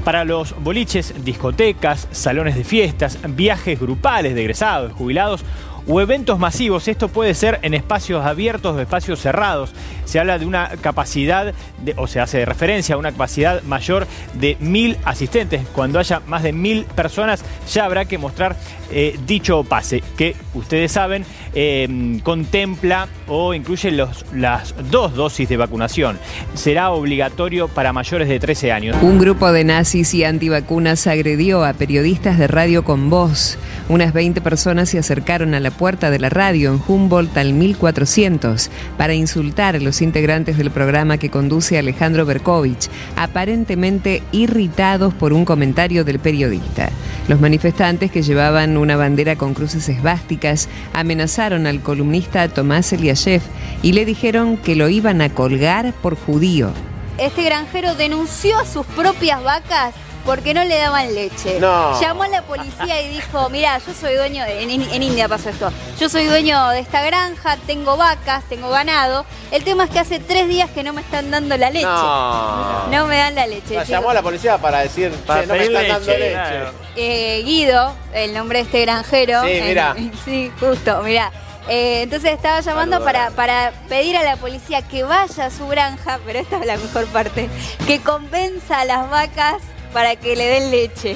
Para 0.04 0.24
los 0.24 0.56
boliches, 0.62 1.14
discotecas, 1.24 2.08
salones 2.12 2.56
de 2.56 2.64
fiestas, 2.64 3.18
viajes 3.30 3.80
grupales 3.80 4.36
de 4.36 4.42
egresados, 4.42 4.94
jubilados 4.94 5.44
o 5.88 6.02
eventos 6.02 6.40
masivos. 6.40 6.88
Esto 6.88 7.08
puede 7.08 7.34
ser 7.34 7.60
en 7.62 7.74
espacios 7.74 8.26
abiertos 8.26 8.76
o 8.76 8.80
espacios 8.80 9.20
cerrados. 9.20 9.72
Se 10.06 10.20
habla 10.20 10.40
de 10.40 10.46
una 10.46 10.70
capacidad, 10.82 11.54
o 11.98 12.08
se 12.08 12.20
hace 12.20 12.46
referencia 12.46 12.96
a 12.96 12.98
una 12.98 13.12
capacidad 13.12 13.62
mayor 13.64 14.08
de 14.34 14.58
mil 14.60 14.98
asistentes. 15.04 15.62
Cuando 15.74 16.00
haya 16.00 16.22
más 16.28 16.44
de 16.44 16.54
mil 16.54 16.86
personas 16.86 17.44
ya 17.72 17.86
habrá 17.86 18.06
que 18.06 18.18
mostrar 18.18 18.56
eh, 18.92 19.20
dicho 19.26 19.64
pase, 19.64 20.04
que 20.16 20.36
ustedes 20.54 20.92
saben 20.92 21.26
eh, 21.54 22.20
contempla 22.24 23.08
o 23.28 23.54
incluye 23.54 23.92
las 23.92 24.76
dos 24.90 25.16
dosis 25.16 25.50
de 25.50 25.58
vacunación. 25.58 26.20
Será 26.54 26.92
obligatorio 26.92 27.68
para 27.68 27.94
mayores 27.94 28.28
de 28.28 28.40
13 28.40 28.72
años. 28.72 28.98
Un 29.02 29.20
grupo 29.20 29.52
de 29.52 29.64
nazis 29.64 30.14
y 30.14 30.24
antivacunas 30.24 31.08
agredió 31.08 31.66
a 31.66 31.74
periodistas 31.74 32.38
de 32.38 32.48
radio 32.48 32.84
con 32.84 33.10
voz. 33.10 33.58
Unas 33.90 34.14
20 34.14 34.42
personas 34.42 34.90
se 34.90 35.00
acercaron 35.00 35.54
a 35.54 35.60
la 35.60 35.72
puerta 35.78 36.10
de 36.10 36.20
la 36.20 36.30
radio 36.30 36.74
en 36.74 36.82
Humboldt 36.86 37.38
al 37.38 37.54
1400 37.54 38.70
para 38.98 39.14
insultar 39.14 39.76
a 39.76 39.80
los 39.80 40.02
integrantes 40.02 40.58
del 40.58 40.72
programa 40.72 41.18
que 41.18 41.30
conduce 41.30 41.78
Alejandro 41.78 42.26
Berkovich, 42.26 42.90
aparentemente 43.16 44.24
irritados 44.32 45.14
por 45.14 45.34
un 45.34 45.46
comentario 45.46 46.04
del 46.04 46.20
periodista. 46.20 46.90
Los 47.28 47.40
manifestantes 47.40 48.12
que 48.12 48.24
llevaban 48.24 48.78
una 48.78 48.96
bandera 48.96 49.36
con 49.36 49.54
cruces 49.54 49.90
esvásticas 49.90 50.70
amenazaron 50.94 51.68
al 51.68 51.82
columnista 51.82 52.48
Tomás 52.48 52.94
Eliashev 52.94 53.42
y 53.82 53.94
le 53.94 54.06
dijeron 54.06 54.58
que 54.58 54.76
lo 54.76 54.90
iban 54.90 55.22
a 55.22 55.30
colgar 55.30 55.94
por 56.02 56.16
judío. 56.16 56.72
Este 57.18 57.44
granjero 57.44 57.96
denunció 57.96 58.60
a 58.60 58.66
sus 58.66 58.86
propias 58.88 59.42
vacas 59.44 59.94
porque 60.26 60.54
no 60.54 60.64
le 60.64 60.78
daban 60.78 61.14
leche. 61.14 61.60
No. 61.60 62.00
Llamó 62.02 62.24
a 62.24 62.28
la 62.28 62.42
policía 62.42 63.02
y 63.02 63.10
dijo, 63.10 63.50
mira, 63.50 63.78
yo 63.78 63.94
soy 63.94 64.16
dueño, 64.16 64.44
de- 64.44 64.64
en, 64.64 64.70
en 64.72 65.04
India 65.04 65.28
pasó 65.30 65.50
esto, 65.50 65.72
yo 66.00 66.10
soy 66.10 66.26
dueño 66.26 66.68
de 66.70 66.80
esta 66.80 67.02
granja, 67.04 67.58
tengo 67.68 67.96
vacas, 67.98 68.44
tengo 68.50 68.70
ganado. 68.70 69.26
El 69.52 69.64
tema 69.64 69.84
es 69.86 69.90
que 69.92 70.00
hace 70.00 70.20
tres 70.20 70.48
días 70.48 70.70
que 70.72 70.84
no 70.84 70.94
me 70.94 71.02
están 71.02 71.30
dando 71.32 71.56
la 71.58 71.70
leche. 71.70 71.86
No. 71.86 72.88
No 72.88 73.06
me 73.08 73.18
dan 73.18 73.36
la 73.36 73.48
leche. 73.48 73.78
Llamó 73.86 74.10
a 74.10 74.14
la 74.16 74.22
policía 74.22 74.58
para 74.58 74.80
decir, 74.80 75.12
Para 75.28 75.42
che, 75.42 75.48
no 75.48 75.54
me 75.54 75.64
están 75.64 75.88
dando 75.88 76.12
leche, 76.12 76.32
claro. 76.32 76.72
Eh, 76.96 77.42
Guido, 77.46 77.94
el 78.14 78.34
nombre 78.34 78.60
de 78.60 78.64
este 78.66 78.82
granjero. 78.82 79.44
Sí, 79.44 79.52
en- 79.52 79.66
mira. 79.68 79.96
sí, 80.26 80.52
justo, 80.60 81.02
mira. 81.04 81.32
Eh, 81.68 82.04
entonces 82.04 82.32
estaba 82.32 82.60
llamando 82.62 83.04
para 83.04 83.72
pedir 83.90 84.16
a 84.18 84.24
la 84.24 84.38
policía 84.38 84.84
que 84.84 85.04
vaya 85.04 85.46
a 85.48 85.50
su 85.50 85.68
granja, 85.68 86.20
pero 86.24 86.38
esta 86.38 86.58
es 86.60 86.66
la 86.68 86.78
mejor 86.78 87.08
parte, 87.08 87.50
que 87.88 88.02
convenza 88.02 88.82
a 88.82 88.86
las 88.86 89.10
vacas 89.10 89.64
para 89.96 90.18
que 90.18 90.36
le 90.36 90.46
den 90.46 90.72
leche. 90.72 91.16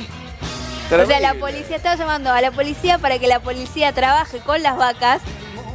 O 0.90 1.06
sea, 1.06 1.20
la 1.20 1.34
policía 1.34 1.76
estaba 1.76 1.98
llamando 1.98 2.32
a 2.32 2.40
la 2.40 2.50
policía 2.52 2.98
para 2.98 3.20
que 3.20 3.28
la 3.28 3.42
policía 3.42 3.92
trabaje 3.92 4.40
con 4.40 4.64
las 4.64 4.78
vacas 4.78 5.22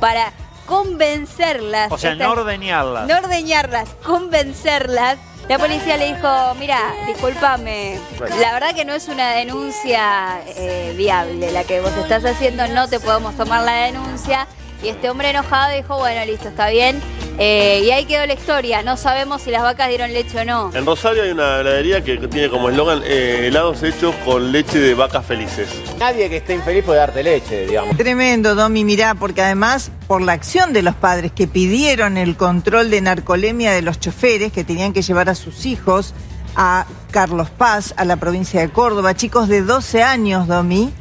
para 0.01 0.33
convencerlas. 0.65 1.93
O 1.93 1.99
sea, 1.99 2.13
Estas- 2.13 2.27
no 2.27 2.33
ordeñarlas. 2.33 3.07
no 3.07 3.15
ordeñarlas, 3.19 3.91
convencerlas. 4.07 5.19
La 5.51 5.59
policía 5.59 5.99
le 5.99 6.15
dijo, 6.15 6.55
mira, 6.59 6.79
discúlpame, 7.07 8.01
la 8.41 8.53
verdad 8.55 8.75
que 8.75 8.87
no 8.87 8.95
es 8.95 9.09
una 9.09 9.33
denuncia 9.33 10.41
eh, 10.57 10.95
viable 10.97 11.53
la 11.53 11.65
que 11.65 11.83
vos 11.83 11.93
estás 11.99 12.25
haciendo, 12.25 12.67
no 12.69 12.89
te 12.89 12.99
podemos 13.01 13.37
tomar 13.37 13.63
la 13.65 13.75
denuncia. 13.85 14.47
Y 14.85 14.89
este 14.89 15.09
hombre 15.09 15.31
enojado 15.31 15.75
dijo, 15.75 15.97
bueno, 15.97 16.23
listo, 16.27 16.49
está 16.49 16.69
bien. 16.69 17.01
Eh, 17.39 17.83
y 17.87 17.91
ahí 17.91 18.05
quedó 18.05 18.27
la 18.27 18.35
historia, 18.35 18.83
no 18.83 18.99
sabemos 18.99 19.41
si 19.41 19.51
las 19.51 19.63
vacas 19.63 19.89
dieron 19.89 20.13
leche 20.13 20.39
o 20.41 20.45
no. 20.45 20.71
En 20.75 20.85
Rosario 20.85 21.23
hay 21.23 21.31
una 21.31 21.61
heladería 21.61 22.05
que 22.05 22.19
tiene 22.29 22.51
como 22.51 22.69
eslogan 22.69 23.01
eh, 23.03 23.47
helados 23.47 23.83
hechos 23.83 24.15
con 24.27 24.53
leche 24.53 24.79
de 24.79 24.95
vacas 24.95 25.25
felices. 25.25 25.69
Nadie 25.99 26.29
que 26.29 26.37
esté 26.37 26.55
infeliz 26.55 26.85
puede 26.85 26.99
darte 26.99 27.23
leche, 27.23 27.67
digamos. 27.67 27.97
Tremendo, 27.97 28.55
Domi, 28.55 28.85
mirá, 28.85 29.15
porque 29.15 29.41
además, 29.41 29.91
por 30.07 30.21
la 30.21 30.33
acción 30.33 30.75
de 30.75 30.83
los 30.83 30.95
padres 30.95 31.33
que 31.33 31.49
pidieron 31.49 32.19
el 32.19 32.37
control 32.37 32.91
de 32.91 33.01
narcolemia 33.01 33.73
de 33.73 33.81
los 33.81 33.99
choferes 33.99 34.53
que 34.53 34.65
tenían 34.65 34.93
que 34.93 35.01
llevar 35.01 35.31
a 35.31 35.35
sus 35.35 35.65
hijos 35.65 36.15
a 36.57 36.87
Carlos 37.15 37.49
Paz, 37.49 37.95
a 37.97 38.05
la 38.05 38.17
provincia 38.17 38.61
de 38.61 38.71
Córdoba, 38.71 39.15
chicos 39.15 39.47
de 39.47 39.63
12 39.63 40.03
años, 40.03 40.49
Domi, 40.49 40.93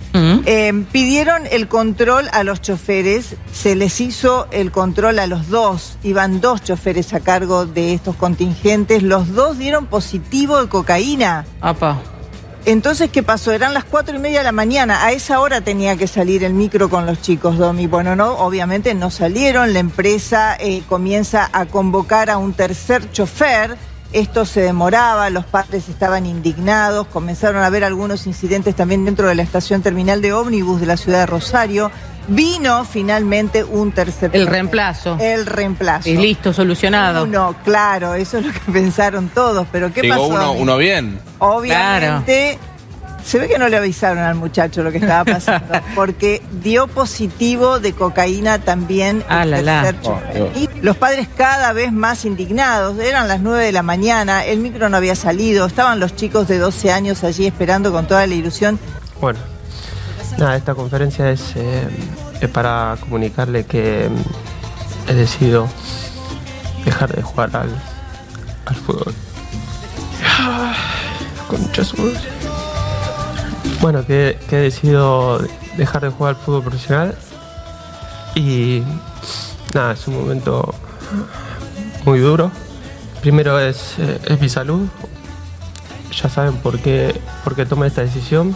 Eh, 0.46 0.86
pidieron 0.92 1.48
el 1.50 1.68
control 1.68 2.30
a 2.34 2.44
los 2.44 2.62
choferes, 2.62 3.36
se 3.52 3.76
les 3.76 4.00
hizo 4.00 4.46
el 4.52 4.72
control 4.72 5.18
a 5.18 5.26
los 5.26 5.50
dos, 5.50 5.98
iban 6.04 6.40
dos 6.40 6.62
choferes 6.62 7.16
a 7.16 7.20
cargo 7.20 7.66
de 7.66 7.96
estos 7.96 8.16
contingentes, 8.16 9.02
los 9.02 9.34
dos 9.34 9.58
dieron 9.58 9.88
positivo 9.88 10.62
de 10.62 10.70
cocaína. 10.70 11.46
Entonces, 12.66 13.10
¿qué 13.10 13.24
pasó? 13.24 13.52
Eran 13.52 13.74
las 13.74 13.84
cuatro 13.84 14.16
y 14.16 14.20
media 14.20 14.38
de 14.38 14.44
la 14.46 14.52
mañana. 14.52 15.04
A 15.04 15.12
esa 15.14 15.40
hora 15.40 15.62
tenía 15.62 15.98
que 15.98 16.06
salir 16.06 16.44
el 16.44 16.54
micro 16.54 16.90
con 16.90 17.08
los 17.08 17.22
chicos, 17.24 17.58
Domi. 17.58 17.88
Bueno, 17.88 18.16
no, 18.16 18.34
obviamente 18.34 18.94
no 18.94 19.10
salieron. 19.10 19.74
La 19.74 19.80
empresa 19.80 20.56
eh, 20.60 20.84
comienza 20.88 21.50
a 21.52 21.66
convocar 21.66 22.30
a 22.30 22.38
un 22.38 22.54
tercer 22.54 23.12
chofer. 23.12 23.76
Esto 24.14 24.46
se 24.46 24.62
demoraba, 24.62 25.32
los 25.32 25.44
padres 25.44 25.90
estaban 25.90 26.28
indignados, 26.28 27.08
comenzaron 27.08 27.64
a 27.64 27.66
haber 27.66 27.84
algunos 27.84 28.28
incidentes 28.28 28.76
también 28.76 29.06
dentro 29.06 29.28
de 29.28 29.34
la 29.34 29.42
estación 29.42 29.82
terminal 29.82 30.22
de 30.22 30.34
ómnibus 30.34 30.80
de 30.80 30.86
la 30.86 30.98
ciudad 30.98 31.22
de 31.22 31.26
Rosario. 31.26 31.90
Vino 32.28 32.86
finalmente 32.86 33.64
un 33.64 33.92
tercer 33.92 34.30
El 34.34 34.46
reemplazo. 34.46 35.18
El 35.20 35.48
reemplazo. 35.48 36.08
Y 36.10 36.16
listo, 36.16 36.54
solucionado. 36.54 37.24
Uno, 37.24 37.56
claro, 37.66 38.14
eso 38.14 38.38
es 38.38 38.46
lo 38.46 38.54
que 38.54 38.60
pensaron 38.72 39.30
todos, 39.30 39.68
pero 39.72 39.92
¿qué 39.92 40.08
pasó? 40.08 40.28
uno, 40.28 40.52
uno 40.54 40.78
bien. 40.78 41.20
Obviamente, 41.40 42.60
se 43.26 43.40
ve 43.40 43.48
que 43.48 43.58
no 43.58 43.70
le 43.70 43.78
avisaron 43.78 44.20
al 44.24 44.36
muchacho 44.36 44.84
lo 44.84 44.92
que 44.92 44.98
estaba 44.98 45.24
pasando, 45.26 45.74
porque 45.96 46.42
dio 46.62 46.88
positivo 46.88 47.80
de 47.80 47.94
cocaína 47.94 48.60
también 48.60 49.18
el 49.18 49.24
Ah, 49.30 49.46
la, 49.46 49.62
la. 49.62 50.02
chofer. 50.02 50.52
Y 50.56 50.70
los 50.82 50.98
padres 50.98 51.28
cada 51.36 51.74
vez 51.74 51.92
más 51.92 52.26
indignados, 52.26 53.00
eran 53.00 53.28
las 53.28 53.40
9 53.40 53.66
de 53.66 53.72
la 53.72 53.84
mañana, 53.84 54.44
el 54.46 54.60
micro 54.60 54.90
no 54.90 54.98
había 54.98 55.16
salido, 55.16 55.66
estaban 55.66 56.00
los 56.00 56.16
chicos 56.16 56.48
de 56.48 56.58
12 56.58 56.92
años 56.92 57.24
allí 57.24 57.46
esperando 57.48 57.92
con 57.92 58.06
toda 58.08 58.26
la 58.28 58.34
ilusión. 58.36 58.80
Bueno, 59.22 59.40
nada, 60.38 60.56
esta 60.58 60.76
conferencia 60.76 61.30
es, 61.30 61.54
eh, 61.56 61.88
es 62.42 62.50
para 62.50 62.98
comunicarle 63.00 63.66
que 63.66 64.10
mm, 64.10 65.10
he 65.12 65.14
decidido 65.14 65.68
dejar 66.86 67.16
de 67.16 67.22
jugar 67.22 67.56
al, 67.56 67.70
al 68.66 68.76
fútbol. 68.76 69.14
Concha 71.48 71.84
su 71.84 71.98
madre. 71.98 72.20
Bueno, 73.84 74.06
que, 74.06 74.38
he 74.50 74.56
decidido 74.56 75.40
dejar 75.76 76.04
de 76.04 76.10
jugar 76.10 76.36
al 76.36 76.42
fútbol 76.42 76.64
profesional 76.64 77.18
y 78.34 78.82
nada, 79.74 79.92
es 79.92 80.08
un 80.08 80.22
momento 80.22 80.74
muy 82.06 82.20
duro. 82.20 82.50
Primero 83.20 83.60
es, 83.60 84.00
eh, 84.00 84.22
es 84.26 84.40
mi 84.40 84.48
salud. 84.48 84.88
Ya 86.14 86.30
saben 86.30 86.56
por 86.60 86.80
qué, 86.80 87.14
por 87.44 87.58
qué 87.58 87.66
tomé 87.66 87.88
esta 87.88 88.02
decisión. 88.02 88.56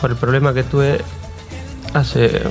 Por 0.00 0.12
el 0.12 0.16
problema 0.16 0.54
que 0.54 0.62
tuve 0.62 1.00
hace 1.92 2.42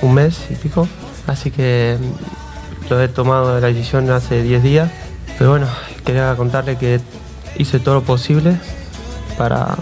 un 0.00 0.14
mes 0.14 0.38
y 0.50 0.54
pico. 0.54 0.86
Así 1.26 1.50
que 1.50 1.98
mm, 2.00 2.88
lo 2.88 3.02
he 3.02 3.08
tomado 3.08 3.58
la 3.58 3.66
decisión 3.66 4.08
hace 4.12 4.44
10 4.44 4.62
días. 4.62 4.90
Pero 5.36 5.50
bueno, 5.50 5.66
quería 6.04 6.36
contarle 6.36 6.78
que 6.78 7.00
hice 7.56 7.80
todo 7.80 7.96
lo 7.96 8.02
posible 8.04 8.56
para, 9.36 9.76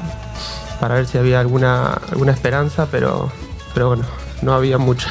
para 0.81 0.95
ver 0.95 1.07
si 1.07 1.19
había 1.19 1.41
alguna, 1.41 1.93
alguna 2.11 2.33
esperanza, 2.33 2.87
pero, 2.91 3.31
pero 3.75 3.89
bueno, 3.89 4.05
no 4.43 4.55
había 4.55 4.79
mucha. 4.79 5.09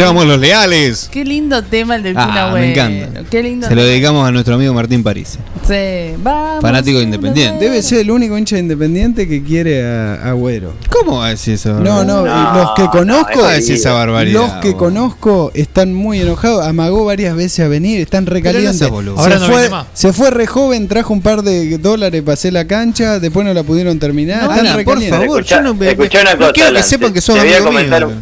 Escuchábamos 0.00 0.26
los 0.26 0.40
leales. 0.40 1.08
Qué 1.12 1.24
lindo 1.26 1.62
tema 1.62 1.96
el 1.96 2.02
del 2.02 2.16
Ah, 2.16 2.48
Agüero. 2.48 2.54
me 2.66 2.72
encanta. 2.72 3.22
Qué 3.30 3.42
lindo 3.42 3.68
Se 3.68 3.74
lo 3.74 3.84
dedicamos 3.84 4.26
a 4.26 4.32
nuestro 4.32 4.54
amigo 4.54 4.72
Martín 4.72 5.02
París. 5.02 5.38
Sí, 5.68 6.14
vamos. 6.22 6.62
Fanático 6.62 6.96
de 6.98 7.04
Independiente. 7.04 7.62
Debe 7.66 7.82
ser 7.82 7.98
el 7.98 8.10
único 8.10 8.38
hincha 8.38 8.56
de 8.56 8.62
independiente 8.62 9.28
que 9.28 9.42
quiere 9.42 9.84
a 9.86 10.30
Agüero. 10.30 10.72
¿Cómo 10.88 11.18
va 11.18 11.26
a 11.26 11.30
decir 11.30 11.54
eso? 11.54 11.74
No, 11.74 12.02
no, 12.04 12.24
los 12.24 12.70
que 12.76 12.86
conozco, 12.86 13.28
¿Cómo 13.32 13.42
va 13.44 13.50
a 13.50 13.54
decir 13.54 13.76
esa 13.76 13.92
barbaridad? 13.92 14.40
los 14.40 14.52
que 14.62 14.74
conozco 14.74 15.50
están 15.54 15.92
muy 15.92 16.20
enojados. 16.20 16.64
Amagó 16.66 17.04
varias 17.04 17.36
veces 17.36 17.60
a 17.66 17.68
venir, 17.68 18.00
están 18.00 18.24
no 18.24 18.30
recalientes. 18.32 18.78
Se, 18.78 18.84
Ahora 18.86 19.38
no 19.38 19.46
fue, 19.46 19.68
más. 19.68 19.86
se 19.92 20.12
fue 20.14 20.30
re 20.30 20.46
joven, 20.46 20.88
trajo 20.88 21.12
un 21.12 21.20
par 21.20 21.42
de 21.42 21.76
dólares, 21.76 22.22
pasé 22.24 22.50
la 22.50 22.66
cancha, 22.66 23.18
después 23.20 23.44
no 23.46 23.52
la 23.52 23.62
pudieron 23.64 23.98
terminar. 23.98 24.44
No, 24.44 24.50
están 24.50 24.66
Ana, 24.66 24.82
por 24.82 25.02
favor, 25.02 25.44
yo 25.44 25.60
no, 25.60 25.74
me- 25.74 25.90
Escuchá 25.90 26.22
una 26.22 26.32
no 26.32 26.38
cosa, 26.38 26.52
quiero 26.52 26.70
que 26.70 26.78
Alan, 26.78 26.84
sepan 26.88 27.12
que 27.12 27.20
sos 27.20 27.34
te 27.36 27.42
voy 27.42 27.50
a 27.52 27.56
amigo 27.56 27.66
comentar 27.70 28.06
mío. 28.06 28.16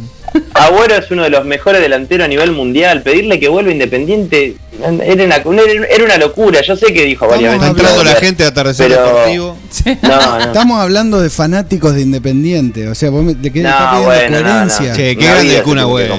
Agüero 0.55 0.95
es 0.97 1.11
uno 1.11 1.23
de 1.23 1.31
los 1.31 1.45
mejores 1.45 1.81
delanteros 1.81 2.25
a 2.25 2.29
nivel 2.29 2.53
mundial. 2.53 3.03
Pedirle 3.03 3.39
que 3.41 3.49
vuelva 3.49 3.71
independiente 3.73 4.57
era 5.03 5.43
una, 5.45 5.63
era 5.63 6.05
una 6.05 6.17
locura. 6.19 6.61
Yo 6.63 6.77
sé 6.77 6.93
que 6.93 7.05
dijo 7.05 7.27
varias 7.27 7.55
veces. 7.55 7.69
hablando- 7.69 8.05
la 8.05 8.15
gente 8.17 8.45
a 8.45 8.49
atardecer 8.49 8.89
Pero- 8.89 9.05
deportivo. 9.07 9.59
No, 10.03 10.39
no. 10.39 10.41
Estamos 10.41 10.81
hablando 10.81 11.21
de 11.21 11.31
fanáticos 11.31 11.95
de 11.95 12.03
Independiente. 12.03 12.89
O 12.89 12.95
sea, 12.95 13.11
vos 13.11 13.23
me, 13.25 13.35
le 13.35 13.53
querés 13.53 13.71
No, 13.71 13.77
pidiendo 13.79 14.03
bueno, 14.05 14.37
no, 14.41 14.43
coherencia. 14.45 14.89
no. 14.91 14.97
Che, 14.97 15.17
qué 15.17 15.25
grande 15.27 15.57
el 15.57 15.63
Kun 15.63 15.75
que 15.75 15.81
Agüero. 15.81 16.17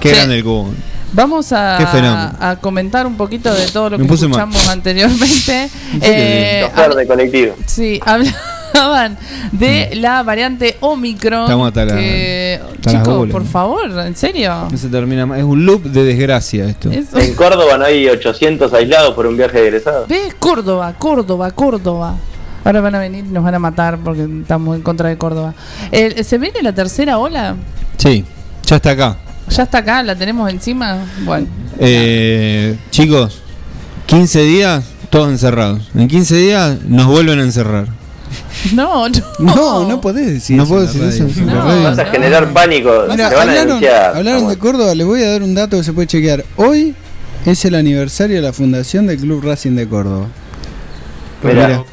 Qué 0.00 0.08
Sí. 0.10 0.14
grande 0.16 0.36
el 0.36 0.44
Kun. 0.44 0.76
Vamos 1.12 1.52
a, 1.52 2.58
comentar 2.60 3.06
un 3.06 3.16
poquito 3.16 3.54
de 3.54 3.68
todo 3.68 3.90
lo 3.90 3.98
Me 3.98 4.06
que 4.06 4.14
escuchamos 4.14 4.68
anteriormente. 4.68 5.68
Sí, 5.92 5.98
Eh, 6.02 6.68
de 6.96 7.06
colectivo. 7.06 7.54
Sí, 7.66 8.00
hablaban 8.74 9.16
de 9.52 9.90
la 9.96 10.22
variante 10.22 10.76
Omicron. 10.80 11.42
Estamos 11.42 11.68
hasta 11.68 11.84
la- 11.84 11.94
que- 11.96 12.60
hasta 12.62 12.92
las 12.92 13.02
Chicos, 13.02 13.16
bolas. 13.18 13.32
por 13.32 13.46
favor, 13.46 13.90
¿en 14.06 14.16
serio? 14.16 14.68
No 14.70 14.76
se 14.78 14.88
termina 14.88 15.26
más. 15.26 15.38
Es 15.38 15.44
un 15.44 15.64
loop 15.64 15.84
de 15.84 16.04
desgracia 16.04 16.66
esto. 16.66 16.90
En 16.92 17.34
Córdoba 17.34 17.78
no 17.78 17.84
hay 17.84 18.08
800 18.08 18.72
aislados 18.72 19.14
por 19.14 19.26
un 19.26 19.36
viaje 19.36 19.60
de 19.60 19.68
egresado. 19.68 20.06
¿Ves? 20.08 20.34
Córdoba, 20.38 20.94
Córdoba, 20.98 21.50
Córdoba. 21.52 22.16
Ahora 22.64 22.80
van 22.80 22.94
a 22.94 22.98
venir 22.98 23.24
y 23.26 23.28
nos 23.28 23.44
van 23.44 23.54
a 23.54 23.58
matar 23.58 23.98
porque 24.02 24.26
estamos 24.40 24.74
en 24.76 24.82
contra 24.82 25.08
de 25.10 25.18
Córdoba. 25.18 25.54
El- 25.92 26.24
¿Se 26.24 26.38
viene 26.38 26.62
la 26.62 26.72
tercera 26.72 27.18
ola? 27.18 27.56
Sí, 27.98 28.24
ya 28.66 28.76
está 28.76 28.90
acá. 28.92 29.18
¿Ya 29.50 29.64
está 29.64 29.78
acá? 29.78 30.02
¿La 30.02 30.16
tenemos 30.16 30.50
encima? 30.50 31.04
Bueno. 31.24 31.46
Eh, 31.78 32.76
chicos, 32.90 33.42
15 34.06 34.40
días, 34.44 34.84
todos 35.10 35.28
encerrados. 35.30 35.90
En 35.94 36.08
15 36.08 36.36
días 36.36 36.78
nos 36.88 37.06
vuelven 37.06 37.38
a 37.40 37.42
encerrar. 37.42 37.86
No, 38.74 39.08
no. 39.08 39.14
No, 39.38 39.88
no 39.88 40.00
podés 40.00 40.26
decir 40.26 40.56
No 40.56 40.62
eso. 40.64 40.72
puedo 40.72 40.86
decir 40.86 41.02
eso 41.04 41.24
en 41.40 41.46
la 41.46 41.54
No, 41.54 41.64
radio. 41.64 41.82
Vas 41.84 41.98
a 41.98 42.04
generar 42.06 42.52
pánico. 42.52 42.90
Mira, 43.10 43.28
te 43.28 43.34
van 43.36 43.48
a 43.48 43.52
hablaron, 43.52 43.66
denunciar. 43.66 44.16
hablaron 44.16 44.48
de 44.48 44.58
Córdoba, 44.58 44.94
les 44.94 45.06
voy 45.06 45.22
a 45.22 45.30
dar 45.30 45.42
un 45.42 45.54
dato 45.54 45.76
que 45.76 45.84
se 45.84 45.92
puede 45.92 46.06
chequear. 46.06 46.44
Hoy 46.56 46.94
es 47.46 47.64
el 47.64 47.74
aniversario 47.74 48.36
de 48.36 48.42
la 48.42 48.52
fundación 48.52 49.06
del 49.06 49.18
Club 49.18 49.42
Racing 49.44 49.72
de 49.76 49.88
Córdoba. 49.88 50.26
Mirá. 51.42 51.84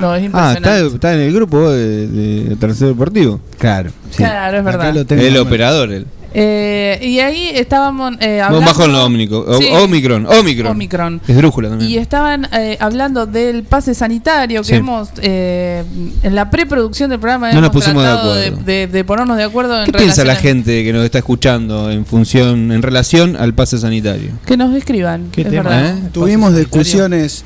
No, 0.00 0.14
es 0.14 0.28
Ah, 0.32 0.54
está, 0.56 0.78
está 0.80 1.14
en 1.14 1.20
el 1.20 1.32
grupo 1.32 1.70
de, 1.70 2.08
de 2.08 2.56
Tercer 2.56 2.88
Deportivo. 2.88 3.40
Claro. 3.58 3.90
Claro, 4.16 4.58
es 4.58 4.64
verdad. 4.64 4.96
El 5.12 5.36
operador, 5.38 5.92
él. 5.92 6.06
Eh, 6.36 6.98
y 7.00 7.20
ahí 7.20 7.50
estábamos 7.54 8.14
eh, 8.20 8.40
hablando... 8.40 8.66
bajo 8.66 8.84
en 8.84 8.92
lo 8.92 9.04
ómnico. 9.04 9.44
O- 9.46 9.54
Sí. 9.58 9.68
Omicron, 9.72 10.26
Omicron. 10.26 10.72
Omicron. 10.72 11.20
Es 11.28 11.36
drújula 11.36 11.68
también. 11.68 11.90
Y 11.90 11.96
estaban 11.98 12.48
eh, 12.52 12.76
hablando 12.80 13.24
del 13.26 13.62
pase 13.62 13.94
sanitario 13.94 14.62
que 14.62 14.68
Sí. 14.68 14.74
hemos 14.74 15.10
eh, 15.22 15.84
en 16.24 16.34
la 16.34 16.50
preproducción 16.50 17.10
del 17.10 17.20
programa 17.20 17.52
No 17.52 17.58
hemos 17.58 17.62
nos 17.62 17.70
pusimos 17.72 18.02
de 18.02 18.08
acuerdo. 18.10 18.64
de, 18.64 18.86
de 18.88 19.04
ponernos 19.04 19.36
de 19.36 19.44
acuerdo 19.44 19.78
en 19.80 19.86
¿Qué 19.86 19.92
piensa 19.92 20.24
la 20.24 20.34
gente 20.34 20.82
que 20.82 20.92
nos 20.92 21.04
está 21.04 21.18
escuchando 21.18 21.90
en 21.90 22.04
función, 22.04 22.72
en 22.72 22.82
relación 22.82 23.36
al 23.36 23.54
pase 23.54 23.78
sanitario? 23.78 24.30
que 24.44 24.56
nos 24.56 24.74
escriban. 24.74 25.28
es 25.36 25.50
verdad. 25.50 25.96
¿Eh? 25.98 26.02
Tuvimos 26.12 26.56
discusiones 26.56 27.44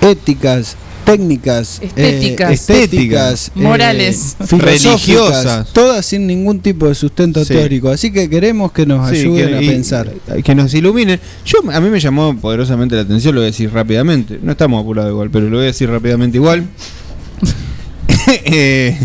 éticas, 0.00 0.76
técnicas, 1.04 1.80
Estéticas. 1.82 2.50
eh, 2.50 2.54
estéticas, 2.54 3.48
Eh, 3.48 3.60
Morales. 3.60 4.36
filosóficas, 4.46 4.62
Religiosas. 5.06 5.72
todas 5.72 6.04
sin 6.06 6.26
ningún 6.26 6.60
tipo 6.60 6.88
de 6.88 6.94
sustento 6.94 7.44
Sí. 7.44 7.52
teórico. 7.54 7.90
Así 7.90 8.10
que 8.12 8.28
queremos 8.28 8.72
que 8.72 8.86
nos 8.86 9.10
Sí, 9.10 9.16
ayuden 9.20 9.48
que- 9.48 9.54
a 9.56 9.62
y- 9.62 9.68
pensar. 9.68 10.12
Que 10.42 10.54
nos 10.54 10.72
iluminen. 10.74 11.20
Yo 11.44 11.58
a 11.72 11.80
mí 11.80 11.88
me 11.90 12.00
llamó 12.00 12.36
poderosamente 12.38 12.96
la 12.96 13.02
atención, 13.02 13.34
lo 13.34 13.40
voy 13.40 13.46
a 13.48 13.50
decir 13.50 13.72
rápidamente. 13.72 14.38
No 14.42 14.52
estamos 14.52 14.80
apurados 14.82 15.10
igual, 15.12 15.30
pero 15.30 15.46
lo 15.50 15.56
voy 15.56 15.64
a 15.64 15.66
decir 15.66 15.88
rápidamente 15.90 16.36
igual. 16.38 16.64
Eh, 18.46 18.98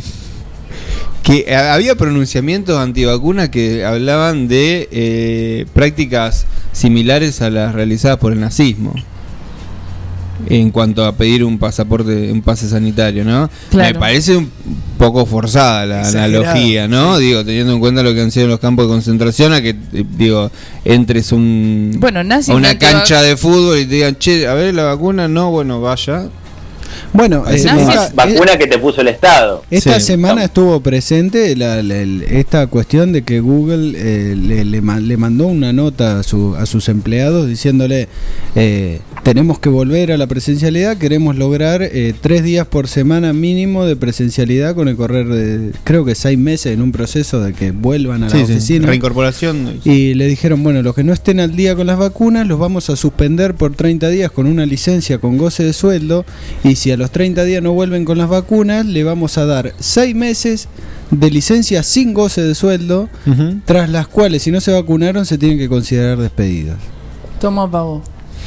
que 1.24 1.54
ha- 1.54 1.74
había 1.74 1.96
pronunciamientos 1.96 2.78
antivacunas 2.80 3.50
que 3.50 3.84
hablaban 3.86 4.48
de 4.48 4.88
eh, 4.92 5.66
prácticas 5.74 6.46
similares 6.72 7.42
a 7.42 7.50
las 7.50 7.76
realizadas 7.76 8.18
por 8.18 8.32
el 8.34 8.40
nazismo. 8.40 8.94
En 10.48 10.72
cuanto 10.72 11.06
a 11.06 11.14
pedir 11.14 11.44
un 11.44 11.58
pasaporte, 11.58 12.32
un 12.32 12.42
pase 12.42 12.70
sanitario, 12.70 13.24
¿no? 13.24 13.50
Claro. 13.70 13.94
Me 13.94 14.00
parece 14.00 14.38
un 14.38 14.50
poco 14.98 15.26
forzada 15.26 15.86
la 15.86 16.02
Exagerado, 16.02 16.42
analogía, 16.42 16.88
¿no? 16.88 17.18
Digo, 17.18 17.44
teniendo 17.44 17.74
en 17.74 17.80
cuenta 17.80 18.04
lo 18.04 18.14
que 18.14 18.22
han 18.22 18.32
sido 18.32 18.48
los 18.48 18.60
campos 18.60 18.86
de 18.86 18.90
concentración, 18.90 19.54
a 19.54 19.62
que, 19.62 19.70
eh, 19.70 20.06
digo, 20.18 20.52
entres 20.86 21.32
un, 21.32 21.96
Bueno, 22.00 22.20
a 22.20 22.54
una 22.54 22.78
cancha 22.78 23.22
de 23.22 23.38
fútbol 23.38 23.80
y 23.80 23.86
te 23.86 23.96
digan, 23.96 24.18
che, 24.18 24.48
a 24.48 24.54
ver 24.54 24.74
la 24.74 24.84
vacuna, 24.84 25.28
no, 25.28 25.52
bueno, 25.52 25.82
vaya. 25.82 26.30
Bueno, 27.14 27.44
Parece 27.44 27.68
eh, 27.70 27.72
esta- 27.80 28.12
Vacuna 28.14 28.58
que 28.58 28.68
te 28.68 28.78
puso 28.78 29.02
el 29.02 29.08
Estado. 29.10 29.64
Esta 29.70 30.00
Sí. 30.00 30.08
semana 30.08 30.44
estuvo 30.46 30.80
presente 30.82 31.56
la- 31.56 31.80
esta 31.80 32.68
cuestión 32.68 33.12
de 33.12 33.24
que 33.24 33.40
Google 33.40 33.94
eh, 33.96 34.36
le, 34.36 34.66
le 34.66 34.82
ma- 34.82 35.00
le 35.00 35.18
mandó 35.18 35.48
una 35.48 35.74
nota 35.74 36.20
a, 36.20 36.24
su- 36.24 36.56
a 36.56 36.66
sus 36.66 36.90
empleados 36.90 37.48
diciéndole 37.48 38.08
eh, 38.56 39.00
tenemos 39.24 39.60
que 39.60 39.70
volver 39.70 40.12
a 40.12 40.18
la 40.18 40.28
presencialidad, 40.28 40.98
queremos 40.98 41.36
lograr 41.36 41.82
eh, 41.84 42.14
tres 42.20 42.44
días 42.44 42.66
por 42.66 42.88
semana 42.88 43.34
mínimo 43.34 43.86
de 43.86 43.96
presencialidad 43.96 44.76
con 44.76 44.88
el 44.88 44.96
correr 44.96 45.28
de 45.28 45.72
creo 45.84 46.06
que 46.06 46.16
seis 46.16 46.38
meses 46.38 46.74
en 46.74 46.82
un 46.82 46.92
proceso 46.92 47.42
de 47.42 47.54
que 47.54 47.72
vuelvan 47.72 48.24
a 48.24 48.28
la 48.28 48.32
Sí, 48.32 48.46
sí, 48.46 48.54
oficina. 48.54 48.88
Reincorporación. 48.88 49.80
Y 49.84 50.14
le 50.14 50.28
dijeron, 50.28 50.64
bueno, 50.64 50.82
los 50.82 50.96
que 50.96 51.04
no 51.04 51.14
estén 51.14 51.40
al 51.40 51.56
día 51.56 51.76
con 51.76 51.88
las 51.88 51.98
vacunas 51.98 52.48
los 52.48 52.60
vamos 52.60 52.90
a 52.90 52.96
suspender 52.96 53.56
por 53.56 53.74
30 53.76 54.10
días 54.10 54.32
con 54.32 54.48
una 54.48 54.66
licencia 54.66 55.18
con 55.20 55.38
goce 55.38 55.64
de 55.64 55.74
sueldo 55.74 56.26
y 56.64 56.76
si 56.76 56.89
a 56.92 56.98
los 56.98 57.12
30 57.12 57.44
días 57.44 57.62
no 57.64 57.74
vuelven 57.74 58.06
con 58.06 58.18
las 58.18 58.30
vacunas 58.30 58.86
le 58.86 59.04
vamos 59.04 59.38
a 59.38 59.46
dar 59.46 59.74
6 59.80 60.16
meses 60.16 60.68
de 61.12 61.32
licencia 61.32 61.82
sin 61.84 62.14
goce 62.14 62.42
de 62.42 62.54
sueldo, 62.56 63.10
tras 63.66 63.90
las 63.90 64.08
cuales 64.08 64.44
si 64.44 64.52
no 64.52 64.62
se 64.62 64.72
vacunaron 64.72 65.26
se 65.26 65.38
tienen 65.38 65.58
que 65.58 65.68
considerar 65.70 66.18
despedidos. 66.18 66.78
Toma 67.42 67.70
pavo. 67.70 68.04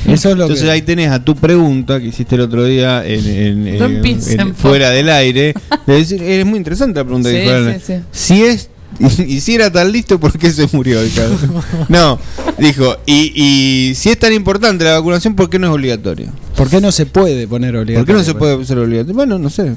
Eso 0.07 0.31
es 0.31 0.37
lo 0.37 0.45
Entonces 0.45 0.65
que... 0.67 0.71
ahí 0.73 0.83
tenés 0.83 1.11
a 1.11 1.23
tu 1.23 1.35
pregunta 1.37 2.01
que 2.01 2.07
hiciste 2.09 2.35
el 2.35 2.41
otro 2.43 2.65
día 2.65 3.07
en, 3.07 3.27
en- 3.27 3.79
No 3.79 3.85
en- 3.87 3.97
empiecen, 3.97 4.41
en- 4.41 4.49
por 4.49 4.71
fuera 4.71 4.91
del 4.91 5.09
aire. 5.11 5.55
De 5.87 5.95
decir, 5.95 6.23
es 6.23 6.45
muy 6.45 6.57
interesante 6.59 6.99
la 7.01 7.05
pregunta 7.05 7.31
que 7.31 7.81
sí. 7.85 7.95
Si 8.11 8.43
es 8.43 8.69
y 9.27 9.41
si 9.41 9.55
era 9.55 9.71
tan 9.71 9.91
listo, 9.93 10.19
¿por 10.21 10.39
qué 10.39 10.51
se 10.51 10.67
murió 10.73 11.01
el 11.01 11.13
cabrón? 11.13 11.63
No, 11.89 12.19
dijo, 12.59 12.97
y, 13.07 13.33
y 13.35 13.95
si 13.95 14.11
es 14.11 14.19
tan 14.19 14.33
importante 14.33 14.85
la 14.85 14.95
vacunación, 14.99 15.35
¿por 15.35 15.49
qué 15.51 15.59
no 15.59 15.69
es 15.69 15.73
obligatorio? 15.75 16.29
¿Por 16.57 16.69
qué 16.69 16.81
no 16.81 16.93
se 16.93 17.07
puede 17.07 17.47
poner 17.49 17.73
¿Por 17.73 17.81
obligatorio? 17.83 18.07
qué 18.07 18.13
no 18.19 18.25
se 18.25 18.35
puede 18.35 18.65
ser 18.65 18.79
obligatorio? 18.79 19.15
Bueno, 19.15 19.39
no 19.39 19.51
sé. 19.51 19.75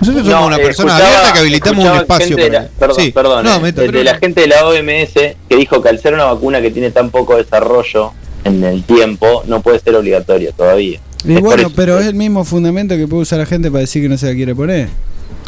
Nosotros 0.00 0.24
No, 0.24 0.30
somos 0.32 0.46
una 0.48 0.56
eh, 0.56 0.62
persona 0.62 0.96
abierta 0.96 1.32
que 1.32 1.38
habilitamos 1.40 1.84
un 1.84 1.96
espacio 1.96 2.36
para. 2.36 2.48
la- 2.48 2.68
perdón, 2.68 2.96
Sí. 3.00 3.10
perdón, 3.12 3.44
No, 3.44 3.56
eh, 3.56 3.60
Meto, 3.60 3.80
de, 3.80 3.86
pero- 3.86 3.98
de 3.98 4.04
la 4.04 4.18
gente 4.18 4.40
de 4.42 4.46
la 4.48 4.66
OMS 4.66 5.36
que 5.48 5.56
dijo 5.56 5.82
que 5.82 5.88
al 5.88 5.98
ser 6.00 6.14
una 6.14 6.24
vacuna 6.24 6.60
que 6.60 6.70
tiene 6.70 6.90
tan 6.90 7.10
poco 7.10 7.36
desarrollo 7.36 8.12
en 8.44 8.62
el 8.62 8.84
tiempo, 8.84 9.42
no 9.46 9.60
puede 9.62 9.80
ser 9.80 9.94
obligatorio 9.96 10.52
todavía. 10.52 11.00
Y 11.24 11.32
Es 11.32 11.40
por 11.40 11.48
bueno, 11.48 11.62
eso. 11.62 11.72
pero 11.74 11.98
es 11.98 12.06
el 12.06 12.14
mismo 12.14 12.44
fundamento 12.44 12.96
que 12.96 13.08
puede 13.08 13.22
usar 13.22 13.40
la 13.40 13.46
gente 13.46 13.70
para 13.70 13.80
decir 13.80 14.02
que 14.02 14.08
no 14.08 14.16
se 14.16 14.26
la 14.26 14.34
quiere 14.34 14.54
poner. 14.54 14.88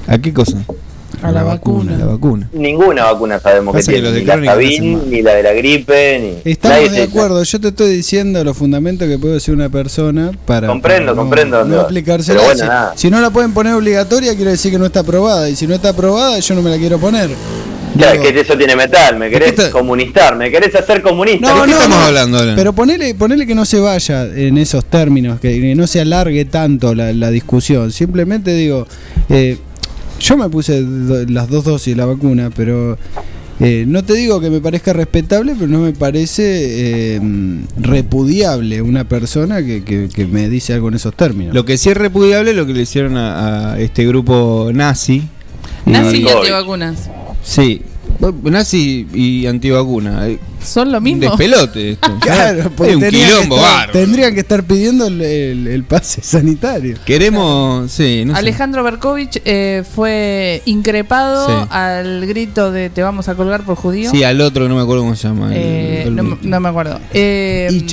¿A 0.08 0.18
qué 0.18 0.32
cosa? 0.32 0.56
A 1.22 1.32
la 1.32 1.42
vacuna. 1.42 1.96
La 1.98 2.06
vacuna. 2.06 2.48
Ninguna 2.52 3.04
vacuna 3.04 3.38
sabemos 3.38 3.74
que 3.74 3.80
Pasa 3.80 3.92
que 3.92 3.98
tiene, 4.00 4.08
los 4.08 4.14
de 4.14 4.20
ni 4.20 4.26
la 4.26 4.36
no 4.36 4.44
Sabin, 4.46 5.10
ni 5.10 5.22
la 5.22 5.34
de 5.34 5.42
la 5.42 5.52
gripe, 5.52 6.40
ni... 6.44 6.50
Estamos 6.52 6.78
nadie 6.78 6.90
de 6.90 7.02
acuerdo, 7.04 7.42
yo 7.42 7.60
te 7.60 7.68
estoy 7.68 7.90
diciendo 7.94 8.42
los 8.44 8.56
fundamentos 8.56 9.06
que 9.08 9.18
puede 9.18 9.34
decir 9.34 9.54
una 9.54 9.68
persona 9.68 10.30
para, 10.46 10.66
Comprendo, 10.68 11.06
para 11.12 11.14
no, 11.16 11.20
comprendo 11.22 11.64
no 11.64 11.80
aplicársela. 11.80 12.38
Pero 12.40 12.44
bueno, 12.48 12.60
si, 12.62 12.68
nada. 12.68 12.92
si 12.96 13.10
no 13.10 13.20
la 13.20 13.30
pueden 13.30 13.52
poner 13.52 13.74
obligatoria, 13.74 14.34
quiere 14.34 14.52
decir 14.52 14.70
que 14.72 14.78
no 14.78 14.86
está 14.86 15.00
aprobada. 15.00 15.48
Y 15.48 15.56
si 15.56 15.66
no 15.66 15.74
está 15.74 15.90
aprobada, 15.90 16.38
yo 16.38 16.54
no 16.54 16.62
me 16.62 16.70
la 16.70 16.78
quiero 16.78 16.98
poner. 16.98 17.30
Ya, 17.96 18.12
Digo, 18.12 18.22
que 18.22 18.40
eso 18.40 18.56
tiene 18.56 18.76
metal, 18.76 19.16
me 19.18 19.28
querés 19.28 19.48
está- 19.50 19.70
comunistar, 19.72 20.36
me 20.36 20.48
querés 20.50 20.72
hacer 20.76 21.02
comunista. 21.02 21.48
No, 21.52 21.60
¿De 21.62 21.66
qué 21.66 21.70
no, 21.72 21.76
estamos 21.78 21.98
no. 21.98 22.04
hablando 22.04 22.38
ahora? 22.38 22.54
Pero 22.54 22.72
ponele, 22.72 23.14
ponele 23.16 23.46
que 23.48 23.54
no 23.56 23.64
se 23.64 23.80
vaya 23.80 24.24
en 24.26 24.58
esos 24.58 24.84
términos, 24.84 25.40
que, 25.40 25.60
que 25.60 25.74
no 25.74 25.86
se 25.88 26.00
alargue 26.00 26.44
tanto 26.44 26.94
la, 26.94 27.12
la 27.12 27.30
discusión. 27.30 27.90
Simplemente 27.90 28.54
digo, 28.54 28.86
eh, 29.28 29.58
yo 30.20 30.36
me 30.36 30.48
puse 30.48 30.82
do- 30.82 31.24
las 31.26 31.48
dos 31.48 31.64
dosis 31.64 31.94
de 31.94 31.96
la 31.96 32.06
vacuna, 32.06 32.50
pero 32.54 32.96
eh, 33.58 33.84
no 33.86 34.04
te 34.04 34.14
digo 34.14 34.40
que 34.40 34.48
me 34.50 34.60
parezca 34.60 34.92
respetable, 34.92 35.54
pero 35.54 35.66
no 35.66 35.80
me 35.80 35.92
parece 35.92 37.16
eh, 37.16 37.20
repudiable 37.78 38.80
una 38.82 39.04
persona 39.08 39.62
que, 39.64 39.82
que- 39.82 40.08
que 40.08 40.26
me 40.26 40.48
dice 40.48 40.72
algo 40.74 40.88
en 40.88 40.94
esos 40.94 41.14
términos. 41.14 41.54
Lo 41.54 41.64
que 41.64 41.76
sí 41.76 41.90
es 41.90 41.96
repudiable 41.96 42.50
es 42.52 42.56
lo 42.56 42.66
que 42.66 42.72
le 42.74 42.82
hicieron 42.82 43.16
a, 43.16 43.72
a 43.74 43.80
este 43.80 44.06
grupo 44.06 44.70
nazi. 44.72 45.22
Nazi 45.86 46.18
y 46.22 46.28
antivacunas. 46.28 47.10
Sí, 47.42 47.82
nazi 48.44 49.06
y 49.14 49.46
antivacuna. 49.46 50.26
Son 50.62 50.90
lo 50.92 50.98
Un 50.98 51.04
mismo. 51.04 51.22
despelote 51.22 51.92
esto. 51.92 52.10
Claro, 52.20 52.70
porque 52.76 52.94
un 52.94 53.00
tendrían 53.00 53.26
que 53.28 53.32
quilombo 53.34 53.56
estar- 53.56 53.70
bárbaro. 53.70 53.92
tendrían 53.92 54.34
que 54.34 54.40
estar 54.40 54.62
pidiendo 54.64 55.06
el, 55.06 55.20
el- 55.22 55.66
el 55.68 55.84
pase 55.84 56.22
sanitario. 56.22 56.96
Queremos, 57.04 57.90
sí, 57.90 58.24
no 58.26 58.34
sé. 58.34 58.38
Alejandro 58.38 58.82
Berkovich 58.84 59.40
eh, 59.44 59.82
fue 59.94 60.62
increpado 60.66 61.46
Sí. 61.62 61.66
al 61.70 62.26
grito 62.26 62.70
de 62.72 62.90
te 62.90 63.02
vamos 63.02 63.28
a 63.28 63.34
colgar 63.34 63.62
por 63.64 63.76
judío. 63.76 64.10
Sí, 64.10 64.22
al 64.24 64.40
otro 64.40 64.68
no 64.68 64.76
me 64.76 64.82
acuerdo 64.82 65.02
cómo 65.02 65.16
se 65.16 65.28
llama. 65.28 65.54
el- 65.54 65.60
Eh, 65.62 66.02
el- 66.04 66.16
no, 66.16 66.38
no 66.40 66.60
me 66.60 66.68
acuerdo. 66.68 67.00
Eh, 67.12 67.86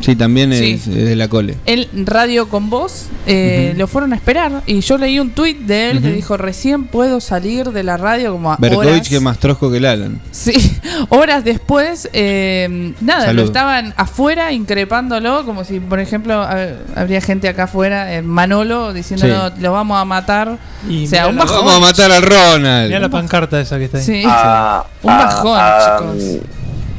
sí, 0.00 0.16
también 0.16 0.52
Sí. 0.52 0.72
Es, 0.72 0.86
es 0.86 0.94
de 0.94 1.16
la 1.16 1.28
cole. 1.28 1.54
él 1.66 1.88
radio 2.04 2.48
con 2.48 2.70
voz 2.70 3.06
eh, 3.26 3.74
lo 3.76 3.86
fueron 3.86 4.12
a 4.12 4.16
esperar 4.16 4.62
y 4.66 4.80
yo 4.80 4.98
leí 4.98 5.18
un 5.18 5.30
tuit 5.30 5.58
de 5.60 5.90
él 5.90 6.02
que 6.02 6.10
dijo 6.12 6.36
recién 6.36 6.84
puedo 6.84 7.20
salir 7.20 7.70
de 7.70 7.82
la 7.82 7.96
radio 7.96 8.32
como 8.32 8.52
a 8.52 8.56
Berkovich 8.58 8.88
horas 8.90 9.08
que 9.08 9.16
es 9.16 9.22
más 9.22 9.38
trosco 9.38 9.70
que 9.70 9.78
el 9.78 9.84
Alan. 9.86 10.20
Sí, 10.30 10.52
horas 11.08 11.44
después, 11.44 12.08
eh, 12.14 12.92
nada, 13.00 13.26
Salud. 13.26 13.40
lo 13.40 13.44
estaban 13.46 13.92
afuera 13.96 14.52
increpándolo, 14.52 15.44
como 15.44 15.64
si, 15.64 15.80
por 15.80 15.98
ejemplo, 16.00 16.40
ha- 16.42 16.68
habría 16.96 17.20
gente 17.20 17.48
acá 17.48 17.64
afuera, 17.64 18.14
eh, 18.14 18.22
Manolo, 18.22 18.92
diciendo, 18.92 19.26
Sí. 19.26 19.32
"No, 19.32 19.50
lo 19.62 19.72
vamos 19.72 20.00
a 20.00 20.04
matar. 20.04 20.56
Y 20.88 21.04
o 21.04 21.08
sea, 21.08 21.26
un 21.28 21.36
bajón. 21.36 21.56
Vamos 21.66 21.76
a 21.76 21.80
matar 21.80 22.12
al 22.12 22.22
Ronald. 22.22 22.86
Mirá 22.88 23.00
la 23.00 23.08
pancarta 23.08 23.60
esa 23.60 23.78
que 23.78 23.84
está 23.84 23.98
ahí. 23.98 24.04
Sí. 24.04 24.22
a, 24.26 24.84
Un 25.02 25.10
a- 25.10 25.16
bajón, 25.16 25.58
a, 25.60 25.96
chicos. 25.98 26.16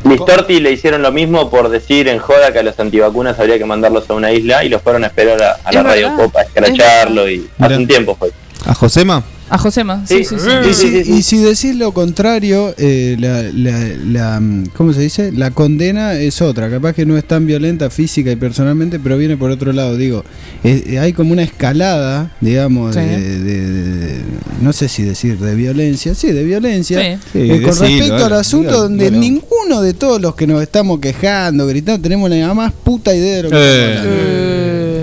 mm, 0.04 0.10
Listorti 0.10 0.60
le 0.60 0.72
hicieron 0.72 1.02
lo 1.02 1.12
mismo 1.12 1.50
por 1.50 1.70
decir 1.70 2.08
en 2.08 2.20
joda 2.20 2.52
que 2.54 2.60
a 2.60 2.64
los 2.64 2.80
antivacunas 2.80 3.40
habría 3.40 3.58
que 3.58 3.66
mandarlos 3.66 4.08
a 4.10 4.14
una 4.14 4.32
isla 4.32 4.64
y 4.64 4.70
los 4.70 4.82
fueron 4.84 5.04
a 5.04 5.08
esperar 5.08 5.42
a, 5.42 5.58
a 5.64 5.72
la 5.72 5.82
radio 5.82 6.16
Copa 6.16 6.42
a 6.42 6.44
escracharlo 6.44 7.28
y 7.30 7.50
hace 7.60 7.76
un 7.78 7.88
tiempo 7.88 8.16
fue. 8.16 8.32
¿A 8.68 8.74
Josema? 8.76 9.24
A 9.47 9.57
Josema, 9.59 10.03
sí, 10.07 10.23
sí, 10.26 10.35
sí. 10.39 10.49
Y 10.69 10.73
si, 10.73 11.11
y 11.11 11.22
si 11.22 11.38
decís 11.38 11.76
lo 11.76 11.91
contrario, 11.93 12.73
eh, 12.80 13.15
la, 13.19 13.43
la- 13.43 13.95
la, 14.39 14.41
¿cómo 14.76 14.91
se 14.91 15.01
dice? 15.01 15.31
La 15.31 15.51
condena 15.51 16.13
es 16.15 16.41
otra. 16.41 16.67
Capaz 16.69 16.93
que 16.93 17.05
no 17.05 17.15
es 17.15 17.26
tan 17.26 17.45
violenta 17.45 17.91
física 17.91 18.31
y 18.31 18.35
personalmente, 18.38 18.99
pero 18.99 19.17
viene 19.19 19.38
por 19.38 19.51
otro 19.51 19.72
lado. 19.72 19.97
Digo, 19.97 20.23
eh, 20.63 20.84
eh, 20.88 20.99
hay 20.99 21.13
como 21.13 21.31
una 21.31 21.43
escalada, 21.43 22.31
digamos, 22.41 22.95
Sí. 22.95 23.01
de, 23.01 23.39
de- 23.39 23.69
de- 23.72 24.22
no 24.61 24.73
sé 24.73 24.89
si 24.89 25.03
decir 25.03 25.38
de 25.38 25.53
violencia, 25.53 26.15
sí, 26.15 26.31
de 26.31 26.43
violencia, 26.43 26.99
Sí. 26.99 27.05
eh, 27.05 27.19
Sí, 27.57 27.61
con 27.61 27.77
respecto 27.80 28.26
al 28.26 28.34
asunto 28.34 28.72
donde 28.81 29.11
ninguno 29.11 29.81
de 29.84 29.93
todos 29.93 30.19
los 30.19 30.34
que 30.35 30.47
nos 30.47 30.61
estamos 30.63 30.99
quejando, 30.99 31.67
gritando, 31.67 32.01
tenemos 32.01 32.30
la 32.31 32.51
más 32.55 32.73
puta 32.73 33.13
idea 33.13 33.38
de 33.38 33.43
lo 33.43 33.49
que 33.51 33.55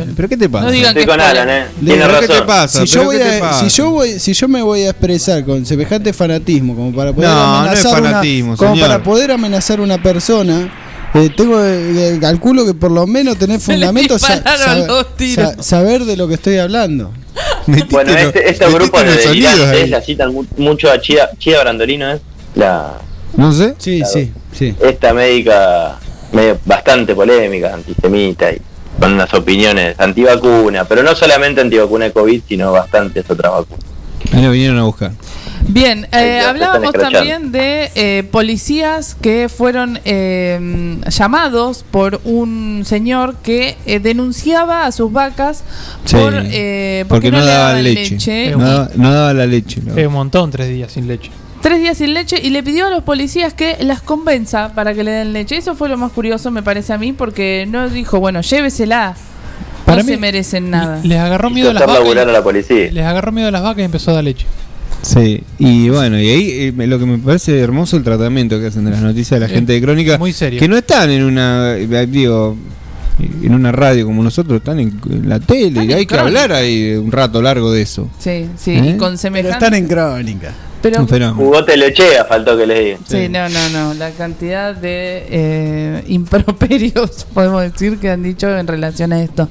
Eh. 0.02 0.06
Eh, 0.10 0.12
¿Pero 0.16 0.28
qué 0.28 0.36
te 0.36 0.48
pasa? 0.48 0.64
No 0.66 0.70
digan 0.70 0.88
Estoy 0.96 1.02
que 1.04 1.08
con. 1.10 1.20
Alan, 1.20 1.48
eh. 1.50 1.64
Digo, 1.80 1.94
Tiene 1.96 2.04
¿Pero 2.06 2.20
qué 2.20 2.28
te 2.28 2.42
pasa? 2.42 2.80
Si 2.80 2.86
yo, 2.86 2.92
¿Pero 3.00 3.04
voy 3.04 3.16
qué 3.18 3.24
te 3.24 3.36
a, 3.36 3.40
pasa? 3.40 3.68
si, 3.70 3.76
yo 3.76 3.90
voy, 3.90 4.18
si 4.18 4.32
yo 4.34 4.48
me 4.48 4.62
voy 4.62 4.82
a 4.82 4.90
expresar 4.90 5.44
con 5.44 5.64
semejante 5.66 6.12
fanatismo 6.12 6.74
como 6.74 6.92
para 6.94 7.12
poder 7.12 7.30
No, 7.30 7.36
no 7.36 7.72
es 7.72 7.84
amenazar 7.84 8.02
fanatismo, 8.02 8.48
una, 8.50 8.56
como 8.56 8.74
señor. 8.74 8.88
para 8.88 9.02
poder 9.02 9.30
amenazar 9.32 9.80
una 9.80 10.02
persona 10.02 10.72
eh, 11.14 11.30
tengo 11.36 11.62
eh, 11.62 12.16
calculo 12.20 12.64
que 12.64 12.72
por 12.74 12.90
lo 12.90 13.06
menos 13.06 13.36
tener 13.36 13.60
Se 13.60 13.72
le 13.72 13.86
fundamento 13.86 14.18
sa- 14.18 14.34
dispararon 14.34 14.64
saber- 14.66 14.86
dos 14.86 15.16
tiros. 15.16 15.54
sa- 15.56 15.62
saber 15.62 16.04
de 16.04 16.16
lo 16.16 16.26
que 16.28 16.34
estoy 16.34 16.56
hablando 16.58 17.12
Metiste 17.66 17.94
Bueno, 17.94 18.12
este, 18.12 18.48
estos 18.50 18.72
metiste 18.72 18.74
grupos 18.74 19.02
de 19.04 19.22
sonidos 19.22 19.52
delirantes 19.52 19.82
ahí. 19.82 19.88
la 19.90 20.00
citan 20.00 20.32
mu- 20.32 20.44
mucho 20.56 20.90
a 20.90 21.00
Chida, 21.00 21.30
Chida 21.38 21.60
Brandolino, 21.60 22.10
es 22.12 22.20
la 22.54 22.94
No 23.36 23.52
sé. 23.52 23.74
sí 23.78 23.98
Claro. 23.98 24.12
sí 24.14 24.32
sí 24.52 24.74
esta 24.80 25.12
médica 25.12 25.98
medio 26.32 26.58
bastante 26.64 27.14
polémica, 27.14 27.74
antisemita 27.74 28.50
y 28.50 28.60
con 29.02 29.14
unas 29.14 29.34
opiniones 29.34 29.98
antivacuna, 29.98 30.84
pero 30.84 31.02
no 31.02 31.12
solamente 31.16 31.60
antivacuna 31.60 32.04
de 32.04 32.12
COVID, 32.12 32.42
sino 32.48 32.70
bastantes 32.70 33.28
otras 33.28 33.50
vacunas. 33.50 33.84
Ahí 34.32 34.42
nos 34.42 34.52
vinieron 34.52 34.78
a 34.78 34.84
buscar. 34.84 35.10
Bien, 35.66 36.06
eh, 36.12 36.40
hablábamos 36.40 36.92
también 36.92 37.50
de 37.50 37.90
eh, 37.96 38.22
policías 38.30 39.16
que 39.20 39.48
fueron 39.48 39.98
eh, 40.04 40.98
llamados 41.08 41.84
por 41.90 42.20
un 42.22 42.84
señor 42.86 43.34
que 43.42 43.76
eh, 43.86 43.98
denunciaba 43.98 44.86
a 44.86 44.92
sus 44.92 45.12
vacas 45.12 45.64
Sí. 46.04 46.16
por 46.16 46.34
eh, 46.36 47.04
Porque 47.08 47.32
no, 47.32 47.40
le 47.40 47.44
daba 47.46 47.68
daban 47.70 47.82
leche. 47.84 48.50
No, 48.52 48.64
daba, 48.64 48.90
no 48.94 49.12
daba 49.12 49.34
la 49.34 49.46
leche. 49.46 49.80
¿no? 49.84 49.94
Un 49.94 50.12
montón, 50.12 50.52
tres 50.52 50.68
días 50.68 50.92
sin 50.92 51.08
leche. 51.08 51.32
Tres 51.62 51.80
días 51.80 51.96
sin 51.96 52.12
leche 52.12 52.36
y 52.42 52.50
le 52.50 52.62
pidió 52.62 52.86
a 52.86 52.90
los 52.90 53.02
policías 53.04 53.54
que 53.54 53.76
las 53.80 54.02
convenza 54.02 54.72
para 54.74 54.92
que 54.94 55.02
le 55.04 55.10
den 55.12 55.32
leche. 55.32 55.56
Eso 55.56 55.74
fue 55.74 55.88
lo 55.88 55.96
más 55.96 56.12
curioso, 56.12 56.50
me 56.50 56.62
parece 56.62 56.92
a 56.92 56.98
mí, 56.98 57.12
porque 57.12 57.66
no 57.68 57.88
dijo, 57.88 58.20
bueno, 58.20 58.40
llévesela. 58.42 59.14
Para 59.86 59.98
no 59.98 60.04
mí- 60.04 60.12
se 60.12 60.18
merecen 60.18 60.70
nada. 60.70 61.00
Les 61.02 61.18
agarró 61.18 61.50
miedo 61.50 61.70
a 61.70 61.72
las 61.72 61.82
vacas. 61.82 61.98
laburar 62.00 62.28
a 62.28 62.30
y- 62.30 62.34
la 62.34 62.42
policía. 62.42 62.90
Les 62.92 63.04
agarró 63.04 63.32
miedo 63.32 63.48
a 63.48 63.50
las 63.50 63.62
vacas 63.62 63.80
y 63.80 63.84
empezó 63.84 64.10
a 64.10 64.14
dar 64.14 64.24
leche. 64.24 64.46
Sí, 65.02 65.42
y 65.58 65.88
bueno, 65.88 66.20
y 66.20 66.28
ahí 66.28 66.50
eh, 66.68 66.72
me- 66.76 66.86
lo 66.86 66.98
que 66.98 67.06
me 67.06 67.18
parece 67.18 67.58
hermoso 67.58 67.96
el 67.96 68.04
tratamiento 68.04 68.60
que 68.60 68.66
hacen 68.66 68.84
de 68.84 68.92
las 68.92 69.00
noticias 69.00 69.40
de 69.40 69.46
la 69.46 69.52
Eh, 69.52 69.54
gente 69.56 69.72
de 69.72 69.80
Crónica, 69.82 70.18
muy 70.18 70.32
serio. 70.32 70.60
que 70.60 70.68
no 70.68 70.76
están 70.76 71.10
en 71.10 71.24
una, 71.24 71.74
eh, 71.76 72.06
digo, 72.06 72.56
en 73.42 73.52
una 73.54 73.72
radio 73.72 74.06
como 74.06 74.22
nosotros 74.22 74.58
están 74.58 74.78
en, 74.78 75.00
en 75.10 75.28
la 75.28 75.40
tele. 75.40 75.84
y 75.84 75.92
hay 75.92 76.06
que 76.06 76.16
hablar 76.16 76.52
ahí 76.52 76.92
un 76.94 77.10
rato 77.10 77.42
largo 77.42 77.72
de 77.72 77.82
eso. 77.82 78.08
Sí, 78.20 78.46
sí, 78.56 78.70
¿Eh? 78.72 78.92
y 78.94 78.96
con 78.96 79.18
semejante. 79.18 79.54
Están 79.54 79.74
en 79.74 79.88
crónica. 79.88 80.52
Pero-. 80.82 81.34
Jugó 81.34 81.64
Telechea, 81.64 82.24
faltó 82.24 82.56
que 82.56 82.66
les 82.66 82.78
diga. 82.84 82.98
Sí, 83.08 83.28
no, 83.28 83.48
no, 83.48 83.68
no. 83.70 83.94
La 83.94 84.10
cantidad 84.10 84.74
de 84.74 85.26
eh, 85.30 86.04
improperios, 86.08 87.24
podemos 87.32 87.62
decir, 87.62 87.98
que 87.98 88.10
han 88.10 88.22
dicho 88.22 88.48
en 88.56 88.66
relación 88.66 89.12
a 89.12 89.22
esto. 89.22 89.48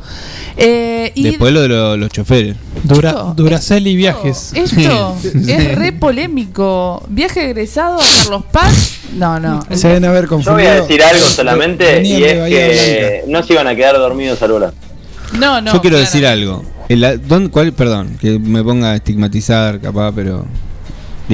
Eh, 0.58 1.12
y 1.16 1.24
Después 1.24 1.54
lo 1.54 1.62
de 1.62 1.68
lo- 1.70 1.98
los 1.98 2.10
choferes. 2.10 2.56
Dura, 2.84 3.12
Chico, 3.12 3.34
Duracell 3.38 3.88
y 3.88 3.96
viajes. 3.96 4.52
esto 4.54 5.16
es 5.48 5.76
re 5.76 5.94
polémico. 5.94 7.04
Viaje 7.08 7.46
egresado 7.46 7.96
a 8.00 8.04
Carlos 8.18 8.44
Paz. 8.52 8.98
No, 9.16 9.40
no. 9.40 9.62
Se 9.74 9.88
deben 9.88 10.06
haber 10.06 10.24
Yo 10.24 10.30
confundido. 10.30 10.70
voy 10.70 10.78
a 10.78 10.82
decir 10.82 11.02
algo 11.04 11.26
solamente 11.26 12.04
y 12.04 12.24
es 12.24 12.34
que 12.50 13.24
no 13.28 13.42
se 13.44 13.54
iban 13.54 13.68
a 13.68 13.76
quedar 13.76 13.96
dormidos 13.98 14.42
al 14.42 14.52
volar. 14.52 14.74
No, 15.40 15.62
no. 15.62 15.74
Yo 15.74 15.82
quiero 15.82 15.96
claro. 15.98 16.12
decir 16.12 16.26
algo. 16.28 16.64
El, 16.90 17.22
¿dónde- 17.28 17.50
cuál, 17.52 17.72
perdón, 17.74 18.18
que 18.20 18.38
me 18.40 18.64
ponga 18.64 18.92
a 18.92 18.96
estigmatizar, 18.96 19.80
capaz, 19.80 20.12
pero 20.14 20.46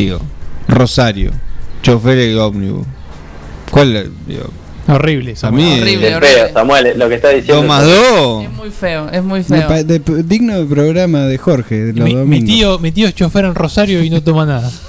digo, 0.02 0.19
Rosario, 0.68 1.32
chofer 1.82 2.18
de 2.18 2.40
ómnibus. 2.40 2.86
¿Cuál? 3.72 4.11
Digo, 4.26 4.49
Horrible. 4.88 5.36
a 5.41 5.52
mí, 5.52 5.80
Horrible, 5.82 6.07
Es 6.10 6.15
horrible. 6.15 6.28
feo, 6.45 6.53
Samuel, 6.53 6.94
lo 6.98 7.10
que 7.10 7.15
está 7.15 7.30
diciendo. 7.30 7.56
dos 7.57 7.65
más 7.65 7.84
es- 7.84 7.90
dos. 7.90 8.44
Es 8.45 8.52
muy 8.52 8.69
feo, 8.69 9.10
es 9.11 9.24
muy 9.24 9.44
feo. 9.44 9.69
de- 9.84 9.99
digno 10.24 10.57
de 10.60 10.65
programa 10.65 11.22
de 11.26 11.38
Jorge, 11.38 11.76
de 11.76 11.94
los 11.94 12.06
Mi, 12.06 12.14
mi 12.14 12.19
domingos. 12.19 12.48
tío, 12.49 12.80
mi 12.80 12.91
tío 12.91 13.07
es 13.07 13.15
chofer 13.15 13.45
en 13.45 13.56
Rosario 13.56 14.02
y 14.03 14.10
no 14.10 14.22
toma 14.24 14.45
nada. 14.45 14.72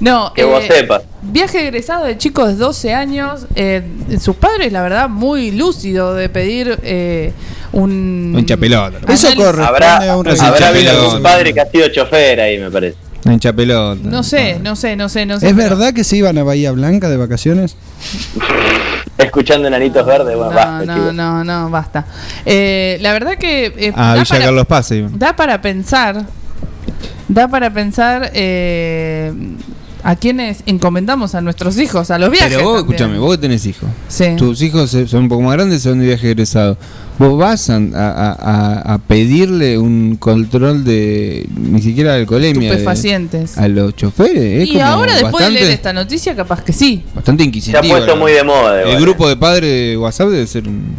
No, 0.00 0.32
Que 0.34 0.44
vos 0.44 0.62
eh, 0.62 0.68
sepas. 0.70 1.02
Viaje 1.22 1.62
egresado 1.62 2.04
de 2.04 2.18
chicos 2.18 2.48
de 2.48 2.54
12 2.56 2.92
años. 2.94 3.46
Eh, 3.56 3.82
sus 4.20 4.36
padres, 4.36 4.70
la 4.72 4.82
verdad, 4.82 5.08
muy 5.08 5.50
lúcido 5.52 6.14
de 6.14 6.28
pedir 6.28 6.78
eh, 6.82 7.32
un. 7.72 8.32
Un 8.36 8.46
chapelota. 8.46 8.98
Eso 9.12 9.28
corresponde 9.34 9.64
Habrá, 9.66 10.12
a 10.12 10.16
un 10.18 10.28
habrá 10.28 10.68
habido 10.68 10.84
chapelón. 10.92 11.04
algún 11.06 11.22
padre 11.22 11.54
que 11.54 11.60
ha 11.60 11.70
sido 11.70 11.88
chofer 11.88 12.40
ahí, 12.40 12.58
me 12.58 12.70
parece. 12.70 12.96
Pelota. 13.54 14.00
No 14.08 14.22
sé, 14.22 14.58
no 14.62 14.76
sé, 14.76 14.96
no 14.96 15.08
sé, 15.08 15.26
no 15.26 15.38
sé. 15.40 15.48
¿Es 15.48 15.54
pero- 15.54 15.70
verdad 15.76 15.92
que 15.92 16.04
se 16.04 16.16
iban 16.16 16.38
a 16.38 16.42
Bahía 16.44 16.72
Blanca 16.72 17.08
de 17.08 17.16
vacaciones? 17.16 17.76
Escuchando 19.18 19.66
enanitos 19.68 20.04
verdes, 20.04 20.36
bueno, 20.36 20.50
No, 20.50 20.56
basta, 20.56 20.84
no, 20.84 20.94
chicos. 20.94 21.14
no, 21.14 21.44
no, 21.44 21.70
basta. 21.70 22.04
Eh, 22.44 22.98
la 23.00 23.12
verdad 23.12 23.36
que. 23.38 23.66
eh, 23.76 23.92
Ah, 23.96 24.08
da, 24.08 24.14
Villa 24.14 24.24
para, 24.28 24.44
Carlos 24.44 24.66
Paz. 24.66 24.90
ahí. 24.92 25.06
da 25.12 25.34
para 25.36 25.60
pensar. 25.62 26.24
Da 27.28 27.48
para 27.48 27.70
pensar. 27.72 28.30
eh, 28.34 29.32
a 30.02 30.14
quienes 30.16 30.62
encomendamos 30.66 31.34
a 31.34 31.40
nuestros 31.40 31.78
hijos, 31.78 32.10
a 32.10 32.18
los 32.18 32.30
viajes. 32.30 32.50
Pero 32.56 32.62
vos, 32.64 32.76
también. 32.78 32.94
escúchame, 32.96 33.18
vos 33.18 33.32
que 33.36 33.38
tenés 33.42 33.66
hijos. 33.66 33.88
Sí. 34.08 34.24
Tus 34.36 34.62
hijos 34.62 34.90
son 34.90 35.22
un 35.24 35.28
poco 35.28 35.42
más 35.42 35.54
grandes, 35.54 35.82
son 35.82 35.98
de 35.98 36.06
viaje 36.06 36.30
egresado. 36.30 36.76
Vos 37.18 37.38
vas 37.38 37.70
a, 37.70 37.76
a- 37.76 38.94
a- 38.94 38.98
pedirle 38.98 39.78
un 39.78 40.16
control 40.16 40.84
de. 40.84 41.48
ni 41.58 41.80
siquiera 41.80 42.12
de 42.12 42.20
alcoholemia. 42.20 42.68
de- 42.70 42.76
Estupefacientes. 42.76 43.56
a 43.58 43.68
los 43.68 43.96
choferes. 43.96 44.62
Es 44.62 44.68
Y 44.68 44.72
como 44.74 44.84
ahora, 44.84 45.14
después 45.14 45.44
de 45.46 45.50
leer 45.50 45.70
esta 45.70 45.92
noticia, 45.92 46.36
capaz 46.36 46.62
que 46.62 46.72
sí. 46.74 47.02
bastante 47.14 47.42
Se 47.42 47.44
ha 47.44 47.48
inquisitivo. 47.48 47.82
puesto 47.88 48.14
¿no? 48.14 48.20
muy 48.20 48.32
de 48.32 48.44
moda. 48.44 48.82
El 48.82 49.00
grupo 49.00 49.28
de 49.28 49.36
padres 49.36 49.70
de 49.90 49.96
WhatsApp 49.96 50.28
debe 50.28 50.46
ser 50.46 50.68
un- 50.68 50.94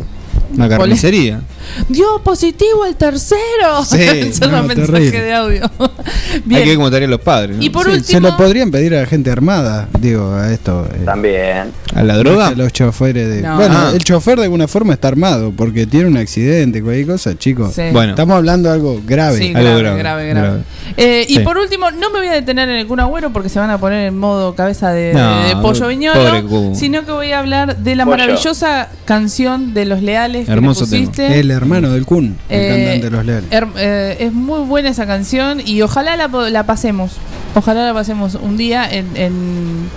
una 0.57 0.67
carnicería. 0.69 1.41
¡Dio 1.89 2.21
positivo 2.23 2.85
el 2.85 2.95
tercero! 2.95 3.83
Sí, 3.85 4.33
Solo 4.33 4.51
no, 4.57 4.61
un 4.61 4.67
mensaje 4.67 4.91
terrible. 4.91 5.21
de 5.21 5.33
audio. 5.33 5.71
Hay 5.79 6.41
Bien. 6.45 6.61
que 6.63 6.67
ver 6.69 6.75
cómo 6.75 6.87
estarían 6.87 7.11
los 7.11 7.21
padres. 7.21 7.57
¿no? 7.57 7.63
Y 7.63 7.69
por 7.69 7.85
Sí, 7.85 7.91
último. 7.91 8.07
se 8.07 8.19
lo 8.19 8.37
podrían 8.37 8.71
pedir 8.71 8.95
a 8.95 9.01
la 9.01 9.05
gente 9.05 9.31
armada, 9.31 9.87
digo, 9.99 10.33
a 10.33 10.51
esto. 10.51 10.87
eh, 10.93 11.01
También. 11.05 11.71
¿A 11.95 12.03
la 12.03 12.17
droga? 12.17 12.47
que 12.49 12.53
a 12.53 12.57
los 12.57 12.73
choferes 12.73 13.27
de. 13.29 13.41
No. 13.41 13.55
Bueno, 13.57 13.75
Ah. 13.77 13.91
el 13.93 14.03
chofer 14.03 14.37
de 14.37 14.43
alguna 14.43 14.67
forma 14.67 14.93
está 14.93 15.07
armado 15.09 15.51
porque 15.55 15.85
tiene 15.85 16.07
un 16.07 16.17
accidente, 16.17 16.81
cualquier 16.81 17.07
cosa, 17.07 17.37
chicos. 17.37 17.73
Sí. 17.73 17.83
Bueno, 17.91 18.11
Estamos 18.11 18.35
hablando 18.37 18.69
de 18.69 18.75
algo 18.75 19.01
grave. 19.05 19.37
Sí, 19.37 19.53
Algo 19.55 19.77
grave, 19.77 19.81
grave, 19.81 19.97
grave, 19.99 20.29
grave. 20.29 20.47
grave. 20.47 20.61
Eh, 20.97 21.25
y 21.29 21.33
Sí. 21.35 21.39
por 21.41 21.57
último, 21.57 21.91
no 21.91 22.09
me 22.09 22.19
voy 22.19 22.27
a 22.29 22.33
detener 22.33 22.69
en 22.69 22.75
el 22.77 22.87
Kun 22.87 22.99
Agüero 22.99 23.31
porque 23.31 23.49
se 23.49 23.59
van 23.59 23.69
a 23.69 23.77
poner 23.77 24.07
en 24.07 24.17
modo 24.17 24.55
cabeza 24.55 24.91
de, 24.91 25.13
No, 25.13 25.43
de 25.47 25.55
pollo 25.57 25.81
no, 25.81 25.87
viñolo, 25.87 26.75
sino 26.75 27.05
que 27.05 27.11
voy 27.11 27.31
a 27.31 27.39
hablar 27.39 27.77
de 27.77 27.95
la 27.95 28.05
Pollo. 28.05 28.17
maravillosa 28.17 28.87
canción 29.05 29.73
de 29.73 29.85
Los 29.85 30.01
Leales 30.01 30.46
que 30.47 30.51
le 30.51 30.57
Hermoso 30.57 30.81
pusiste. 30.85 31.39
El 31.39 31.51
hermano 31.51 31.89
del 31.91 32.05
Kun, 32.05 32.37
el 32.49 32.59
Eh, 32.61 32.67
cantante 32.69 33.05
de 33.05 33.11
los 33.11 33.25
leales. 33.25 33.49
Her- 33.51 33.67
eh, 33.77 34.17
es 34.21 34.33
muy 34.33 34.61
buena 34.61 34.89
esa 34.89 35.05
canción 35.05 35.61
y 35.63 35.81
ojalá 35.81 36.15
la, 36.15 36.27
la 36.27 36.65
pasemos. 36.65 37.13
Ojalá 37.55 37.85
la 37.85 37.93
pasemos 37.93 38.35
un 38.35 38.57
día 38.57 38.87
en, 38.89 39.07
en- 39.15 39.89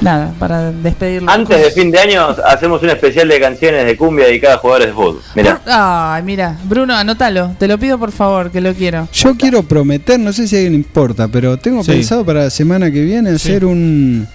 nada, 0.00 0.32
para 0.38 0.70
despedirlo. 0.72 1.30
Antes 1.30 1.60
de 1.60 1.70
fin 1.70 1.90
de 1.90 1.98
año 1.98 2.28
hacemos 2.46 2.82
un 2.82 2.90
especial 2.90 3.28
de 3.28 3.40
canciones 3.40 3.84
de 3.84 3.96
cumbia 3.96 4.26
dedicada 4.26 4.54
a 4.54 4.58
jugadores 4.58 4.88
de 4.88 4.92
fútbol. 4.94 5.20
Mirá. 5.34 5.60
Ay, 5.66 6.22
mira, 6.22 6.56
Bruno, 6.64 6.94
anótalo. 6.94 7.54
Te 7.58 7.66
lo 7.68 7.78
pido 7.78 7.98
por 7.98 8.12
favor, 8.12 8.50
que 8.50 8.60
lo 8.60 8.74
quiero. 8.74 9.08
Yo 9.12 9.34
quiero 9.36 9.62
prometer, 9.64 10.18
no 10.20 10.32
sé 10.32 10.46
si 10.48 10.54
a 10.56 10.58
alguien 10.58 10.74
importa, 10.74 11.28
pero 11.28 11.56
tengo 11.56 11.82
Sí. 11.84 11.92
pensado 11.92 12.24
para 12.24 12.44
la 12.44 12.50
semana 12.50 12.90
que 12.90 13.02
viene 13.02 13.30
hacer 13.30 13.64
un, 13.64 14.26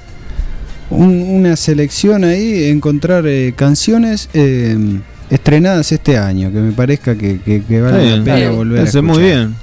un- 0.90 1.24
una 1.30 1.56
selección 1.56 2.24
ahí, 2.26 2.66
encontrar 2.70 3.26
eh, 3.26 3.54
canciones 3.56 4.30
eh, 4.34 4.78
estrenadas 5.34 5.92
este 5.92 6.18
año, 6.18 6.52
que 6.52 6.60
me 6.60 6.72
parezca 6.72 7.16
que, 7.16 7.40
que, 7.42 7.64
que 7.64 7.82
vale 7.82 8.18
la 8.18 8.24
pena 8.24 8.36
Bien. 8.38 8.56
volver 8.56 8.80
a 8.82 8.84
escuchar. 8.84 9.04
muy 9.04 9.24
bien. 9.24 9.56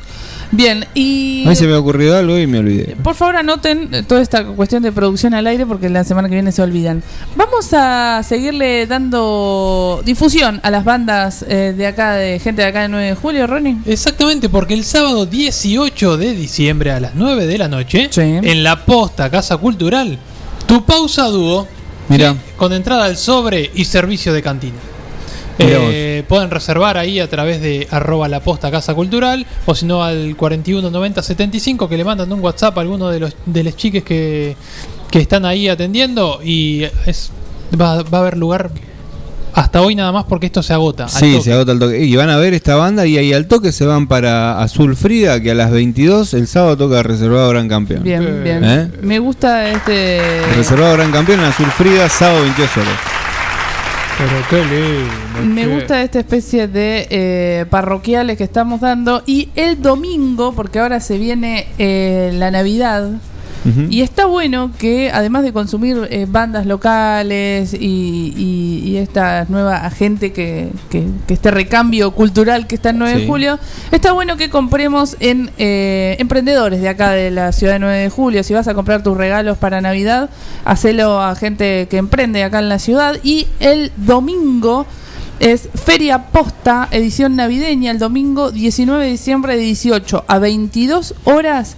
Bien, 0.52 0.84
y 0.94 1.44
A 1.46 1.50
mí 1.50 1.54
se 1.54 1.64
me 1.68 1.74
ha 1.74 1.78
ocurrido 1.78 2.16
algo 2.16 2.36
y 2.36 2.44
me 2.48 2.58
olvidé. 2.58 2.96
por 3.04 3.14
favor 3.14 3.36
anoten 3.36 3.88
eh, 3.94 4.02
toda 4.02 4.20
esta 4.20 4.44
cuestión 4.44 4.82
de 4.82 4.90
producción 4.90 5.32
al 5.32 5.46
aire 5.46 5.64
porque 5.64 5.88
la 5.88 6.02
semana 6.02 6.28
que 6.28 6.34
viene 6.34 6.50
se 6.50 6.60
olvidan. 6.60 7.04
Vamos 7.36 7.68
a 7.72 8.20
seguirle 8.24 8.84
dando 8.88 10.02
difusión 10.04 10.58
a 10.64 10.70
las 10.72 10.84
bandas 10.84 11.44
eh, 11.48 11.72
de 11.76 11.86
acá, 11.86 12.14
de 12.14 12.40
gente 12.40 12.62
de 12.62 12.68
acá 12.68 12.82
de 12.82 12.88
9 12.88 13.06
de 13.06 13.14
julio, 13.14 13.46
Ronnie. 13.46 13.76
Exactamente, 13.86 14.48
porque 14.48 14.74
el 14.74 14.82
sábado 14.84 15.24
18 15.24 16.16
de 16.16 16.32
diciembre 16.34 16.90
a 16.90 16.98
las 16.98 17.14
9 17.14 17.46
de 17.46 17.56
la 17.58 17.68
noche, 17.68 18.08
Sí. 18.10 18.20
en 18.20 18.64
la 18.64 18.84
posta 18.84 19.30
Casa 19.30 19.56
Cultural, 19.56 20.18
tu 20.66 20.84
pausa 20.84 21.26
dúo, 21.28 21.68
Mirá. 22.08 22.32
¿sí? 22.32 22.38
con 22.56 22.72
entrada 22.72 23.04
al 23.04 23.16
sobre 23.16 23.70
y 23.72 23.84
servicio 23.84 24.32
de 24.32 24.42
cantina. 24.42 24.74
Eh, 25.62 26.24
pueden 26.28 26.50
reservar 26.50 26.96
ahí 26.96 27.20
a 27.20 27.28
través 27.28 27.60
de 27.60 27.86
arroba 27.90 28.28
la 28.28 28.40
posta 28.40 28.70
Casa 28.70 28.94
Cultural 28.94 29.46
o 29.66 29.74
si 29.74 29.86
no 29.86 30.02
al 30.02 30.36
419075 30.36 31.88
que 31.88 31.96
le 31.96 32.04
mandan 32.04 32.32
un 32.32 32.40
WhatsApp 32.40 32.76
a 32.78 32.80
alguno 32.80 33.08
de 33.10 33.20
los 33.20 33.34
de 33.46 33.64
los 33.64 33.76
chiques 33.76 34.02
que, 34.02 34.56
que 35.10 35.18
están 35.18 35.44
ahí 35.44 35.68
atendiendo 35.68 36.40
y 36.42 36.84
es 37.06 37.30
va, 37.80 38.02
va 38.02 38.18
a 38.18 38.20
haber 38.22 38.36
lugar 38.36 38.70
hasta 39.52 39.82
hoy 39.82 39.96
nada 39.96 40.12
más 40.12 40.24
porque 40.26 40.46
esto 40.46 40.62
se 40.62 40.72
agota. 40.72 41.04
al 41.04 41.10
Sí, 41.10 41.32
toque. 41.32 41.44
se 41.44 41.52
agota 41.52 41.72
el 41.72 41.78
toque. 41.80 42.04
Y 42.04 42.14
van 42.14 42.30
a 42.30 42.36
ver 42.36 42.54
esta 42.54 42.76
banda 42.76 43.04
y 43.04 43.18
ahí 43.18 43.32
al 43.32 43.46
toque 43.48 43.72
se 43.72 43.84
van 43.84 44.06
para 44.06 44.60
Azul 44.62 44.94
Frida, 44.94 45.40
que 45.40 45.50
a 45.50 45.54
las 45.54 45.72
22 45.72 46.34
el 46.34 46.46
sábado 46.46 46.76
toca 46.76 47.02
reservado 47.02 47.48
Gran 47.50 47.68
Campeón. 47.68 48.04
Bien, 48.04 48.42
bien. 48.44 48.64
¿Eh? 48.64 48.88
Me 49.02 49.18
gusta 49.18 49.68
este. 49.70 50.20
Reservado 50.56 50.92
Gran 50.92 51.10
Campeón 51.10 51.40
en 51.40 51.46
Azul 51.46 51.66
Frida, 51.66 52.08
sábado 52.08 52.42
22 52.42 52.76
horas. 52.76 52.88
Pero 54.20 54.46
qué 54.50 54.64
lindo. 54.66 55.54
Me 55.54 55.66
gusta 55.66 56.02
esta 56.02 56.18
especie 56.18 56.68
de 56.68 57.06
eh, 57.08 57.64
parroquiales 57.70 58.36
que 58.36 58.44
estamos 58.44 58.82
dando. 58.82 59.22
Y 59.24 59.48
el 59.54 59.80
domingo, 59.80 60.52
porque 60.52 60.78
ahora 60.78 61.00
se 61.00 61.16
viene 61.16 61.68
eh, 61.78 62.30
la 62.34 62.50
Navidad. 62.50 63.12
Y 63.90 64.00
está 64.00 64.24
bueno 64.24 64.70
que 64.78 65.10
además 65.12 65.42
de 65.42 65.52
consumir 65.52 66.08
eh, 66.10 66.26
bandas 66.28 66.64
locales 66.66 67.74
y, 67.74 68.32
y- 68.36 68.82
y 68.88 68.96
esta 68.96 69.44
nueva 69.50 69.88
gente 69.90 70.32
que, 70.32 70.70
que, 70.88 71.06
que 71.26 71.34
este 71.34 71.50
recambio 71.50 72.10
cultural 72.12 72.66
que 72.66 72.74
está 72.76 72.90
en 72.90 72.98
9 72.98 73.12
de 73.12 73.26
julio, 73.28 73.58
está 73.92 74.12
bueno 74.12 74.36
que 74.38 74.48
compremos 74.48 75.16
en 75.20 75.50
eh, 75.58 76.16
emprendedores 76.18 76.80
de 76.80 76.88
acá 76.88 77.10
de 77.10 77.30
la 77.30 77.52
ciudad 77.52 77.74
de 77.74 77.78
9 77.80 77.98
de 77.98 78.08
julio. 78.10 78.42
Si 78.44 78.54
vas 78.54 78.66
a 78.66 78.74
comprar 78.74 79.02
tus 79.02 79.16
regalos 79.16 79.58
para 79.58 79.80
Navidad, 79.82 80.30
hacelo 80.64 81.20
a 81.20 81.34
gente 81.34 81.86
que 81.90 81.98
emprende 81.98 82.42
acá 82.42 82.60
en 82.60 82.68
la 82.70 82.78
ciudad. 82.78 83.16
Y 83.22 83.46
el 83.60 83.92
domingo 83.96 84.86
es 85.38 85.68
Feria 85.74 86.26
Posta, 86.32 86.88
edición 86.90 87.36
navideña, 87.36 87.90
el 87.90 87.98
domingo 87.98 88.50
19 88.52 89.04
de 89.04 89.10
diciembre 89.10 89.56
de 89.56 89.62
18 89.62 90.24
a 90.26 90.38
22 90.38 91.14
horas 91.24 91.76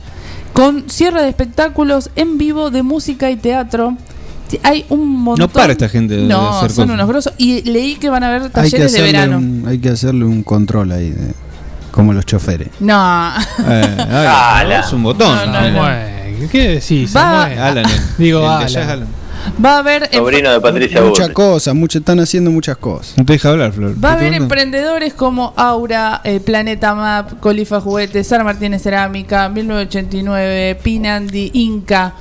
con 0.53 0.89
cierre 0.91 1.23
de 1.23 1.29
espectáculos 1.29 2.11
en 2.17 2.39
vivo 2.39 2.71
de 2.71 2.83
música 2.83 3.31
y 3.31 3.37
teatro. 3.37 3.97
Hay 4.63 4.85
un 4.91 5.09
montón. 5.09 5.41
No 5.47 5.49
para 5.49 5.73
esta 5.73 5.89
gente 5.89 6.15
de 6.15 6.27
No, 6.27 6.59
hacer 6.59 6.71
son 6.71 6.85
cosas. 6.89 6.95
unos 6.95 7.09
grosos. 7.09 7.33
Y 7.39 7.63
leí 7.63 7.95
que 7.97 8.11
van 8.11 8.23
a 8.23 8.29
haber 8.29 8.43
Hay 8.43 8.49
que, 8.49 8.53
talleres 8.55 8.93
de 8.93 8.99
hacerle 8.99 9.13
verano. 9.13 9.39
un, 9.39 9.65
hay 9.67 9.79
que 9.79 9.89
hacerle 9.89 10.25
un 10.27 10.43
control 10.43 10.93
ahí, 10.93 11.11
de- 11.11 11.33
como 11.91 12.13
los 12.13 12.27
choferes. 12.27 12.69
No. 12.81 13.33
Eh, 13.67 14.79
es 14.85 14.93
un 14.93 15.03
botón. 15.05 15.35
No, 15.51 15.71
no, 15.71 15.71
no. 15.71 16.49
¿Qué 16.51 16.69
decís, 16.69 17.17
Va-? 17.17 17.45
Alan, 17.45 17.79
el- 17.89 18.01
Digo, 18.19 18.41
el 18.61 18.73
de 18.73 18.81
Alan. 18.83 19.07
Va 19.65 19.77
a 19.77 19.79
haber. 19.79 20.09
Sobrino 20.13 20.51
de 20.51 20.61
Patricia 20.61 21.03
Muchas 21.03 21.31
cosas, 21.31 21.75
mucho, 21.75 21.99
están 21.99 22.21
haciendo 22.21 22.51
muchas 22.51 22.77
cosas. 22.77 23.17
No 23.17 23.25
te 23.25 23.35
deja 23.35 23.51
hablar, 23.51 23.73
Flor. 23.73 23.93
Va 24.03 24.13
a 24.13 24.15
¿Qué 24.15 24.21
te 24.21 24.27
haber 24.27 24.43
emprendedores 24.43 25.15
como 25.15 25.53
Aura, 25.57 26.21
eh, 26.25 26.41
Planeta 26.41 26.95
Map, 26.95 27.41
Colifa 27.41 27.81
Juguetes, 27.81 28.27
Sara 28.27 28.45
Martínez 28.45 28.83
Cerámica, 28.83 29.49
1989, 29.49 30.79
Pinandi, 30.83 31.51
Inca, 31.55 32.15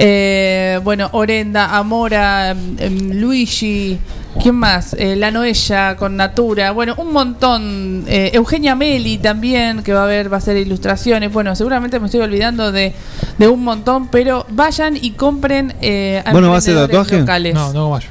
eh, 0.00 0.78
bueno, 0.84 1.08
Orenda, 1.12 1.76
Amora, 1.76 2.50
em, 2.50 3.10
Luigi, 3.12 3.98
¿Quién 4.40 4.54
más? 4.54 4.94
Eh, 4.98 5.16
la 5.16 5.30
Noella 5.32 5.96
con 5.96 6.16
Natura. 6.16 6.70
Bueno, 6.70 6.94
un 6.98 7.12
montón. 7.12 8.04
Eh, 8.06 8.30
Eugenia 8.34 8.76
Meli 8.76 9.18
también, 9.18 9.82
que 9.82 9.92
va 9.92 10.04
a 10.04 10.06
ver, 10.06 10.30
va 10.30 10.36
a 10.36 10.38
hacer 10.38 10.56
ilustraciones. 10.56 11.32
Bueno, 11.32 11.56
seguramente 11.56 11.98
me 11.98 12.06
estoy 12.06 12.20
olvidando 12.20 12.70
de, 12.70 12.94
de 13.36 13.48
un 13.48 13.64
montón, 13.64 14.08
pero 14.08 14.46
vayan 14.50 14.96
y 15.00 15.12
compren 15.12 15.74
eh, 15.80 16.22
a 16.24 16.32
¿Vos 16.32 16.40
no 16.42 16.50
vas 16.50 16.68
a 16.68 16.74
tatuaje? 16.74 17.18
locales. 17.18 17.54
No, 17.54 17.72
no 17.72 17.90
vaya. 17.90 18.06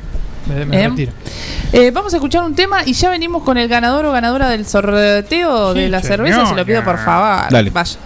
Me, 0.48 0.66
me 0.66 0.84
¿Eh? 0.84 0.90
retiro. 0.90 1.12
Eh, 1.72 1.92
vamos 1.92 2.14
a 2.14 2.18
escuchar 2.18 2.44
un 2.44 2.56
tema 2.56 2.82
y 2.86 2.94
ya 2.94 3.10
venimos 3.10 3.44
con 3.44 3.58
el 3.58 3.68
ganador 3.70 4.06
o 4.06 4.12
ganadora 4.12 4.50
del 4.50 4.66
sorteo 4.66 5.74
de 5.74 5.88
la 5.88 6.02
cerveza. 6.02 6.46
Se 6.46 6.56
lo 6.56 6.66
pido 6.66 6.84
por 6.84 6.98
favor. 6.98 7.50
Dale. 7.50 7.70
Vaya. 7.70 7.98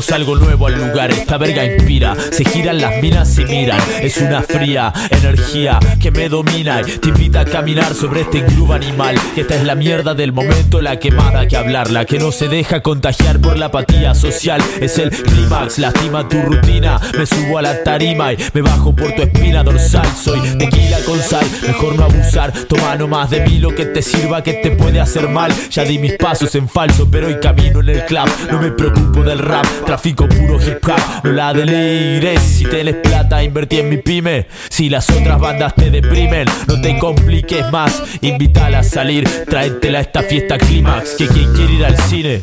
Y 0.00 0.06
trajimos 0.06 0.12
algo 0.12 0.36
nuevo 0.36 0.66
al 0.66 0.74
lugar. 0.74 1.10
Esta 1.10 1.38
verga 1.38 1.64
inspira, 1.64 2.16
se 2.30 2.44
giran 2.44 2.80
las 2.80 3.00
minas 3.02 3.38
y 3.38 3.44
miran. 3.44 3.80
Es 4.00 4.18
una 4.18 4.42
fría 4.42 4.92
energía 5.10 5.78
que 6.00 6.10
me 6.10 6.28
domina 6.28 6.80
y 6.82 6.98
te 6.98 7.08
invita 7.08 7.40
a 7.40 7.44
caminar 7.44 7.94
sobre 7.94 8.22
este 8.22 8.44
club 8.44 8.72
animal. 8.72 9.16
Esta 9.36 9.56
es 9.56 9.64
la 9.64 9.74
mierda 9.74 10.14
del 10.14 10.32
momento, 10.32 10.80
la 10.80 10.98
quemada 10.98 11.46
que 11.46 11.56
hablar, 11.56 11.90
la 11.90 12.04
que 12.04 12.18
no 12.18 12.32
se 12.32 12.48
deja 12.48 12.82
contagiar 12.82 13.40
por 13.40 13.58
la 13.58 13.66
apatía 13.66 14.14
social. 14.14 14.62
Es 14.80 14.98
el 14.98 15.10
clímax, 15.10 15.78
lastima 15.78 16.28
tu 16.28 16.40
rutina. 16.42 17.00
Me 17.16 17.26
subo 17.26 17.58
a 17.58 17.62
la 17.62 17.82
tarima 17.82 18.32
y 18.32 18.38
me 18.52 18.62
bajo 18.62 18.94
por 18.94 19.12
tu 19.12 19.22
espina 19.22 19.62
dorsal. 19.62 20.06
Soy 20.22 20.40
tequila 20.58 20.98
con 21.06 21.20
sal, 21.20 21.46
mejor 21.66 21.96
no 21.96 22.04
abusar. 22.04 22.52
Toma 22.68 22.96
nomás 22.96 23.30
de 23.30 23.40
mí 23.40 23.58
lo 23.58 23.74
que 23.74 23.86
te 23.86 24.02
sirva, 24.02 24.42
que 24.42 24.54
te 24.54 24.70
puede 24.72 25.00
hacer 25.00 25.28
mal. 25.28 25.52
Ya 25.70 25.84
di 25.84 25.98
mis 25.98 26.14
pasos 26.14 26.54
en 26.54 26.68
falso, 26.68 27.08
pero 27.10 27.26
hoy 27.26 27.38
camino 27.40 27.80
en 27.80 27.88
el 27.88 28.04
club. 28.04 28.28
No 28.50 28.60
me 28.60 28.70
preocupo 28.70 29.22
del 29.22 29.38
rap, 29.38 29.66
trafico 29.90 30.28
puro 30.28 30.62
hip 30.62 30.86
hop. 30.86 31.24
No 31.24 31.32
la 31.32 31.52
delires, 31.52 32.40
si 32.40 32.64
tenés 32.64 32.94
plata, 32.94 33.42
invertí 33.42 33.80
en 33.80 33.88
mi 33.88 33.96
pyme. 33.96 34.46
Si 34.68 34.88
las 34.88 35.10
otras 35.10 35.40
bandas 35.40 35.74
te 35.74 35.90
deprimen, 35.90 36.46
no 36.68 36.80
te 36.80 36.96
compliques 36.96 37.68
más. 37.72 38.00
Invítala 38.20 38.78
a 38.78 38.82
salir, 38.84 39.28
tráetela 39.48 39.98
a 39.98 40.02
esta 40.02 40.22
fiesta 40.22 40.58
clímax. 40.58 41.16
Que 41.16 41.26
quien 41.26 41.52
quiere 41.54 41.72
ir 41.72 41.84
al 41.84 41.96
cine. 42.02 42.40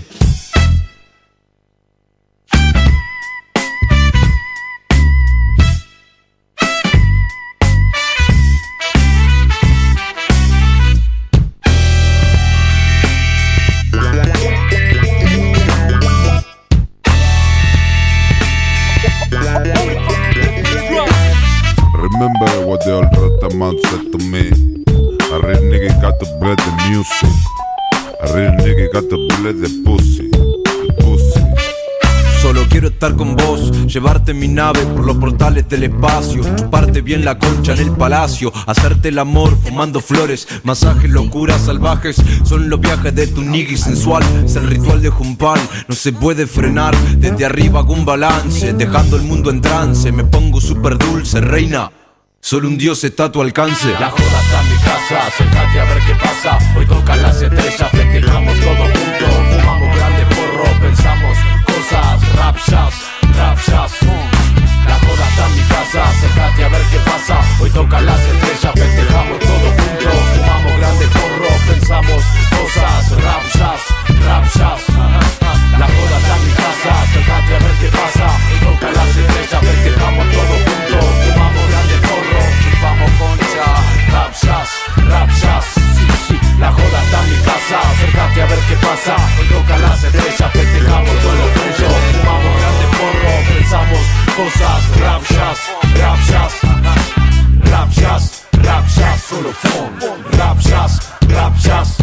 Got 29.02 29.10
the 29.10 29.84
pussy. 29.84 30.30
Solo 32.42 32.66
quiero 32.70 32.88
estar 32.88 33.16
con 33.16 33.36
vos, 33.36 33.72
llevarte 33.88 34.34
mi 34.34 34.48
nave 34.48 34.80
por 34.86 35.06
los 35.06 35.18
portales 35.18 35.68
del 35.68 35.84
espacio, 35.84 36.42
chuparte 36.56 37.02
bien 37.02 37.26
la 37.26 37.38
concha 37.38 37.74
en 37.74 37.80
el 37.80 37.92
palacio, 37.92 38.54
hacerte 38.66 39.10
el 39.10 39.20
amor 39.20 39.58
fumando 39.62 40.00
flores, 40.00 40.48
masajes, 40.64 41.10
locuras 41.10 41.62
salvajes, 41.62 42.16
son 42.44 42.70
los 42.70 42.80
viajes 42.80 43.14
de 43.14 43.28
tu 43.28 43.42
nigga 43.42 43.76
sensual, 43.78 44.24
es 44.46 44.56
el 44.56 44.68
ritual 44.68 45.02
de 45.02 45.10
Jumpal, 45.10 45.60
no 45.88 45.96
se 45.96 46.14
puede 46.14 46.48
frenar, 46.48 46.96
desde 47.18 47.46
arriba 47.46 47.82
hago 47.82 47.94
un 47.94 48.06
balance, 48.06 48.74
dejando 48.74 49.18
el 49.18 49.24
mundo 49.24 49.50
en 49.50 49.62
trance, 49.62 50.12
me 50.12 50.24
pongo 50.24 50.62
súper 50.62 50.98
dulce, 50.98 51.42
reina. 51.42 51.92
Solo 52.40 52.70
un 52.70 52.78
dios 52.78 53.04
está 53.04 53.26
a 53.26 53.32
tu 53.32 53.42
alcance. 53.42 53.92
La 54.00 54.10
joda 54.10 54.42
casa, 55.08 55.80
a 55.80 55.86
ver 55.86 56.00
qué 56.06 56.16
pasa. 56.16 56.58
Hoy 56.76 56.86
tocan 56.86 57.22
las 57.22 57.42
estrellas, 57.42 57.90
festejamos 57.92 58.60
todos 58.60 58.78
juntos. 58.78 59.34
Fumamos 59.52 59.96
grande 59.96 60.26
porro, 60.36 60.64
pensamos 60.82 61.38
cosas. 61.66 62.36
Rap 62.36 62.58
jazz, 62.68 62.94
rap. 63.38 63.58
La 64.88 65.00
joda 65.00 65.28
está 65.30 65.48
en 65.48 65.56
mi 65.56 65.62
casa, 65.62 66.10
acércate 66.10 66.64
a 66.64 66.70
ver 66.70 66.82
qué 66.92 67.00
pasa. 67.00 67.40
Hoy 67.62 67.70
tocan 67.70 68.06
las 68.06 68.20
estrellas, 68.20 68.74
festejamos 68.76 69.40
todos 69.40 69.74
juntos. 69.80 70.16
Fumamos 70.36 70.78
grande 70.78 71.08
porro, 71.08 71.50
pensamos 71.68 72.24
cosas. 72.50 73.24
Rap 73.24 73.44
jazz. 73.54 75.27
La 86.60 86.72
joda 86.72 87.04
está 87.04 87.24
en 87.24 87.30
mi 87.30 87.38
casa, 87.46 87.80
acércate 87.92 88.42
a 88.42 88.46
ver 88.46 88.60
qué 88.68 88.76
pasa. 88.76 89.16
Hoy 89.40 89.48
tocan 89.48 89.82
las 89.82 90.04
estrellas, 90.04 90.52
festejamos 90.52 91.16
todos 91.22 91.52
juntos. 91.56 91.94
Fumamos 92.22 92.54
grande 92.62 92.86
porro, 92.98 93.34
pensamos 93.54 94.04
cosas. 94.36 94.80
Rap 95.00 95.24
jazz, 95.30 95.60
rap 95.96 96.20
jazz. 96.30 96.54
Rap 98.64 98.86
solo 99.20 99.52
fun. 99.52 99.90
Rap 100.38 100.58
jazz, 100.60 101.00
rap 101.30 101.56
jazz. 101.58 101.98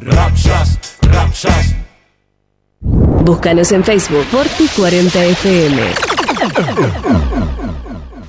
Rap. 0.00 0.32
Búscanos 3.24 3.72
en 3.72 3.82
Facebook 3.84 4.24
Forti40FM. 4.32 7.27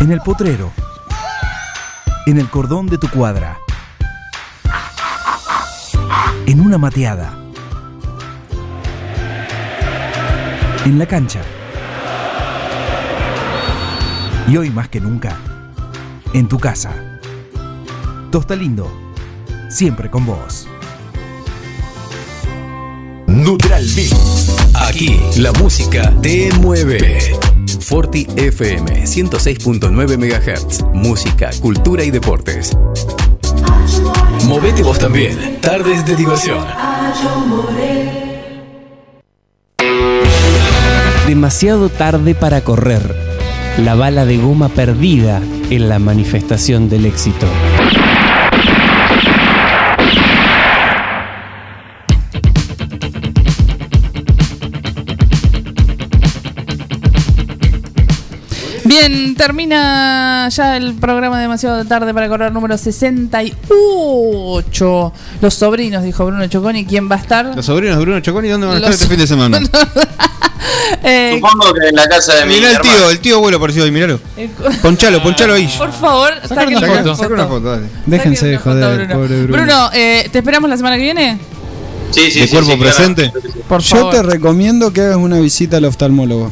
En 0.00 0.12
el 0.12 0.20
potrero. 0.20 0.70
En 2.26 2.38
el 2.38 2.48
cordón 2.48 2.86
de 2.86 2.98
tu 2.98 3.08
cuadra. 3.08 3.58
En 6.46 6.60
una 6.60 6.78
mateada. 6.78 7.36
En 10.84 10.98
la 10.98 11.06
cancha. 11.06 11.40
Y 14.48 14.56
hoy 14.56 14.70
más 14.70 14.88
que 14.88 15.00
nunca, 15.00 15.36
en 16.32 16.48
tu 16.48 16.58
casa. 16.58 16.92
Tosta 18.30 18.54
Lindo, 18.54 18.90
siempre 19.68 20.08
con 20.10 20.24
vos. 20.24 20.68
Neutral. 23.26 23.84
Aquí 24.74 25.20
la 25.36 25.52
música 25.52 26.12
te 26.22 26.50
mueve. 26.60 27.38
Forti 27.88 28.26
FM 28.36 29.06
106.9 29.06 30.18
MHz. 30.18 30.84
Música, 30.92 31.48
cultura 31.58 32.04
y 32.04 32.10
deportes. 32.10 32.76
Movete 34.44 34.82
vos 34.82 34.98
también. 34.98 35.58
Tardes 35.62 36.04
de 36.04 36.14
diversión. 36.14 36.66
Demasiado 41.26 41.88
tarde 41.88 42.34
para 42.34 42.60
correr. 42.60 43.00
La 43.78 43.94
bala 43.94 44.26
de 44.26 44.36
goma 44.36 44.68
perdida 44.68 45.40
en 45.70 45.88
la 45.88 45.98
manifestación 45.98 46.90
del 46.90 47.06
éxito. 47.06 47.46
Bien, 59.00 59.34
termina 59.36 60.48
ya 60.50 60.76
el 60.76 60.94
programa 60.94 61.40
demasiado 61.40 61.84
tarde 61.84 62.12
para 62.12 62.28
correr 62.28 62.50
número 62.52 62.76
68. 62.76 65.12
Los 65.40 65.54
sobrinos, 65.54 66.02
dijo 66.02 66.26
Bruno 66.26 66.44
Choconi, 66.48 66.84
¿quién 66.84 67.08
va 67.08 67.14
a 67.14 67.18
estar? 67.18 67.54
Los 67.54 67.66
sobrinos 67.66 67.96
de 67.98 68.02
Bruno 68.04 68.18
Choconi, 68.20 68.48
¿dónde 68.48 68.66
van 68.66 68.74
a 68.76 68.78
estar 68.78 68.90
Los- 68.90 69.00
este 69.00 69.14
fin 69.14 69.20
de 69.20 69.26
semana? 69.28 69.60
Eh, 71.04 71.38
Supongo 71.40 71.72
que 71.74 71.88
en 71.88 71.94
la 71.94 72.08
casa 72.08 72.34
de 72.34 72.44
mi 72.44 72.54
Mirá 72.54 72.70
el 72.70 72.76
hermano. 72.76 72.96
tío, 72.98 73.10
el 73.10 73.18
tío 73.20 73.36
abuelo 73.36 73.58
apareció 73.58 73.84
ahí, 73.84 73.92
miralo. 73.92 74.18
eh, 74.36 74.50
Ponchalo, 74.82 75.22
ponchalo 75.22 75.54
ahí. 75.54 75.72
Por 75.78 75.92
favor, 75.92 76.32
saquen 76.46 76.76
una 76.76 76.80
Saca- 76.80 76.98
foto. 77.04 77.14
saca 77.14 77.34
una 77.34 77.46
foto, 77.46 77.70
dale. 77.70 77.86
Déjense 78.06 78.46
de 78.48 78.58
joder, 78.58 78.98
Bruno. 79.06 79.14
pobre 79.14 79.42
Bruno. 79.44 79.56
Bruno, 79.62 79.90
eh, 79.94 80.28
¿te 80.32 80.38
esperamos 80.38 80.68
la 80.68 80.76
semana 80.76 80.96
que 80.96 81.02
viene? 81.02 81.38
Sí, 82.10 82.30
sí, 82.32 82.40
¿De 82.40 82.46
sí, 82.48 82.52
cuerpo 82.52 82.72
sí, 82.72 82.76
claro. 82.78 82.92
presente? 82.96 83.32
Por 83.68 83.80
Yo 83.82 83.96
favor. 83.96 84.12
te 84.14 84.22
recomiendo 84.24 84.92
que 84.92 85.02
hagas 85.02 85.16
una 85.18 85.38
visita 85.38 85.76
al 85.76 85.84
oftalmólogo. 85.84 86.50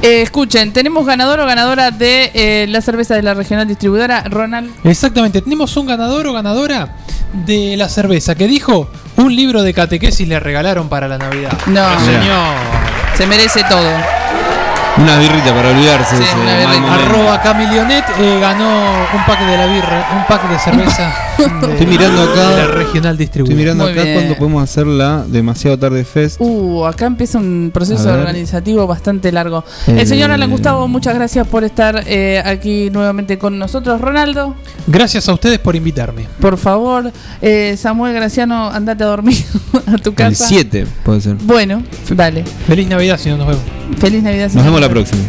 Eh, 0.00 0.22
escuchen, 0.22 0.72
tenemos 0.72 1.04
ganador 1.04 1.40
o 1.40 1.46
ganadora 1.46 1.90
de 1.90 2.30
eh, 2.32 2.66
la 2.68 2.80
cerveza 2.80 3.14
de 3.14 3.22
la 3.22 3.34
regional 3.34 3.66
distribuidora, 3.66 4.22
Ronald. 4.24 4.70
Exactamente, 4.84 5.42
tenemos 5.42 5.76
un 5.76 5.86
ganador 5.86 6.26
o 6.28 6.32
ganadora 6.32 6.94
de 7.32 7.76
la 7.76 7.88
cerveza 7.88 8.34
que 8.36 8.46
dijo 8.46 8.88
un 9.16 9.34
libro 9.34 9.62
de 9.62 9.74
catequesis 9.74 10.26
le 10.28 10.38
regalaron 10.38 10.88
para 10.88 11.08
la 11.08 11.18
Navidad. 11.18 11.50
No, 11.66 11.98
señor. 12.00 12.54
se 13.16 13.26
merece 13.26 13.62
todo. 13.68 13.90
Una 14.98 15.16
birrita 15.18 15.52
para 15.54 15.68
olvidarse 15.70 16.16
Sí, 16.16 16.22
de 16.22 16.24
ese 16.24 16.34
una 16.36 16.44
mal 16.44 16.56
birrita. 16.58 16.80
momento. 16.80 17.04
Arroba 17.04 17.42
Camilionet 17.42 18.04
eh, 18.20 18.38
ganó 18.40 18.68
un 19.14 19.24
pack 19.26 19.40
de 19.46 19.56
la 19.56 19.66
birra, 19.66 20.08
un 20.16 20.26
pack 20.26 20.48
de 20.48 20.58
cerveza. 20.58 21.12
de- 21.38 21.72
Estoy 21.72 21.86
mirando 21.86 22.22
acá. 22.22 22.50
la 22.56 22.66
regional 22.66 23.12
Estoy 23.12 23.16
distribuidora. 23.16 23.58
mirando 23.60 23.84
Muy 23.84 23.92
acá 23.92 24.02
bien. 24.02 24.14
cuando 24.14 24.34
podemos 24.36 24.62
hacer 24.62 24.86
la 24.86 25.24
demasiado 25.26 25.78
tarde 25.78 26.04
fest. 26.04 26.36
Uh, 26.40 26.84
acá 26.86 27.06
empieza 27.06 27.38
un 27.38 27.70
proceso 27.72 28.08
organizativo 28.12 28.86
bastante 28.86 29.30
largo. 29.32 29.64
Eh, 29.86 29.96
El 30.00 30.06
señor 30.06 30.30
Alan 30.30 30.50
Gustavo, 30.50 30.88
muchas 30.88 31.14
gracias 31.14 31.46
por 31.46 31.64
estar 31.64 32.02
eh, 32.06 32.42
aquí 32.44 32.90
nuevamente 32.90 33.38
con 33.38 33.58
nosotros. 33.58 34.00
Ronaldo, 34.00 34.54
Gracias 34.86 35.28
a 35.28 35.32
ustedes 35.32 35.58
por 35.58 35.76
invitarme. 35.76 36.26
por 36.40 36.56
favor. 36.58 37.12
Eh, 37.42 37.76
Samuel 37.78 38.14
Graciano, 38.14 38.68
andate 38.70 39.04
a 39.04 39.06
dormir 39.06 39.36
a 39.86 39.96
tu 39.98 40.10
El 40.10 40.14
casa. 40.16 40.46
7 40.48 40.86
puede 41.04 41.20
ser. 41.20 41.34
Bueno, 41.36 41.82
dale. 42.10 42.44
Feliz 42.66 42.88
Navidad 42.88 43.18
si 43.18 43.28
no 43.30 43.36
nos 43.38 43.46
vemos. 43.48 43.62
Feliz 43.98 44.22
Navidad. 44.22 44.44
Nos 44.44 44.52
señor. 44.52 44.66
vemos 44.66 44.80
la 44.80 44.88
próxima. 44.88 45.22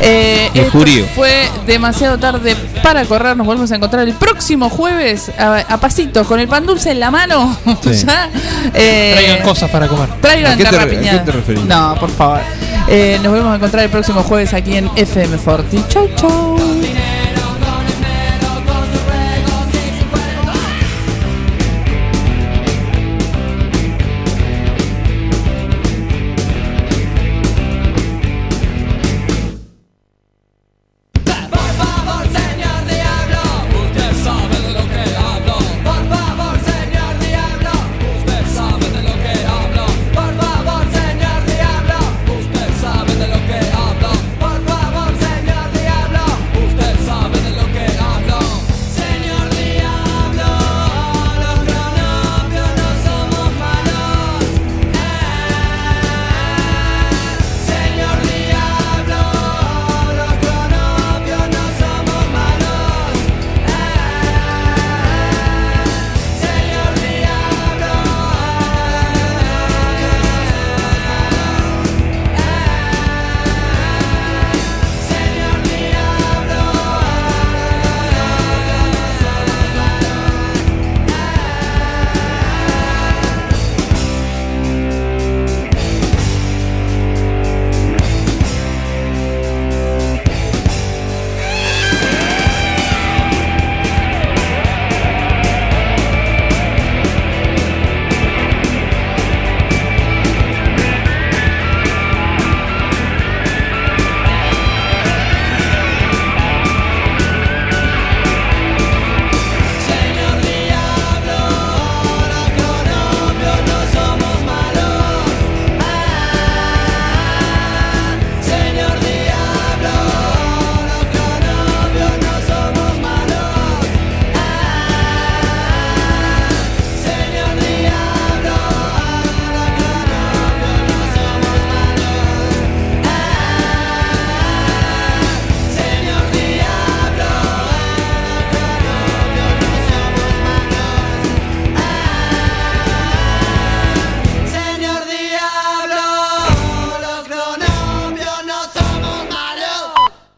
Eh, 0.00 0.50
esto 0.54 0.78
fue 1.14 1.48
demasiado 1.66 2.18
tarde 2.18 2.54
para 2.82 3.04
correr. 3.06 3.36
Nos 3.36 3.46
volvemos 3.46 3.70
a 3.72 3.76
encontrar 3.76 4.06
el 4.06 4.14
próximo 4.14 4.68
jueves 4.68 5.30
a, 5.38 5.58
a 5.68 5.76
pasitos 5.78 6.26
con 6.26 6.38
el 6.40 6.48
pan 6.48 6.66
dulce 6.66 6.90
en 6.90 7.00
la 7.00 7.10
mano. 7.10 7.56
Sí. 7.82 8.04
Ya, 8.06 8.30
eh, 8.74 9.12
Traigan 9.16 9.42
cosas 9.44 9.70
para 9.70 9.86
comer. 9.88 10.08
Traigan 10.20 10.52
¿A 10.52 10.56
qué 10.56 10.64
te 10.64 10.70
re- 10.70 10.76
carrapiñada. 10.76 11.16
a 11.16 11.18
qué 11.24 11.24
te 11.30 11.32
referís? 11.32 11.64
No, 11.64 11.94
por 12.00 12.10
favor. 12.10 12.40
Eh, 12.88 13.18
nos 13.22 13.30
volvemos 13.32 13.52
a 13.52 13.56
encontrar 13.56 13.84
el 13.84 13.90
próximo 13.90 14.22
jueves 14.22 14.52
aquí 14.54 14.76
en 14.76 14.90
FM 14.96 15.38
Forti. 15.38 15.82
Chau, 15.88 16.08
chau. 16.16 16.56